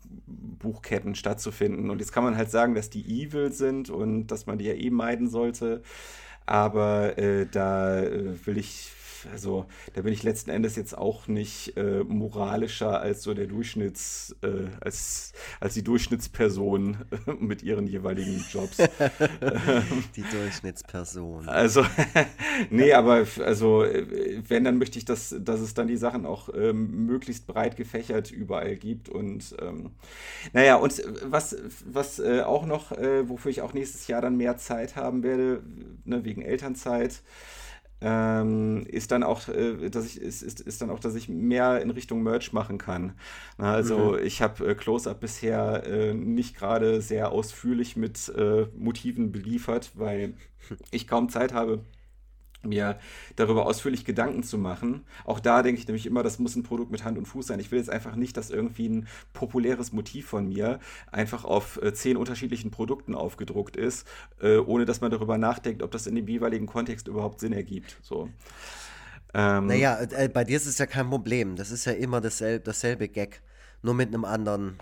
Buchketten 0.59 1.15
stattzufinden. 1.15 1.89
Und 1.89 1.99
jetzt 1.99 2.11
kann 2.11 2.23
man 2.23 2.37
halt 2.37 2.49
sagen, 2.49 2.75
dass 2.75 2.89
die 2.89 3.05
evil 3.05 3.51
sind 3.51 3.89
und 3.89 4.27
dass 4.27 4.45
man 4.45 4.57
die 4.57 4.65
ja 4.65 4.73
eh 4.73 4.89
meiden 4.89 5.27
sollte. 5.27 5.81
Aber 6.45 7.17
äh, 7.17 7.45
da 7.45 7.99
äh, 7.99 8.45
will 8.45 8.57
ich 8.57 8.91
also 9.31 9.65
da 9.93 10.01
bin 10.01 10.13
ich 10.13 10.23
letzten 10.23 10.51
Endes 10.51 10.75
jetzt 10.75 10.97
auch 10.97 11.27
nicht 11.27 11.75
äh, 11.77 12.03
moralischer 12.03 12.99
als 12.99 13.23
so 13.23 13.33
der 13.33 13.47
Durchschnitts, 13.47 14.35
äh, 14.41 14.67
als, 14.81 15.33
als 15.59 15.73
die 15.73 15.83
Durchschnittsperson 15.83 16.97
äh, 17.27 17.33
mit 17.33 17.63
ihren 17.63 17.87
jeweiligen 17.87 18.43
Jobs. 18.51 18.77
die 20.15 20.23
Durchschnittsperson. 20.23 21.47
Also, 21.49 21.85
nee, 22.69 22.93
aber 22.93 23.25
also 23.43 23.85
wenn, 24.47 24.63
dann 24.63 24.77
möchte 24.77 24.99
ich, 24.99 25.05
dass, 25.05 25.35
dass 25.39 25.59
es 25.59 25.73
dann 25.73 25.87
die 25.87 25.97
Sachen 25.97 26.25
auch 26.25 26.49
ähm, 26.53 27.05
möglichst 27.05 27.47
breit 27.47 27.75
gefächert 27.75 28.31
überall 28.31 28.75
gibt. 28.75 29.09
Und 29.09 29.55
ähm, 29.61 29.91
naja, 30.53 30.75
und 30.75 31.01
was, 31.23 31.55
was 31.85 32.19
äh, 32.19 32.41
auch 32.41 32.65
noch, 32.65 32.91
äh, 32.91 33.27
wofür 33.29 33.51
ich 33.51 33.61
auch 33.61 33.73
nächstes 33.73 34.07
Jahr 34.07 34.21
dann 34.21 34.37
mehr 34.37 34.57
Zeit 34.57 34.95
haben 34.95 35.23
werde, 35.23 35.61
ne, 36.05 36.23
wegen 36.23 36.41
Elternzeit, 36.41 37.21
ähm, 38.01 38.85
ist 38.87 39.11
dann 39.11 39.23
auch, 39.23 39.47
äh, 39.47 39.89
dass 39.89 40.05
ich, 40.05 40.21
ist, 40.21 40.43
ist, 40.43 40.61
ist 40.61 40.81
dann 40.81 40.89
auch, 40.89 40.99
dass 40.99 41.15
ich 41.15 41.29
mehr 41.29 41.81
in 41.81 41.89
Richtung 41.89 42.21
Merch 42.21 42.53
machen 42.53 42.77
kann. 42.77 43.13
Na, 43.57 43.73
also 43.73 44.13
mhm. 44.13 44.19
ich 44.23 44.41
habe 44.41 44.67
äh, 44.67 44.75
Close-Up 44.75 45.19
bisher 45.19 45.83
äh, 45.85 46.13
nicht 46.13 46.55
gerade 46.55 47.01
sehr 47.01 47.31
ausführlich 47.31 47.95
mit 47.95 48.29
äh, 48.29 48.67
Motiven 48.77 49.31
beliefert, 49.31 49.91
weil 49.95 50.35
ich 50.91 51.07
kaum 51.07 51.29
Zeit 51.29 51.53
habe, 51.53 51.79
mir 52.67 52.99
darüber 53.35 53.65
ausführlich 53.65 54.05
Gedanken 54.05 54.43
zu 54.43 54.57
machen. 54.57 55.05
Auch 55.25 55.39
da 55.39 55.63
denke 55.63 55.79
ich 55.79 55.87
nämlich 55.87 56.05
immer, 56.05 56.23
das 56.23 56.39
muss 56.39 56.55
ein 56.55 56.63
Produkt 56.63 56.91
mit 56.91 57.03
Hand 57.03 57.17
und 57.17 57.25
Fuß 57.25 57.47
sein. 57.47 57.59
Ich 57.59 57.71
will 57.71 57.79
jetzt 57.79 57.89
einfach 57.89 58.15
nicht, 58.15 58.37
dass 58.37 58.49
irgendwie 58.49 58.89
ein 58.89 59.07
populäres 59.33 59.91
Motiv 59.93 60.27
von 60.27 60.47
mir 60.47 60.79
einfach 61.11 61.45
auf 61.45 61.81
äh, 61.81 61.93
zehn 61.93 62.17
unterschiedlichen 62.17 62.71
Produkten 62.71 63.15
aufgedruckt 63.15 63.75
ist, 63.75 64.07
äh, 64.41 64.57
ohne 64.57 64.85
dass 64.85 65.01
man 65.01 65.11
darüber 65.11 65.37
nachdenkt, 65.37 65.83
ob 65.83 65.91
das 65.91 66.07
in 66.07 66.15
dem 66.15 66.27
jeweiligen 66.27 66.67
Kontext 66.67 67.07
überhaupt 67.07 67.39
Sinn 67.39 67.53
ergibt. 67.53 67.97
So. 68.01 68.29
Ähm, 69.33 69.67
naja, 69.67 69.99
äh, 70.01 70.29
bei 70.29 70.43
dir 70.43 70.57
ist 70.57 70.65
es 70.65 70.77
ja 70.77 70.85
kein 70.85 71.09
Problem. 71.09 71.55
Das 71.55 71.71
ist 71.71 71.85
ja 71.85 71.93
immer 71.93 72.21
dasselbe, 72.21 72.63
dasselbe 72.63 73.07
Gag, 73.07 73.41
nur 73.81 73.93
mit 73.93 74.07
einem 74.07 74.25
anderen 74.25 74.77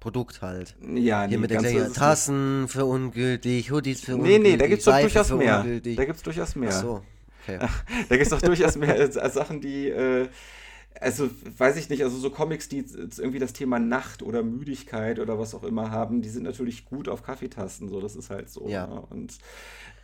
Produkt 0.00 0.42
halt. 0.42 0.76
Ja, 0.80 1.22
Hier 1.22 1.38
nee, 1.38 1.38
mit 1.38 1.50
den 1.50 1.92
Tassen 1.92 2.68
für 2.68 2.84
ungültig, 2.84 3.72
Hoodies 3.72 4.02
für 4.02 4.14
ungültig. 4.14 4.42
Nee, 4.42 4.50
nee, 4.50 4.56
da 4.56 4.66
gibt 4.66 4.78
es 4.78 4.84
doch 4.84 5.00
durchaus 5.00 5.30
mehr. 5.32 5.60
Ungültig. 5.60 5.96
Da 5.96 6.04
gibt 6.04 6.16
es 6.16 6.22
durchaus 6.22 6.54
mehr. 6.54 6.70
Ach 6.72 6.80
so 6.80 7.02
okay. 7.56 7.68
da 8.08 8.16
gibt 8.16 8.22
es 8.22 8.28
doch 8.28 8.40
durchaus 8.40 8.76
mehr 8.76 9.10
Sachen, 9.30 9.60
die, 9.60 9.88
äh, 9.88 10.28
also 11.00 11.30
weiß 11.56 11.76
ich 11.76 11.88
nicht, 11.88 12.02
also 12.02 12.16
so 12.18 12.30
Comics, 12.30 12.68
die 12.68 12.84
irgendwie 13.18 13.38
das 13.38 13.52
Thema 13.52 13.78
Nacht 13.78 14.22
oder 14.22 14.42
Müdigkeit 14.42 15.18
oder 15.18 15.38
was 15.38 15.54
auch 15.54 15.64
immer 15.64 15.90
haben, 15.90 16.22
die 16.22 16.28
sind 16.28 16.44
natürlich 16.44 16.84
gut 16.84 17.08
auf 17.08 17.22
Kaffeetasten, 17.22 17.88
so, 17.88 18.00
das 18.00 18.16
ist 18.16 18.30
halt 18.30 18.50
so. 18.50 18.68
Ja. 18.68 18.86
Ne? 18.86 19.00
Und 19.10 19.38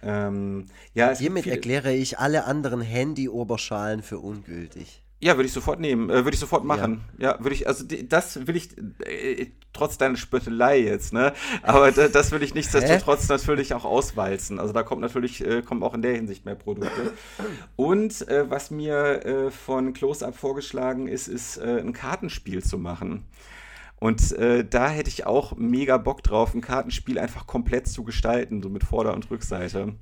ähm, 0.02 0.66
ja, 0.94 1.14
Hiermit 1.14 1.46
erkläre 1.46 1.92
ich 1.92 2.18
alle 2.18 2.44
anderen 2.44 2.80
Handy-Oberschalen 2.80 4.02
für 4.02 4.18
ungültig. 4.18 5.03
Ja, 5.24 5.36
würde 5.36 5.46
ich 5.46 5.54
sofort 5.54 5.80
nehmen, 5.80 6.10
äh, 6.10 6.24
würde 6.26 6.34
ich 6.34 6.38
sofort 6.38 6.66
machen. 6.66 7.00
Ja, 7.16 7.30
ja 7.30 7.38
würde 7.42 7.54
ich, 7.54 7.66
also 7.66 7.82
die, 7.82 8.06
das 8.06 8.46
will 8.46 8.56
ich, 8.56 8.76
äh, 9.06 9.46
trotz 9.72 9.96
deiner 9.96 10.18
Spöttelei 10.18 10.80
jetzt, 10.80 11.14
ne? 11.14 11.32
Aber 11.62 11.90
da, 11.92 12.08
das 12.08 12.30
will 12.30 12.42
ich 12.42 12.54
nichtsdestotrotz 12.54 13.26
natürlich 13.30 13.72
auch 13.72 13.86
auswalzen. 13.86 14.60
Also 14.60 14.74
da 14.74 14.82
kommt 14.82 15.00
natürlich, 15.00 15.42
äh, 15.42 15.62
kommen 15.62 15.82
auch 15.82 15.94
in 15.94 16.02
der 16.02 16.14
Hinsicht 16.14 16.44
mehr 16.44 16.56
Produkte. 16.56 17.14
Und 17.74 18.28
äh, 18.28 18.50
was 18.50 18.70
mir 18.70 19.24
äh, 19.24 19.50
von 19.50 19.94
Close-Up 19.94 20.36
vorgeschlagen 20.36 21.08
ist, 21.08 21.28
ist 21.28 21.56
äh, 21.56 21.80
ein 21.80 21.94
Kartenspiel 21.94 22.62
zu 22.62 22.76
machen. 22.76 23.24
Und 23.98 24.32
äh, 24.32 24.62
da 24.62 24.90
hätte 24.90 25.08
ich 25.08 25.24
auch 25.24 25.56
mega 25.56 25.96
Bock 25.96 26.22
drauf, 26.22 26.52
ein 26.52 26.60
Kartenspiel 26.60 27.18
einfach 27.18 27.46
komplett 27.46 27.88
zu 27.88 28.04
gestalten, 28.04 28.62
so 28.62 28.68
mit 28.68 28.84
Vorder- 28.84 29.14
und 29.14 29.30
Rückseite 29.30 29.94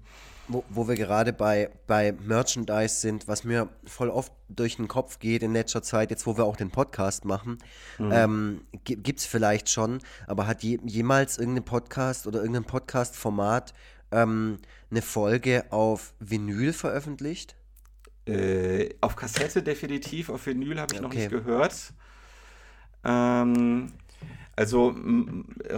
wo, 0.48 0.64
wo 0.68 0.88
wir 0.88 0.96
gerade 0.96 1.32
bei, 1.32 1.70
bei 1.86 2.12
Merchandise 2.12 3.00
sind, 3.00 3.28
was 3.28 3.44
mir 3.44 3.68
voll 3.84 4.10
oft 4.10 4.32
durch 4.48 4.76
den 4.76 4.88
Kopf 4.88 5.18
geht 5.18 5.42
in 5.42 5.52
letzter 5.52 5.82
Zeit, 5.82 6.10
jetzt 6.10 6.26
wo 6.26 6.36
wir 6.36 6.44
auch 6.44 6.56
den 6.56 6.70
Podcast 6.70 7.24
machen, 7.24 7.58
mhm. 7.98 8.12
ähm, 8.12 8.60
gibt 8.84 9.20
es 9.20 9.26
vielleicht 9.26 9.68
schon, 9.68 10.00
aber 10.26 10.46
hat 10.46 10.62
je, 10.62 10.78
jemals 10.84 11.38
irgendein 11.38 11.64
Podcast 11.64 12.26
oder 12.26 12.40
irgendein 12.40 12.64
Podcast-Format 12.64 13.72
ähm, 14.10 14.58
eine 14.90 15.02
Folge 15.02 15.64
auf 15.70 16.14
Vinyl 16.20 16.72
veröffentlicht? 16.72 17.56
Äh, 18.26 18.90
auf 19.00 19.16
Kassette 19.16 19.62
definitiv, 19.62 20.28
auf 20.28 20.46
Vinyl 20.46 20.80
habe 20.80 20.94
ich 20.94 21.00
okay. 21.00 21.08
noch 21.08 21.14
nicht 21.14 21.30
gehört. 21.30 21.92
Ähm, 23.04 23.92
also 24.56 24.94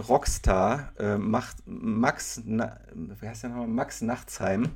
Rockstar 0.09 0.91
äh, 0.99 1.17
macht 1.17 1.57
Max, 1.65 2.41
Na, 2.45 2.79
wie 2.93 3.27
heißt 3.27 3.43
der 3.43 3.51
nochmal? 3.51 3.67
Max 3.67 4.01
Nachtsheim. 4.01 4.71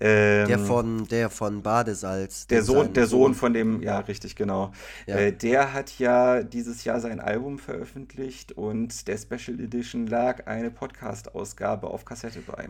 Ähm, 0.00 0.46
der 0.46 0.58
von 0.60 1.08
der 1.08 1.28
von 1.28 1.62
Badesalz. 1.62 2.46
Der 2.46 2.62
Sohn, 2.62 2.92
der 2.92 3.06
Sohn 3.08 3.34
von 3.34 3.52
dem, 3.52 3.82
ja, 3.82 3.98
richtig, 3.98 4.36
genau. 4.36 4.70
Ja. 5.06 5.16
Äh, 5.16 5.32
der 5.32 5.72
hat 5.72 5.98
ja 5.98 6.44
dieses 6.44 6.84
Jahr 6.84 7.00
sein 7.00 7.18
Album 7.18 7.58
veröffentlicht 7.58 8.52
und 8.52 9.08
der 9.08 9.18
Special 9.18 9.58
Edition 9.58 10.06
lag 10.06 10.46
eine 10.46 10.70
Podcast-Ausgabe 10.70 11.88
auf 11.88 12.04
Kassette 12.04 12.40
bei. 12.42 12.68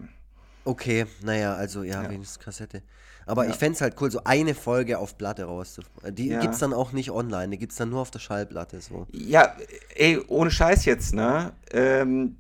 Okay, 0.65 1.05
naja, 1.23 1.55
also 1.55 1.83
ja, 1.83 2.03
ja. 2.03 2.11
wenigstens 2.11 2.39
Kassette. 2.39 2.83
Aber 3.29 3.45
ja. 3.45 3.51
ich 3.51 3.57
fände 3.57 3.77
es 3.77 3.83
halt 3.83 3.95
cool, 4.01 4.11
so 4.11 4.23
eine 4.25 4.55
Folge 4.55 4.99
auf 4.99 5.19
Platte 5.19 5.45
rauszubringen. 5.45 6.15
Die 6.15 6.29
ja. 6.29 6.41
gibt 6.41 6.55
es 6.55 6.61
dann 6.61 6.73
auch 6.73 6.93
nicht 6.93 7.11
online, 7.11 7.51
die 7.51 7.59
gibt 7.59 7.73
es 7.73 7.79
dann 7.79 7.91
nur 7.91 8.01
auf 8.01 8.11
der 8.11 8.21
Schallplatte. 8.21 8.81
So. 8.81 9.07
Ja, 9.13 9.55
ey, 9.95 10.19
ohne 10.29 10.51
Scheiß 10.51 10.87
jetzt, 10.87 11.13
ne? 11.13 11.53
Ähm, 11.71 12.39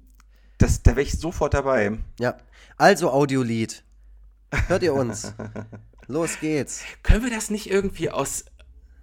das, 0.56 0.82
da 0.82 0.92
wäre 0.92 1.02
ich 1.02 1.18
sofort 1.18 1.52
dabei. 1.52 1.98
Ja, 2.18 2.38
also 2.78 3.10
Audiolied. 3.10 3.84
Hört 4.66 4.82
ihr 4.82 4.94
uns? 4.94 5.34
Los 6.06 6.40
geht's. 6.40 6.82
Können 7.02 7.22
wir 7.22 7.30
das 7.30 7.50
nicht 7.50 7.70
irgendwie 7.70 8.10
aus 8.10 8.46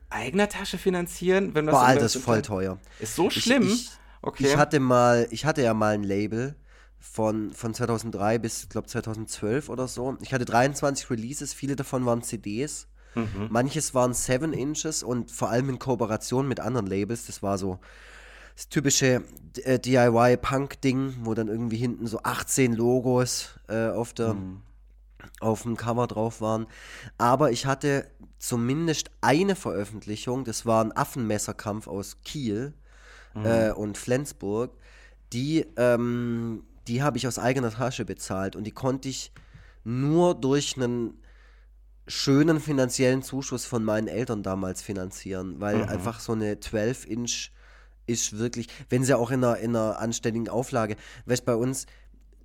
eigener 0.10 0.50
Tasche 0.50 0.80
finanzieren? 0.80 1.54
Wenn 1.54 1.68
Boah, 1.68 1.84
Alter, 1.84 2.06
ist 2.06 2.18
voll 2.18 2.42
teuer. 2.42 2.80
Ist 3.00 3.16
so 3.16 3.30
schlimm? 3.30 3.62
Ich, 3.62 3.74
ich, 3.74 3.92
okay. 4.24 4.48
ich 4.48 4.58
hatte 4.58 4.80
mal, 4.80 5.28
ich 5.30 5.46
hatte 5.46 5.62
ja 5.62 5.76
mal 5.76 5.94
ein 5.94 6.04
Label 6.04 6.56
von, 7.00 7.52
von 7.52 7.74
2003 7.74 8.40
bis, 8.40 8.70
glaube 8.70 8.88
2012 8.88 9.70
oder 9.70 9.88
so. 9.88 10.18
Ich 10.22 10.34
hatte 10.34 10.46
23 10.46 11.10
Releases, 11.10 11.54
viele 11.54 11.76
davon 11.76 12.06
waren 12.06 12.24
CDs. 12.24 12.88
Mhm. 13.16 13.48
Manches 13.50 13.94
waren 13.94 14.14
7 14.14 14.54
Inches 14.54 15.02
und 15.02 15.32
vor 15.32 15.50
allem 15.50 15.70
in 15.70 15.80
Kooperation 15.80 16.48
mit 16.48 16.60
anderen 16.60 16.88
Labels. 16.88 17.26
Das 17.28 17.42
war 17.42 17.58
so 17.58 17.80
das 18.56 18.70
typische 18.70 19.24
äh, 19.64 19.80
DIY-Punk-Ding, 19.80 21.18
wo 21.22 21.34
dann 21.34 21.48
irgendwie 21.48 21.78
hinten 21.78 22.08
so 22.08 22.22
18 22.24 22.74
Logos 22.74 23.60
äh, 23.68 23.90
auf, 23.90 24.14
der, 24.14 24.34
mhm. 24.34 24.62
auf 25.40 25.64
dem 25.64 25.76
Cover 25.76 26.08
drauf 26.08 26.42
waren. 26.42 26.68
Aber 27.18 27.52
ich 27.52 27.66
hatte 27.66 28.08
zumindest 28.40 29.12
eine 29.22 29.56
Veröffentlichung, 29.56 30.46
das 30.46 30.66
war 30.66 30.84
ein 30.84 30.96
Affenmesserkampf 30.96 31.88
aus 31.88 32.22
Kiel 32.24 32.74
mhm. 33.34 33.46
äh, 33.46 33.72
und 33.72 33.98
Flensburg, 33.98 34.72
die 35.34 35.66
ähm, 35.76 36.64
die 36.88 37.04
habe 37.04 37.18
ich 37.18 37.28
aus 37.28 37.40
eigener 37.40 37.72
Tasche 37.72 38.06
bezahlt 38.06 38.56
und 38.56 38.66
die 38.66 38.72
konnte 38.72 39.10
ich 39.10 39.32
nur 39.84 40.36
durch 40.36 40.76
einen 40.78 41.20
schönen 42.08 42.60
finanziellen 42.60 43.24
Zuschuss 43.24 43.66
von 43.66 43.84
meinen 43.84 44.08
Eltern 44.08 44.44
damals 44.44 44.82
finanzieren, 44.82 45.60
weil 45.60 45.78
mhm. 45.78 45.90
einfach 45.90 46.20
so 46.20 46.34
eine 46.34 46.56
12-Inch 46.56 47.52
ist 48.08 48.38
wirklich, 48.38 48.68
wenn 48.90 49.04
sie 49.04 49.18
auch 49.18 49.32
in 49.32 49.44
einer, 49.44 49.58
in 49.58 49.76
einer 49.76 50.00
anständigen 50.00 50.50
Auflage, 50.50 50.96
weißt 51.26 51.46
bei 51.46 51.56
uns, 51.56 51.88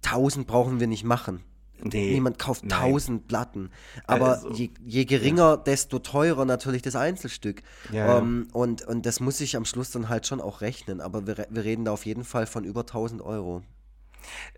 1000 0.05 0.47
brauchen 0.47 0.81
wir 0.81 0.87
nicht 0.87 1.05
machen. 1.05 1.45
Nee, 1.83 2.13
Niemand 2.13 2.39
kauft 2.39 2.65
nein. 2.65 2.79
1000 2.79 3.27
Platten. 3.27 3.71
Aber 4.07 4.33
also, 4.33 4.51
je, 4.53 4.71
je, 4.85 5.05
geringer, 5.07 5.51
ja. 5.51 5.57
desto 5.57 5.99
teurer 5.99 6.45
natürlich 6.45 6.83
das 6.83 6.95
Einzelstück. 6.95 7.63
Ja, 7.91 8.19
um, 8.19 8.43
ja. 8.43 8.55
Und, 8.55 8.83
und 8.87 9.07
das 9.07 9.21
muss 9.21 9.39
sich 9.39 9.57
am 9.57 9.65
Schluss 9.65 9.91
dann 9.91 10.11
halt 10.11 10.27
schon 10.27 10.43
auch 10.43 10.61
rechnen. 10.61 11.01
Aber 11.01 11.27
wir, 11.27 11.47
wir 11.49 11.65
reden 11.65 11.87
da 11.87 11.93
auf 11.93 12.05
jeden 12.05 12.25
Fall 12.25 12.47
von 12.47 12.65
über 12.65 12.81
1000 12.81 13.23
Euro. 13.23 13.63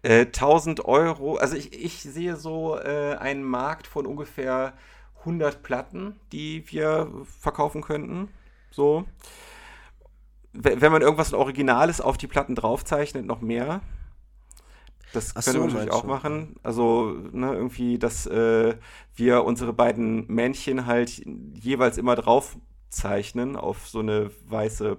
Äh, 0.02 0.26
1000 0.26 0.84
Euro, 0.84 1.36
also 1.36 1.56
ich, 1.56 1.72
ich 1.72 2.02
sehe 2.02 2.36
so 2.36 2.78
äh, 2.78 3.16
einen 3.16 3.42
Markt 3.44 3.86
von 3.86 4.06
ungefähr 4.06 4.74
100 5.20 5.62
Platten, 5.62 6.16
die 6.32 6.64
wir 6.70 7.10
verkaufen 7.40 7.82
könnten. 7.82 8.28
So. 8.70 9.04
Wenn 10.52 10.92
man 10.92 11.02
irgendwas 11.02 11.32
Originales 11.32 12.00
auf 12.00 12.18
die 12.18 12.26
Platten 12.26 12.54
draufzeichnet, 12.54 13.24
noch 13.24 13.40
mehr. 13.40 13.80
Das 15.12 15.34
können 15.34 15.44
so, 15.44 15.52
wir 15.60 15.66
natürlich 15.66 15.92
auch 15.92 16.04
machen. 16.04 16.56
Also, 16.62 17.16
ne, 17.32 17.54
irgendwie, 17.54 17.98
dass 17.98 18.26
äh, 18.26 18.74
wir 19.14 19.44
unsere 19.44 19.72
beiden 19.72 20.26
Männchen 20.26 20.86
halt 20.86 21.22
jeweils 21.54 21.98
immer 21.98 22.16
drauf 22.16 22.56
zeichnen 22.88 23.56
auf 23.56 23.88
so 23.88 24.00
eine 24.00 24.30
weiße, 24.46 24.98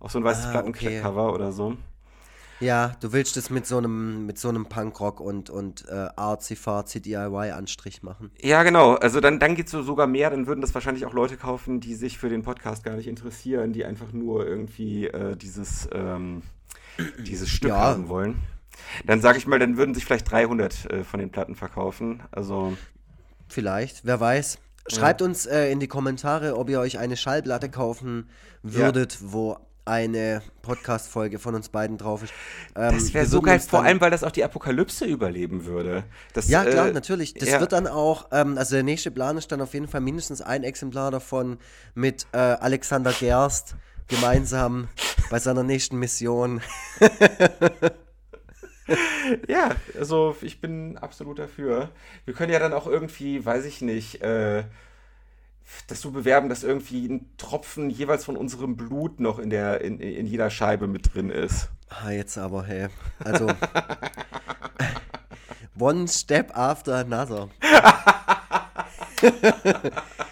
auf 0.00 0.12
so 0.12 0.18
ein 0.18 0.24
weißes 0.24 0.46
ah, 0.46 0.50
Plattencover 0.50 1.28
okay. 1.28 1.34
oder 1.34 1.52
so. 1.52 1.76
Ja, 2.62 2.96
du 3.00 3.12
willst 3.12 3.36
es 3.36 3.50
mit 3.50 3.66
so 3.66 3.78
einem, 3.78 4.24
mit 4.26 4.38
so 4.38 4.48
einem 4.48 4.66
Punkrock 4.66 5.20
und, 5.20 5.50
und 5.50 5.84
äh, 5.88 6.08
artsy-fartsy 6.14 7.00
DIY-Anstrich 7.00 8.02
machen. 8.02 8.30
Ja, 8.40 8.62
genau. 8.62 8.94
Also 8.94 9.20
dann, 9.20 9.40
dann 9.40 9.56
geht 9.56 9.66
es 9.66 9.72
so 9.72 9.82
sogar 9.82 10.06
mehr. 10.06 10.30
Dann 10.30 10.46
würden 10.46 10.60
das 10.60 10.72
wahrscheinlich 10.74 11.04
auch 11.04 11.12
Leute 11.12 11.36
kaufen, 11.36 11.80
die 11.80 11.94
sich 11.94 12.18
für 12.18 12.28
den 12.28 12.42
Podcast 12.42 12.84
gar 12.84 12.94
nicht 12.94 13.08
interessieren, 13.08 13.72
die 13.72 13.84
einfach 13.84 14.12
nur 14.12 14.46
irgendwie 14.46 15.06
äh, 15.08 15.36
dieses, 15.36 15.88
ähm, 15.92 16.42
dieses 17.18 17.48
Stück 17.48 17.70
ja. 17.70 17.78
haben 17.78 18.08
wollen. 18.08 18.36
Dann 19.06 19.20
sage 19.20 19.38
ich 19.38 19.46
mal, 19.46 19.58
dann 19.58 19.76
würden 19.76 19.94
sich 19.94 20.04
vielleicht 20.04 20.30
300 20.30 20.90
äh, 20.90 21.04
von 21.04 21.18
den 21.18 21.30
Platten 21.30 21.56
verkaufen. 21.56 22.22
Also. 22.30 22.76
Vielleicht, 23.48 24.04
wer 24.04 24.20
weiß. 24.20 24.58
Schreibt 24.88 25.20
ja. 25.20 25.26
uns 25.26 25.46
äh, 25.46 25.70
in 25.70 25.80
die 25.80 25.88
Kommentare, 25.88 26.56
ob 26.56 26.68
ihr 26.68 26.80
euch 26.80 26.98
eine 26.98 27.16
Schallplatte 27.16 27.70
kaufen 27.70 28.28
würdet, 28.62 29.18
ja. 29.20 29.32
wo 29.32 29.56
eine 29.84 30.42
Podcast-Folge 30.62 31.38
von 31.38 31.54
uns 31.54 31.68
beiden 31.68 31.98
drauf 31.98 32.22
ist. 32.22 32.32
Ähm, 32.76 32.94
das 32.94 33.12
wäre 33.12 33.26
so 33.26 33.42
geil, 33.42 33.60
vor 33.60 33.82
allem, 33.82 34.00
weil 34.00 34.10
das 34.10 34.24
auch 34.24 34.30
die 34.30 34.44
Apokalypse 34.44 35.04
überleben 35.04 35.64
würde. 35.64 36.04
Das, 36.34 36.48
ja, 36.48 36.64
klar, 36.64 36.88
äh, 36.88 36.92
natürlich. 36.92 37.34
Das 37.34 37.48
ja. 37.48 37.60
wird 37.60 37.72
dann 37.72 37.86
auch, 37.86 38.28
ähm, 38.32 38.58
also 38.58 38.76
der 38.76 38.84
nächste 38.84 39.10
Plan 39.10 39.36
ist 39.36 39.50
dann 39.50 39.60
auf 39.60 39.74
jeden 39.74 39.88
Fall 39.88 40.00
mindestens 40.00 40.40
ein 40.40 40.62
Exemplar 40.62 41.10
davon 41.10 41.58
mit 41.94 42.26
äh, 42.32 42.38
Alexander 42.38 43.12
Gerst 43.12 43.76
gemeinsam 44.08 44.88
bei 45.30 45.38
seiner 45.38 45.62
nächsten 45.62 45.98
Mission. 45.98 46.60
ja, 49.48 49.70
also 49.98 50.36
ich 50.42 50.60
bin 50.60 50.98
absolut 50.98 51.38
dafür. 51.38 51.90
Wir 52.24 52.34
können 52.34 52.52
ja 52.52 52.58
dann 52.58 52.72
auch 52.72 52.86
irgendwie, 52.86 53.44
weiß 53.44 53.64
ich 53.64 53.80
nicht, 53.80 54.22
äh, 54.22 54.64
das 55.86 56.00
so 56.00 56.10
bewerben, 56.10 56.48
dass 56.48 56.62
irgendwie 56.62 57.06
ein 57.06 57.26
Tropfen 57.36 57.90
jeweils 57.90 58.24
von 58.24 58.36
unserem 58.36 58.76
Blut 58.76 59.20
noch 59.20 59.38
in, 59.38 59.50
der, 59.50 59.80
in, 59.80 59.98
in 60.00 60.26
jeder 60.26 60.50
Scheibe 60.50 60.86
mit 60.86 61.14
drin 61.14 61.30
ist. 61.30 61.68
Ah, 61.88 62.10
jetzt 62.10 62.38
aber, 62.38 62.64
hey. 62.64 62.88
Also. 63.18 63.48
one 65.78 66.06
step 66.08 66.56
after 66.56 66.96
another. 66.96 67.48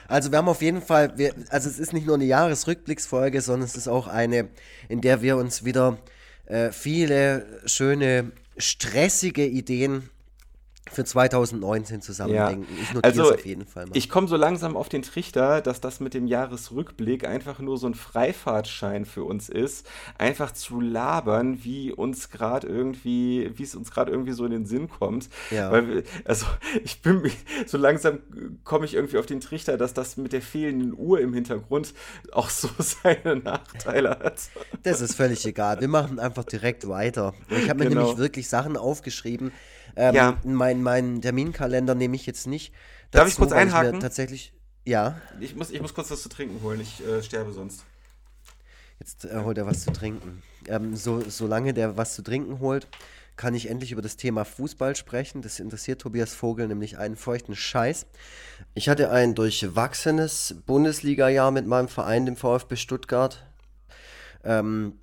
also 0.09 0.31
wir 0.31 0.39
haben 0.39 0.49
auf 0.49 0.63
jeden 0.63 0.83
Fall, 0.83 1.17
wir, 1.17 1.35
also 1.51 1.69
es 1.69 1.79
ist 1.79 1.93
nicht 1.93 2.07
nur 2.07 2.17
eine 2.17 2.25
Jahresrückblicksfolge, 2.25 3.41
sondern 3.41 3.67
es 3.67 3.77
ist 3.77 3.89
auch 3.89 4.07
eine, 4.07 4.49
in 4.89 5.01
der 5.01 5.23
wir 5.23 5.37
uns 5.37 5.65
wieder 5.65 5.99
äh, 6.47 6.71
viele 6.73 7.61
schöne, 7.67 8.33
stressige 8.57 9.47
Ideen 9.47 10.09
für 10.89 11.05
2019 11.05 12.03
zusammendenken. 12.03 12.67
Ja. 12.75 12.83
Ich 12.83 12.95
notiere 12.95 13.05
also, 13.05 13.23
es 13.25 13.39
auf 13.39 13.47
jeden 13.47 13.67
Fall 13.67 13.87
mal. 13.87 13.97
Ich 13.97 14.09
komme 14.09 14.29
so 14.29 14.37
langsam 14.37 14.77
auf 14.77 14.89
den 14.89 15.03
Trichter, 15.03 15.61
dass 15.61 15.81
das 15.81 16.01
mit 16.01 16.15
dem 16.15 16.27
Jahresrückblick 16.27 17.27
einfach 17.27 17.61
nur 17.61 17.79
so 17.79 17.87
ein 17.87 17.95
Freifahrtschein 17.95 19.05
für 19.05 19.25
uns 19.25 19.49
ist, 19.49 19.87
einfach 20.19 20.53
zu 20.53 20.81
labern, 20.81 21.63
wie 21.63 21.93
uns 21.93 22.31
gerade 22.31 22.67
irgendwie, 22.67 23.53
wie 23.55 23.63
es 23.63 23.75
uns 23.75 23.91
gerade 23.91 24.11
irgendwie 24.11 24.33
so 24.33 24.45
in 24.45 24.51
den 24.51 24.67
Sinn 24.67 24.89
kommt. 24.89 25.29
Ja. 25.51 25.71
Weil, 25.71 25.89
wir, 25.89 26.03
also 26.25 26.47
ich 26.83 27.03
bin 27.03 27.31
so 27.67 27.79
langsam 27.79 28.19
komme 28.65 28.85
ich 28.85 28.95
irgendwie 28.95 29.19
auf 29.19 29.27
den 29.27 29.41
Trichter, 29.41 29.77
dass 29.77 29.95
das 29.95 30.17
mit 30.17 30.33
der 30.33 30.43
fehlenden 30.43 30.95
Uhr 30.97 31.21
im 31.21 31.35
Hintergrund 31.35 31.95
auch 32.33 32.49
so 32.49 32.69
seine 32.79 33.37
Nachteile 33.37 34.11
hat. 34.11 34.41
Das 34.83 35.01
ist 35.01 35.15
völlig 35.15 35.45
egal. 35.47 35.81
Wir 35.81 35.89
machen 35.89 36.19
einfach 36.19 36.45
direkt 36.45 36.89
weiter. 36.89 37.35
Ich 37.49 37.69
habe 37.69 37.81
mir 37.81 37.89
genau. 37.91 38.03
nämlich 38.03 38.19
wirklich 38.19 38.49
Sachen 38.49 38.77
aufgeschrieben, 38.77 39.53
ähm, 40.01 40.15
ja. 40.15 40.39
Mein, 40.45 40.83
mein 40.83 41.21
Terminkalender 41.21 41.95
nehme 41.95 42.17
ich 42.17 42.25
jetzt 42.25 42.47
nicht. 42.47 42.73
Dazu, 43.11 43.25
Darf 43.25 43.29
ich 43.29 43.37
kurz 43.37 43.53
einhaken? 43.53 43.95
Ich 43.95 44.01
tatsächlich, 44.01 44.55
ja. 44.85 45.21
Ich 45.41 45.55
muss, 45.55 45.71
ich 45.71 45.83
muss 45.83 45.95
kurz 45.95 46.11
was 46.11 46.23
zu 46.23 46.29
trinken 46.31 46.63
holen, 46.63 46.81
ich 46.81 47.07
äh, 47.07 47.23
sterbe 47.23 47.53
sonst. 47.53 47.85
Jetzt 48.99 49.27
äh, 49.27 49.43
holt 49.45 49.59
er 49.59 49.67
was 49.67 49.85
zu 49.85 49.93
trinken. 49.93 50.43
Ähm, 50.69 50.97
so, 50.97 51.21
solange 51.29 51.75
der 51.75 51.97
was 51.99 52.15
zu 52.15 52.23
trinken 52.23 52.61
holt, 52.61 52.89
kann 53.37 53.55
ich 53.55 53.69
endlich 53.69 53.93
über 53.93 54.03
das 54.03 54.17
Thema 54.17 54.45
Fußball 54.45 54.97
sprechen. 54.97 55.43
Das 55.43 55.61
interessiert 55.61 56.01
Tobias 56.01 56.35
Vogel 56.35 56.69
nämlich 56.69 56.99
einen 56.99 57.17
feuchten 57.17 57.55
Scheiß. 57.55 58.07
Ich 58.75 58.89
hatte 58.89 59.11
ein 59.11 59.35
durchwachsenes 59.35 60.57
Bundesliga-Jahr 60.67 61.51
mit 61.51 61.67
meinem 61.67 61.89
Verein, 61.89 62.27
dem 62.27 62.37
VfB 62.37 62.77
Stuttgart. 62.77 63.47
Ähm, 64.45 64.95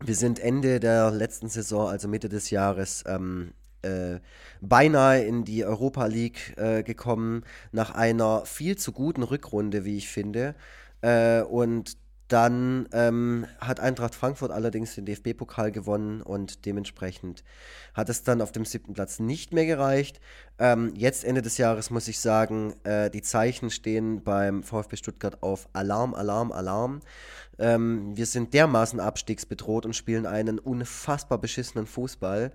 wir 0.00 0.14
sind 0.14 0.38
Ende 0.38 0.80
der 0.80 1.10
letzten 1.10 1.48
Saison, 1.48 1.88
also 1.88 2.08
Mitte 2.08 2.28
des 2.28 2.50
Jahres, 2.50 3.04
ähm, 3.06 3.52
äh, 3.84 4.20
beinahe 4.60 5.22
in 5.22 5.44
die 5.44 5.64
Europa 5.64 6.06
League 6.06 6.54
äh, 6.56 6.82
gekommen, 6.82 7.44
nach 7.72 7.94
einer 7.94 8.46
viel 8.46 8.76
zu 8.76 8.92
guten 8.92 9.22
Rückrunde, 9.22 9.84
wie 9.84 9.96
ich 9.96 10.08
finde. 10.08 10.54
Äh, 11.02 11.42
und 11.42 11.96
dann 12.28 12.88
ähm, 12.92 13.46
hat 13.58 13.80
Eintracht 13.80 14.14
Frankfurt 14.14 14.50
allerdings 14.50 14.94
den 14.94 15.04
DFB-Pokal 15.04 15.70
gewonnen 15.70 16.22
und 16.22 16.64
dementsprechend 16.64 17.44
hat 17.92 18.08
es 18.08 18.22
dann 18.22 18.40
auf 18.40 18.50
dem 18.50 18.64
siebten 18.64 18.94
Platz 18.94 19.20
nicht 19.20 19.52
mehr 19.52 19.66
gereicht. 19.66 20.20
Ähm, 20.58 20.94
jetzt 20.96 21.24
Ende 21.24 21.42
des 21.42 21.58
Jahres 21.58 21.90
muss 21.90 22.08
ich 22.08 22.18
sagen, 22.18 22.74
äh, 22.84 23.10
die 23.10 23.20
Zeichen 23.20 23.70
stehen 23.70 24.24
beim 24.24 24.62
VfB 24.62 24.96
Stuttgart 24.96 25.42
auf 25.42 25.68
Alarm, 25.74 26.14
Alarm, 26.14 26.50
Alarm. 26.50 27.00
Ähm, 27.58 28.16
wir 28.16 28.26
sind 28.26 28.54
dermaßen 28.54 29.00
abstiegsbedroht 29.00 29.84
und 29.84 29.94
spielen 29.94 30.26
einen 30.26 30.58
unfassbar 30.58 31.38
beschissenen 31.38 31.86
Fußball, 31.86 32.52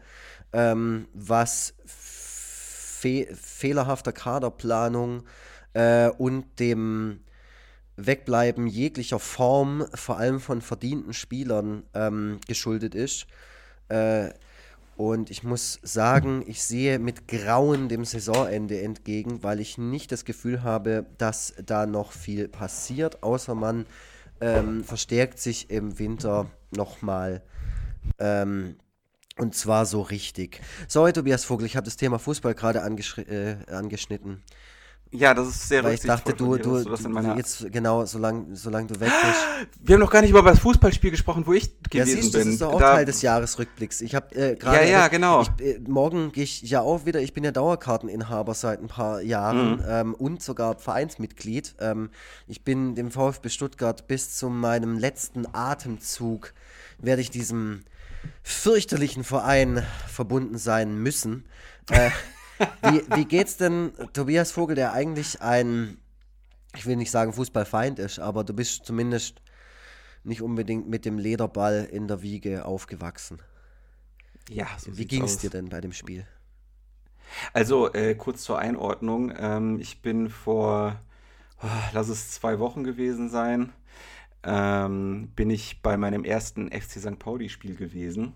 ähm, 0.54 1.08
was 1.14 1.74
fe 1.86 3.28
fehlerhafter 3.34 4.12
Kaderplanung 4.12 5.24
äh, 5.74 6.10
und 6.10 6.60
dem 6.60 7.22
Wegbleiben 7.96 8.68
jeglicher 8.68 9.20
Form, 9.20 9.86
vor 9.94 10.18
allem 10.18 10.40
von 10.40 10.62
verdienten 10.62 11.14
Spielern, 11.14 11.84
ähm, 11.94 12.40
geschuldet 12.48 12.96
ist. 12.96 13.28
Äh, 13.90 14.30
und 14.96 15.32
ich 15.32 15.44
muss 15.44 15.80
sagen, 15.82 16.44
ich 16.46 16.62
sehe 16.62 17.00
mit 17.00 17.28
Grauen 17.30 17.88
dem 17.88 18.04
Saisonende 18.04 18.82
entgegen, 18.82 19.44
weil 19.44 19.62
ich 19.62 19.78
nicht 19.78 20.12
das 20.12 20.26
Gefühl 20.26 20.64
habe, 20.64 21.06
dass 21.18 21.54
da 21.66 21.86
noch 21.86 22.12
viel 22.12 22.50
passiert, 22.50 23.24
außer 23.24 23.56
man 23.56 23.86
ähm, 24.42 24.84
verstärkt 24.84 25.40
sich 25.40 25.70
im 25.70 26.00
Winter 26.00 26.50
nochmal. 26.72 27.42
Ähm, 28.18 28.76
und 29.40 29.56
zwar 29.56 29.86
so 29.86 30.02
richtig. 30.02 30.62
Sorry, 30.88 31.14
Tobias 31.14 31.46
Vogel, 31.46 31.66
ich 31.66 31.76
habe 31.76 31.86
das 31.86 31.98
Thema 31.98 32.20
Fußball 32.20 32.54
gerade 32.54 32.80
äh, 32.80 33.56
angeschnitten. 33.72 34.44
Ja, 35.12 35.34
das 35.34 35.48
ist 35.48 35.68
sehr 35.68 35.84
Weil 35.84 35.96
ich 35.96 36.02
dachte, 36.02 36.34
du, 36.34 36.56
dir, 36.56 36.62
du, 36.62 36.84
du, 36.84 36.96
du 36.96 37.36
jetzt 37.36 37.72
genau, 37.72 38.06
solange 38.06 38.56
solang 38.56 38.86
du 38.86 39.00
weg 39.00 39.10
bist. 39.10 39.74
Wir 39.82 39.96
haben 39.96 40.02
noch 40.02 40.12
gar 40.12 40.22
nicht 40.22 40.30
über 40.30 40.44
das 40.44 40.60
Fußballspiel 40.60 41.10
gesprochen, 41.10 41.48
wo 41.48 41.54
ich 41.54 41.82
gewesen 41.82 42.10
ja, 42.10 42.22
siehst, 42.22 42.34
bin. 42.34 42.42
Das 42.42 42.50
ist 42.50 42.62
doch 42.62 42.74
auch 42.74 42.80
da, 42.80 42.94
Teil 42.94 43.06
des 43.06 43.24
Jahresrückblicks. 43.24 44.02
Ich 44.02 44.14
habe 44.14 44.36
äh, 44.36 44.56
gerade. 44.56 44.78
Ja, 44.78 44.84
ja, 44.84 45.08
genau. 45.08 45.42
Ich, 45.42 45.66
äh, 45.66 45.80
morgen 45.88 46.32
gehe 46.32 46.44
ich 46.44 46.62
ja 46.62 46.82
auch 46.82 47.06
wieder. 47.06 47.22
Ich 47.22 47.34
bin 47.34 47.44
ja 47.44 47.52
Dauerkarteninhaber 47.52 48.54
seit 48.54 48.82
ein 48.82 48.88
paar 48.88 49.22
Jahren 49.22 49.78
mhm. 49.78 49.84
ähm, 49.88 50.14
und 50.14 50.44
sogar 50.44 50.78
Vereinsmitglied. 50.78 51.74
Ähm, 51.80 52.12
ich 52.46 52.64
bin 52.64 52.94
dem 52.94 53.10
VfB 53.10 53.50
Stuttgart 53.50 54.08
bis 54.08 54.38
zu 54.38 54.50
meinem 54.50 55.00
letzten 55.00 55.48
Atemzug 55.52 56.54
werde 57.00 57.22
ich 57.22 57.32
diesem 57.32 57.84
fürchterlichen 58.44 59.24
Verein 59.24 59.86
verbunden 60.08 60.58
sein 60.58 60.96
müssen. 60.96 61.46
Äh, 61.90 62.10
wie, 62.82 63.04
wie 63.16 63.26
geht's 63.26 63.58
denn 63.58 63.94
Tobias 64.14 64.52
Vogel, 64.52 64.76
der 64.76 64.94
eigentlich 64.94 65.42
ein, 65.42 65.98
ich 66.76 66.86
will 66.86 66.96
nicht 66.96 67.12
sagen 67.12 67.34
Fußballfeind 67.34 68.00
ist, 68.00 68.20
aber 68.20 68.44
du 68.44 68.54
bist 68.54 68.86
zumindest 68.86 69.42
nicht 70.24 70.42
unbedingt 70.42 70.90
mit 70.90 71.06
dem 71.06 71.18
Lederball 71.18 71.88
in 71.92 72.08
der 72.08 72.22
Wiege 72.22 72.66
aufgewachsen. 72.66 73.40
Ja, 74.50 74.68
so 74.78 74.98
Wie 74.98 75.06
ging 75.06 75.24
es 75.24 75.38
dir 75.38 75.50
denn 75.50 75.70
bei 75.70 75.80
dem 75.80 75.94
Spiel? 75.94 76.26
Also 77.54 77.94
äh, 77.94 78.16
kurz 78.16 78.44
zur 78.44 78.60
Einordnung. 78.60 79.32
Ähm, 79.38 79.80
ich 79.80 80.02
bin 80.02 80.30
vor, 80.30 81.00
oh, 81.62 81.68
lass 81.94 82.10
es 82.10 82.32
zwei 82.32 82.60
Wochen 82.60 82.84
gewesen 82.84 83.30
sein, 83.30 83.72
ähm, 84.44 85.30
bin 85.36 85.50
ich 85.50 85.82
bei 85.82 85.98
meinem 85.98 86.24
ersten 86.24 86.72
FC 86.72 87.00
St. 87.00 87.20
Pauli-Spiel 87.20 87.76
gewesen. 87.76 88.34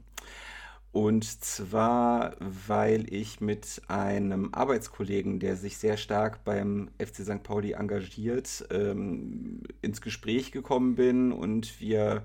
Und 0.92 1.24
zwar, 1.26 2.36
weil 2.40 3.12
ich 3.12 3.42
mit 3.42 3.82
einem 3.88 4.54
Arbeitskollegen, 4.54 5.40
der 5.40 5.56
sich 5.56 5.78
sehr 5.78 5.98
stark 5.98 6.44
beim 6.44 6.92
FC 7.00 7.24
St. 7.24 7.42
Pauli 7.42 7.72
engagiert, 7.72 8.64
ähm, 8.70 9.64
ins 9.82 10.02
Gespräch 10.02 10.52
gekommen 10.52 10.94
bin 10.94 11.32
und 11.32 11.82
wir 11.82 12.24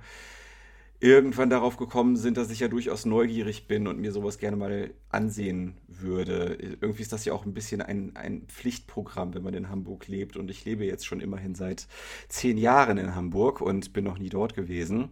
irgendwann 1.01 1.49
darauf 1.49 1.77
gekommen 1.77 2.17
sind, 2.17 2.37
dass 2.37 2.51
ich 2.51 2.59
ja 2.59 2.67
durchaus 2.67 3.07
neugierig 3.07 3.69
bin 3.69 3.87
und 3.87 4.01
mir 4.01 4.11
sowas 4.11 4.39
gerne 4.39 4.57
mal 4.57 4.91
ansehen 5.11 5.77
würde. 5.87 6.59
Irgendwie 6.81 7.03
ist 7.03 7.13
das 7.13 7.25
ja 7.25 7.33
auch 7.33 7.47
ein 7.47 7.55
bisschen 7.55 7.81
ein, 7.81 8.17
ein 8.17 8.43
Pflichtprogramm, 8.49 9.33
wenn 9.33 9.45
man 9.45 9.55
in 9.55 9.69
Hamburg 9.69 10.09
lebt. 10.09 10.37
Und 10.37 10.51
ich 10.51 10.65
lebe 10.65 10.85
jetzt 10.85 11.07
schon 11.07 11.21
immerhin 11.21 11.55
seit 11.55 11.87
zehn 12.29 12.59
Jahren 12.59 12.99
in 12.99 13.15
Hamburg 13.15 13.61
und 13.61 13.93
bin 13.93 14.05
noch 14.05 14.19
nie 14.19 14.29
dort 14.29 14.55
gewesen. 14.55 15.11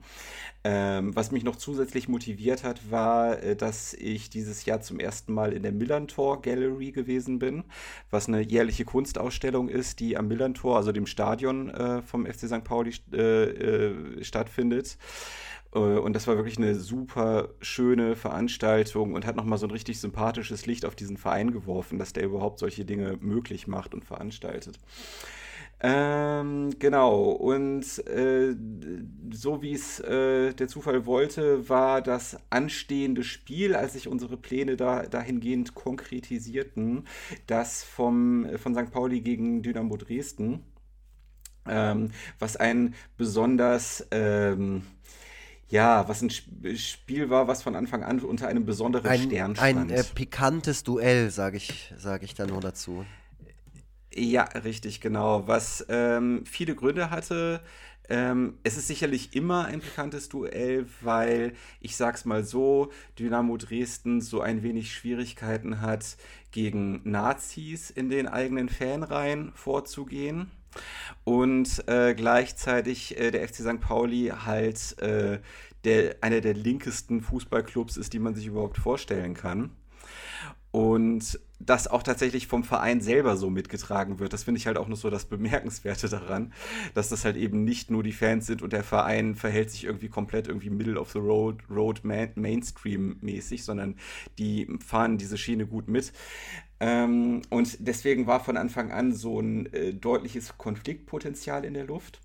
Ähm, 0.64 1.14
was 1.14 1.30
mich 1.30 1.44
noch 1.44 1.54
zusätzlich 1.54 2.08
motiviert 2.08 2.64
hat, 2.64 2.90
war, 2.90 3.40
äh, 3.40 3.54
dass 3.54 3.94
ich 3.94 4.28
dieses 4.28 4.64
Jahr 4.64 4.80
zum 4.80 4.98
ersten 4.98 5.32
Mal 5.32 5.52
in 5.52 5.62
der 5.62 5.70
Millantor 5.70 6.42
Gallery 6.42 6.90
gewesen 6.90 7.38
bin, 7.38 7.62
was 8.10 8.26
eine 8.26 8.40
jährliche 8.40 8.84
Kunstausstellung 8.84 9.68
ist, 9.68 10.00
die 10.00 10.16
am 10.16 10.26
Millantor, 10.26 10.76
also 10.76 10.90
dem 10.90 11.06
Stadion 11.06 11.70
äh, 11.70 12.02
vom 12.02 12.26
FC 12.26 12.48
St. 12.48 12.64
Pauli, 12.64 12.92
äh, 13.12 13.44
äh, 13.44 14.24
stattfindet. 14.24 14.98
Äh, 15.76 15.98
und 15.98 16.14
das 16.14 16.26
war 16.26 16.36
wirklich 16.36 16.58
eine 16.58 16.74
super 16.74 17.50
schöne 17.60 18.16
Veranstaltung 18.16 19.14
und 19.14 19.26
hat 19.26 19.36
nochmal 19.36 19.58
so 19.58 19.66
ein 19.66 19.70
richtig 19.70 20.00
sympathisches 20.00 20.66
Licht 20.66 20.84
auf 20.84 20.96
diesen 20.96 21.18
Verein 21.18 21.52
geworfen, 21.52 21.98
dass 21.98 22.12
der 22.12 22.24
überhaupt 22.24 22.58
solche 22.58 22.84
Dinge 22.84 23.18
möglich 23.20 23.66
macht 23.66 23.94
und 23.94 24.04
veranstaltet. 24.04 24.78
Ähm, 25.78 26.70
genau, 26.78 27.32
und 27.32 27.84
äh, 28.08 28.56
so 29.30 29.60
wie 29.60 29.74
es 29.74 30.00
äh, 30.00 30.54
der 30.54 30.68
Zufall 30.68 31.04
wollte, 31.04 31.68
war 31.68 32.00
das 32.00 32.38
anstehende 32.48 33.22
Spiel, 33.22 33.74
als 33.74 33.92
sich 33.92 34.08
unsere 34.08 34.38
Pläne 34.38 34.78
da, 34.78 35.02
dahingehend 35.02 35.74
konkretisierten, 35.74 37.06
das 37.46 37.84
vom, 37.84 38.46
von 38.56 38.74
St. 38.74 38.90
Pauli 38.90 39.20
gegen 39.20 39.60
Dynamo 39.60 39.98
Dresden, 39.98 40.64
ähm, 41.68 42.10
was 42.38 42.56
ein 42.56 42.94
besonders 43.18 44.06
ähm, 44.12 44.82
ja, 45.68 46.08
was 46.08 46.22
ein 46.22 46.30
Spiel 46.30 47.28
war, 47.28 47.48
was 47.48 47.62
von 47.62 47.74
Anfang 47.74 48.04
an 48.04 48.20
unter 48.20 48.48
einem 48.48 48.64
besonderen 48.64 49.10
ein, 49.10 49.22
Stern 49.22 49.56
stand. 49.56 49.78
Ein 49.78 49.90
äh, 49.90 50.04
pikantes 50.04 50.84
Duell, 50.84 51.30
sage 51.30 51.56
ich, 51.56 51.92
sag 51.98 52.22
ich 52.22 52.34
da 52.34 52.46
nur 52.46 52.60
dazu. 52.60 53.04
Ja, 54.14 54.44
richtig, 54.44 55.00
genau. 55.00 55.46
Was 55.48 55.84
ähm, 55.88 56.44
viele 56.46 56.74
Gründe 56.74 57.10
hatte. 57.10 57.60
Ähm, 58.08 58.58
es 58.62 58.76
ist 58.76 58.86
sicherlich 58.86 59.34
immer 59.34 59.64
ein 59.64 59.80
pikantes 59.80 60.28
Duell, 60.28 60.86
weil 61.00 61.54
ich 61.80 61.96
sag's 61.96 62.24
mal 62.24 62.44
so, 62.44 62.92
Dynamo 63.18 63.56
Dresden 63.56 64.20
so 64.20 64.40
ein 64.40 64.62
wenig 64.62 64.94
Schwierigkeiten 64.94 65.80
hat, 65.80 66.16
gegen 66.52 67.00
Nazis 67.02 67.90
in 67.90 68.08
den 68.08 68.28
eigenen 68.28 68.68
Fanreihen 68.68 69.50
vorzugehen 69.56 70.52
und 71.24 71.86
äh, 71.88 72.14
gleichzeitig 72.14 73.18
äh, 73.18 73.30
der 73.30 73.46
FC 73.46 73.56
St. 73.56 73.80
Pauli 73.80 74.32
halt 74.44 74.98
äh, 75.00 75.40
der, 75.84 76.16
einer 76.20 76.40
der 76.40 76.54
linkesten 76.54 77.20
Fußballclubs 77.20 77.96
ist, 77.96 78.12
die 78.12 78.18
man 78.18 78.34
sich 78.34 78.46
überhaupt 78.46 78.78
vorstellen 78.78 79.34
kann. 79.34 79.70
Und 80.70 81.38
das 81.58 81.88
auch 81.88 82.02
tatsächlich 82.02 82.46
vom 82.46 82.64
Verein 82.64 83.00
selber 83.00 83.36
so 83.36 83.50
mitgetragen 83.50 84.18
wird. 84.18 84.32
Das 84.32 84.44
finde 84.44 84.58
ich 84.58 84.66
halt 84.66 84.76
auch 84.76 84.88
noch 84.88 84.96
so 84.96 85.10
das 85.10 85.24
Bemerkenswerte 85.24 86.08
daran, 86.08 86.52
dass 86.94 87.08
das 87.08 87.24
halt 87.24 87.36
eben 87.36 87.64
nicht 87.64 87.90
nur 87.90 88.02
die 88.02 88.12
Fans 88.12 88.46
sind 88.46 88.62
und 88.62 88.72
der 88.72 88.84
Verein 88.84 89.34
verhält 89.34 89.70
sich 89.70 89.84
irgendwie 89.84 90.08
komplett 90.08 90.48
irgendwie 90.48 90.70
Middle 90.70 91.00
of 91.00 91.12
the 91.12 91.18
Road, 91.18 91.62
Road 91.70 92.02
Mainstream 92.04 93.16
mäßig, 93.20 93.64
sondern 93.64 93.96
die 94.38 94.68
fahren 94.84 95.18
diese 95.18 95.38
Schiene 95.38 95.66
gut 95.66 95.88
mit. 95.88 96.12
Ähm, 96.78 97.40
und 97.48 97.86
deswegen 97.86 98.26
war 98.26 98.40
von 98.40 98.56
Anfang 98.58 98.92
an 98.92 99.14
so 99.14 99.40
ein 99.40 99.72
äh, 99.72 99.94
deutliches 99.94 100.58
Konfliktpotenzial 100.58 101.64
in 101.64 101.72
der 101.72 101.86
Luft. 101.86 102.20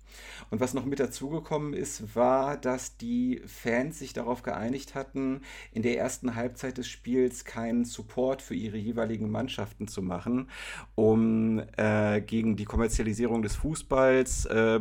Und 0.50 0.60
was 0.60 0.74
noch 0.74 0.84
mit 0.84 1.00
dazugekommen 1.00 1.72
ist, 1.72 2.14
war, 2.14 2.58
dass 2.58 2.98
die 2.98 3.40
Fans 3.46 3.98
sich 3.98 4.12
darauf 4.12 4.42
geeinigt 4.42 4.94
hatten, 4.94 5.40
in 5.72 5.82
der 5.82 5.96
ersten 5.96 6.34
Halbzeit 6.34 6.76
des 6.76 6.86
Spiels 6.86 7.46
keinen 7.46 7.86
Support 7.86 8.42
für 8.42 8.54
ihre 8.54 8.76
jeweiligen 8.76 9.21
Mannschaften 9.30 9.88
zu 9.88 10.02
machen, 10.02 10.48
um 10.94 11.62
äh, 11.76 12.20
gegen 12.20 12.56
die 12.56 12.64
Kommerzialisierung 12.64 13.42
des 13.42 13.56
Fußballs, 13.56 14.46
äh, 14.46 14.80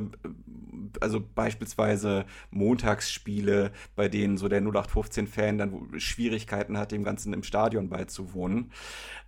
also 1.00 1.22
beispielsweise 1.36 2.26
Montagsspiele, 2.50 3.72
bei 3.96 4.08
denen 4.08 4.38
so 4.38 4.48
der 4.48 4.62
0815-Fan 4.62 5.58
dann 5.58 6.00
Schwierigkeiten 6.00 6.78
hat, 6.78 6.92
dem 6.92 7.04
Ganzen 7.04 7.34
im 7.34 7.44
Stadion 7.44 7.90
beizuwohnen. 7.90 8.72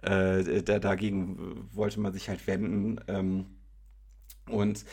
Äh, 0.01 0.63
da, 0.63 0.79
dagegen 0.79 1.67
wollte 1.71 1.99
man 1.99 2.13
sich 2.13 2.29
halt 2.29 2.45
wenden. 2.47 2.99
Ähm, 3.07 3.45
und 4.49 4.85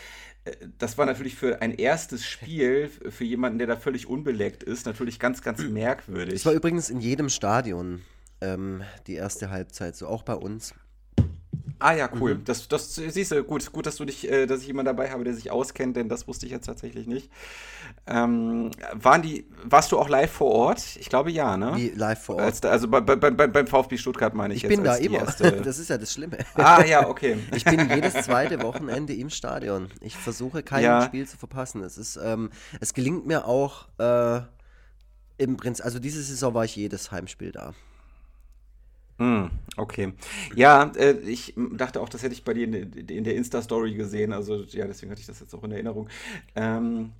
äh, 0.44 0.52
das 0.78 0.98
war 0.98 1.06
natürlich 1.06 1.34
für 1.34 1.60
ein 1.62 1.72
erstes 1.74 2.24
Spiel, 2.24 2.88
für 2.88 3.24
jemanden, 3.24 3.58
der 3.58 3.66
da 3.66 3.76
völlig 3.76 4.06
unbeleckt 4.06 4.62
ist, 4.62 4.86
natürlich 4.86 5.18
ganz, 5.18 5.42
ganz 5.42 5.62
merkwürdig. 5.62 6.34
Es 6.34 6.46
war 6.46 6.52
übrigens 6.52 6.90
in 6.90 7.00
jedem 7.00 7.28
Stadion 7.28 8.02
ähm, 8.40 8.82
die 9.06 9.14
erste 9.14 9.50
Halbzeit, 9.50 9.96
so 9.96 10.06
auch 10.06 10.22
bei 10.22 10.34
uns. 10.34 10.74
Ah 11.80 11.94
ja, 11.94 12.10
cool. 12.20 12.34
Mhm. 12.34 12.44
Das, 12.44 12.68
das 12.68 12.94
siehst 12.94 13.32
du, 13.32 13.42
gut, 13.42 13.72
gut, 13.72 13.86
dass 13.86 13.96
du 13.96 14.04
dich, 14.04 14.30
äh, 14.30 14.46
dass 14.46 14.60
ich 14.60 14.66
jemanden 14.66 14.94
dabei 14.94 15.10
habe, 15.10 15.24
der 15.24 15.32
sich 15.32 15.50
auskennt, 15.50 15.96
denn 15.96 16.10
das 16.10 16.28
wusste 16.28 16.44
ich 16.44 16.52
jetzt 16.52 16.66
tatsächlich 16.66 17.06
nicht. 17.06 17.30
Ähm, 18.06 18.70
waren 18.92 19.22
die, 19.22 19.46
warst 19.64 19.90
du 19.90 19.98
auch 19.98 20.08
live 20.10 20.30
vor 20.30 20.50
Ort? 20.50 20.96
Ich 20.96 21.08
glaube 21.08 21.30
ja, 21.30 21.56
ne? 21.56 21.72
Wie 21.76 21.88
live 21.88 22.22
vor 22.22 22.36
Ort? 22.36 22.44
Als, 22.44 22.62
also 22.64 22.86
bei, 22.86 23.00
bei, 23.00 23.16
bei, 23.16 23.30
beim 23.30 23.66
VfB 23.66 23.96
Stuttgart 23.96 24.34
meine 24.34 24.52
ich, 24.52 24.58
ich 24.58 24.62
jetzt. 24.64 24.72
Ich 24.72 24.76
bin 24.76 24.84
da 24.84 24.96
immer. 24.96 25.20
das 25.64 25.78
ist 25.78 25.88
ja 25.88 25.96
das 25.96 26.12
Schlimme. 26.12 26.38
Ah 26.54 26.84
ja, 26.84 27.08
okay. 27.08 27.38
Ich 27.54 27.64
bin 27.64 27.88
jedes 27.88 28.12
zweite 28.24 28.62
Wochenende 28.62 29.14
im 29.14 29.30
Stadion. 29.30 29.88
Ich 30.00 30.16
versuche 30.16 30.62
kein 30.62 30.84
ja. 30.84 31.02
Spiel 31.02 31.26
zu 31.26 31.38
verpassen. 31.38 31.82
Es 31.82 31.96
ist, 31.96 32.18
ähm, 32.22 32.50
es 32.80 32.92
gelingt 32.92 33.26
mir 33.26 33.46
auch 33.46 33.88
äh, 33.98 34.42
im 35.38 35.56
Prinzip, 35.56 35.84
also 35.84 35.98
diese 35.98 36.22
Saison 36.22 36.52
war 36.52 36.66
ich 36.66 36.76
jedes 36.76 37.10
Heimspiel 37.10 37.52
da. 37.52 37.72
Hm, 39.20 39.50
okay. 39.76 40.14
Ja, 40.54 40.90
äh, 40.96 41.12
ich 41.18 41.52
dachte 41.74 42.00
auch, 42.00 42.08
das 42.08 42.22
hätte 42.22 42.32
ich 42.32 42.42
bei 42.42 42.54
dir 42.54 42.64
in, 42.64 42.74
in 42.74 43.22
der 43.22 43.36
Insta-Story 43.36 43.92
gesehen. 43.92 44.32
Also 44.32 44.62
ja, 44.64 44.86
deswegen 44.86 45.12
hatte 45.12 45.20
ich 45.20 45.26
das 45.26 45.40
jetzt 45.40 45.54
auch 45.54 45.62
in 45.62 45.72
Erinnerung. 45.72 46.08
Ähm, 46.56 47.12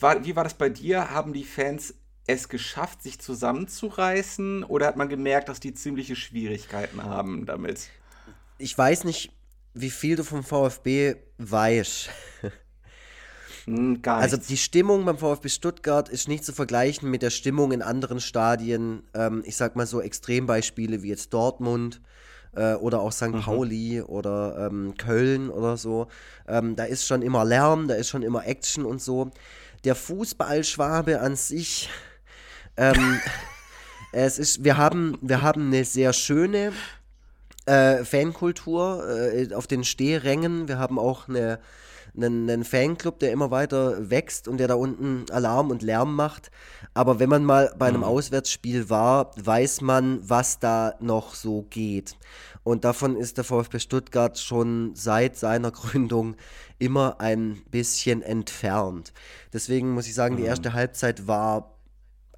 war, 0.00 0.24
wie 0.24 0.34
war 0.34 0.42
das 0.42 0.54
bei 0.54 0.68
dir? 0.68 1.12
Haben 1.12 1.32
die 1.32 1.44
Fans 1.44 1.94
es 2.26 2.48
geschafft, 2.48 3.00
sich 3.00 3.20
zusammenzureißen? 3.20 4.64
Oder 4.64 4.88
hat 4.88 4.96
man 4.96 5.08
gemerkt, 5.08 5.48
dass 5.48 5.60
die 5.60 5.72
ziemliche 5.72 6.16
Schwierigkeiten 6.16 7.04
haben 7.04 7.46
damit? 7.46 7.90
Ich 8.58 8.76
weiß 8.76 9.04
nicht, 9.04 9.30
wie 9.72 9.90
viel 9.90 10.16
du 10.16 10.24
vom 10.24 10.42
VfB 10.42 11.14
weißt. 11.38 12.10
Hm, 13.66 14.00
gar 14.00 14.18
also 14.18 14.36
die 14.36 14.56
Stimmung 14.56 15.04
beim 15.04 15.18
VfB 15.18 15.48
Stuttgart 15.48 16.08
ist 16.08 16.28
nicht 16.28 16.44
zu 16.44 16.52
vergleichen 16.52 17.10
mit 17.10 17.22
der 17.22 17.30
Stimmung 17.30 17.72
in 17.72 17.82
anderen 17.82 18.20
Stadien. 18.20 19.02
Ähm, 19.12 19.42
ich 19.44 19.56
sag 19.56 19.74
mal 19.76 19.86
so 19.86 20.00
Extrembeispiele 20.00 21.02
wie 21.02 21.08
jetzt 21.08 21.34
Dortmund 21.34 22.00
äh, 22.54 22.74
oder 22.74 23.00
auch 23.00 23.12
St. 23.12 23.28
Mhm. 23.28 23.40
Pauli 23.42 24.02
oder 24.02 24.68
ähm, 24.70 24.94
Köln 24.96 25.50
oder 25.50 25.76
so. 25.76 26.06
Ähm, 26.46 26.76
da 26.76 26.84
ist 26.84 27.06
schon 27.06 27.22
immer 27.22 27.44
Lärm, 27.44 27.88
da 27.88 27.94
ist 27.94 28.08
schon 28.08 28.22
immer 28.22 28.46
Action 28.46 28.84
und 28.84 29.02
so. 29.02 29.30
Der 29.84 29.96
Fußballschwabe 29.96 31.20
an 31.20 31.34
sich, 31.34 31.90
ähm, 32.76 33.20
es 34.12 34.38
ist, 34.38 34.62
wir 34.62 34.76
haben, 34.76 35.18
wir 35.22 35.42
haben 35.42 35.66
eine 35.66 35.84
sehr 35.84 36.12
schöne 36.12 36.72
äh, 37.66 38.04
Fankultur 38.04 39.04
äh, 39.08 39.52
auf 39.54 39.66
den 39.66 39.82
Stehrängen. 39.82 40.68
Wir 40.68 40.78
haben 40.78 41.00
auch 41.00 41.28
eine 41.28 41.58
einen, 42.16 42.48
einen 42.48 42.64
Fanclub, 42.64 43.18
der 43.18 43.32
immer 43.32 43.50
weiter 43.50 44.10
wächst 44.10 44.48
und 44.48 44.58
der 44.58 44.68
da 44.68 44.74
unten 44.74 45.24
Alarm 45.30 45.70
und 45.70 45.82
Lärm 45.82 46.14
macht. 46.14 46.50
Aber 46.94 47.18
wenn 47.18 47.28
man 47.28 47.44
mal 47.44 47.74
bei 47.78 47.86
einem 47.86 47.98
mhm. 47.98 48.04
Auswärtsspiel 48.04 48.88
war, 48.90 49.30
weiß 49.36 49.80
man, 49.82 50.18
was 50.28 50.58
da 50.58 50.94
noch 51.00 51.34
so 51.34 51.66
geht. 51.70 52.16
Und 52.62 52.84
davon 52.84 53.16
ist 53.16 53.36
der 53.36 53.44
VfB 53.44 53.78
Stuttgart 53.78 54.38
schon 54.38 54.94
seit 54.94 55.36
seiner 55.36 55.70
Gründung 55.72 56.36
immer 56.78 57.20
ein 57.20 57.62
bisschen 57.70 58.22
entfernt. 58.22 59.12
Deswegen 59.52 59.92
muss 59.92 60.08
ich 60.08 60.14
sagen, 60.14 60.36
die 60.36 60.42
mhm. 60.42 60.48
erste 60.48 60.72
Halbzeit 60.72 61.28
war 61.28 61.75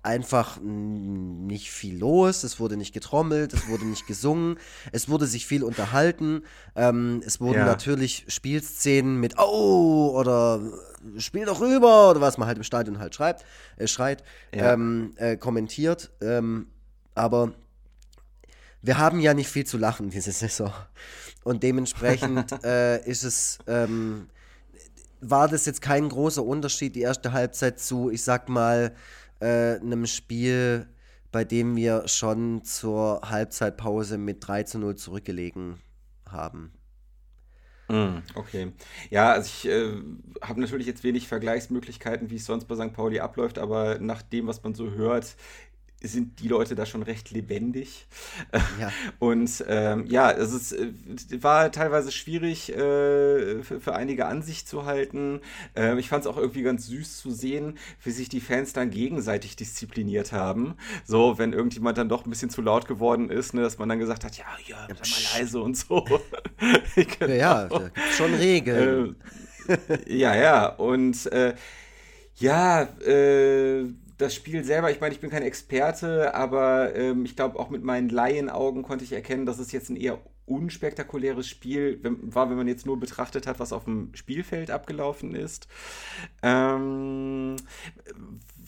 einfach 0.08 0.58
nicht 0.62 1.70
viel 1.70 1.98
los, 1.98 2.42
es 2.42 2.58
wurde 2.58 2.78
nicht 2.78 2.94
getrommelt, 2.94 3.52
es 3.52 3.68
wurde 3.68 3.84
nicht 3.84 4.06
gesungen, 4.06 4.58
es 4.90 5.10
wurde 5.10 5.26
sich 5.26 5.46
viel 5.46 5.62
unterhalten, 5.62 6.44
ähm, 6.74 7.20
es 7.26 7.40
wurden 7.40 7.58
ja. 7.58 7.66
natürlich 7.66 8.24
Spielszenen 8.28 9.20
mit 9.20 9.38
Oh 9.38 10.14
oder 10.18 10.60
Spiel 11.18 11.44
doch 11.44 11.60
rüber 11.60 12.10
oder 12.10 12.22
was 12.22 12.38
man 12.38 12.48
halt 12.48 12.56
im 12.56 12.64
Stadion 12.64 12.98
halt 12.98 13.14
schreibt, 13.14 13.44
äh, 13.76 13.86
schreit, 13.86 14.24
ja. 14.54 14.72
ähm, 14.72 15.12
äh, 15.16 15.36
kommentiert, 15.36 16.10
ähm, 16.22 16.68
aber 17.14 17.52
wir 18.80 18.96
haben 18.96 19.20
ja 19.20 19.34
nicht 19.34 19.48
viel 19.48 19.66
zu 19.66 19.76
lachen 19.76 20.08
diese 20.08 20.32
Saison. 20.32 20.72
Und 21.44 21.62
dementsprechend 21.62 22.52
äh, 22.64 23.04
ist 23.04 23.24
es, 23.24 23.58
ähm, 23.66 24.28
war 25.20 25.48
das 25.48 25.66
jetzt 25.66 25.82
kein 25.82 26.08
großer 26.08 26.42
Unterschied, 26.42 26.94
die 26.94 27.02
erste 27.02 27.32
Halbzeit 27.32 27.78
zu, 27.78 28.10
ich 28.10 28.22
sag 28.22 28.48
mal, 28.48 28.94
äh, 29.40 29.76
einem 29.76 30.06
Spiel, 30.06 30.88
bei 31.32 31.44
dem 31.44 31.76
wir 31.76 32.08
schon 32.08 32.64
zur 32.64 33.20
Halbzeitpause 33.24 34.18
mit 34.18 34.46
3 34.46 34.62
zu 34.64 34.78
0 34.78 34.96
zurückgelegen 34.96 35.78
haben. 36.30 36.72
Mm, 37.88 38.18
okay. 38.34 38.72
Ja, 39.08 39.32
also 39.32 39.46
ich 39.46 39.66
äh, 39.66 39.94
habe 40.42 40.60
natürlich 40.60 40.86
jetzt 40.86 41.04
wenig 41.04 41.26
Vergleichsmöglichkeiten, 41.26 42.28
wie 42.28 42.36
es 42.36 42.44
sonst 42.44 42.66
bei 42.66 42.74
St. 42.74 42.92
Pauli 42.92 43.20
abläuft, 43.20 43.58
aber 43.58 43.98
nach 43.98 44.20
dem, 44.20 44.46
was 44.46 44.62
man 44.62 44.74
so 44.74 44.90
hört, 44.90 45.36
sind 46.02 46.40
die 46.40 46.48
Leute 46.48 46.74
da 46.74 46.86
schon 46.86 47.02
recht 47.02 47.30
lebendig. 47.30 48.06
Ja. 48.80 48.92
Und 49.18 49.64
ähm, 49.66 50.06
ja, 50.06 50.30
es 50.30 50.52
ist, 50.52 50.72
äh, 50.72 50.92
war 51.42 51.72
teilweise 51.72 52.12
schwierig 52.12 52.70
äh, 52.70 53.62
für, 53.62 53.80
für, 53.80 53.94
einige 53.94 54.26
an 54.26 54.42
sich 54.42 54.66
zu 54.66 54.84
halten. 54.84 55.40
Ähm, 55.74 55.98
ich 55.98 56.08
fand 56.08 56.24
es 56.24 56.30
auch 56.30 56.36
irgendwie 56.36 56.62
ganz 56.62 56.86
süß 56.86 57.18
zu 57.18 57.30
sehen, 57.30 57.78
wie 58.04 58.10
sich 58.12 58.28
die 58.28 58.40
Fans 58.40 58.72
dann 58.72 58.90
gegenseitig 58.90 59.56
diszipliniert 59.56 60.32
haben. 60.32 60.76
So, 61.04 61.38
wenn 61.38 61.52
irgendjemand 61.52 61.98
dann 61.98 62.08
doch 62.08 62.24
ein 62.24 62.30
bisschen 62.30 62.50
zu 62.50 62.62
laut 62.62 62.86
geworden 62.86 63.28
ist, 63.30 63.54
ne, 63.54 63.62
dass 63.62 63.78
man 63.78 63.88
dann 63.88 63.98
gesagt 63.98 64.24
hat, 64.24 64.36
ja, 64.36 64.46
ja, 64.66 64.86
sei 64.86 64.94
mal 64.94 65.40
leise 65.40 65.60
und 65.60 65.76
so. 65.76 66.04
genau. 67.18 67.32
Ja, 67.32 67.68
schon 68.16 68.34
Regeln. 68.34 69.16
Äh, 69.66 70.16
ja, 70.16 70.34
ja, 70.36 70.66
und 70.66 71.26
äh, 71.32 71.54
ja, 72.36 72.82
äh, 72.82 73.84
das 74.18 74.34
Spiel 74.34 74.64
selber, 74.64 74.90
ich 74.90 75.00
meine, 75.00 75.14
ich 75.14 75.20
bin 75.20 75.30
kein 75.30 75.42
Experte, 75.42 76.34
aber 76.34 76.94
ähm, 76.94 77.24
ich 77.24 77.36
glaube, 77.36 77.58
auch 77.58 77.70
mit 77.70 77.84
meinen 77.84 78.08
Laienaugen 78.08 78.82
konnte 78.82 79.04
ich 79.04 79.12
erkennen, 79.12 79.46
dass 79.46 79.58
es 79.58 79.72
jetzt 79.72 79.90
ein 79.90 79.96
eher 79.96 80.18
unspektakuläres 80.44 81.46
Spiel 81.46 82.00
war, 82.02 82.50
wenn 82.50 82.56
man 82.56 82.68
jetzt 82.68 82.86
nur 82.86 82.98
betrachtet 82.98 83.46
hat, 83.46 83.60
was 83.60 83.72
auf 83.72 83.84
dem 83.84 84.10
Spielfeld 84.14 84.70
abgelaufen 84.70 85.34
ist. 85.34 85.68
Ähm, 86.42 87.56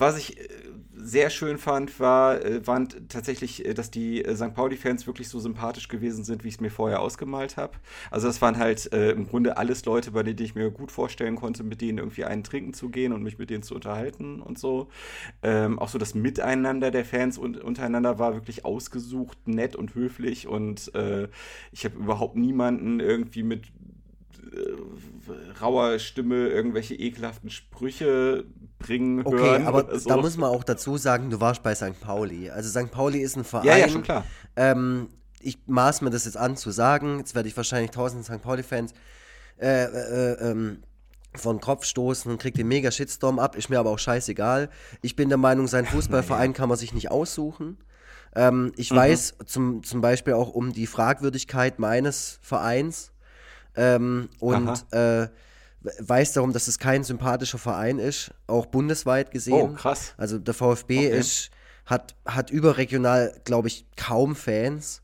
was 0.00 0.18
ich 0.18 0.38
äh, 0.38 0.48
sehr 0.94 1.30
schön 1.30 1.58
fand, 1.58 1.98
war, 2.00 2.44
äh, 2.44 2.66
waren 2.66 2.88
tatsächlich, 3.08 3.64
äh, 3.64 3.74
dass 3.74 3.90
die 3.90 4.24
St. 4.34 4.54
Pauli-Fans 4.54 5.06
wirklich 5.06 5.28
so 5.28 5.38
sympathisch 5.40 5.88
gewesen 5.88 6.24
sind, 6.24 6.44
wie 6.44 6.48
ich 6.48 6.54
es 6.54 6.60
mir 6.60 6.70
vorher 6.70 7.00
ausgemalt 7.00 7.56
habe. 7.56 7.74
Also 8.10 8.26
das 8.26 8.40
waren 8.42 8.58
halt 8.58 8.92
äh, 8.92 9.10
im 9.10 9.28
Grunde 9.28 9.56
alles 9.56 9.84
Leute, 9.84 10.12
bei 10.12 10.22
denen 10.22 10.40
ich 10.40 10.54
mir 10.54 10.70
gut 10.70 10.90
vorstellen 10.92 11.36
konnte, 11.36 11.62
mit 11.62 11.80
denen 11.80 11.98
irgendwie 11.98 12.24
einen 12.24 12.44
trinken 12.44 12.74
zu 12.74 12.88
gehen 12.88 13.12
und 13.12 13.22
mich 13.22 13.38
mit 13.38 13.50
denen 13.50 13.62
zu 13.62 13.74
unterhalten 13.74 14.40
und 14.40 14.58
so. 14.58 14.88
Ähm, 15.42 15.78
auch 15.78 15.88
so 15.88 15.98
das 15.98 16.14
Miteinander 16.14 16.90
der 16.90 17.04
Fans 17.04 17.38
und, 17.38 17.58
untereinander 17.58 18.18
war 18.18 18.34
wirklich 18.34 18.64
ausgesucht, 18.64 19.38
nett 19.46 19.76
und 19.76 19.94
höflich 19.94 20.46
und 20.46 20.94
äh, 20.94 21.28
ich 21.72 21.84
habe 21.84 21.96
überhaupt 21.96 22.36
niemanden 22.36 23.00
irgendwie 23.00 23.42
mit 23.42 23.64
rauer 25.60 25.98
Stimme 25.98 26.48
irgendwelche 26.48 26.94
ekelhaften 26.94 27.50
Sprüche 27.50 28.44
bringen 28.78 29.26
okay, 29.26 29.36
hören. 29.36 29.66
aber 29.66 29.98
so. 29.98 30.08
da 30.08 30.16
muss 30.16 30.36
man 30.36 30.50
auch 30.50 30.64
dazu 30.64 30.96
sagen, 30.96 31.30
du 31.30 31.40
warst 31.40 31.62
bei 31.62 31.74
St. 31.74 32.00
Pauli. 32.00 32.50
Also 32.50 32.68
St. 32.68 32.90
Pauli 32.90 33.20
ist 33.20 33.36
ein 33.36 33.44
Verein. 33.44 33.66
Ja, 33.66 33.76
ja, 33.76 33.88
schon 33.88 34.02
klar. 34.02 34.24
Ähm, 34.56 35.08
ich 35.40 35.58
maß 35.66 36.00
mir 36.02 36.10
das 36.10 36.24
jetzt 36.24 36.36
an 36.36 36.56
zu 36.56 36.70
sagen. 36.70 37.18
Jetzt 37.18 37.34
werde 37.34 37.48
ich 37.48 37.56
wahrscheinlich 37.56 37.90
tausend 37.90 38.24
St. 38.24 38.42
Pauli-Fans 38.42 38.92
äh, 39.58 39.84
äh, 39.84 40.50
ähm, 40.50 40.82
von 41.34 41.60
Kopf 41.60 41.84
stoßen 41.84 42.30
und 42.30 42.40
kriegt 42.40 42.58
den 42.58 42.68
mega 42.68 42.90
Shitstorm 42.90 43.38
ab. 43.38 43.56
Ist 43.56 43.70
mir 43.70 43.78
aber 43.78 43.90
auch 43.90 43.98
scheißegal. 43.98 44.70
Ich 45.02 45.16
bin 45.16 45.28
der 45.28 45.38
Meinung, 45.38 45.66
sein 45.66 45.86
Fußballverein 45.86 46.52
kann 46.54 46.68
man 46.68 46.78
sich 46.78 46.92
nicht 46.92 47.10
aussuchen. 47.10 47.78
Ähm, 48.34 48.72
ich 48.76 48.90
mhm. 48.90 48.96
weiß 48.96 49.34
zum, 49.46 49.82
zum 49.82 50.00
Beispiel 50.00 50.34
auch 50.34 50.50
um 50.50 50.72
die 50.72 50.86
Fragwürdigkeit 50.86 51.78
meines 51.78 52.38
Vereins 52.42 53.09
ähm, 53.80 54.28
und 54.40 54.84
äh, 54.92 55.28
weiß 56.00 56.34
darum, 56.34 56.52
dass 56.52 56.68
es 56.68 56.78
kein 56.78 57.02
sympathischer 57.02 57.58
Verein 57.58 57.98
ist, 57.98 58.32
auch 58.46 58.66
bundesweit 58.66 59.30
gesehen. 59.30 59.54
Oh, 59.54 59.74
krass. 59.74 60.14
Also 60.18 60.38
der 60.38 60.52
VfB 60.52 61.06
okay. 61.06 61.18
ist, 61.18 61.50
hat, 61.86 62.14
hat 62.26 62.50
überregional, 62.50 63.40
glaube 63.44 63.68
ich, 63.68 63.86
kaum 63.96 64.36
Fans. 64.36 65.00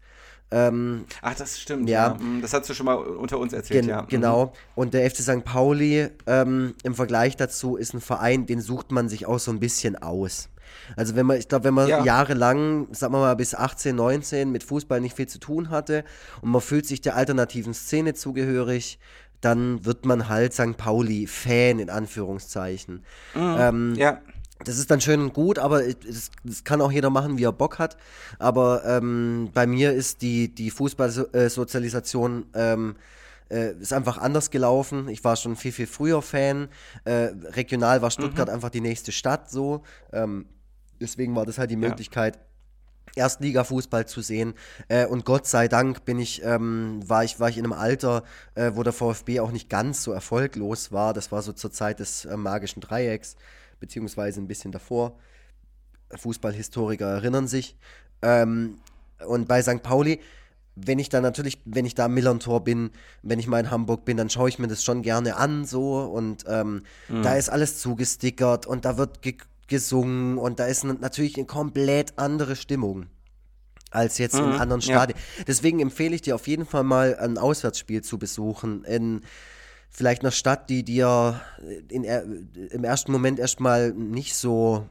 Ähm, 0.51 1.07
Ach, 1.23 1.35
das 1.35 1.59
stimmt. 1.59 1.89
Ja. 1.89 2.09
ja. 2.09 2.23
Mhm, 2.23 2.43
das 2.43 2.53
hast 2.53 2.69
du 2.69 2.75
schon 2.75 2.87
mal 2.87 2.97
unter 2.97 3.39
uns 3.39 3.55
erzählt, 3.55 3.81
Gen 3.81 3.89
ja. 3.89 4.03
Mhm. 4.03 4.09
Genau. 4.09 4.53
Und 4.75 4.93
der 4.93 5.11
FC 5.11 5.23
St. 5.23 5.45
Pauli 5.45 6.09
ähm, 6.27 6.75
im 6.85 6.95
Vergleich 6.95 7.37
dazu 7.37 7.77
ist 7.77 7.95
ein 7.95 8.03
Verein, 8.03 8.45
den 8.45 8.61
sucht 8.61 8.93
man 8.93 9.09
sich 9.09 9.27
auch 9.27 9.39
so 9.39 9.51
ein 9.51 9.59
bisschen 9.59 9.97
aus. 9.97 10.51
Also 10.97 11.17
wenn 11.17 11.27
man, 11.27 11.39
ich 11.39 11.49
glaube, 11.49 11.65
wenn 11.65 11.75
man 11.75 11.89
ja. 11.89 12.05
jahrelang, 12.05 12.89
sagen 12.93 13.13
wir 13.13 13.21
mal 13.21 13.37
bis 13.37 13.55
18, 13.55 13.95
19 13.95 14.51
mit 14.51 14.65
Fußball 14.65 15.01
nicht 15.01 15.17
viel 15.17 15.29
zu 15.29 15.39
tun 15.39 15.71
hatte 15.71 16.05
und 16.41 16.51
man 16.51 16.61
fühlt 16.61 16.87
sich 16.87 17.01
der 17.01 17.17
alternativen 17.17 17.75
Szene 17.75 18.15
zugehörig, 18.15 18.99
dann 19.41 19.85
wird 19.85 20.07
man 20.07 20.29
halt 20.29 20.53
St. 20.53 20.77
Pauli-Fan 20.77 21.79
in 21.79 21.91
Anführungszeichen. 21.91 23.05
Mhm. 23.35 23.57
Ähm, 23.59 23.95
ja. 23.97 24.21
Das 24.65 24.79
ist 24.79 24.91
dann 24.91 25.03
schön 25.03 25.21
und 25.21 25.35
gut, 25.35 25.59
aber 25.59 25.83
das, 25.83 26.31
das, 26.43 26.65
kann 26.65 26.81
auch 26.81 26.91
jeder 26.91 27.11
machen, 27.11 27.37
wie 27.37 27.45
er 27.45 27.53
Bock 27.53 27.79
hat. 27.79 27.99
Aber 28.39 28.85
ähm, 28.87 29.51
bei 29.53 29.67
mir 29.67 29.93
ist 29.93 30.23
die, 30.23 30.55
die 30.55 30.71
Fußballsozialisation 30.71 32.47
ähm, 32.55 32.97
äh, 33.51 33.73
ist 33.75 33.93
einfach 33.93 34.19
anders 34.19 34.51
gelaufen. 34.51 35.09
Ich 35.09 35.23
war 35.25 35.37
schon 35.37 35.57
viel, 35.57 35.73
viel 35.73 35.87
früher 35.87 36.23
Fan. 36.23 36.69
Äh, 37.05 37.31
regional 37.53 38.01
war 38.01 38.11
Stuttgart 38.11 38.49
mhm. 38.49 38.55
einfach 38.55 38.71
die 38.71 38.81
nächste 38.81 39.13
Stadt 39.13 39.51
so. 39.51 39.83
Ähm, 40.13 40.47
deswegen 41.01 41.35
war 41.35 41.47
das 41.47 41.59
halt 41.59 41.71
die 41.71 41.77
Möglichkeit, 41.77 42.37
ja. 42.37 42.43
Erstliga-Fußball 43.15 44.07
zu 44.07 44.21
sehen. 44.21 44.55
Äh, 44.89 45.07
und 45.07 45.25
Gott 45.25 45.47
sei 45.47 45.69
Dank 45.69 46.05
bin 46.05 46.19
ich, 46.19 46.43
ähm, 46.45 47.01
war, 47.07 47.25
ich, 47.25 47.41
war 47.41 47.49
ich 47.49 47.59
in 47.59 47.65
einem 47.65 47.73
Alter, 47.73 48.25
äh, 48.55 48.73
wo 48.75 48.83
der 48.83 48.93
VfB 48.93 49.41
auch 49.41 49.53
nicht 49.53 49.71
ganz 49.71 50.03
so 50.03 50.13
erfolglos 50.13 50.93
war. 50.93 51.15
Das 51.15 51.33
war 51.33 51.43
so 51.43 51.53
zur 51.53 51.71
Zeit 51.71 52.01
des 52.01 52.25
äh, 52.25 52.37
magischen 52.37 52.81
Dreiecks, 52.81 53.37
beziehungsweise 53.81 54.41
ein 54.41 54.49
bisschen 54.49 54.73
davor. 54.73 55.19
Fußballhistoriker 56.15 57.07
erinnern 57.07 57.49
sich. 57.49 57.77
Ähm, 58.23 58.79
und 59.27 59.49
bei 59.49 59.63
St. 59.63 59.83
Pauli, 59.83 60.21
wenn 60.77 60.99
ich 60.99 61.09
da 61.09 61.21
natürlich, 61.21 61.63
wenn 61.65 61.87
ich 61.87 61.95
da 61.95 62.05
am 62.05 62.15
Millern-Tor 62.15 62.63
bin, 62.63 62.91
wenn 63.23 63.39
ich 63.39 63.47
mal 63.47 63.61
in 63.61 63.71
Hamburg 63.71 64.05
bin, 64.05 64.19
dann 64.19 64.29
schaue 64.29 64.51
ich 64.51 64.59
mir 64.59 64.69
das 64.69 64.85
schon 64.85 65.03
gerne 65.03 65.37
an 65.37 65.65
so 65.65 66.01
und 66.01 66.45
ähm, 66.47 66.83
mhm. 67.09 67.23
da 67.23 67.35
ist 67.35 67.49
alles 67.49 67.81
zugestickert 67.81 68.67
und 68.67 68.85
da 68.85 68.99
wird 68.99 69.23
gesungen 69.69 70.39
und 70.39 70.61
da 70.61 70.67
ist 70.67 70.85
natürlich 70.85 71.37
eine 71.37 71.47
komplett 71.47 72.19
andere 72.19 72.57
Stimmung 72.57 73.07
als 73.91 74.19
jetzt 74.19 74.35
mhm, 74.35 74.53
in 74.53 74.53
anderen 74.53 74.83
Stadien. 74.83 75.19
Ja. 75.39 75.45
Deswegen 75.47 75.81
empfehle 75.81 76.15
ich 76.15 76.23
dir 76.23 76.35
auf 76.35 76.47
jeden 76.47 76.67
Fall 76.67 76.85
mal 76.85 77.17
ein 77.17 77.39
Auswärtsspiel 77.39 78.03
zu 78.03 78.19
besuchen 78.19 78.85
in 78.85 79.23
vielleicht 79.89 80.23
einer 80.23 80.33
Stadt, 80.33 80.69
die 80.69 80.85
dir 80.85 81.41
in, 81.89 82.05
im 82.05 82.85
ersten 82.85 83.13
Moment 83.13 83.39
erstmal 83.39 83.93
nicht 83.93 84.35
so 84.35 84.87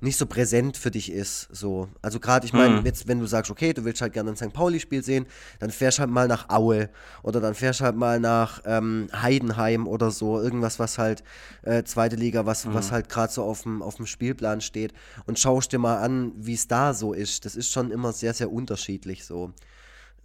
nicht 0.00 0.16
so 0.16 0.26
präsent 0.26 0.76
für 0.76 0.90
dich 0.90 1.10
ist. 1.10 1.48
So. 1.50 1.88
Also 2.02 2.20
gerade, 2.20 2.46
ich 2.46 2.52
meine, 2.52 2.80
mhm. 2.80 2.86
jetzt, 2.86 3.08
wenn 3.08 3.18
du 3.18 3.26
sagst, 3.26 3.50
okay, 3.50 3.72
du 3.72 3.84
willst 3.84 4.00
halt 4.00 4.12
gerne 4.12 4.30
ein 4.30 4.36
St. 4.36 4.52
Pauli-Spiel 4.52 5.02
sehen, 5.02 5.26
dann 5.58 5.70
fährst 5.70 5.98
halt 5.98 6.10
mal 6.10 6.28
nach 6.28 6.48
Aue 6.48 6.90
oder 7.22 7.40
dann 7.40 7.54
fährst 7.54 7.80
halt 7.80 7.96
mal 7.96 8.20
nach 8.20 8.62
ähm, 8.64 9.08
Heidenheim 9.12 9.88
oder 9.88 10.10
so, 10.10 10.40
irgendwas, 10.40 10.78
was 10.78 10.98
halt 10.98 11.24
äh, 11.62 11.82
zweite 11.82 12.16
Liga, 12.16 12.46
was, 12.46 12.64
mhm. 12.64 12.74
was 12.74 12.92
halt 12.92 13.08
gerade 13.08 13.32
so 13.32 13.42
auf 13.42 13.62
dem, 13.62 13.82
auf 13.82 13.96
dem 13.96 14.06
Spielplan 14.06 14.60
steht 14.60 14.92
und 15.26 15.38
schaust 15.38 15.72
dir 15.72 15.78
mal 15.78 15.98
an, 15.98 16.32
wie 16.36 16.54
es 16.54 16.68
da 16.68 16.94
so 16.94 17.12
ist. 17.12 17.44
Das 17.44 17.56
ist 17.56 17.72
schon 17.72 17.90
immer 17.90 18.12
sehr, 18.12 18.34
sehr 18.34 18.52
unterschiedlich 18.52 19.24
so. 19.24 19.52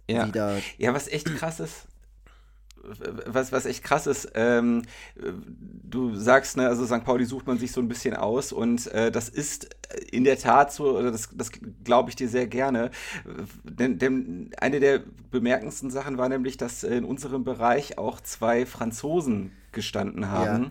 Ja, 0.08 0.28
ja 0.78 0.94
was 0.94 1.08
echt 1.08 1.34
krass 1.36 1.60
ist, 1.60 1.86
was, 3.26 3.52
was 3.52 3.66
echt 3.66 3.82
krass 3.82 4.06
ist, 4.06 4.32
ähm, 4.34 4.82
du 5.82 6.14
sagst, 6.16 6.56
ne, 6.56 6.68
also 6.68 6.84
St. 6.86 7.04
Pauli 7.04 7.24
sucht 7.24 7.46
man 7.46 7.58
sich 7.58 7.72
so 7.72 7.80
ein 7.80 7.88
bisschen 7.88 8.14
aus 8.14 8.52
und 8.52 8.86
äh, 8.92 9.10
das 9.10 9.28
ist 9.28 9.74
in 10.10 10.24
der 10.24 10.38
Tat 10.38 10.72
so, 10.72 10.98
oder 10.98 11.10
das, 11.10 11.28
das 11.32 11.50
glaube 11.84 12.10
ich 12.10 12.16
dir 12.16 12.28
sehr 12.28 12.46
gerne. 12.46 12.90
Denn, 13.64 13.98
denn 13.98 14.50
eine 14.58 14.80
der 14.80 15.02
bemerkendsten 15.30 15.90
Sachen 15.90 16.18
war 16.18 16.28
nämlich, 16.28 16.56
dass 16.56 16.82
in 16.82 17.04
unserem 17.04 17.44
Bereich 17.44 17.98
auch 17.98 18.20
zwei 18.20 18.66
Franzosen 18.66 19.52
gestanden 19.74 20.30
haben, 20.30 20.64
ja. 20.64 20.70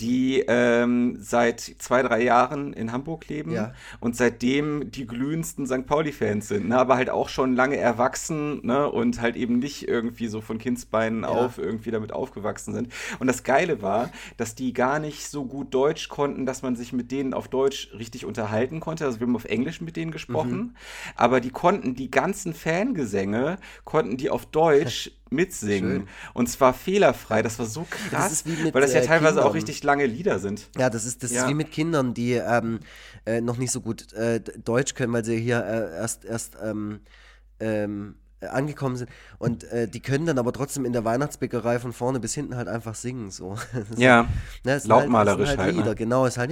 die 0.00 0.44
ähm, 0.48 1.16
seit 1.20 1.60
zwei, 1.60 2.02
drei 2.02 2.22
Jahren 2.22 2.72
in 2.72 2.92
Hamburg 2.92 3.28
leben 3.28 3.52
ja. 3.52 3.72
und 4.00 4.16
seitdem 4.16 4.90
die 4.90 5.06
glühendsten 5.06 5.66
St. 5.66 5.86
Pauli-Fans 5.86 6.48
sind, 6.48 6.68
ne? 6.68 6.78
aber 6.78 6.96
halt 6.96 7.10
auch 7.10 7.28
schon 7.28 7.54
lange 7.54 7.76
erwachsen 7.76 8.66
ne? 8.66 8.90
und 8.90 9.20
halt 9.20 9.36
eben 9.36 9.58
nicht 9.58 9.86
irgendwie 9.86 10.26
so 10.26 10.40
von 10.40 10.58
Kindsbeinen 10.58 11.22
ja. 11.22 11.28
auf 11.28 11.58
irgendwie 11.58 11.90
damit 11.90 12.12
aufgewachsen 12.12 12.74
sind. 12.74 12.92
Und 13.18 13.26
das 13.26 13.42
Geile 13.44 13.82
war, 13.82 14.10
dass 14.36 14.54
die 14.54 14.72
gar 14.72 14.98
nicht 14.98 15.28
so 15.28 15.44
gut 15.44 15.72
Deutsch 15.74 16.08
konnten, 16.08 16.46
dass 16.46 16.62
man 16.62 16.76
sich 16.76 16.92
mit 16.92 17.12
denen 17.12 17.34
auf 17.34 17.48
Deutsch 17.48 17.90
richtig 17.96 18.24
unterhalten 18.24 18.80
konnte. 18.80 19.04
Also 19.04 19.20
wir 19.20 19.26
haben 19.26 19.36
auf 19.36 19.44
Englisch 19.44 19.80
mit 19.80 19.96
denen 19.96 20.10
gesprochen, 20.10 20.56
mhm. 20.56 20.76
aber 21.14 21.40
die 21.40 21.50
konnten 21.50 21.94
die 21.94 22.10
ganzen 22.10 22.54
Fangesänge, 22.54 23.58
konnten 23.84 24.16
die 24.16 24.30
auf 24.30 24.46
Deutsch 24.46 25.12
mitsingen. 25.30 25.90
Schön. 25.90 26.08
Und 26.34 26.48
zwar 26.48 26.74
fehlerfrei. 26.74 27.42
Das 27.42 27.58
war 27.58 27.66
so 27.66 27.86
krass, 27.88 28.44
das 28.44 28.44
mit, 28.44 28.74
weil 28.74 28.82
das 28.82 28.92
ja 28.92 29.00
äh, 29.00 29.06
teilweise 29.06 29.34
Kindern. 29.34 29.50
auch 29.50 29.54
richtig 29.54 29.82
lange 29.82 30.06
Lieder 30.06 30.38
sind. 30.38 30.68
Ja, 30.76 30.90
das 30.90 31.04
ist, 31.04 31.22
das 31.22 31.32
ja. 31.32 31.42
ist 31.42 31.48
wie 31.48 31.54
mit 31.54 31.72
Kindern, 31.72 32.14
die 32.14 32.32
ähm, 32.32 32.80
äh, 33.26 33.40
noch 33.40 33.56
nicht 33.56 33.70
so 33.70 33.80
gut 33.80 34.12
äh, 34.12 34.40
Deutsch 34.40 34.94
können, 34.94 35.12
weil 35.12 35.24
sie 35.24 35.38
hier 35.38 35.64
äh, 35.64 35.96
erst, 35.96 36.24
erst 36.24 36.56
ähm, 36.62 37.00
ähm, 37.60 38.16
angekommen 38.46 38.96
sind 38.96 39.10
und 39.38 39.64
äh, 39.64 39.88
die 39.88 40.00
können 40.00 40.26
dann 40.26 40.38
aber 40.38 40.52
trotzdem 40.52 40.84
in 40.84 40.92
der 40.92 41.04
Weihnachtsbäckerei 41.04 41.78
von 41.78 41.92
vorne 41.92 42.20
bis 42.20 42.34
hinten 42.34 42.56
halt 42.56 42.68
einfach 42.68 42.94
singen 42.94 43.30
so. 43.30 43.56
ja, 43.96 44.26
ne, 44.64 44.80
lautmalerisch 44.84 45.50
halt, 45.50 45.58
halt, 45.58 45.76
halt 45.76 45.86
ne? 45.86 45.94
genau, 45.94 46.26
ist 46.26 46.38
halt 46.38 46.50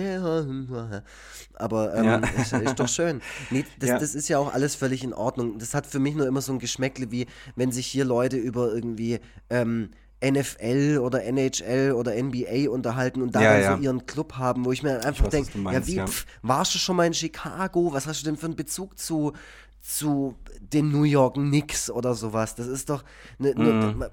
aber 1.54 1.94
ähm, 1.94 2.04
ja. 2.04 2.16
ist, 2.40 2.52
ist, 2.52 2.78
doch 2.78 2.88
schön. 2.88 3.20
Nee, 3.50 3.64
das, 3.78 3.88
ja. 3.88 3.98
das 3.98 4.14
ist 4.14 4.28
ja 4.28 4.38
auch 4.38 4.52
alles 4.52 4.74
völlig 4.74 5.02
in 5.02 5.12
Ordnung. 5.12 5.58
Das 5.58 5.74
hat 5.74 5.86
für 5.86 5.98
mich 5.98 6.14
nur 6.14 6.26
immer 6.26 6.40
so 6.40 6.52
ein 6.52 6.58
Geschmäckle, 6.58 7.10
wie 7.10 7.26
wenn 7.56 7.72
sich 7.72 7.86
hier 7.86 8.04
Leute 8.04 8.36
über 8.36 8.72
irgendwie 8.72 9.20
ähm, 9.50 9.90
NFL 10.24 10.98
oder 11.00 11.24
NHL 11.24 11.92
oder 11.92 12.20
NBA 12.20 12.68
unterhalten 12.70 13.22
und 13.22 13.34
da 13.34 13.40
ja, 13.40 13.52
dann 13.52 13.62
ja. 13.62 13.76
so 13.76 13.82
ihren 13.82 14.06
Club 14.06 14.34
haben, 14.34 14.64
wo 14.64 14.72
ich 14.72 14.82
mir 14.82 15.04
einfach 15.04 15.28
denke, 15.28 15.50
ja 15.58 15.86
wie, 15.86 16.00
pf, 16.00 16.26
warst 16.42 16.74
du 16.74 16.78
schon 16.78 16.96
mal 16.96 17.06
in 17.06 17.14
Chicago? 17.14 17.92
Was 17.92 18.06
hast 18.06 18.22
du 18.22 18.24
denn 18.24 18.36
für 18.36 18.46
einen 18.46 18.56
Bezug 18.56 18.98
zu, 18.98 19.32
zu 19.80 20.36
den 20.60 20.90
New 20.90 21.04
York 21.04 21.34
Knicks 21.34 21.90
oder 21.90 22.14
sowas. 22.14 22.54
Das 22.54 22.66
ist 22.66 22.90
doch, 22.90 23.04
ne, 23.38 23.54
ne, 23.54 23.94
mm. 23.94 24.04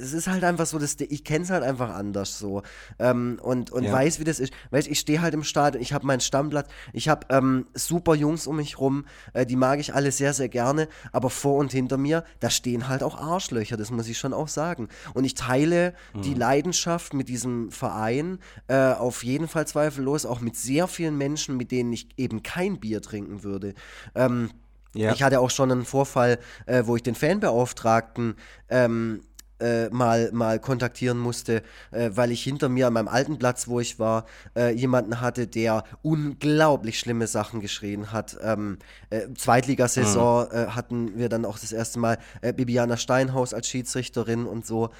es 0.00 0.12
ist 0.12 0.28
halt 0.28 0.44
einfach 0.44 0.66
so, 0.66 0.78
dass 0.78 0.96
ich 1.00 1.24
kenne 1.24 1.44
es 1.44 1.50
halt 1.50 1.64
einfach 1.64 1.90
anders 1.90 2.38
so 2.38 2.62
ähm, 2.98 3.38
und, 3.42 3.70
und 3.70 3.84
ja. 3.84 3.92
weiß, 3.92 4.20
wie 4.20 4.24
das 4.24 4.38
ist. 4.38 4.52
Weißt, 4.70 4.86
ich 4.88 5.00
stehe 5.00 5.22
halt 5.22 5.34
im 5.34 5.42
Stadion, 5.42 5.82
ich 5.82 5.92
habe 5.92 6.06
meinen 6.06 6.20
Stammblatt, 6.20 6.68
ich 6.92 7.08
habe 7.08 7.26
ähm, 7.30 7.66
super 7.74 8.14
Jungs 8.14 8.46
um 8.46 8.56
mich 8.56 8.78
rum, 8.78 9.06
äh, 9.32 9.46
die 9.46 9.56
mag 9.56 9.80
ich 9.80 9.94
alle 9.94 10.12
sehr, 10.12 10.34
sehr 10.34 10.48
gerne, 10.48 10.88
aber 11.12 11.30
vor 11.30 11.56
und 11.56 11.72
hinter 11.72 11.96
mir, 11.96 12.24
da 12.40 12.50
stehen 12.50 12.88
halt 12.88 13.02
auch 13.02 13.16
Arschlöcher, 13.18 13.76
das 13.76 13.90
muss 13.90 14.08
ich 14.08 14.18
schon 14.18 14.32
auch 14.32 14.48
sagen. 14.48 14.88
Und 15.14 15.24
ich 15.24 15.34
teile 15.34 15.94
mm. 16.12 16.22
die 16.22 16.30
mhm. 16.30 16.38
Leidenschaft 16.38 17.14
mit 17.14 17.28
diesem 17.28 17.70
Verein 17.70 18.38
äh, 18.68 18.92
auf 18.92 19.24
jeden 19.24 19.48
Fall 19.48 19.66
zweifellos, 19.66 20.26
auch 20.26 20.40
mit 20.40 20.56
sehr 20.56 20.86
vielen 20.86 21.18
Menschen, 21.18 21.56
mit 21.56 21.72
denen 21.72 21.92
ich 21.92 22.08
eben 22.16 22.42
kein 22.42 22.78
Bier 22.78 23.02
trinken 23.02 23.42
würde. 23.42 23.74
Ähm, 24.14 24.50
ja. 24.94 25.12
Ich 25.12 25.22
hatte 25.22 25.40
auch 25.40 25.50
schon 25.50 25.70
einen 25.70 25.84
Vorfall, 25.84 26.38
äh, 26.66 26.84
wo 26.86 26.96
ich 26.96 27.02
den 27.02 27.14
Fanbeauftragten 27.14 28.36
ähm, 28.68 29.22
äh, 29.64 29.88
mal, 29.88 30.30
mal 30.32 30.58
kontaktieren 30.58 31.18
musste, 31.18 31.62
äh, 31.90 32.10
weil 32.12 32.30
ich 32.30 32.42
hinter 32.42 32.68
mir 32.68 32.88
an 32.88 32.92
meinem 32.92 33.08
alten 33.08 33.38
Platz, 33.38 33.66
wo 33.66 33.80
ich 33.80 33.98
war, 33.98 34.26
äh, 34.54 34.74
jemanden 34.74 35.22
hatte, 35.22 35.46
der 35.46 35.84
unglaublich 36.02 36.98
schlimme 36.98 37.26
Sachen 37.26 37.60
geschrien 37.62 38.12
hat. 38.12 38.36
Ähm, 38.42 38.78
äh, 39.08 39.28
Zweitligasaison 39.34 40.48
mhm. 40.48 40.54
Äh, 40.54 40.66
hatten 40.68 41.18
wir 41.18 41.30
dann 41.30 41.46
auch 41.46 41.58
das 41.58 41.72
erste 41.72 41.98
Mal 41.98 42.18
äh, 42.42 42.52
Bibiana 42.52 42.98
Steinhaus 42.98 43.54
als 43.54 43.68
Schiedsrichterin 43.68 44.46
und 44.46 44.66
so. 44.66 44.90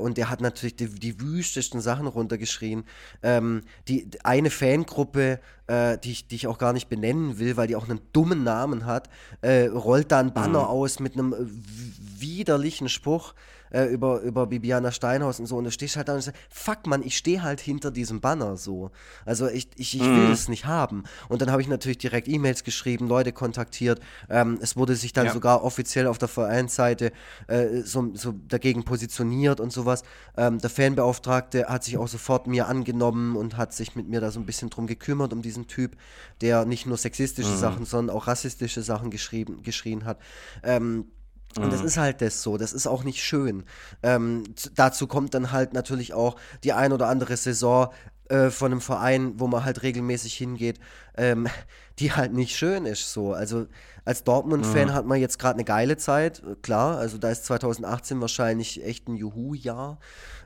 und 0.00 0.16
der 0.16 0.30
hat 0.30 0.40
natürlich 0.40 0.76
die, 0.76 0.88
die 0.88 1.20
wüstesten 1.20 1.80
Sachen 1.80 2.06
runtergeschrien. 2.06 2.84
Ähm, 3.22 3.62
die 3.86 4.08
eine 4.24 4.50
Fangruppe 4.50 5.40
die, 5.70 6.12
ich, 6.12 6.26
die 6.26 6.36
ich 6.36 6.46
auch 6.46 6.56
gar 6.56 6.72
nicht 6.72 6.88
benennen 6.88 7.38
will, 7.38 7.58
weil 7.58 7.66
die 7.66 7.76
auch 7.76 7.86
einen 7.86 8.00
dummen 8.14 8.42
Namen 8.42 8.86
hat, 8.86 9.10
rollt 9.44 10.10
da 10.10 10.18
ein 10.18 10.32
Banner 10.32 10.62
mhm. 10.62 10.68
aus 10.68 10.98
mit 10.98 11.12
einem 11.12 11.34
widerlichen 12.18 12.88
Spruch 12.88 13.34
äh, 13.70 13.84
über, 13.84 14.20
über 14.20 14.46
Bibiana 14.46 14.92
Steinhaus 14.92 15.40
und 15.40 15.46
so. 15.46 15.56
Und 15.56 15.64
du 15.64 15.70
stehst 15.70 15.96
halt 15.96 16.08
da 16.08 16.14
und 16.14 16.22
sagst, 16.22 16.38
fuck 16.50 16.86
man, 16.86 17.02
ich 17.02 17.16
stehe 17.16 17.42
halt 17.42 17.60
hinter 17.60 17.90
diesem 17.90 18.20
Banner 18.20 18.56
so. 18.56 18.90
Also 19.24 19.48
ich, 19.48 19.68
ich, 19.76 19.94
ich 19.96 20.02
will 20.02 20.26
mhm. 20.26 20.32
es 20.32 20.48
nicht 20.48 20.66
haben. 20.66 21.04
Und 21.28 21.42
dann 21.42 21.50
habe 21.50 21.62
ich 21.62 21.68
natürlich 21.68 21.98
direkt 21.98 22.28
E-Mails 22.28 22.64
geschrieben, 22.64 23.08
Leute 23.08 23.32
kontaktiert. 23.32 24.00
Ähm, 24.28 24.58
es 24.60 24.76
wurde 24.76 24.94
sich 24.94 25.12
dann 25.12 25.26
ja. 25.26 25.32
sogar 25.32 25.64
offiziell 25.64 26.06
auf 26.06 26.18
der 26.18 26.28
Vereinsseite 26.28 27.12
äh, 27.46 27.82
so, 27.82 28.10
so 28.14 28.34
dagegen 28.48 28.84
positioniert 28.84 29.60
und 29.60 29.72
sowas. 29.72 30.02
Ähm, 30.36 30.58
der 30.58 30.70
Fanbeauftragte 30.70 31.66
hat 31.66 31.84
sich 31.84 31.98
auch 31.98 32.08
sofort 32.08 32.46
mir 32.46 32.68
angenommen 32.68 33.36
und 33.36 33.56
hat 33.56 33.72
sich 33.72 33.96
mit 33.96 34.08
mir 34.08 34.20
da 34.20 34.30
so 34.30 34.40
ein 34.40 34.46
bisschen 34.46 34.70
drum 34.70 34.86
gekümmert, 34.86 35.32
um 35.32 35.42
diesen 35.42 35.66
Typ, 35.66 35.96
der 36.40 36.64
nicht 36.64 36.86
nur 36.86 36.96
sexistische 36.96 37.50
mhm. 37.50 37.56
Sachen, 37.56 37.84
sondern 37.84 38.16
auch 38.16 38.26
rassistische 38.26 38.82
Sachen 38.82 39.10
geschrieben, 39.10 39.62
geschrien 39.62 40.04
hat. 40.04 40.18
Ähm, 40.62 41.06
und 41.56 41.72
das 41.72 41.80
mhm. 41.80 41.86
ist 41.86 41.96
halt 41.96 42.20
das 42.20 42.42
so, 42.42 42.56
das 42.56 42.72
ist 42.72 42.86
auch 42.86 43.04
nicht 43.04 43.22
schön. 43.22 43.64
Ähm, 44.02 44.44
dazu 44.74 45.06
kommt 45.06 45.34
dann 45.34 45.50
halt 45.50 45.72
natürlich 45.72 46.12
auch 46.12 46.36
die 46.62 46.72
ein 46.72 46.92
oder 46.92 47.08
andere 47.08 47.36
Saison 47.36 47.88
äh, 48.28 48.50
von 48.50 48.72
einem 48.72 48.80
Verein, 48.80 49.40
wo 49.40 49.46
man 49.46 49.64
halt 49.64 49.82
regelmäßig 49.82 50.34
hingeht, 50.34 50.78
ähm, 51.16 51.48
die 51.98 52.12
halt 52.12 52.32
nicht 52.32 52.56
schön 52.56 52.84
ist 52.84 53.12
so. 53.12 53.32
Also 53.32 53.66
als 54.04 54.24
Dortmund-Fan 54.24 54.88
mhm. 54.88 54.94
hat 54.94 55.06
man 55.06 55.20
jetzt 55.20 55.38
gerade 55.38 55.54
eine 55.54 55.64
geile 55.64 55.96
Zeit, 55.96 56.42
klar, 56.62 56.98
also 56.98 57.18
da 57.18 57.30
ist 57.30 57.44
2018 57.46 58.20
wahrscheinlich 58.20 58.84
echt 58.84 59.08
ein 59.08 59.16
Juhu-Jahr. 59.16 59.98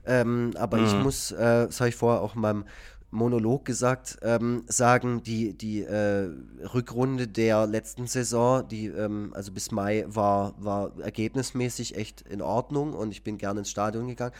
Ähm, 0.05 0.53
aber 0.57 0.79
mhm. 0.79 0.87
ich 0.87 0.95
muss, 0.95 1.31
äh, 1.33 1.67
das 1.67 1.81
habe 1.81 1.89
ich 1.89 1.97
vorher 1.97 2.23
auch 2.23 2.35
in 2.35 2.41
meinem 2.41 2.65
Monolog 3.13 3.67
gesagt, 3.67 4.19
ähm, 4.23 4.65
sagen, 4.67 5.23
die, 5.23 5.53
die 5.53 5.83
äh, 5.83 6.31
Rückrunde 6.75 7.29
der 7.29 7.67
letzten 7.67 8.07
Saison, 8.07 8.67
die 8.67 8.87
ähm, 8.87 9.33
also 9.35 9.53
bis 9.53 9.71
Mai 9.71 10.05
war, 10.09 10.55
war 10.59 10.99
ergebnismäßig 10.99 11.97
echt 11.97 12.23
in 12.23 12.41
Ordnung 12.41 12.95
und 12.95 13.13
ich 13.13 13.23
bin 13.23 13.37
gerne 13.37 13.61
ins 13.61 13.71
Stadion 13.71 14.09
gegangen. 14.09 14.35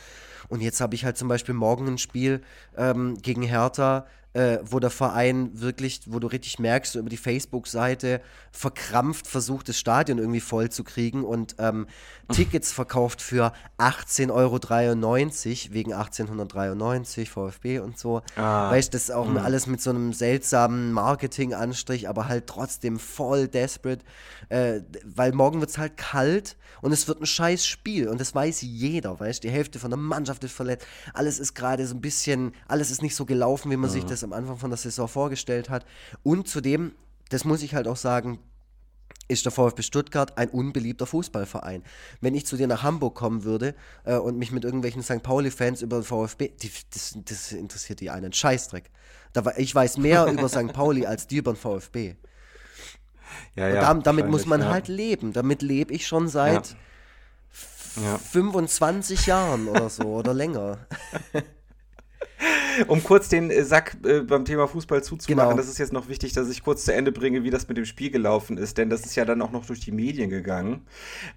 Und 0.49 0.61
jetzt 0.61 0.81
habe 0.81 0.95
ich 0.95 1.05
halt 1.05 1.17
zum 1.17 1.27
Beispiel 1.27 1.53
morgen 1.53 1.87
ein 1.87 1.97
Spiel 1.99 2.41
ähm, 2.75 3.15
gegen 3.21 3.43
Hertha, 3.43 4.07
äh, 4.33 4.59
wo 4.63 4.79
der 4.79 4.89
Verein 4.89 5.51
wirklich, 5.53 6.01
wo 6.07 6.19
du 6.19 6.27
richtig 6.27 6.59
merkst, 6.59 6.93
so 6.93 6.99
über 6.99 7.09
die 7.09 7.17
Facebook-Seite 7.17 8.21
verkrampft 8.51 9.27
versucht, 9.27 9.69
das 9.69 9.77
Stadion 9.77 10.17
irgendwie 10.17 10.39
voll 10.39 10.69
zu 10.69 10.83
kriegen 10.83 11.23
und 11.23 11.55
ähm, 11.59 11.87
Tickets 12.31 12.71
verkauft 12.71 13.21
für 13.21 13.53
18,93 13.77 14.31
Euro 14.31 15.73
wegen 15.73 15.93
1893 15.93 17.29
VfB 17.29 17.79
und 17.79 17.97
so. 17.97 18.21
Ah. 18.35 18.71
Weißt 18.71 18.93
du, 18.93 18.95
das 18.95 19.03
ist 19.03 19.11
auch 19.11 19.27
mhm. 19.27 19.37
alles 19.37 19.67
mit 19.67 19.81
so 19.81 19.91
einem 19.91 20.13
seltsamen 20.13 20.93
Marketing-Anstrich, 20.93 22.09
aber 22.09 22.27
halt 22.27 22.47
trotzdem 22.47 22.97
voll 22.97 23.47
desperate, 23.47 24.03
äh, 24.49 24.81
weil 25.05 25.31
morgen 25.33 25.59
wird 25.59 25.69
es 25.69 25.77
halt 25.77 25.97
kalt 25.97 26.57
und 26.81 26.91
es 26.91 27.07
wird 27.07 27.21
ein 27.21 27.25
scheiß 27.25 27.65
Spiel 27.65 28.07
und 28.07 28.19
das 28.19 28.33
weiß 28.33 28.61
jeder, 28.61 29.19
weißt 29.19 29.43
du, 29.43 29.47
die 29.47 29.53
Hälfte 29.53 29.79
von 29.79 29.91
der 29.91 29.97
Mannschaft 29.97 30.43
ist 30.43 30.53
verletzt, 30.53 30.87
alles 31.13 31.39
ist 31.39 31.53
gerade 31.53 31.85
so 31.85 31.95
ein 31.95 32.01
bisschen, 32.01 32.53
alles 32.67 32.89
ist 32.89 33.01
nicht 33.01 33.15
so 33.15 33.25
gelaufen, 33.25 33.71
wie 33.71 33.77
man 33.77 33.89
mhm. 33.89 33.93
sich 33.93 34.05
das 34.05 34.22
am 34.23 34.33
Anfang 34.33 34.57
von 34.57 34.69
der 34.69 34.77
Saison 34.77 35.07
vorgestellt 35.07 35.69
hat. 35.69 35.85
Und 36.23 36.47
zudem, 36.47 36.93
das 37.29 37.45
muss 37.45 37.61
ich 37.61 37.75
halt 37.75 37.87
auch 37.87 37.97
sagen, 37.97 38.39
ist 39.27 39.45
der 39.45 39.51
VfB 39.51 39.81
Stuttgart 39.81 40.37
ein 40.37 40.49
unbeliebter 40.49 41.05
Fußballverein. 41.05 41.83
Wenn 42.21 42.35
ich 42.35 42.45
zu 42.45 42.57
dir 42.57 42.67
nach 42.67 42.83
Hamburg 42.83 43.15
kommen 43.15 43.43
würde 43.43 43.73
äh, 44.03 44.15
und 44.15 44.37
mich 44.37 44.51
mit 44.51 44.65
irgendwelchen 44.65 45.01
St. 45.01 45.23
Pauli-Fans 45.23 45.81
über 45.81 45.99
den 45.99 46.03
VfB, 46.03 46.49
die, 46.61 46.71
das, 46.91 47.15
das, 47.23 47.51
interessiert 47.51 47.99
die 48.01 48.09
einen 48.09 48.33
Scheißdreck. 48.33 48.89
Da, 49.31 49.43
ich 49.57 49.73
weiß 49.73 49.97
mehr 49.97 50.25
über 50.31 50.49
St. 50.49 50.73
Pauli 50.73 51.05
als 51.05 51.27
die 51.27 51.37
über 51.37 51.53
den 51.53 51.57
VfB. 51.57 52.15
Ja, 53.55 53.67
ja, 53.67 53.81
damit, 53.81 54.05
damit 54.05 54.29
muss 54.29 54.45
man 54.45 54.61
ja. 54.61 54.69
halt 54.69 54.87
leben. 54.87 55.33
Damit 55.33 55.61
lebe 55.61 55.93
ich 55.93 56.05
schon 56.05 56.27
seit 56.27 56.75
ja. 57.95 58.17
25 58.17 59.25
Jahren 59.25 59.67
oder 59.67 59.89
so 59.89 60.03
oder 60.03 60.33
länger. 60.33 60.85
um 62.87 63.03
kurz 63.03 63.29
den 63.29 63.49
äh, 63.49 63.63
Sack 63.63 63.97
äh, 64.05 64.21
beim 64.21 64.45
Thema 64.45 64.67
Fußball 64.67 65.03
zuzumachen, 65.03 65.49
genau. 65.49 65.57
das 65.57 65.69
ist 65.69 65.77
jetzt 65.77 65.93
noch 65.93 66.07
wichtig, 66.07 66.33
dass 66.33 66.49
ich 66.49 66.63
kurz 66.63 66.85
zu 66.85 66.93
Ende 66.93 67.11
bringe, 67.11 67.43
wie 67.43 67.49
das 67.49 67.67
mit 67.67 67.77
dem 67.77 67.85
Spiel 67.85 68.09
gelaufen 68.09 68.57
ist, 68.57 68.77
denn 68.77 68.89
das 68.89 69.05
ist 69.05 69.15
ja 69.15 69.25
dann 69.25 69.41
auch 69.41 69.51
noch 69.51 69.65
durch 69.65 69.79
die 69.79 69.91
Medien 69.91 70.29
gegangen. 70.29 70.85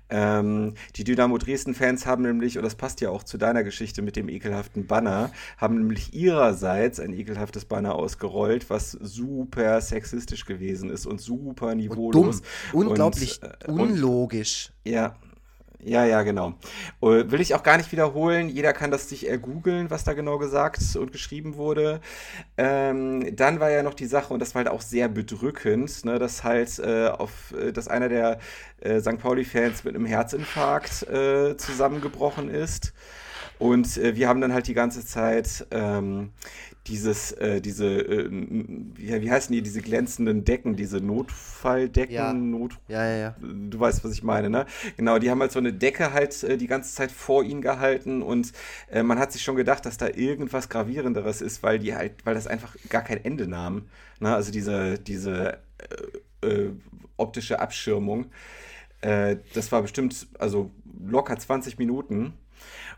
Ähm, 0.08 0.74
die 0.96 1.04
Dynamo 1.04 1.38
Dresden-Fans 1.38 2.06
haben 2.06 2.22
nämlich, 2.22 2.56
und 2.58 2.64
das 2.64 2.74
passt 2.74 3.00
ja 3.00 3.10
auch 3.10 3.22
zu 3.22 3.38
deiner 3.38 3.64
Geschichte 3.64 4.02
mit 4.02 4.16
dem 4.16 4.28
ekelhaften 4.28 4.86
Banner, 4.86 5.30
haben 5.56 5.78
nämlich 5.78 6.14
ihrerseits 6.14 7.00
ein 7.00 7.12
ekelhaftes 7.12 7.64
Banner 7.64 7.94
ausgerollt, 7.94 8.70
was 8.70 8.92
super 8.92 9.80
sexistisch 9.80 10.44
gewesen 10.44 10.90
ist 10.90 11.06
und 11.06 11.20
super 11.20 11.74
niveaulos. 11.74 12.40
Und 12.72 12.80
dumm. 12.80 12.86
Unglaublich 12.86 13.40
und, 13.42 13.78
äh, 13.78 13.82
unlogisch. 13.82 14.72
Und, 14.84 14.92
ja, 14.92 15.16
ja, 15.82 16.05
ja, 16.05 16.23
genau. 16.23 16.55
Äh, 17.03 17.31
will 17.31 17.40
ich 17.40 17.55
auch 17.55 17.62
gar 17.62 17.77
nicht 17.77 17.93
wiederholen. 17.93 18.48
Jeder 18.48 18.73
kann 18.73 18.90
das 18.90 19.09
sich 19.09 19.28
ergoogeln, 19.28 19.90
was 19.90 20.05
da 20.05 20.15
genau 20.15 20.39
gesagt 20.39 20.81
und 20.97 21.12
geschrieben 21.12 21.57
wurde. 21.57 22.01
Ähm, 22.57 23.36
dann 23.36 23.61
war 23.61 23.70
ja 23.70 23.82
noch 23.82 23.94
die 23.94 24.07
Sache, 24.07 24.32
und 24.32 24.40
das 24.40 24.55
war 24.55 24.65
halt 24.65 24.69
auch 24.69 24.81
sehr 24.81 25.09
bedrückend, 25.09 26.05
ne, 26.05 26.19
dass 26.19 26.44
halt 26.44 26.78
äh, 26.78 27.09
auf, 27.09 27.53
äh, 27.53 27.73
dass 27.73 27.89
einer 27.89 28.09
der 28.09 28.39
äh, 28.81 29.01
St. 29.01 29.19
Pauli-Fans 29.19 29.85
mit 29.85 29.94
einem 29.94 30.07
Herzinfarkt 30.07 31.03
äh, 31.09 31.57
zusammengebrochen 31.57 32.48
ist. 32.48 32.93
Und 33.59 33.97
äh, 33.97 34.16
wir 34.16 34.28
haben 34.28 34.40
dann 34.40 34.53
halt 34.53 34.66
die 34.66 34.74
ganze 34.74 35.05
Zeit 35.05 35.66
ähm, 35.70 36.32
dieses, 36.86 37.32
äh, 37.32 37.60
diese, 37.60 37.86
äh, 37.86 38.28
wie, 38.30 39.22
wie 39.22 39.30
heißen 39.30 39.52
die, 39.52 39.62
diese 39.62 39.82
glänzenden 39.82 40.44
Decken, 40.44 40.76
diese 40.76 40.98
Notfalldecken, 40.98 42.14
ja. 42.14 42.32
Not 42.32 42.78
ja, 42.88 43.04
ja, 43.04 43.16
ja. 43.16 43.36
Du 43.40 43.78
weißt, 43.78 44.04
was 44.04 44.12
ich 44.12 44.22
meine, 44.22 44.50
ne? 44.50 44.66
Genau, 44.96 45.18
die 45.18 45.30
haben 45.30 45.40
halt 45.40 45.52
so 45.52 45.58
eine 45.58 45.72
Decke 45.72 46.12
halt 46.12 46.42
äh, 46.44 46.56
die 46.56 46.66
ganze 46.66 46.94
Zeit 46.94 47.10
vor 47.10 47.42
ihnen 47.44 47.60
gehalten 47.60 48.22
und 48.22 48.52
äh, 48.90 49.02
man 49.02 49.18
hat 49.18 49.32
sich 49.32 49.42
schon 49.42 49.56
gedacht, 49.56 49.84
dass 49.84 49.98
da 49.98 50.08
irgendwas 50.08 50.68
gravierenderes 50.68 51.40
ist, 51.40 51.62
weil 51.62 51.78
die 51.78 51.94
halt, 51.94 52.24
weil 52.24 52.34
das 52.34 52.46
einfach 52.46 52.76
gar 52.88 53.02
kein 53.02 53.24
Ende 53.24 53.48
nahm. 53.48 53.86
Ne? 54.20 54.34
Also 54.34 54.52
diese, 54.52 54.98
diese 54.98 55.58
äh, 56.42 56.46
äh, 56.46 56.70
optische 57.16 57.60
Abschirmung. 57.60 58.26
das 59.00 59.72
war 59.72 59.82
bestimmt, 59.82 60.26
also 60.38 60.70
locker 61.00 61.38
20 61.38 61.78
Minuten. 61.78 62.34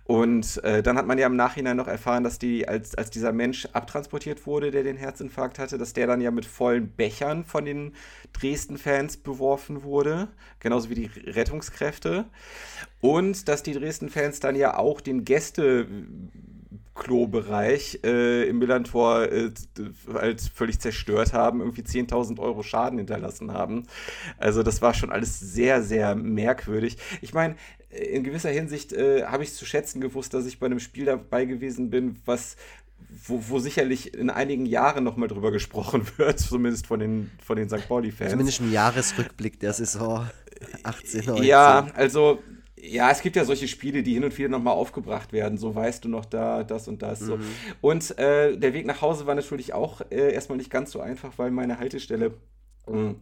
Und 0.08 0.64
äh, 0.64 0.82
dann 0.82 0.96
hat 0.96 1.06
man 1.06 1.18
ja 1.18 1.26
im 1.26 1.36
Nachhinein 1.36 1.76
noch 1.76 1.86
erfahren, 1.86 2.24
dass 2.24 2.38
die, 2.38 2.66
als, 2.66 2.94
als 2.94 3.10
dieser 3.10 3.30
Mensch 3.30 3.68
abtransportiert 3.74 4.46
wurde, 4.46 4.70
der 4.70 4.82
den 4.82 4.96
Herzinfarkt 4.96 5.58
hatte, 5.58 5.76
dass 5.76 5.92
der 5.92 6.06
dann 6.06 6.22
ja 6.22 6.30
mit 6.30 6.46
vollen 6.46 6.88
Bechern 6.88 7.44
von 7.44 7.66
den 7.66 7.92
Dresden-Fans 8.32 9.18
beworfen 9.18 9.82
wurde, 9.82 10.28
genauso 10.60 10.88
wie 10.88 10.94
die 10.94 11.10
Rettungskräfte. 11.26 12.24
Und 13.02 13.48
dass 13.48 13.62
die 13.62 13.74
Dresden-Fans 13.74 14.40
dann 14.40 14.56
ja 14.56 14.78
auch 14.78 15.02
den 15.02 15.26
Gäste 15.26 15.86
Klobereich 16.98 18.00
äh, 18.02 18.48
im 18.48 18.58
Millantor 18.58 19.30
äh, 19.30 19.50
halt 20.12 20.40
völlig 20.40 20.80
zerstört 20.80 21.32
haben, 21.32 21.60
irgendwie 21.60 21.82
10.000 21.82 22.38
Euro 22.40 22.62
Schaden 22.62 22.98
hinterlassen 22.98 23.52
haben. 23.52 23.84
Also 24.36 24.62
das 24.62 24.82
war 24.82 24.94
schon 24.94 25.10
alles 25.10 25.38
sehr, 25.38 25.82
sehr 25.82 26.14
merkwürdig. 26.14 26.98
Ich 27.22 27.32
meine, 27.32 27.56
in 27.90 28.22
gewisser 28.22 28.50
Hinsicht 28.50 28.92
äh, 28.92 29.24
habe 29.24 29.42
ich 29.42 29.54
zu 29.54 29.64
schätzen 29.64 30.00
gewusst, 30.00 30.34
dass 30.34 30.46
ich 30.46 30.58
bei 30.58 30.66
einem 30.66 30.80
Spiel 30.80 31.06
dabei 31.06 31.44
gewesen 31.44 31.90
bin, 31.90 32.16
was 32.24 32.56
wo, 33.26 33.42
wo 33.48 33.58
sicherlich 33.58 34.14
in 34.14 34.30
einigen 34.30 34.66
Jahren 34.66 35.04
nochmal 35.04 35.28
drüber 35.28 35.50
gesprochen 35.50 36.06
wird, 36.16 36.38
zumindest 36.38 36.86
von 36.86 37.00
den, 37.00 37.30
von 37.42 37.56
den 37.56 37.68
St. 37.68 37.88
Pauli-Fans. 37.88 38.30
Zumindest 38.30 38.60
ein 38.60 38.72
Jahresrückblick 38.72 39.60
der 39.60 39.72
Saison 39.72 40.28
18, 40.82 41.24
19. 41.24 41.44
Ja, 41.44 41.88
also 41.94 42.40
ja, 42.80 43.10
es 43.10 43.22
gibt 43.22 43.36
ja 43.36 43.44
solche 43.44 43.66
Spiele, 43.66 44.02
die 44.02 44.14
hin 44.14 44.24
und 44.24 44.36
wieder 44.36 44.48
nochmal 44.48 44.74
aufgebracht 44.74 45.32
werden. 45.32 45.58
So 45.58 45.74
weißt 45.74 46.04
du 46.04 46.08
noch 46.08 46.24
da, 46.24 46.64
das 46.64 46.88
und 46.88 47.02
das. 47.02 47.20
Mhm. 47.20 47.26
So. 47.26 47.38
Und 47.80 48.18
äh, 48.18 48.56
der 48.56 48.72
Weg 48.72 48.86
nach 48.86 49.00
Hause 49.00 49.26
war 49.26 49.34
natürlich 49.34 49.72
auch 49.72 50.00
äh, 50.10 50.32
erstmal 50.32 50.58
nicht 50.58 50.70
ganz 50.70 50.92
so 50.92 51.00
einfach, 51.00 51.32
weil 51.38 51.50
meine 51.50 51.78
Haltestelle 51.78 52.34
äh, 52.86 53.14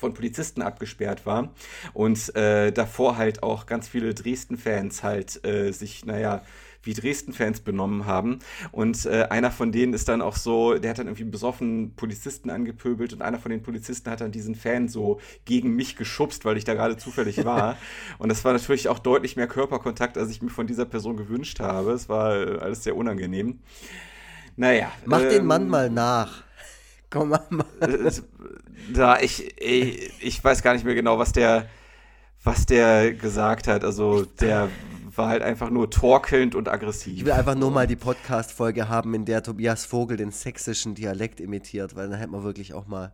von 0.00 0.14
Polizisten 0.14 0.62
abgesperrt 0.62 1.26
war. 1.26 1.52
Und 1.92 2.34
äh, 2.34 2.72
davor 2.72 3.16
halt 3.16 3.42
auch 3.42 3.66
ganz 3.66 3.88
viele 3.88 4.14
Dresden-Fans 4.14 5.02
halt 5.02 5.44
äh, 5.44 5.72
sich, 5.72 6.04
naja, 6.04 6.42
wie 6.82 6.94
Dresden-Fans 6.94 7.60
benommen 7.60 8.06
haben. 8.06 8.38
Und 8.72 9.04
äh, 9.06 9.26
einer 9.30 9.50
von 9.50 9.72
denen 9.72 9.92
ist 9.92 10.08
dann 10.08 10.22
auch 10.22 10.36
so, 10.36 10.74
der 10.74 10.90
hat 10.90 10.98
dann 10.98 11.06
irgendwie 11.06 11.24
besoffen 11.24 11.94
Polizisten 11.94 12.50
angepöbelt 12.50 13.12
und 13.12 13.22
einer 13.22 13.38
von 13.38 13.50
den 13.50 13.62
Polizisten 13.62 14.10
hat 14.10 14.20
dann 14.20 14.32
diesen 14.32 14.54
Fan 14.54 14.88
so 14.88 15.20
gegen 15.44 15.74
mich 15.76 15.96
geschubst, 15.96 16.44
weil 16.44 16.56
ich 16.56 16.64
da 16.64 16.74
gerade 16.74 16.96
zufällig 16.96 17.44
war. 17.44 17.76
und 18.18 18.28
das 18.28 18.44
war 18.44 18.52
natürlich 18.52 18.88
auch 18.88 18.98
deutlich 18.98 19.36
mehr 19.36 19.46
Körperkontakt, 19.46 20.16
als 20.16 20.30
ich 20.30 20.42
mir 20.42 20.50
von 20.50 20.66
dieser 20.66 20.86
Person 20.86 21.16
gewünscht 21.16 21.60
habe. 21.60 21.92
Es 21.92 22.08
war 22.08 22.36
äh, 22.36 22.58
alles 22.58 22.84
sehr 22.84 22.96
unangenehm. 22.96 23.60
Naja. 24.56 24.90
Mach 25.04 25.22
ähm, 25.22 25.28
den 25.28 25.46
Mann 25.46 25.68
mal 25.68 25.90
nach. 25.90 26.44
Komm 27.10 27.30
mal. 27.30 27.40
Äh, 27.80 28.10
da, 28.94 29.20
ich, 29.20 29.60
ich, 29.60 30.12
ich 30.20 30.44
weiß 30.44 30.62
gar 30.62 30.74
nicht 30.74 30.84
mehr 30.84 30.94
genau, 30.94 31.18
was 31.18 31.32
der, 31.32 31.68
was 32.42 32.66
der 32.66 33.12
gesagt 33.12 33.66
hat. 33.66 33.84
Also 33.84 34.24
der 34.24 34.68
war 35.16 35.28
halt 35.28 35.42
einfach 35.42 35.70
nur 35.70 35.90
torkelnd 35.90 36.54
und 36.54 36.68
aggressiv. 36.68 37.16
Ich 37.16 37.24
will 37.24 37.32
einfach 37.32 37.56
nur 37.56 37.72
mal 37.72 37.88
die 37.88 37.96
Podcast-Folge 37.96 38.88
haben, 38.88 39.12
in 39.14 39.24
der 39.24 39.42
Tobias 39.42 39.84
Vogel 39.84 40.16
den 40.16 40.30
sächsischen 40.30 40.94
Dialekt 40.94 41.40
imitiert, 41.40 41.96
weil 41.96 42.08
dann 42.08 42.18
hätten 42.18 42.32
wir 42.32 42.44
wirklich 42.44 42.74
auch 42.74 42.86
mal. 42.86 43.12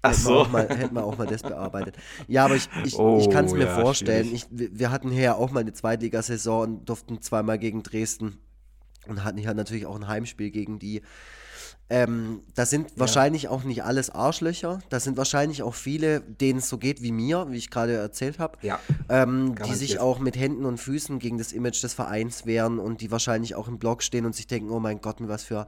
Ach 0.00 0.10
hätten, 0.12 0.22
so. 0.22 0.44
wir 0.44 0.48
mal, 0.48 0.68
hätten 0.68 0.94
wir 0.94 1.02
auch 1.02 1.18
mal 1.18 1.26
das 1.26 1.42
bearbeitet. 1.42 1.96
Ja, 2.28 2.44
aber 2.44 2.54
ich, 2.54 2.68
ich, 2.84 2.96
oh, 2.96 3.18
ich 3.20 3.30
kann 3.30 3.46
es 3.46 3.52
mir 3.52 3.66
ja, 3.66 3.80
vorstellen. 3.80 4.32
Ich, 4.32 4.46
wir 4.50 4.92
hatten 4.92 5.10
hier 5.10 5.22
ja 5.22 5.34
auch 5.34 5.50
mal 5.50 5.60
eine 5.60 5.72
Zweitligasaison 5.72 6.68
und 6.68 6.88
durften 6.88 7.20
zweimal 7.20 7.58
gegen 7.58 7.82
Dresden 7.82 8.38
und 9.08 9.24
hatten 9.24 9.38
hier 9.38 9.52
natürlich 9.54 9.86
auch 9.86 9.96
ein 9.96 10.06
Heimspiel 10.06 10.52
gegen 10.52 10.78
die. 10.78 11.02
Ähm, 11.90 12.40
das 12.54 12.70
sind 12.70 12.90
ja. 12.90 12.98
wahrscheinlich 12.98 13.48
auch 13.48 13.64
nicht 13.64 13.82
alles 13.82 14.10
Arschlöcher. 14.10 14.80
Das 14.90 15.04
sind 15.04 15.16
wahrscheinlich 15.16 15.62
auch 15.62 15.74
viele, 15.74 16.20
denen 16.20 16.58
es 16.58 16.68
so 16.68 16.76
geht 16.76 17.02
wie 17.02 17.12
mir, 17.12 17.46
wie 17.50 17.56
ich 17.56 17.70
gerade 17.70 17.94
erzählt 17.94 18.38
habe, 18.38 18.58
ja. 18.62 18.78
ähm, 19.08 19.54
die 19.66 19.74
sich 19.74 19.98
auch 19.98 20.18
mit 20.18 20.36
Händen 20.36 20.66
und 20.66 20.78
Füßen 20.78 21.18
gegen 21.18 21.38
das 21.38 21.52
Image 21.52 21.82
des 21.82 21.94
Vereins 21.94 22.44
wehren 22.44 22.78
und 22.78 23.00
die 23.00 23.10
wahrscheinlich 23.10 23.54
auch 23.54 23.68
im 23.68 23.78
Blog 23.78 24.02
stehen 24.02 24.26
und 24.26 24.34
sich 24.34 24.46
denken, 24.46 24.70
oh 24.70 24.80
mein 24.80 25.00
Gott, 25.00 25.20
mit 25.20 25.30
was 25.30 25.44
für 25.44 25.66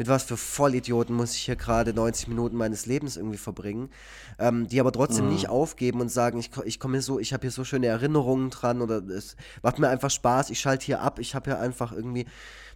mit 0.00 0.08
was 0.08 0.22
für 0.22 0.38
Vollidioten 0.38 1.14
muss 1.14 1.34
ich 1.34 1.42
hier 1.42 1.56
gerade 1.56 1.92
90 1.92 2.28
Minuten 2.28 2.56
meines 2.56 2.86
Lebens 2.86 3.18
irgendwie 3.18 3.36
verbringen, 3.36 3.90
ähm, 4.38 4.66
die 4.66 4.80
aber 4.80 4.92
trotzdem 4.92 5.26
mhm. 5.26 5.32
nicht 5.32 5.50
aufgeben 5.50 6.00
und 6.00 6.08
sagen, 6.08 6.38
ich, 6.38 6.50
ich 6.64 6.80
komme 6.80 6.94
hier 6.94 7.02
so, 7.02 7.18
ich 7.18 7.34
habe 7.34 7.42
hier 7.42 7.50
so 7.50 7.64
schöne 7.64 7.86
Erinnerungen 7.86 8.48
dran 8.48 8.80
oder 8.80 9.06
es 9.08 9.36
macht 9.62 9.78
mir 9.78 9.90
einfach 9.90 10.10
Spaß, 10.10 10.48
ich 10.48 10.58
schalte 10.58 10.86
hier 10.86 11.02
ab, 11.02 11.18
ich 11.18 11.34
habe 11.34 11.50
hier 11.50 11.60
einfach 11.60 11.92
irgendwie 11.92 12.24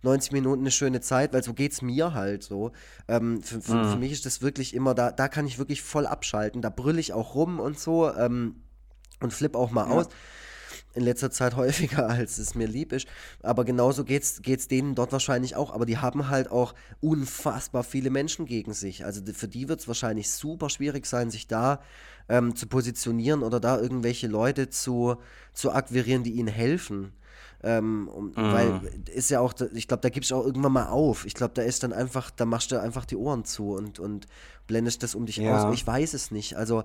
90 0.05 0.33
Minuten 0.33 0.63
eine 0.63 0.71
schöne 0.71 1.01
Zeit, 1.01 1.33
weil 1.33 1.43
so 1.43 1.55
geht 1.55 1.73
es 1.73 1.83
mir 1.83 2.15
halt 2.15 2.43
so. 2.43 2.73
Ähm, 3.09 3.43
für, 3.43 3.61
für, 3.61 3.75
mhm. 3.75 3.91
für, 3.91 3.97
mich 3.97 4.13
ist 4.13 4.27
das 4.27 4.43
wirklich 4.43 4.75
immer, 4.75 4.95
da, 4.95 5.11
da 5.11 5.29
kann 5.29 5.47
ich 5.47 5.59
wirklich 5.59 5.83
voll 5.83 6.07
abschalten, 6.07 6.63
da 6.63 6.71
brülle 6.71 7.01
ich 7.01 7.13
auch 7.13 7.35
rum 7.35 7.61
und 7.61 7.79
so 7.79 8.13
ähm, 8.15 8.57
und 9.21 9.33
flipp 9.33 9.57
auch 9.57 9.71
mal 9.71 9.89
ja. 9.89 9.95
aus 9.95 10.09
in 10.95 11.03
letzter 11.03 11.31
Zeit 11.31 11.57
häufiger, 11.57 12.09
als 12.09 12.39
es 12.39 12.55
mir 12.55 12.67
lieb 12.67 12.93
ist. 12.93 13.07
Aber 13.43 13.65
genauso 13.65 14.05
geht 14.05 14.23
es 14.23 14.69
denen 14.69 14.95
dort 14.95 15.13
wahrscheinlich 15.13 15.57
auch. 15.57 15.73
Aber 15.73 15.87
die 15.87 15.99
haben 15.99 16.29
halt 16.29 16.51
auch 16.51 16.75
unfassbar 17.01 17.85
viele 17.85 18.11
Menschen 18.11 18.47
gegen 18.47 18.73
sich. 18.73 19.05
Also 19.05 19.21
für 19.33 19.49
die 19.49 19.69
wird 19.69 19.81
es 19.81 19.89
wahrscheinlich 19.89 20.31
super 20.31 20.71
schwierig 20.71 21.07
sein, 21.07 21.31
sich 21.31 21.47
da 21.47 21.81
ähm, 22.29 22.57
zu 22.57 22.67
positionieren 22.67 23.43
oder 23.43 23.61
da 23.61 23.79
irgendwelche 23.79 24.29
Leute 24.29 24.71
zu, 24.71 25.17
zu 25.53 25.73
akquirieren, 25.73 26.23
die 26.23 26.33
ihnen 26.33 26.49
helfen. 26.49 27.13
Ähm, 27.65 28.09
um, 28.09 28.27
mhm. 28.27 28.33
Weil 28.37 28.81
ist 29.13 29.31
ja 29.31 29.41
auch, 29.41 29.55
ich 29.73 29.89
glaube, 29.89 30.03
da 30.03 30.11
gibst 30.11 30.31
du 30.31 30.37
auch 30.37 30.45
irgendwann 30.45 30.73
mal 30.73 30.89
auf. 30.89 31.25
Ich 31.25 31.33
glaube, 31.33 31.55
da 31.55 31.63
ist 31.63 31.83
dann 31.83 31.95
einfach, 31.95 32.31
da 32.31 32.45
machst 32.45 32.71
du 32.73 32.81
einfach 32.81 33.07
die 33.07 33.17
Ohren 33.17 33.45
zu 33.45 33.73
und, 33.73 33.99
und 33.99 34.27
blendest 34.67 35.03
das 35.03 35.15
um 35.15 35.25
dich 35.25 35.39
ja. 35.39 35.67
aus. 35.67 35.75
Ich 35.75 35.87
weiß 35.87 36.13
es 36.13 36.31
nicht. 36.31 36.57
Also 36.57 36.85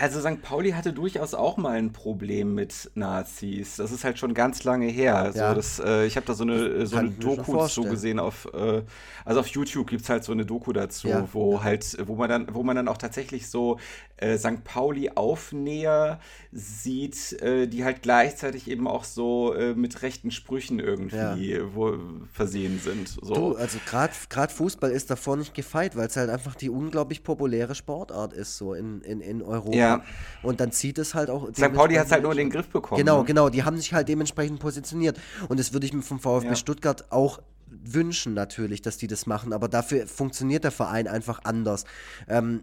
also 0.00 0.20
St. 0.20 0.40
Pauli 0.40 0.70
hatte 0.70 0.92
durchaus 0.92 1.34
auch 1.34 1.58
mal 1.58 1.76
ein 1.76 1.92
Problem 1.92 2.54
mit 2.54 2.90
Nazis. 2.94 3.76
Das 3.76 3.92
ist 3.92 4.02
halt 4.02 4.18
schon 4.18 4.32
ganz 4.32 4.64
lange 4.64 4.86
her. 4.86 5.16
Also 5.16 5.38
ja. 5.40 5.54
das, 5.54 5.78
äh, 5.78 6.06
ich 6.06 6.16
habe 6.16 6.26
da 6.26 6.34
so 6.34 6.44
eine, 6.44 6.86
so 6.86 6.96
eine 6.96 7.10
Doku 7.10 7.66
so 7.66 7.82
gesehen 7.82 8.18
auf, 8.18 8.48
äh, 8.54 8.82
also 9.24 9.40
auf 9.40 9.46
YouTube 9.48 9.88
gibt 9.88 10.02
es 10.02 10.08
halt 10.08 10.24
so 10.24 10.32
eine 10.32 10.46
Doku 10.46 10.72
dazu, 10.72 11.08
ja. 11.08 11.28
wo 11.32 11.62
halt, 11.62 11.96
wo 12.06 12.14
man 12.14 12.30
dann, 12.30 12.54
wo 12.54 12.62
man 12.62 12.76
dann 12.76 12.88
auch 12.88 12.96
tatsächlich 12.96 13.48
so 13.48 13.78
äh, 14.16 14.38
St. 14.38 14.64
Pauli 14.64 15.10
Aufnäher 15.10 16.18
sieht, 16.52 17.40
äh, 17.42 17.66
die 17.66 17.84
halt 17.84 18.02
gleichzeitig 18.02 18.70
eben 18.70 18.88
auch 18.88 19.04
so 19.04 19.54
äh, 19.54 19.74
mit 19.74 20.02
rechten 20.02 20.30
Sprüchen 20.30 20.78
irgendwie 20.78 21.16
ja. 21.16 21.74
wo, 21.74 21.98
versehen 22.32 22.80
sind. 22.82 23.08
So. 23.08 23.34
Du, 23.34 23.54
also 23.54 23.78
gerade 23.86 24.52
Fußball 24.52 24.90
ist 24.90 25.10
davor 25.10 25.36
nicht 25.36 25.54
gefeit, 25.54 25.96
weil 25.96 26.06
es 26.06 26.16
halt 26.16 26.30
einfach 26.30 26.54
die 26.54 26.70
unglaublich 26.70 27.22
populäre 27.22 27.74
Sportart 27.74 28.32
ist, 28.32 28.56
so 28.56 28.74
in, 28.74 29.02
in, 29.02 29.20
in 29.20 29.42
Europa. 29.42 29.76
Ja. 29.76 29.89
Und 30.42 30.60
dann 30.60 30.72
zieht 30.72 30.98
es 30.98 31.14
halt 31.14 31.30
auch. 31.30 31.48
St. 31.52 31.72
Pauli 31.72 31.94
hat 31.96 32.06
es 32.06 32.12
halt 32.12 32.22
nur 32.22 32.32
in 32.32 32.38
den 32.38 32.50
Griff 32.50 32.68
bekommen. 32.68 32.98
Genau, 32.98 33.20
ne? 33.20 33.24
genau. 33.24 33.48
Die 33.48 33.62
haben 33.62 33.76
sich 33.76 33.92
halt 33.92 34.08
dementsprechend 34.08 34.58
positioniert. 34.60 35.18
Und 35.48 35.60
das 35.60 35.72
würde 35.72 35.86
ich 35.86 35.92
mir 35.92 36.02
vom 36.02 36.18
VfB 36.18 36.48
ja. 36.48 36.56
Stuttgart 36.56 37.10
auch 37.12 37.40
wünschen, 37.66 38.34
natürlich, 38.34 38.82
dass 38.82 38.96
die 38.96 39.06
das 39.06 39.26
machen. 39.26 39.52
Aber 39.52 39.68
dafür 39.68 40.06
funktioniert 40.06 40.64
der 40.64 40.70
Verein 40.70 41.08
einfach 41.08 41.40
anders. 41.44 41.84
Ähm, 42.28 42.62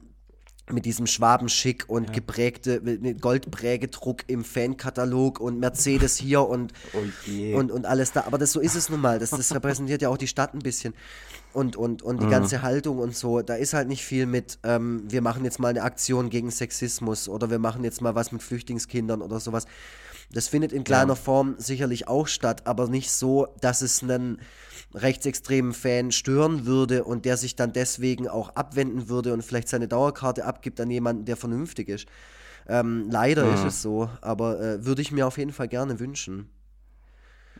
mit 0.71 0.85
diesem 0.85 1.07
Schwabenschick 1.07 1.85
und 1.87 2.07
ja. 2.07 2.13
geprägte 2.13 2.81
Goldprägedruck 3.15 4.23
im 4.27 4.43
Fankatalog 4.43 5.39
und 5.39 5.59
Mercedes 5.59 6.17
hier 6.17 6.47
und, 6.47 6.73
oh 6.93 7.57
und, 7.57 7.71
und 7.71 7.85
alles 7.85 8.11
da. 8.11 8.25
Aber 8.25 8.37
das 8.37 8.51
so 8.51 8.59
ist 8.59 8.75
es 8.75 8.89
nun 8.89 8.99
mal. 8.99 9.19
Das, 9.19 9.29
das 9.29 9.53
repräsentiert 9.55 10.01
ja 10.01 10.09
auch 10.09 10.17
die 10.17 10.27
Stadt 10.27 10.53
ein 10.53 10.59
bisschen 10.59 10.93
und, 11.53 11.75
und, 11.75 12.03
und 12.03 12.21
die 12.21 12.25
mhm. 12.25 12.31
ganze 12.31 12.61
Haltung 12.61 12.99
und 12.99 13.15
so, 13.15 13.41
da 13.41 13.55
ist 13.55 13.73
halt 13.73 13.87
nicht 13.87 14.03
viel 14.03 14.25
mit, 14.25 14.59
ähm, 14.63 15.03
wir 15.07 15.21
machen 15.21 15.43
jetzt 15.43 15.59
mal 15.59 15.69
eine 15.69 15.81
Aktion 15.81 16.29
gegen 16.29 16.51
Sexismus 16.51 17.27
oder 17.27 17.49
wir 17.49 17.59
machen 17.59 17.83
jetzt 17.83 18.01
mal 18.01 18.13
was 18.13 18.31
mit 18.31 18.43
Flüchtlingskindern 18.43 19.21
oder 19.21 19.39
sowas. 19.39 19.65
Das 20.31 20.47
findet 20.47 20.73
in 20.73 20.83
kleiner 20.83 21.13
ja. 21.13 21.15
Form 21.15 21.55
sicherlich 21.57 22.07
auch 22.07 22.27
statt, 22.27 22.63
aber 22.65 22.87
nicht 22.87 23.11
so, 23.11 23.47
dass 23.61 23.81
es 23.81 24.03
einen 24.03 24.39
rechtsextremen 24.93 25.73
Fan 25.73 26.11
stören 26.11 26.65
würde 26.65 27.03
und 27.03 27.25
der 27.25 27.37
sich 27.37 27.55
dann 27.55 27.73
deswegen 27.73 28.27
auch 28.27 28.49
abwenden 28.55 29.09
würde 29.09 29.33
und 29.33 29.43
vielleicht 29.43 29.69
seine 29.69 29.87
Dauerkarte 29.87 30.45
abgibt 30.45 30.79
an 30.81 30.89
jemanden, 30.89 31.25
der 31.25 31.37
vernünftig 31.37 31.89
ist. 31.89 32.07
Ähm, 32.67 33.07
leider 33.09 33.45
mhm. 33.45 33.53
ist 33.53 33.63
es 33.63 33.81
so, 33.81 34.09
aber 34.21 34.59
äh, 34.59 34.85
würde 34.85 35.01
ich 35.01 35.11
mir 35.11 35.27
auf 35.27 35.37
jeden 35.37 35.53
Fall 35.53 35.67
gerne 35.67 35.99
wünschen. 35.99 36.49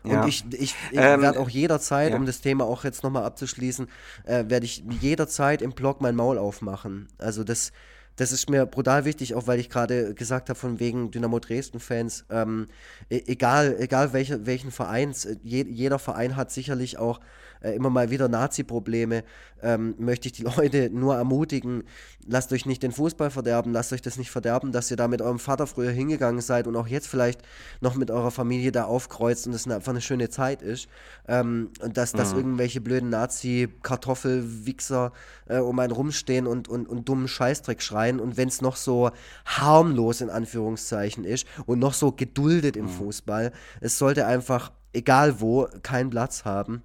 Ja. 0.04 0.22
Und 0.22 0.28
ich, 0.28 0.46
ich, 0.52 0.76
ich 0.92 1.00
ähm, 1.00 1.22
werde 1.22 1.40
auch 1.40 1.50
jederzeit, 1.50 2.12
ja. 2.12 2.18
um 2.18 2.26
das 2.26 2.42
Thema 2.42 2.66
auch 2.66 2.84
jetzt 2.84 3.04
nochmal 3.04 3.24
abzuschließen, 3.24 3.88
äh, 4.26 4.46
werde 4.48 4.66
ich 4.66 4.84
jederzeit 5.02 5.62
im 5.62 5.72
Blog 5.72 6.02
mein 6.02 6.16
Maul 6.16 6.38
aufmachen. 6.38 7.08
Also 7.18 7.44
das, 7.44 7.72
das 8.18 8.32
ist 8.32 8.50
mir 8.50 8.66
brutal 8.66 9.06
wichtig, 9.06 9.36
auch 9.36 9.48
weil 9.48 9.60
ich 9.60 9.70
gerade 9.70 10.14
gesagt 10.14 10.50
habe, 10.50 10.60
von 10.60 10.80
wegen 10.80 11.12
Dynamo 11.12 11.40
Dresden-Fans, 11.40 12.26
ähm, 12.30 12.68
e-, 13.10 13.24
egal, 13.28 13.76
egal 13.80 14.12
welche, 14.12 14.46
welchen 14.46 14.72
Vereins, 14.72 15.26
äh, 15.26 15.38
je, 15.44 15.66
jeder 15.70 16.00
Verein 16.00 16.36
hat 16.36 16.52
sicherlich 16.52 16.98
auch 16.98 17.20
äh, 17.62 17.76
immer 17.76 17.92
mal 17.92 18.10
wieder 18.10 18.28
Nazi-Probleme, 18.28 19.24
ähm, 19.62 19.96
möchte 19.98 20.28
ich 20.28 20.34
die 20.34 20.44
Leute 20.44 20.90
nur 20.94 21.16
ermutigen, 21.16 21.84
lasst 22.26 22.52
euch 22.54 22.66
nicht 22.66 22.84
den 22.84 22.92
Fußball 22.92 23.30
verderben, 23.30 23.72
lasst 23.72 23.94
euch 23.94 24.02
das 24.02 24.18
nicht 24.18 24.32
verderben, 24.32 24.72
dass 24.72 24.92
ihr 24.92 24.98
da 24.98 25.08
mit 25.08 25.22
eurem 25.22 25.40
Vater 25.40 25.68
früher 25.68 25.92
hingegangen 25.92 26.42
seid 26.42 26.68
und 26.68 26.76
auch 26.76 26.88
jetzt 26.88 27.08
vielleicht 27.08 27.42
noch 27.82 27.96
mit 27.96 28.12
eurer 28.12 28.32
Familie 28.32 28.72
da 28.72 28.86
aufkreuzt 28.86 29.48
und 29.48 29.54
es 29.54 29.68
einfach 29.68 29.92
eine 29.92 30.02
schöne 30.02 30.30
Zeit 30.30 30.62
ist. 30.62 30.88
Ähm, 31.28 31.72
und 31.82 31.98
dass, 31.98 32.14
mhm. 32.14 32.18
dass 32.18 32.34
irgendwelche 32.34 32.82
blöden 32.82 33.10
Nazi-Kartoffelwichser 33.10 35.12
äh, 35.48 35.60
um 35.60 35.80
einen 35.80 35.94
rumstehen 35.94 36.48
und, 36.48 36.68
und, 36.68 36.88
und 36.88 37.10
dummen 37.10 37.28
Scheißdreck 37.28 37.82
schreien 37.82 38.20
und 38.20 38.38
wenn 38.38 38.48
es 38.48 38.62
noch 38.62 38.76
so 38.76 39.12
harmlos 39.46 40.22
in 40.22 40.30
Anführungszeichen 40.30 41.24
ist 41.24 41.48
und 41.66 41.80
noch 41.80 41.94
so 41.94 42.12
geduldet 42.12 42.78
im 42.78 42.86
mhm. 42.86 42.90
Fußball, 42.90 43.52
es 43.82 43.98
sollte 43.98 44.26
einfach 44.26 44.72
egal 44.94 45.40
wo, 45.40 45.68
keinen 45.84 46.10
Platz 46.10 46.46
haben. 46.46 46.82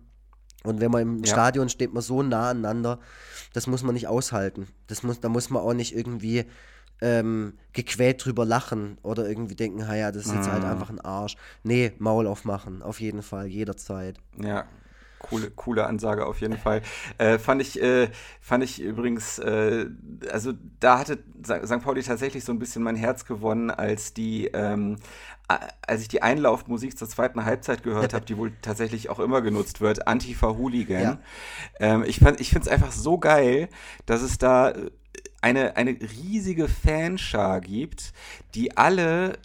Und 0.64 0.80
wenn 0.80 0.90
man 0.90 1.02
im 1.02 1.24
ja. 1.24 1.32
Stadion 1.32 1.68
steht, 1.68 1.92
man 1.92 2.02
so 2.02 2.22
nah 2.22 2.50
aneinander, 2.50 2.98
das 3.52 3.66
muss 3.66 3.82
man 3.82 3.94
nicht 3.94 4.08
aushalten. 4.08 4.68
Das 4.86 5.02
muss, 5.02 5.20
da 5.20 5.28
muss 5.28 5.50
man 5.50 5.62
auch 5.62 5.74
nicht 5.74 5.94
irgendwie 5.94 6.44
ähm, 7.02 7.54
gequält 7.72 8.24
drüber 8.24 8.44
lachen 8.44 8.96
oder 9.02 9.28
irgendwie 9.28 9.56
denken, 9.56 9.80
ja, 9.80 10.12
das 10.12 10.26
ist 10.26 10.34
jetzt 10.34 10.50
halt 10.50 10.62
mhm. 10.62 10.70
einfach 10.70 10.88
ein 10.88 11.00
Arsch. 11.00 11.36
Nee, 11.64 11.92
Maul 11.98 12.26
aufmachen, 12.26 12.80
auf 12.80 13.00
jeden 13.00 13.22
Fall, 13.22 13.46
jederzeit. 13.46 14.18
Ja, 14.40 14.66
coole, 15.18 15.50
coole 15.50 15.86
Ansage 15.86 16.26
auf 16.26 16.40
jeden 16.40 16.56
Fall. 16.56 16.82
Äh, 17.18 17.38
fand, 17.38 17.60
ich, 17.60 17.82
äh, 17.82 18.08
fand 18.40 18.62
ich 18.62 18.80
übrigens, 18.80 19.38
äh, 19.38 19.86
also 20.30 20.52
da 20.80 20.98
hatte 20.98 21.18
St. 21.44 21.82
Pauli 21.82 22.02
tatsächlich 22.02 22.44
so 22.44 22.52
ein 22.52 22.58
bisschen 22.58 22.82
mein 22.82 22.96
Herz 22.96 23.24
gewonnen, 23.24 23.70
als 23.70 24.14
die, 24.14 24.46
ähm, 24.48 24.96
als 25.48 26.02
ich 26.02 26.08
die 26.08 26.22
Einlaufmusik 26.22 26.96
zur 26.96 27.08
zweiten 27.08 27.44
Halbzeit 27.44 27.82
gehört 27.82 28.14
habe, 28.14 28.24
die 28.24 28.36
wohl 28.36 28.52
tatsächlich 28.62 29.10
auch 29.10 29.18
immer 29.18 29.42
genutzt 29.42 29.80
wird, 29.80 30.06
Antifa-Hooligan. 30.06 31.02
Ja. 31.02 31.18
Ähm, 31.80 32.04
ich 32.04 32.20
ich 32.22 32.50
finde 32.50 32.62
es 32.62 32.68
einfach 32.68 32.92
so 32.92 33.18
geil, 33.18 33.68
dass 34.06 34.22
es 34.22 34.38
da 34.38 34.72
eine, 35.40 35.76
eine 35.76 35.90
riesige 35.90 36.68
Fanschar 36.68 37.60
gibt, 37.60 38.12
die 38.54 38.76
alle 38.76 39.38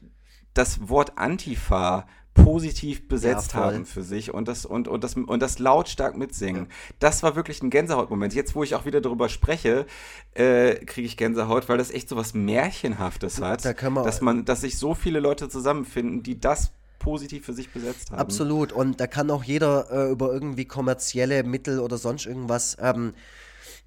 das 0.54 0.90
Wort 0.90 1.18
Antifa 1.18 2.08
positiv 2.44 3.08
besetzt 3.08 3.54
ja, 3.54 3.60
haben 3.60 3.86
für 3.86 4.04
sich 4.04 4.34
und 4.34 4.48
das, 4.48 4.66
und, 4.66 4.88
und, 4.88 5.04
das, 5.04 5.16
und 5.16 5.42
das 5.42 5.60
lautstark 5.60 6.18
mitsingen. 6.18 6.64
Ja. 6.64 6.96
Das 7.00 7.24
war 7.24 7.36
wirklich 7.36 7.62
ein 7.62 7.70
Gänsehautmoment. 7.70 8.34
Jetzt, 8.34 8.56
wo 8.56 8.64
ich 8.64 8.76
auch 8.76 8.86
wieder 8.86 9.02
darüber 9.02 9.28
spreche, 9.30 9.86
äh, 10.34 10.76
kriege 10.86 11.08
ich 11.08 11.18
Gänsehaut, 11.18 11.68
weil 11.68 11.78
das 11.78 11.92
echt 11.92 12.10
so 12.10 12.16
was 12.16 12.34
Märchenhaftes 12.34 13.42
hat, 13.42 13.66
da 13.66 13.90
man 13.90 14.04
dass, 14.06 14.22
man, 14.22 14.46
dass 14.46 14.62
sich 14.62 14.78
so 14.78 14.94
viele 14.94 15.20
Leute 15.20 15.50
zusammenfinden, 15.50 16.24
die 16.24 16.40
das 16.40 16.72
positiv 17.00 17.46
für 17.46 17.54
sich 17.54 17.72
besetzt 17.72 18.12
haben. 18.12 18.20
Absolut. 18.20 18.72
Und 18.72 19.00
da 19.00 19.08
kann 19.08 19.30
auch 19.32 19.44
jeder 19.44 19.92
äh, 19.92 20.12
über 20.12 20.32
irgendwie 20.32 20.66
kommerzielle 20.66 21.44
Mittel 21.44 21.80
oder 21.80 21.98
sonst 21.98 22.26
irgendwas 22.26 22.78
ähm, 22.82 23.14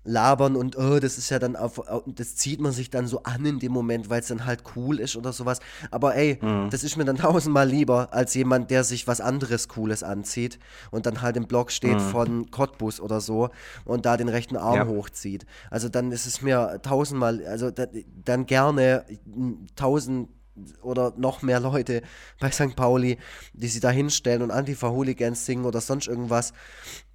labern 0.04 0.56
und 0.56 0.76
oh, 0.78 0.98
das 0.98 1.18
ist 1.18 1.30
ja 1.30 1.38
dann 1.38 1.56
auf, 1.56 1.80
das 2.06 2.36
zieht 2.36 2.60
man 2.60 2.72
sich 2.72 2.90
dann 2.90 3.06
so 3.06 3.22
an 3.22 3.44
in 3.44 3.58
dem 3.58 3.72
Moment, 3.72 4.08
weil 4.08 4.20
es 4.20 4.28
dann 4.28 4.46
halt 4.46 4.62
cool 4.74 4.98
ist 4.98 5.16
oder 5.16 5.32
sowas. 5.32 5.60
Aber 5.90 6.14
ey, 6.14 6.38
mhm. 6.40 6.70
das 6.70 6.84
ist 6.84 6.96
mir 6.96 7.04
dann 7.04 7.16
tausendmal 7.18 7.68
lieber 7.68 8.12
als 8.12 8.34
jemand, 8.34 8.70
der 8.70 8.84
sich 8.84 9.06
was 9.06 9.20
anderes 9.20 9.68
Cooles 9.68 10.02
anzieht 10.02 10.58
und 10.90 11.06
dann 11.06 11.20
halt 11.20 11.36
im 11.36 11.46
Blog 11.46 11.70
steht 11.70 11.98
mhm. 11.98 12.00
von 12.00 12.50
Cottbus 12.50 13.00
oder 13.00 13.20
so 13.20 13.50
und 13.84 14.06
da 14.06 14.16
den 14.16 14.28
rechten 14.28 14.56
Arm 14.56 14.76
ja. 14.76 14.86
hochzieht. 14.86 15.44
Also 15.70 15.88
dann 15.88 16.12
ist 16.12 16.26
es 16.26 16.40
mir 16.40 16.80
tausendmal, 16.82 17.44
also 17.46 17.70
da, 17.70 17.86
dann 18.24 18.46
gerne 18.46 19.04
tausend 19.76 20.28
oder 20.82 21.12
noch 21.16 21.42
mehr 21.42 21.60
Leute 21.60 22.02
bei 22.38 22.50
St. 22.50 22.76
Pauli, 22.76 23.18
die 23.52 23.68
sich 23.68 23.80
da 23.80 23.90
hinstellen 23.90 24.42
und 24.42 24.50
Antifa-Hooligans 24.50 25.46
singen 25.46 25.64
oder 25.64 25.80
sonst 25.80 26.08
irgendwas 26.08 26.52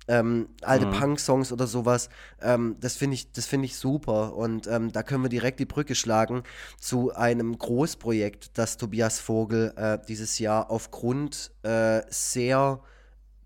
ähm, 0.07 0.49
alte 0.61 0.88
mhm. 0.88 0.91
Punk-Songs 0.91 1.52
oder 1.52 1.68
sowas. 1.68 2.10
Ähm, 2.41 2.76
das 2.80 2.95
finde 2.95 3.15
ich, 3.15 3.32
das 3.32 3.52
ich 3.65 3.77
super. 3.77 4.36
Und 4.36 4.68
ähm, 4.68 4.91
da 4.91 5.03
können 5.03 5.23
wir 5.23 5.30
direkt 5.30 5.60
die 5.60 5.65
Brücke 5.65 5.95
schlagen 5.95 6.44
zu 6.80 7.14
einem 7.15 7.57
Großprojekt, 7.57 8.57
das 8.57 8.77
Tobias 8.77 9.19
Vogel 9.19 9.73
äh, 9.76 9.98
dieses 10.07 10.40
Jahr 10.40 10.69
aufgrund 10.69 11.52
äh, 11.64 12.02
sehr 12.10 12.82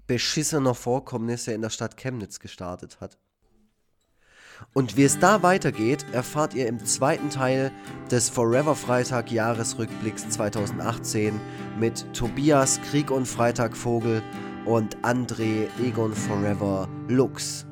beschissener 0.07 0.73
Vorkommnisse 0.73 1.53
in 1.53 1.61
der 1.61 1.69
Stadt 1.69 1.95
Chemnitz 1.97 2.39
gestartet 2.39 2.99
hat. 2.99 3.17
Und 4.73 4.97
wie 4.97 5.03
es 5.03 5.19
da 5.19 5.41
weitergeht, 5.41 6.05
erfahrt 6.11 6.53
ihr 6.53 6.67
im 6.67 6.83
zweiten 6.85 7.29
Teil 7.29 7.71
des 8.11 8.29
Forever 8.29 8.75
Freitag 8.75 9.31
Jahresrückblicks 9.31 10.29
2018 10.29 11.39
mit 11.79 12.05
Tobias 12.13 12.81
Krieg 12.89 13.09
und 13.09 13.25
Freitag 13.25 13.77
Vogel 13.77 14.21
und 14.69 14.95
André 15.01 15.67
Egon 15.83 16.13
Forever 16.13 16.87
Lux. 17.07 17.65